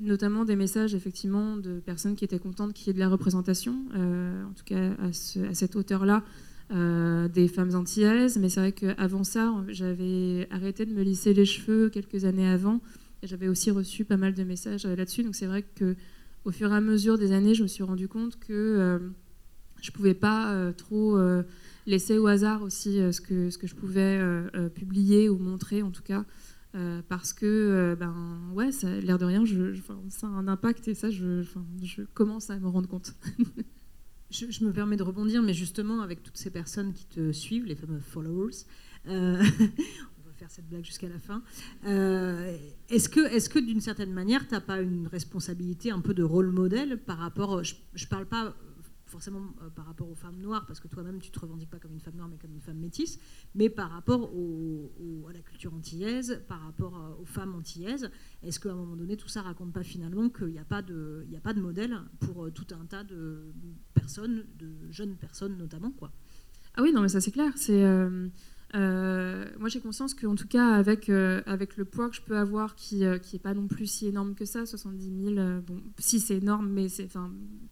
notamment 0.00 0.44
des 0.44 0.56
messages 0.56 0.94
effectivement 0.94 1.56
de 1.56 1.78
personnes 1.78 2.16
qui 2.16 2.24
étaient 2.24 2.38
contentes 2.38 2.72
qu'il 2.72 2.88
y 2.88 2.90
ait 2.90 2.94
de 2.94 2.98
la 2.98 3.08
représentation, 3.08 3.74
en 3.94 4.52
tout 4.54 4.64
cas 4.64 4.90
à, 5.00 5.12
cette 5.54 5.76
hauteur-là, 5.76 6.22
des 6.70 7.48
femmes 7.48 7.74
antillaises. 7.74 8.38
Mais 8.38 8.48
c'est 8.48 8.60
vrai 8.60 8.72
qu'avant 8.72 9.24
ça, 9.24 9.54
j'avais 9.68 10.48
arrêté 10.50 10.86
de 10.86 10.92
me 10.92 11.02
lisser 11.02 11.34
les 11.34 11.44
cheveux 11.44 11.88
quelques 11.88 12.24
années 12.24 12.48
avant 12.48 12.80
j'avais 13.22 13.48
aussi 13.48 13.70
reçu 13.70 14.04
pas 14.04 14.16
mal 14.16 14.34
de 14.34 14.44
messages 14.44 14.84
euh, 14.84 14.96
là-dessus. 14.96 15.22
Donc 15.22 15.34
c'est 15.34 15.46
vrai 15.46 15.62
que 15.62 15.96
au 16.44 16.50
fur 16.50 16.72
et 16.72 16.76
à 16.76 16.80
mesure 16.80 17.18
des 17.18 17.32
années, 17.32 17.54
je 17.54 17.62
me 17.62 17.68
suis 17.68 17.84
rendu 17.84 18.08
compte 18.08 18.38
que 18.38 18.52
euh, 18.52 18.98
je 19.80 19.90
ne 19.90 19.94
pouvais 19.94 20.14
pas 20.14 20.52
euh, 20.52 20.72
trop 20.72 21.18
laisser 21.86 22.18
au 22.18 22.26
hasard 22.26 22.62
aussi 22.62 22.98
ce, 23.12 23.20
que, 23.20 23.50
ce 23.50 23.58
que 23.58 23.66
je 23.66 23.74
pouvais 23.74 24.20
publier 24.74 25.28
ou 25.28 25.38
montrer 25.38 25.82
en 25.82 25.90
tout 25.90 26.02
cas. 26.02 26.24
Parce 27.08 27.32
que, 27.32 27.96
ben 27.98 28.14
ouais, 28.54 28.70
l'air 29.02 29.18
de 29.18 29.24
rien, 29.24 29.44
je, 29.44 29.74
ça 30.08 30.26
a 30.26 30.30
un 30.30 30.48
impact 30.48 30.88
et 30.88 30.94
ça, 30.94 31.10
je, 31.10 31.42
je 31.82 32.02
commence 32.14 32.50
à 32.50 32.58
me 32.58 32.68
rendre 32.68 32.88
compte. 32.88 33.14
je, 34.30 34.64
me 34.64 34.72
permets 34.72 34.96
de 34.96 35.02
rebondir, 35.02 35.42
mais 35.42 35.54
justement, 35.54 36.00
avec 36.00 36.22
toutes 36.22 36.38
ces 36.38 36.50
personnes 36.50 36.92
qui 36.92 37.06
te 37.06 37.32
suivent, 37.32 37.66
les 37.66 37.76
fameux 37.76 38.00
followers, 38.00 38.64
faire 40.42 40.50
cette 40.50 40.68
blague 40.68 40.84
jusqu'à 40.84 41.08
la 41.08 41.20
fin. 41.20 41.42
Euh, 41.86 42.56
est-ce 42.88 43.08
que, 43.08 43.20
est 43.20 43.48
que 43.48 43.60
d'une 43.60 43.80
certaine 43.80 44.12
manière, 44.12 44.46
tu 44.48 44.54
n'as 44.54 44.60
pas 44.60 44.80
une 44.80 45.06
responsabilité 45.06 45.92
un 45.92 46.00
peu 46.00 46.14
de 46.14 46.24
rôle 46.24 46.50
modèle 46.50 46.98
par 46.98 47.18
rapport, 47.18 47.62
je 47.62 47.74
ne 47.74 48.08
parle 48.08 48.26
pas 48.26 48.56
forcément 49.12 49.42
euh, 49.62 49.70
par 49.70 49.86
rapport 49.86 50.10
aux 50.10 50.14
femmes 50.14 50.40
noires, 50.40 50.64
parce 50.66 50.80
que 50.80 50.88
toi-même, 50.88 51.20
tu 51.20 51.30
te 51.30 51.38
revendiques 51.38 51.70
pas 51.70 51.78
comme 51.78 51.92
une 51.92 52.00
femme 52.00 52.16
noire, 52.16 52.28
mais 52.28 52.38
comme 52.38 52.52
une 52.52 52.60
femme 52.60 52.78
métisse, 52.78 53.18
mais 53.54 53.68
par 53.68 53.90
rapport 53.90 54.32
à 55.28 55.32
la 55.32 55.40
culture 55.40 55.72
antillaise, 55.74 56.42
par 56.48 56.62
rapport 56.62 57.16
aux 57.20 57.24
femmes 57.24 57.54
antillaises, 57.54 58.10
est-ce 58.42 58.58
qu'à 58.58 58.72
un 58.72 58.74
moment 58.74 58.96
donné, 58.96 59.16
tout 59.16 59.28
ça 59.28 59.42
raconte 59.42 59.72
pas 59.72 59.84
finalement 59.84 60.28
qu'il 60.30 60.48
n'y 60.48 60.58
a, 60.58 60.64
pas 60.64 60.82
de, 60.82 61.26
modèle 61.60 61.98
pour 62.20 62.46
euh, 62.46 62.50
tout 62.50 62.66
un 62.72 62.86
tas 62.86 63.04
de 63.04 63.52
personnes, 63.94 64.46
de 64.58 64.90
jeunes 64.90 65.16
personnes 65.16 65.56
notamment 65.58 65.90
quoi? 65.90 66.10
Ah 66.74 66.82
oui, 66.82 66.92
non, 66.92 67.02
mais 67.02 67.08
ça 67.08 67.20
c'est 67.20 67.30
clair. 67.32 67.52
C'est... 67.56 67.84
Euh, 67.84 68.28
moi, 68.74 69.68
j'ai 69.68 69.80
conscience 69.80 70.14
qu'en 70.14 70.34
tout 70.34 70.48
cas, 70.48 70.74
avec, 70.74 71.08
euh, 71.08 71.42
avec 71.46 71.76
le 71.76 71.84
poids 71.84 72.08
que 72.08 72.16
je 72.16 72.22
peux 72.22 72.36
avoir, 72.36 72.74
qui 72.74 73.00
n'est 73.00 73.06
euh, 73.06 73.38
pas 73.42 73.54
non 73.54 73.66
plus 73.66 73.86
si 73.86 74.06
énorme 74.06 74.34
que 74.34 74.44
ça, 74.44 74.64
70 74.64 75.34
000, 75.34 75.60
bon, 75.66 75.80
si 75.98 76.20
c'est 76.20 76.36
énorme, 76.36 76.68
mais 76.70 76.86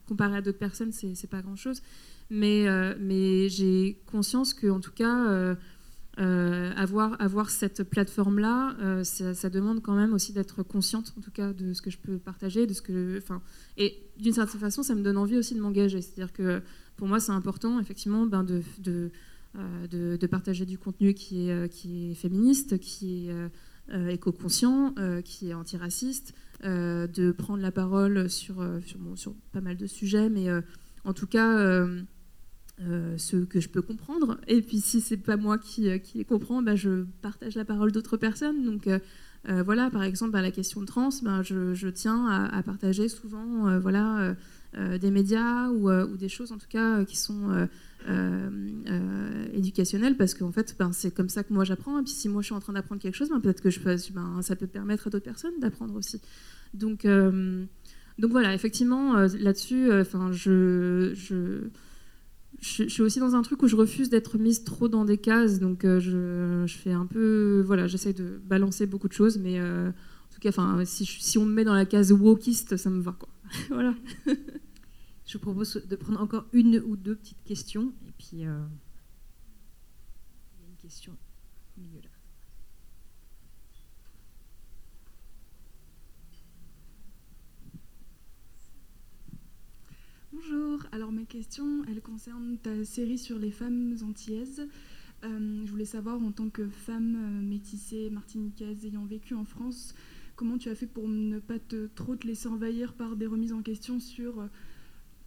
comparé 0.07 0.37
à 0.37 0.43
d'autres 0.43 0.59
personnes, 0.59 0.93
c'est 0.93 1.31
pas 1.31 1.43
grand-chose. 1.43 1.83
Mais, 2.31 2.67
mais 3.01 3.49
j'ai 3.49 4.01
conscience 4.07 4.55
qu'en 4.55 4.81
tout 4.81 4.93
cas, 4.93 5.57
avoir, 6.17 7.21
avoir 7.21 7.51
cette 7.51 7.83
plateforme-là, 7.83 9.03
ça, 9.05 9.51
demande 9.51 9.83
quand 9.83 9.97
même 9.97 10.13
aussi 10.13 10.33
d'être 10.33 10.63
consciente, 10.63 11.15
en 11.19 11.23
tout 11.23 11.33
cas, 11.33 11.53
de 11.53 11.73
ce 11.73 11.83
que 11.83 11.91
je 11.91 11.99
peux 11.99 12.19
partager, 12.19 12.67
de 12.67 12.75
ce 12.75 12.83
que, 12.83 13.21
et 13.77 13.99
d'une 14.19 14.35
certaine 14.35 14.61
façon, 14.61 14.83
ça 14.83 14.95
me 14.95 15.03
donne 15.03 15.17
envie 15.17 15.39
aussi 15.39 15.55
de 15.55 15.61
m'engager. 15.61 16.03
C'est-à-dire 16.03 16.33
que 16.33 16.63
pour 16.97 17.09
moi, 17.09 17.19
c'est 17.19 17.33
important, 17.33 17.81
effectivement, 17.81 18.27
ben, 18.27 18.45
de 18.45 19.11
euh, 19.59 20.17
de, 20.17 20.27
partager 20.29 20.65
du 20.65 20.79
contenu 20.79 21.13
qui 21.13 21.49
est, 21.49 21.53
euh, 21.53 21.67
qui 21.67 22.13
est 22.13 22.15
féministe, 22.15 22.79
qui 22.79 23.27
est 23.27 23.33
euh, 23.93 24.09
éco-conscient, 24.09 24.95
qui 25.25 25.51
est 25.51 25.55
antiraciste, 25.55 26.35
de 26.63 27.33
prendre 27.33 27.61
la 27.61 27.73
parole 27.73 28.31
sur, 28.31 28.65
sur, 29.17 29.35
pas 29.53 29.61
mal 29.61 29.77
de 29.77 29.87
sujets, 29.87 30.29
mais 30.29 30.47
en 31.05 31.13
tout 31.13 31.27
cas, 31.27 31.57
ce 32.79 33.45
que 33.45 33.61
je 33.61 33.69
peux 33.69 33.83
comprendre. 33.83 34.39
Et 34.47 34.63
puis 34.63 34.81
si 34.81 35.01
c'est 35.01 35.17
pas 35.17 35.37
moi 35.37 35.59
qui, 35.59 36.01
qui 36.01 36.19
les 36.19 36.25
comprends, 36.25 36.63
bah, 36.63 36.77
je 36.77 37.05
partage 37.23 37.57
la 37.57 37.65
parole 37.65 37.91
d'autres 37.91 38.17
personnes. 38.17 38.65
Donc 38.65 38.89
voilà, 39.49 39.91
par 39.91 40.05
exemple, 40.05 40.39
la 40.39 40.53
question 40.53 40.83
de 40.83 40.87
trans, 40.87 41.09
bah, 41.23 41.43
je, 41.43 41.89
tiens 41.89 42.29
à, 42.29 42.63
partager 42.63 43.09
souvent 43.09 43.81
voilà, 43.81 44.37
des 44.77 45.11
médias 45.11 45.69
ou, 45.71 45.91
ou, 45.91 46.17
des 46.17 46.29
choses 46.29 46.53
en 46.53 46.59
tout 46.59 46.69
cas 46.69 47.05
qui 47.05 47.17
sont 47.17 47.69
euh, 48.09 48.49
euh, 48.89 49.45
éducationnel 49.53 50.17
parce 50.17 50.35
qu'en 50.35 50.53
fait 50.53 50.75
ben, 50.79 50.93
c'est 50.93 51.13
comme 51.13 51.29
ça 51.29 51.43
que 51.43 51.53
moi 51.53 51.65
j'apprends 51.65 51.99
et 51.99 52.03
puis 52.03 52.13
si 52.13 52.29
moi 52.29 52.41
je 52.41 52.47
suis 52.47 52.55
en 52.55 52.61
train 52.61 52.73
d'apprendre 52.73 53.01
quelque 53.01 53.15
chose 53.15 53.29
ben, 53.29 53.41
peut-être 53.41 53.61
que 53.61 53.71
je 53.71 53.81
peux, 53.81 53.95
ben, 54.15 54.41
ça 54.43 54.57
peut 54.57 54.67
permettre 54.67 55.09
à 55.09 55.11
d'autres 55.11 55.25
personnes 55.25 55.53
d'apprendre 55.61 55.95
aussi 55.95 56.21
donc 56.73 57.05
euh, 57.05 57.65
donc 58.19 58.31
voilà 58.31 58.55
effectivement 58.55 59.15
là-dessus 59.17 59.93
enfin 59.93 60.33
je, 60.33 61.13
je 61.15 61.69
je, 62.61 62.89
suis 62.89 63.03
aussi 63.03 63.21
dans 63.21 63.35
un 63.35 63.43
truc 63.43 63.63
où 63.63 63.69
je 63.69 63.77
refuse 63.77 64.11
d'être 64.11 64.37
mise 64.37 64.65
trop 64.65 64.89
dans 64.89 65.07
des 65.07 65.17
cases, 65.17 65.61
donc 65.61 65.81
je, 65.83 66.65
je, 66.67 66.77
fais 66.77 66.93
un 66.93 67.07
peu, 67.07 67.63
voilà, 67.65 67.87
j'essaie 67.87 68.13
de 68.13 68.39
balancer 68.45 68.85
beaucoup 68.85 69.09
de 69.09 69.15
choses, 69.15 69.39
mais 69.39 69.59
en 69.59 69.93
tout 70.31 70.41
cas, 70.41 70.85
si, 70.85 71.07
si, 71.07 71.39
on 71.39 71.47
me 71.47 71.55
met 71.55 71.65
dans 71.65 71.73
la 71.73 71.87
case 71.87 72.13
wokiste, 72.13 72.77
ça 72.77 72.91
me 72.91 73.01
va, 73.01 73.17
quoi. 73.19 73.31
voilà. 73.71 73.95
Je 75.31 75.39
vous 75.39 75.45
propose 75.45 75.87
de 75.87 75.95
prendre 75.95 76.21
encore 76.21 76.47
une 76.53 76.79
ou 76.79 76.97
deux 76.97 77.15
petites 77.15 77.45
questions. 77.45 77.93
Et 78.09 78.11
puis, 78.19 78.45
euh, 78.45 78.65
il 80.59 80.65
y 80.65 80.67
a 80.67 80.69
une 80.69 80.77
question 80.77 81.17
au 81.79 81.81
milieu 81.81 82.01
là. 82.01 82.09
Bonjour, 90.33 90.85
alors 90.91 91.13
ma 91.13 91.23
question, 91.23 91.85
elle 91.85 92.03
concerne 92.03 92.59
ta 92.59 92.85
série 92.85 93.17
sur 93.17 93.39
les 93.39 93.53
femmes 93.53 93.95
antillaises. 94.03 94.67
Euh, 95.23 95.63
je 95.65 95.71
voulais 95.71 95.85
savoir, 95.85 96.21
en 96.21 96.33
tant 96.33 96.51
que 96.51 96.67
femme 96.67 97.15
euh, 97.15 97.41
métissée 97.41 98.11
martiniquaise 98.11 98.85
ayant 98.85 99.05
vécu 99.05 99.35
en 99.35 99.45
France, 99.45 99.95
comment 100.35 100.59
tu 100.59 100.71
as 100.71 100.75
fait 100.75 100.89
pour 100.89 101.07
ne 101.07 101.39
pas 101.39 101.61
te, 101.61 101.87
trop 101.95 102.17
te 102.17 102.27
laisser 102.27 102.49
envahir 102.49 102.95
par 102.95 103.15
des 103.15 103.29
remises 103.29 103.53
en 103.53 103.63
question 103.63 104.01
sur 104.01 104.49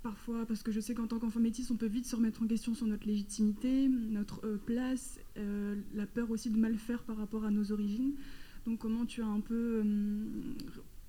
parfois, 0.04 0.46
parce 0.46 0.62
que 0.62 0.72
je 0.72 0.80
sais 0.80 0.94
qu'en 0.94 1.08
tant 1.08 1.18
qu'enfant 1.18 1.40
métisse, 1.40 1.72
on 1.72 1.78
peut 1.78 1.88
vite 1.88 2.06
se 2.06 2.16
remettre 2.16 2.44
en 2.44 2.48
question 2.48 2.76
sur 2.76 2.86
notre 2.86 3.08
légitimité, 3.08 3.90
notre 3.90 4.42
place, 4.66 5.20
la 5.36 6.06
peur 6.06 6.30
aussi 6.30 6.50
de 6.50 6.58
mal 6.58 6.76
faire 6.78 7.04
par 7.04 7.18
rapport 7.18 7.46
à 7.46 7.52
nos 7.52 7.72
origines. 7.72 8.14
Donc 8.66 8.80
comment 8.80 9.06
tu 9.06 9.22
as 9.22 9.28
un 9.28 9.40
peu, 9.40 9.84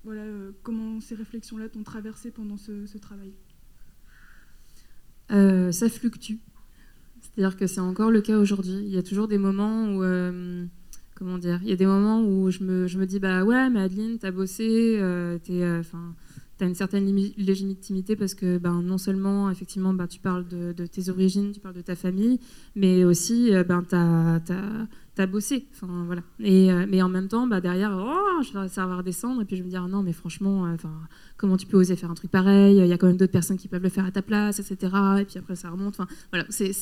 voilà, 0.03 0.23
comment 0.63 0.99
ces 1.01 1.15
réflexions-là 1.15 1.69
t'ont 1.69 1.83
traversé 1.83 2.31
pendant 2.31 2.57
ce, 2.57 2.97
travail? 2.97 3.33
Ça 5.29 5.89
fluctue. 5.89 6.37
C'est-à-dire 7.25 7.57
que 7.57 7.67
c'est 7.67 7.81
encore 7.81 8.11
le 8.11 8.21
cas 8.21 8.37
aujourd'hui. 8.37 8.79
Il 8.83 8.89
y 8.89 8.97
a 8.97 9.03
toujours 9.03 9.27
des 9.27 9.37
moments 9.37 9.89
où, 9.89 10.03
euh, 10.03 10.65
comment 11.15 11.37
dire, 11.37 11.59
il 11.63 11.69
y 11.69 11.73
a 11.73 11.75
des 11.75 11.85
moments 11.85 12.21
où 12.21 12.49
je 12.49 12.63
me, 12.63 12.87
je 12.87 12.97
me 12.97 13.05
dis 13.05 13.19
bah 13.19 13.43
ouais, 13.43 13.69
mais 13.69 13.81
Adeline, 13.81 14.17
t'as 14.19 14.31
bossé, 14.31 14.97
euh, 14.99 15.37
t'es, 15.39 15.63
euh, 15.63 15.83
enfin, 16.55 16.65
t'as 16.65 16.67
une 16.67 16.75
certaine 16.75 17.05
légitimité 17.37 18.15
parce 18.15 18.33
que 18.33 18.57
ben, 18.57 18.81
non 18.81 18.97
seulement 18.97 19.49
effectivement 19.49 19.93
ben, 19.93 20.07
tu 20.07 20.19
parles 20.19 20.47
de, 20.47 20.85
tes 20.85 21.09
origines, 21.09 21.51
tu 21.51 21.59
parles 21.59 21.75
de 21.75 21.81
ta 21.81 21.95
famille, 21.95 22.39
mais 22.75 23.03
aussi 23.03 23.51
ben, 23.67 23.83
t'as, 23.83 24.39
as 25.17 25.27
bossé. 25.27 25.67
Enfin, 25.73 26.03
voilà. 26.05 26.21
Et, 26.39 26.71
mais 26.87 27.01
en 27.01 27.09
même 27.09 27.27
temps, 27.27 27.47
bah, 27.47 27.61
derrière, 27.61 27.97
oh, 27.97 28.41
je, 28.41 28.67
ça 28.67 28.85
va 28.85 28.97
redescendre 28.97 29.41
et 29.41 29.45
puis 29.45 29.55
je 29.55 29.61
vais 29.61 29.67
me 29.67 29.71
dire 29.71 29.87
non, 29.87 30.03
mais 30.03 30.13
franchement, 30.13 30.63
enfin, 30.73 30.93
comment 31.37 31.57
tu 31.57 31.67
peux 31.67 31.77
oser 31.77 31.95
faire 31.95 32.11
un 32.11 32.15
truc 32.15 32.31
pareil? 32.31 32.77
Il 32.77 32.87
y 32.87 32.93
a 32.93 32.97
quand 32.97 33.07
même 33.07 33.17
d'autres 33.17 33.31
personnes 33.31 33.57
qui 33.57 33.67
peuvent 33.67 33.83
le 33.83 33.89
faire 33.89 34.05
à 34.05 34.11
ta 34.11 34.21
place, 34.21 34.59
etc. 34.59 34.93
Et 35.19 35.25
puis 35.25 35.37
après 35.39 35.55
ça 35.55 35.69
remonte. 35.69 35.99
Enfin, 35.99 36.07
voilà, 36.31 36.45
c'est 36.49 36.73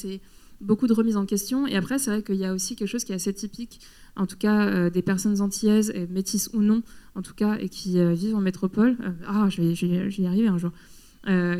beaucoup 0.63 0.87
de 0.87 0.93
remises 0.93 1.17
en 1.17 1.25
question. 1.25 1.67
Et 1.67 1.75
après, 1.75 1.99
c'est 1.99 2.09
vrai 2.09 2.23
qu'il 2.23 2.35
y 2.35 2.45
a 2.45 2.53
aussi 2.53 2.75
quelque 2.75 2.87
chose 2.87 3.03
qui 3.03 3.11
est 3.11 3.15
assez 3.15 3.33
typique, 3.33 3.81
en 4.15 4.25
tout 4.25 4.37
cas 4.37 4.67
euh, 4.67 4.89
des 4.89 5.01
personnes 5.01 5.41
antillaises, 5.41 5.93
métisses 6.09 6.49
ou 6.53 6.61
non, 6.61 6.81
en 7.15 7.21
tout 7.21 7.33
cas, 7.33 7.57
et 7.59 7.69
qui 7.69 7.99
euh, 7.99 8.13
vivent 8.13 8.35
en 8.35 8.41
métropole. 8.41 8.95
Euh, 9.01 9.11
ah, 9.27 9.47
je 9.49 9.61
vais, 9.61 10.47
un 10.47 10.57
jour. 10.57 10.71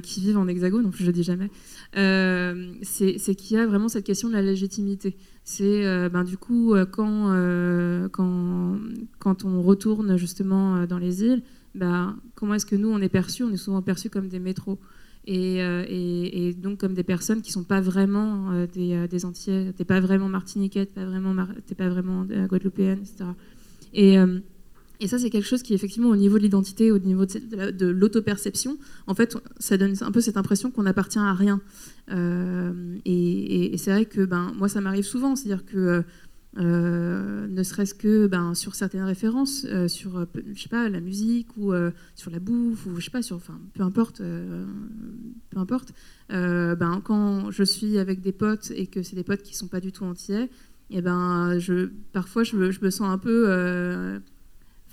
qui 0.02 0.20
vivent 0.22 0.38
en 0.38 0.48
hexagone, 0.48 0.90
plus 0.90 1.06
je 1.06 1.12
dis 1.12 1.24
jamais, 1.24 1.50
c'est 1.94 3.36
qu'il 3.36 3.58
y 3.58 3.60
a 3.60 3.68
vraiment 3.68 3.90
cette 3.90 4.06
question 4.06 4.30
de 4.30 4.34
la 4.34 4.42
légitimité. 4.42 5.16
C'est 5.46 6.10
ben, 6.10 6.24
du 6.24 6.38
coup 6.38 6.74
quand, 6.92 7.32
quand, 8.12 8.80
quand 9.20 9.46
on 9.46 9.62
retourne 9.62 10.18
justement 10.18 10.86
dans 10.86 10.98
les 10.98 11.24
îles, 11.24 11.44
ben, 11.76 12.18
comment 12.36 12.54
est-ce 12.54 12.66
que 12.66 12.76
nous 12.76 12.90
on 12.90 13.00
est 13.00 13.10
perçus? 13.10 13.44
On 13.44 13.52
est 13.52 13.58
souvent 13.58 13.82
perçus 13.82 14.10
comme 14.10 14.28
des 14.28 14.40
métros. 14.40 14.80
Euh, 15.30 15.86
et, 15.88 16.54
donc 16.54 16.80
comme 16.80 16.94
des 16.94 17.04
personnes 17.04 17.42
qui 17.42 17.52
sont 17.52 17.64
pas 17.64 17.80
vraiment 17.80 18.52
euh, 18.52 18.68
des, 18.68 18.94
euh, 18.94 19.08
des 19.08 19.74
t'es 19.74 19.86
pas 19.86 20.02
vraiment 20.02 20.28
martiniquais, 20.28 20.86
t'es 20.86 20.94
pas 20.94 21.06
vraiment, 21.06 21.48
t'es 21.66 21.76
pas 21.76 21.90
vraiment 21.90 22.26
guadeloupéenne, 22.26 23.00
etc. 23.00 23.30
Et, 23.94 24.18
et 25.00 25.08
ça, 25.08 25.20
c'est 25.20 25.30
quelque 25.30 25.48
chose 25.48 25.64
qui, 25.64 25.74
effectivement, 25.74 26.10
au 26.10 26.16
niveau 26.16 26.38
de 26.38 26.44
l'identité, 26.44 26.92
au 26.92 26.98
niveau 26.98 27.26
de, 27.26 27.88
l'autoperception, 27.88 28.78
en 29.06 29.14
fait, 29.14 29.38
ça 29.60 29.78
donne 29.78 29.96
un 30.02 30.12
peu 30.12 30.22
cette 30.22 30.38
impression 30.38 30.72
qu'on 30.72 30.84
n'appartient 30.84 31.20
à 31.20 31.34
rien. 31.34 31.62
et, 32.10 33.76
c'est 33.78 33.92
vrai 33.92 34.06
que 34.06 34.26
ben, 34.26 34.52
moi, 34.58 34.70
ça 34.70 34.82
m'arrive 34.82 35.04
souvent, 35.04 35.36
c'est-à-dire 35.36 35.66
que 35.66 35.78
euh, 35.78 36.02
ne 36.62 37.64
serait-ce 37.64 37.94
que 37.94 38.28
ben, 38.28 38.54
sur 38.54 38.76
certaines 38.76 39.04
références, 39.04 39.66
euh, 39.66 39.88
sur 39.88 40.18
euh, 40.18 40.26
je 40.54 40.62
sais 40.62 40.70
pas, 40.70 40.90
la 40.90 41.00
musique 41.00 41.48
ou 41.58 41.74
sur 42.16 42.32
la 42.32 42.40
bouffe, 42.40 42.86
ou 42.86 43.00
je 43.00 43.06
sais 43.06 43.12
pas, 43.12 43.22
sur, 43.22 43.36
enfin, 43.36 43.60
peu 43.74 43.84
importe, 43.84 44.22
peu 45.50 45.58
importe. 45.60 45.94
ben, 46.30 47.02
quand 47.04 47.52
je 47.52 47.64
suis 47.64 47.98
avec 47.98 48.22
des 48.22 48.32
potes 48.32 48.72
et 48.76 48.88
que 48.88 49.04
c'est 49.04 49.16
des 49.16 49.24
potes 49.24 49.42
qui 49.42 49.56
sont 49.56 49.68
pas 49.68 49.80
du 49.80 49.92
tout 49.92 50.04
entiers, 50.04 50.50
et 50.90 50.98
eh 50.98 51.02
ben, 51.02 51.58
je, 51.58 51.90
parfois 52.12 52.44
je 52.44 52.56
me 52.56 52.90
sens 52.90 53.10
un 53.10 53.18
peu 53.18 54.20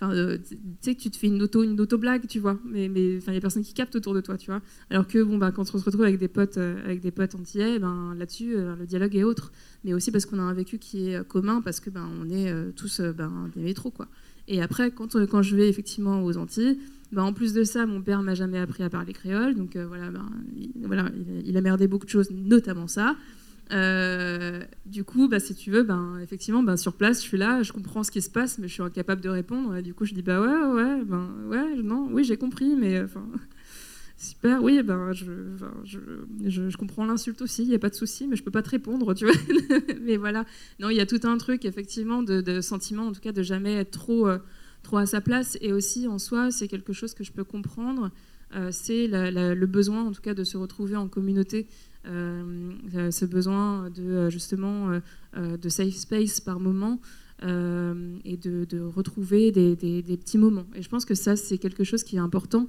Enfin, 0.00 0.14
euh, 0.14 0.38
tu 0.38 0.56
sais 0.80 0.94
que 0.94 1.00
tu 1.00 1.10
te 1.10 1.16
fais 1.16 1.26
une 1.26 1.42
auto, 1.42 1.62
une 1.62 1.78
auto 1.78 1.98
blague, 1.98 2.26
tu 2.26 2.38
vois. 2.38 2.58
Mais, 2.64 2.88
mais 2.88 3.16
il 3.18 3.34
y 3.34 3.36
a 3.36 3.40
personne 3.40 3.62
qui 3.62 3.74
capte 3.74 3.94
autour 3.96 4.14
de 4.14 4.22
toi, 4.22 4.38
tu 4.38 4.50
vois. 4.50 4.62
Alors 4.88 5.06
que 5.06 5.22
bon, 5.22 5.36
bah, 5.36 5.52
quand 5.52 5.62
on 5.74 5.78
se 5.78 5.84
retrouve 5.84 6.04
avec 6.04 6.18
des 6.18 6.28
potes, 6.28 6.56
euh, 6.56 6.82
avec 6.84 7.00
des 7.00 7.10
potes 7.10 7.34
entiers, 7.34 7.78
ben 7.78 8.14
là-dessus, 8.18 8.56
euh, 8.56 8.76
le 8.76 8.86
dialogue 8.86 9.14
est 9.14 9.24
autre. 9.24 9.52
Mais 9.84 9.92
aussi 9.92 10.10
parce 10.10 10.24
qu'on 10.24 10.38
a 10.38 10.42
un 10.42 10.54
vécu 10.54 10.78
qui 10.78 11.10
est 11.10 11.26
commun, 11.28 11.60
parce 11.60 11.80
que 11.80 11.90
ben 11.90 12.08
on 12.20 12.30
est 12.30 12.52
tous 12.76 13.00
ben, 13.00 13.50
des 13.54 13.62
métros, 13.62 13.90
quoi. 13.90 14.08
Et 14.48 14.62
après, 14.62 14.90
quand, 14.90 15.14
quand 15.26 15.42
je 15.42 15.54
vais 15.54 15.68
effectivement 15.68 16.24
aux 16.24 16.36
Antilles, 16.38 16.78
ben, 17.12 17.22
en 17.22 17.32
plus 17.32 17.52
de 17.52 17.62
ça, 17.62 17.86
mon 17.86 18.00
père 18.00 18.22
m'a 18.22 18.34
jamais 18.34 18.58
appris 18.58 18.82
à 18.82 18.90
parler 18.90 19.12
créole, 19.12 19.54
donc 19.54 19.76
voilà, 19.76 20.10
ben, 20.10 20.26
voilà, 20.82 21.10
il, 21.44 21.56
a 21.56 21.60
merdé 21.60 21.88
beaucoup 21.88 22.06
de 22.06 22.10
choses, 22.10 22.30
notamment 22.30 22.88
ça. 22.88 23.16
Euh, 23.72 24.64
du 24.86 25.04
coup, 25.04 25.28
bah, 25.28 25.38
si 25.40 25.54
tu 25.54 25.70
veux, 25.70 25.82
ben, 25.82 26.18
effectivement, 26.22 26.62
ben, 26.62 26.76
sur 26.76 26.94
place, 26.94 27.22
je 27.22 27.28
suis 27.28 27.38
là, 27.38 27.62
je 27.62 27.72
comprends 27.72 28.02
ce 28.02 28.10
qui 28.10 28.20
se 28.20 28.30
passe, 28.30 28.58
mais 28.58 28.68
je 28.68 28.72
suis 28.72 28.82
incapable 28.82 29.20
de 29.20 29.28
répondre. 29.28 29.80
Du 29.80 29.94
coup, 29.94 30.04
je 30.04 30.14
dis 30.14 30.22
bah 30.22 30.40
ouais, 30.40 30.82
ouais, 30.82 31.04
ben, 31.04 31.28
ouais, 31.48 31.76
non, 31.82 32.08
oui, 32.10 32.24
j'ai 32.24 32.36
compris, 32.36 32.74
mais 32.74 33.00
enfin, 33.00 33.24
super, 34.16 34.62
oui, 34.62 34.82
ben, 34.82 35.12
je, 35.12 35.32
je, 35.84 35.98
je, 36.70 36.76
comprends 36.76 37.06
l'insulte 37.06 37.42
aussi, 37.42 37.62
il 37.62 37.68
n'y 37.68 37.74
a 37.74 37.78
pas 37.78 37.90
de 37.90 37.94
souci, 37.94 38.26
mais 38.26 38.36
je 38.36 38.42
peux 38.42 38.50
pas 38.50 38.62
te 38.62 38.70
répondre, 38.70 39.14
tu 39.14 39.24
vois. 39.24 39.34
mais 40.02 40.16
voilà, 40.16 40.44
non, 40.80 40.90
il 40.90 40.96
y 40.96 41.00
a 41.00 41.06
tout 41.06 41.20
un 41.24 41.38
truc, 41.38 41.64
effectivement, 41.64 42.22
de, 42.22 42.60
sentiment, 42.60 43.06
en 43.06 43.12
tout 43.12 43.20
cas, 43.20 43.32
de 43.32 43.42
jamais 43.42 43.74
être 43.74 43.92
trop, 43.92 44.26
euh, 44.26 44.38
trop 44.82 44.96
à 44.96 45.06
sa 45.06 45.20
place. 45.20 45.56
Et 45.60 45.72
aussi, 45.72 46.08
en 46.08 46.18
soi, 46.18 46.50
c'est 46.50 46.66
quelque 46.66 46.92
chose 46.92 47.14
que 47.14 47.22
je 47.22 47.30
peux 47.30 47.44
comprendre. 47.44 48.10
Euh, 48.56 48.70
c'est 48.72 49.06
le 49.06 49.66
besoin, 49.66 50.02
en 50.04 50.10
tout 50.10 50.22
cas, 50.22 50.34
de 50.34 50.42
se 50.42 50.56
retrouver 50.56 50.96
en 50.96 51.06
communauté 51.06 51.60
euh, 51.60 51.62
euh, 51.62 51.89
ce 52.04 53.24
besoin 53.24 53.90
de 53.90 54.02
euh, 54.02 54.30
justement 54.30 54.90
de 55.36 55.68
safe 55.68 55.94
space 55.94 56.40
par 56.40 56.60
moment 56.60 57.00
et 57.42 58.36
de, 58.36 58.80
retrouver 58.80 59.50
des, 59.50 59.76
petits 60.16 60.38
moments. 60.38 60.66
Et 60.74 60.82
je 60.82 60.88
pense 60.88 61.04
que 61.04 61.14
ça, 61.14 61.36
c'est 61.36 61.58
quelque 61.58 61.84
chose 61.84 62.04
qui 62.04 62.16
est 62.16 62.20
important, 62.20 62.68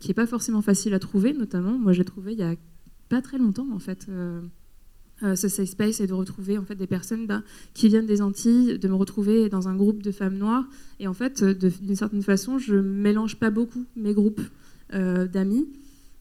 qui 0.00 0.08
n'est 0.08 0.14
pas 0.14 0.26
forcément 0.26 0.60
facile 0.60 0.92
à 0.92 0.98
trouver, 0.98 1.32
notamment. 1.32 1.78
Moi, 1.78 1.92
j'ai 1.92 2.04
trouvé 2.04 2.32
il 2.32 2.38
y 2.38 2.42
a 2.42 2.54
pas 3.08 3.22
très 3.22 3.38
longtemps, 3.38 3.68
en 3.72 3.78
fait. 3.78 4.06
ce 5.22 5.48
safe 5.48 5.68
space 5.68 6.00
et 6.00 6.06
de 6.06 6.12
retrouver 6.12 6.58
en 6.58 6.64
fait 6.64 6.74
des 6.74 6.86
personnes 6.86 7.26
bah, 7.26 7.42
qui 7.72 7.88
viennent 7.88 8.06
des 8.06 8.20
Antilles, 8.20 8.78
de 8.78 8.88
me 8.88 8.94
retrouver 8.94 9.48
dans 9.48 9.68
un 9.68 9.76
groupe 9.76 10.02
de 10.02 10.10
femmes 10.10 10.36
noires. 10.36 10.64
Et 11.00 11.06
en 11.06 11.14
fait, 11.14 11.42
d'une 11.42 11.96
certaine 11.96 12.22
façon, 12.22 12.58
je 12.58 12.74
mélange 12.74 13.36
pas 13.36 13.50
beaucoup 13.50 13.86
mes 13.96 14.12
groupes 14.12 14.42
d'amis 14.90 15.72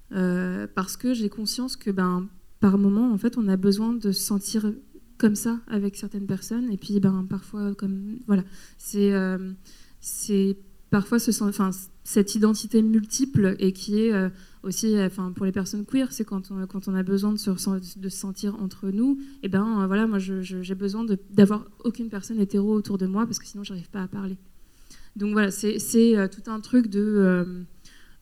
parce 0.09 0.95
que 0.95 1.13
j'ai 1.13 1.27
conscience 1.27 1.75
que 1.75 1.91
ben 1.91 2.29
par 2.61 2.77
moment, 2.77 3.11
en 3.11 3.17
fait, 3.17 3.37
on 3.37 3.47
a 3.49 3.57
besoin 3.57 3.91
de 3.91 4.11
se 4.11 4.21
sentir 4.21 4.71
comme 5.17 5.35
ça 5.35 5.59
avec 5.67 5.97
certaines 5.97 6.27
personnes. 6.27 6.71
Et 6.71 6.77
puis, 6.77 6.99
ben, 6.99 7.25
parfois, 7.29 7.73
comme 7.75 8.19
voilà, 8.27 8.43
c'est 8.77 9.11
euh, 9.13 9.53
parfois 10.91 11.19
ce, 11.19 11.43
enfin, 11.43 11.71
cette 12.03 12.35
identité 12.35 12.83
multiple 12.83 13.55
et 13.59 13.73
qui 13.73 13.99
est 13.99 14.13
euh, 14.13 14.29
aussi, 14.61 14.95
enfin, 14.99 15.31
pour 15.35 15.45
les 15.45 15.51
personnes 15.51 15.85
queer, 15.85 16.11
c'est 16.11 16.23
quand 16.23 16.51
on, 16.51 16.67
quand 16.67 16.87
on 16.87 16.93
a 16.93 17.01
besoin 17.01 17.33
de 17.33 17.37
se, 17.37 17.49
de 17.99 18.09
se 18.09 18.17
sentir 18.17 18.55
entre 18.61 18.91
nous. 18.91 19.19
Et 19.41 19.49
ben, 19.49 19.87
voilà, 19.87 20.05
moi, 20.05 20.19
j'ai 20.19 20.75
besoin 20.75 21.03
d'avoir 21.31 21.65
aucune 21.83 22.09
personne 22.09 22.39
hétéro 22.39 22.73
autour 22.73 22.99
de 22.99 23.07
moi 23.07 23.25
parce 23.25 23.39
que 23.39 23.47
sinon, 23.47 23.63
j'arrive 23.63 23.89
pas 23.89 24.03
à 24.03 24.07
parler. 24.07 24.37
Donc 25.15 25.33
voilà, 25.33 25.49
c'est 25.49 25.77
euh, 26.15 26.27
tout 26.27 26.49
un 26.49 26.59
truc 26.59 26.87
de 26.87 27.65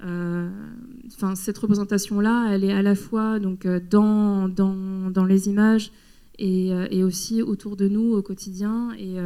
enfin, 0.01 1.35
cette 1.35 1.57
représentation-là, 1.57 2.49
elle 2.51 2.63
est 2.63 2.71
à 2.71 2.81
la 2.81 2.95
fois 2.95 3.39
donc, 3.39 3.65
euh, 3.65 3.79
dans, 3.79 4.47
dans, 4.47 5.11
dans 5.11 5.25
les 5.25 5.49
images 5.49 5.91
et, 6.37 6.73
euh, 6.73 6.87
et, 6.89 7.03
aussi 7.03 7.41
autour 7.41 7.75
de 7.75 7.87
nous 7.87 8.13
au 8.13 8.21
quotidien. 8.21 8.91
Et 8.97 9.17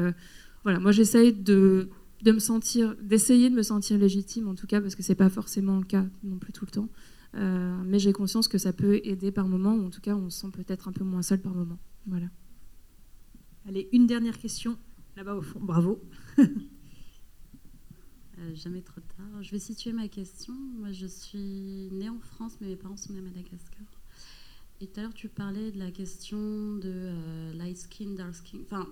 voilà, 0.63 0.79
moi 0.79 0.91
j'essaye 0.91 1.33
de, 1.33 1.89
de 2.21 2.31
me 2.31 2.39
sentir, 2.39 2.95
d'essayer 3.01 3.49
de 3.49 3.55
me 3.55 3.63
sentir 3.63 3.97
légitime 3.97 4.47
en 4.47 4.55
tout 4.55 4.67
cas, 4.67 4.81
parce 4.81 4.95
que 4.95 5.03
c'est 5.03 5.15
pas 5.15 5.29
forcément 5.29 5.77
le 5.77 5.85
cas 5.85 6.05
non 6.23 6.37
plus 6.37 6.53
tout 6.53 6.65
le 6.65 6.71
temps. 6.71 6.89
mais 7.85 7.99
j'ai 7.99 8.13
conscience 8.13 8.47
que 8.47 8.57
ça 8.57 8.73
peut 8.73 9.01
aider 9.03 9.31
par 9.31 9.47
moment, 9.47 9.75
ou 9.75 9.85
en 9.85 9.89
tout 9.89 10.01
cas 10.01 10.15
on 10.15 10.29
se 10.29 10.41
sent 10.41 10.51
peut-être 10.53 10.87
un 10.87 10.91
peu 10.91 11.03
moins 11.03 11.21
seul 11.21 11.39
par 11.39 11.53
moment. 11.53 11.77
Voilà. 12.07 12.27
Allez, 13.67 13.87
une 13.93 14.07
dernière 14.07 14.37
question, 14.37 14.77
là-bas 15.15 15.35
au 15.35 15.41
fond. 15.41 15.59
Bravo. 15.61 16.01
Euh, 18.43 18.55
jamais 18.55 18.81
trop 18.81 19.01
tard. 19.01 19.43
Je 19.43 19.51
vais 19.51 19.59
situer 19.59 19.91
ma 19.91 20.07
question. 20.07 20.53
Moi, 20.53 20.91
je 20.91 21.05
suis 21.05 21.89
née 21.91 22.09
en 22.09 22.19
France, 22.19 22.57
mais 22.61 22.67
mes 22.67 22.75
parents 22.75 22.97
sont 22.97 23.13
nés 23.13 23.19
à 23.19 23.21
Madagascar. 23.21 23.85
Et 24.81 24.87
tout 24.87 24.99
à 24.99 25.03
l'heure, 25.03 25.13
tu 25.13 25.29
parlais 25.29 25.71
de 25.71 25.79
la 25.79 25.91
question 25.91 26.37
de 26.75 26.91
euh, 26.93 27.53
light 27.53 27.77
skin, 27.77 28.15
dark 28.15 28.35
skin, 28.35 28.59
enfin, 28.65 28.87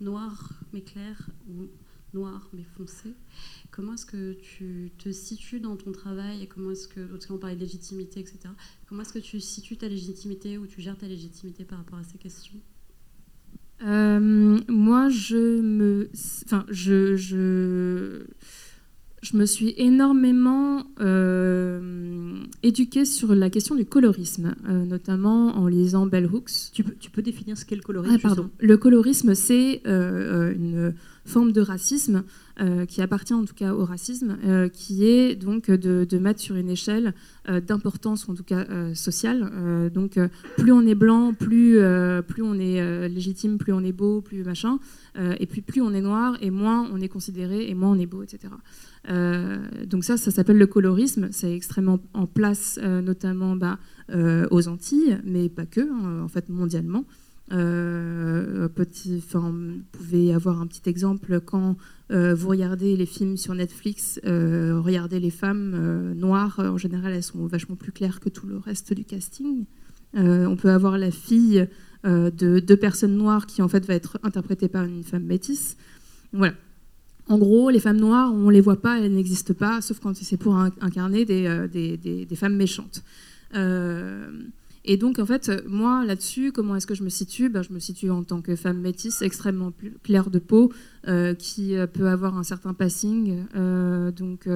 noir 0.00 0.50
mais 0.72 0.82
clair 0.82 1.30
ou 1.48 1.66
noir 2.14 2.48
mais 2.52 2.62
foncé. 2.62 3.12
Comment 3.70 3.94
est-ce 3.94 4.06
que 4.06 4.32
tu 4.34 4.92
te 4.98 5.10
situes 5.10 5.60
dans 5.60 5.76
ton 5.76 5.92
travail 5.92 6.42
et 6.42 6.46
comment 6.46 6.70
est-ce 6.70 6.88
que, 6.88 7.00
parce 7.00 7.26
qu'on 7.26 7.38
parlait 7.38 7.56
de 7.56 7.60
légitimité, 7.60 8.20
etc. 8.20 8.38
Comment 8.86 9.02
est-ce 9.02 9.12
que 9.12 9.18
tu 9.18 9.40
situes 9.40 9.76
ta 9.76 9.88
légitimité 9.88 10.58
ou 10.58 10.66
tu 10.66 10.80
gères 10.80 10.96
ta 10.96 11.08
légitimité 11.08 11.64
par 11.64 11.78
rapport 11.78 11.98
à 11.98 12.04
ces 12.04 12.18
questions? 12.18 12.60
Euh, 13.82 14.58
moi, 14.68 15.08
je 15.08 15.60
me, 15.60 16.08
enfin, 16.44 16.64
je, 16.70 17.16
je, 17.16 18.22
je 19.22 19.36
me 19.36 19.46
suis 19.46 19.74
énormément 19.76 20.84
euh, 21.00 22.38
éduquée 22.62 23.04
sur 23.04 23.34
la 23.34 23.50
question 23.50 23.74
du 23.74 23.84
colorisme, 23.84 24.54
euh, 24.68 24.84
notamment 24.84 25.56
en 25.56 25.66
lisant 25.66 26.06
Bell 26.06 26.26
Hooks. 26.26 26.70
Tu 26.72 26.84
peux, 26.84 26.94
tu 26.98 27.10
peux 27.10 27.22
définir 27.22 27.58
ce 27.58 27.64
qu'est 27.64 27.76
le 27.76 27.82
colorisme 27.82 28.14
Ah, 28.16 28.22
pardon. 28.22 28.50
Le 28.58 28.76
colorisme, 28.76 29.34
c'est 29.34 29.82
une 29.84 30.94
forme 31.24 31.52
de 31.52 31.60
racisme 31.60 32.24
euh, 32.60 32.86
qui 32.86 33.02
appartient 33.02 33.34
en 33.34 33.44
tout 33.44 33.54
cas 33.54 33.74
au 33.74 33.84
racisme, 33.84 34.38
euh, 34.44 34.68
qui 34.68 35.04
est 35.08 35.34
donc 35.34 35.72
de, 35.72 36.18
mettre 36.18 36.38
sur 36.38 36.54
une 36.54 36.68
échelle 36.68 37.12
euh, 37.48 37.60
d'importance, 37.60 38.28
en 38.28 38.34
tout 38.34 38.44
cas 38.44 38.64
sociale. 38.94 39.90
donc 39.92 40.20
plus 40.56 40.70
on 40.70 40.86
est 40.86 40.94
blanc, 40.94 41.34
plus, 41.34 41.80
plus 42.28 42.42
on 42.42 42.54
est 42.54 43.08
légitime, 43.08 43.58
plus 43.58 43.72
on 43.72 43.82
est 43.82 43.92
beau, 43.92 44.20
plus 44.20 44.44
machin. 44.44 44.78
et 45.16 45.46
puis 45.46 45.62
plus 45.62 45.82
on 45.82 45.92
est 45.92 46.00
noir, 46.00 46.36
et 46.40 46.50
moins 46.50 46.88
on 46.92 47.00
est 47.00 47.08
considéré, 47.08 47.68
et 47.68 47.74
moins 47.74 47.90
on 47.90 47.98
est 47.98 48.06
beau, 48.06 48.22
etc. 48.22 48.54
donc 49.86 50.04
ça, 50.04 50.16
ça 50.16 50.30
s'appelle 50.30 50.58
le 50.58 50.66
colorisme. 50.66 51.28
C'est 51.32 51.52
extrêmement 51.52 51.98
en 52.12 52.26
place, 52.26 52.78
notamment 52.78 53.56
bah, 53.56 53.78
aux 54.50 54.68
Antilles, 54.68 55.18
mais 55.24 55.48
pas 55.48 55.66
que, 55.66 55.80
hein, 55.80 56.22
en 56.22 56.28
fait 56.28 56.48
mondialement. 56.48 57.04
Euh, 57.52 58.68
petit, 58.68 59.22
vous 59.32 59.82
pouvez 59.92 60.32
avoir 60.32 60.60
un 60.60 60.66
petit 60.66 60.88
exemple 60.88 61.40
quand 61.40 61.76
euh, 62.10 62.34
vous 62.34 62.48
regardez 62.48 62.96
les 62.96 63.06
films 63.06 63.36
sur 63.36 63.54
Netflix, 63.54 64.20
euh, 64.24 64.80
regardez 64.80 65.20
les 65.20 65.30
femmes 65.30 65.72
euh, 65.74 66.14
noires, 66.14 66.58
en 66.58 66.78
général 66.78 67.12
elles 67.12 67.22
sont 67.22 67.46
vachement 67.46 67.76
plus 67.76 67.92
claires 67.92 68.20
que 68.20 68.28
tout 68.28 68.46
le 68.46 68.58
reste 68.58 68.92
du 68.92 69.04
casting. 69.04 69.64
On 70.16 70.54
peut 70.54 70.70
avoir 70.70 70.96
la 70.96 71.10
fille 71.10 71.66
de 72.04 72.60
deux 72.60 72.76
personnes 72.76 73.16
noires 73.16 73.46
qui 73.46 73.62
en 73.62 73.68
fait 73.68 73.84
va 73.84 73.94
être 73.94 74.20
interprétée 74.22 74.68
par 74.68 74.84
une 74.84 75.02
femme 75.02 75.24
métisse. 75.24 75.76
Voilà. 76.32 76.54
En 77.26 77.36
gros, 77.36 77.68
les 77.68 77.80
femmes 77.80 77.96
noires, 77.96 78.32
on 78.32 78.48
les 78.48 78.60
voit 78.60 78.80
pas, 78.80 79.00
elles 79.00 79.12
n'existent 79.12 79.54
pas, 79.54 79.80
sauf 79.80 79.98
quand 79.98 80.14
c'est 80.14 80.36
pour 80.36 80.56
incarner 80.56 81.24
des, 81.24 81.66
des, 81.66 82.26
des 82.26 82.36
femmes 82.36 82.54
méchantes. 82.54 83.02
Et 84.86 84.98
donc, 84.98 85.18
en 85.18 85.24
fait, 85.24 85.50
moi, 85.66 86.04
là-dessus, 86.04 86.52
comment 86.52 86.76
est-ce 86.76 86.86
que 86.86 86.94
je 86.94 87.02
me 87.02 87.08
situe? 87.08 87.48
Ben, 87.48 87.62
Je 87.62 87.72
me 87.72 87.78
situe 87.78 88.10
en 88.10 88.22
tant 88.22 88.42
que 88.42 88.54
femme 88.54 88.80
métisse, 88.80 89.22
extrêmement 89.22 89.72
claire 90.02 90.28
de 90.28 90.38
peau, 90.38 90.72
euh, 91.08 91.34
qui 91.34 91.74
euh, 91.74 91.86
peut 91.86 92.08
avoir 92.08 92.36
un 92.36 92.42
certain 92.42 92.74
passing. 92.74 93.44
Euh, 93.56 94.10
donc, 94.10 94.46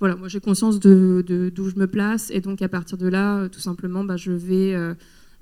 voilà, 0.00 0.16
moi, 0.16 0.28
j'ai 0.28 0.40
conscience 0.40 0.80
de, 0.80 1.22
de, 1.26 1.50
d'où 1.54 1.68
je 1.68 1.76
me 1.76 1.86
place. 1.86 2.30
Et 2.30 2.40
donc, 2.40 2.62
à 2.62 2.68
partir 2.68 2.96
de 2.96 3.06
là, 3.06 3.48
tout 3.50 3.60
simplement, 3.60 4.02
ben, 4.02 4.16
je 4.16 4.32
vais, 4.32 4.74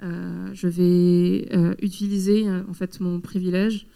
je 0.01 0.67
vais 0.67 1.77
utiliser, 1.81 2.47
en 2.69 2.75
fait, 2.75 2.99
mon 2.99 3.21
privilège. 3.21 3.87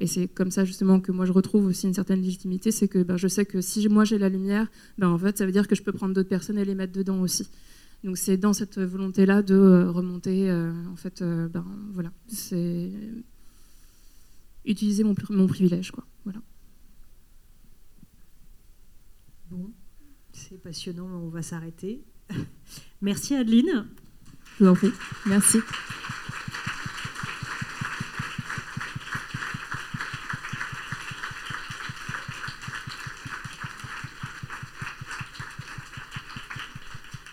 et 0.00 0.08
c'est 0.08 0.26
comme 0.26 0.50
ça, 0.50 0.64
justement, 0.64 0.98
que 0.98 1.12
moi, 1.12 1.26
je 1.26 1.32
retrouve 1.32 1.66
aussi 1.66 1.86
une 1.86 1.94
certaine 1.94 2.22
légitimité. 2.22 2.72
C'est 2.72 2.88
que 2.88 3.04
ben, 3.04 3.16
je 3.16 3.28
sais 3.28 3.46
que 3.46 3.60
si 3.60 3.88
moi, 3.88 4.02
j'ai 4.02 4.18
la 4.18 4.28
lumière, 4.28 4.66
ben, 4.98 5.06
en 5.06 5.18
fait, 5.18 5.38
ça 5.38 5.46
veut 5.46 5.52
dire 5.52 5.68
que 5.68 5.76
je 5.76 5.84
peux 5.84 5.92
prendre 5.92 6.12
d'autres 6.12 6.28
personnes 6.28 6.58
et 6.58 6.64
les 6.64 6.74
mettre 6.74 6.92
dedans 6.92 7.20
aussi. 7.20 7.48
Donc 8.04 8.16
c'est 8.16 8.36
dans 8.36 8.52
cette 8.52 8.78
volonté-là 8.78 9.42
de 9.42 9.54
euh, 9.54 9.90
remonter, 9.90 10.48
euh, 10.48 10.72
en 10.92 10.96
fait, 10.96 11.20
euh, 11.20 11.48
ben, 11.48 11.64
voilà, 11.92 12.12
c'est 12.28 12.92
utiliser 14.64 15.02
mon, 15.02 15.14
mon, 15.30 15.46
privilège, 15.46 15.90
quoi. 15.90 16.04
Voilà. 16.24 16.40
Bon, 19.50 19.72
c'est 20.32 20.62
passionnant, 20.62 21.06
on 21.06 21.28
va 21.28 21.42
s'arrêter. 21.42 22.04
Merci 23.02 23.34
Adeline. 23.34 23.86
Je 24.58 24.64
vous 24.64 24.70
en 24.70 24.74
prie. 24.74 24.92
Merci. 25.26 25.58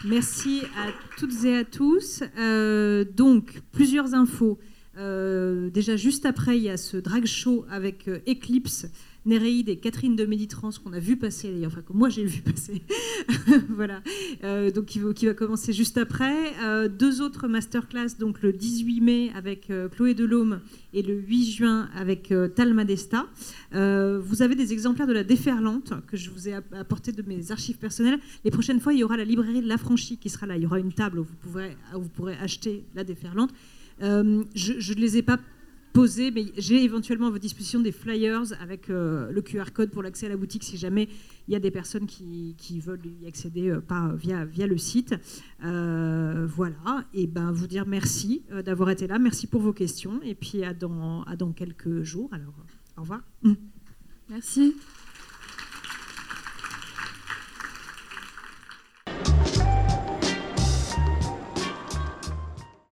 Merci 0.08 0.62
à 0.78 0.92
toutes 1.18 1.44
et 1.46 1.58
à 1.58 1.64
tous. 1.64 2.22
Euh, 2.38 3.04
donc, 3.06 3.62
plusieurs 3.72 4.14
infos. 4.14 4.60
Euh, 4.98 5.72
déjà, 5.72 5.96
juste 5.96 6.28
après, 6.28 6.58
il 6.58 6.64
y 6.64 6.70
a 6.70 6.78
ce 6.78 6.98
drag 6.98 7.26
show 7.26 7.66
avec 7.72 8.08
euh, 8.08 8.20
Eclipse, 8.28 8.86
Néréide 9.26 9.70
et 9.70 9.78
Catherine 9.78 10.16
de 10.16 10.26
Méditrance 10.26 10.78
qu'on 10.78 10.94
a 10.94 11.00
vu 11.00 11.18
passer, 11.18 11.52
d'ailleurs, 11.52 11.72
enfin 11.72 11.82
que 11.82 11.94
moi 11.94 12.10
j'ai 12.10 12.26
vu 12.26 12.42
passer. 12.42 12.84
voilà. 13.70 14.04
Euh, 14.44 14.70
donc, 14.70 14.86
qui 14.86 15.00
va, 15.00 15.34
commencer 15.34 15.74
juste 15.74 15.98
après. 15.98 16.54
Euh, 16.64 16.88
deux 16.88 17.22
autres 17.22 17.48
masterclass, 17.48 18.18
donc 18.20 18.42
le 18.44 18.54
18 18.54 19.02
mai 19.02 19.32
avec 19.36 19.72
euh, 19.72 19.90
Chloé 19.90 20.14
Delhomme 20.14 20.62
et 20.94 21.02
le 21.02 21.16
8 21.16 21.52
juin 21.52 21.90
avec 21.96 22.34
Talma 22.56 22.86
Desta. 22.86 23.26
vous 23.72 24.42
avez 24.42 24.56
des 24.56 24.72
exemplaires 24.74 25.08
de 25.08 25.14
la 25.14 25.24
déferlante 25.24 25.94
que 26.08 26.16
je 26.16 26.30
vous 26.30 26.48
ai 26.48 26.54
apporté 26.54 27.12
de 27.12 27.22
mes 27.24 27.52
archives 27.52 27.78
personnelles. 27.78 28.20
Les 28.44 28.52
prochaines 28.52 28.80
fois, 28.80 28.94
il 28.94 29.00
y 29.00 29.04
aura 29.04 29.18
la 29.18 29.26
librairie 29.26 29.62
de 29.62 29.68
l'affranchi 29.68 30.18
qui 30.18 30.30
sera 30.30 30.46
là. 30.46 30.56
Il 30.56 30.64
y 30.64 30.66
aura 30.66 30.80
une 30.80 30.94
table 30.94 31.20
où 31.20 31.24
vous 31.26 32.10
pourrez, 32.10 32.38
acheter 32.38 32.86
la 32.96 33.04
déferlante. 33.04 33.50
Je 34.00 34.94
ne 34.94 35.00
les 35.00 35.18
ai 35.18 35.22
pas 35.22 35.40
posés, 35.96 36.30
mais 36.30 36.48
j'ai 36.58 36.84
éventuellement 36.84 37.28
à 37.28 37.30
votre 37.30 37.42
disposition 37.42 37.80
des 37.80 37.94
flyers 37.94 38.52
avec 38.62 38.90
euh, 38.90 39.32
le 39.32 39.42
QR 39.42 39.72
code 39.74 39.92
pour 39.92 40.04
l'accès 40.04 40.26
à 40.26 40.30
la 40.30 40.36
boutique 40.36 40.66
si 40.66 40.76
jamais 40.76 41.08
il 41.48 41.54
y 41.54 41.56
a 41.56 41.60
des 41.60 41.72
personnes 41.72 42.06
qui, 42.06 42.80
veulent 42.82 43.00
y 43.22 43.28
accéder 43.28 43.70
euh, 43.70 43.80
par, 43.80 44.14
via, 44.14 44.44
via 44.44 44.68
le 44.68 44.78
site. 44.78 45.16
Euh, 45.64 46.46
voilà, 46.48 47.06
et 47.14 47.28
ben 47.28 47.50
vous 47.54 47.66
dire 47.66 47.86
merci 47.88 48.44
d'avoir 48.66 48.90
été 48.90 49.08
là, 49.08 49.20
merci 49.20 49.48
pour 49.48 49.62
vos 49.62 49.74
questions, 49.74 50.20
et 50.22 50.36
puis 50.36 50.66
à 50.66 50.74
dans, 50.74 51.24
à 51.24 51.38
dans 51.38 51.54
quelques 51.54 52.04
jours. 52.04 52.30
Alors, 52.34 52.54
au 52.98 53.02
revoir. 53.02 53.22
Merci. 54.30 54.76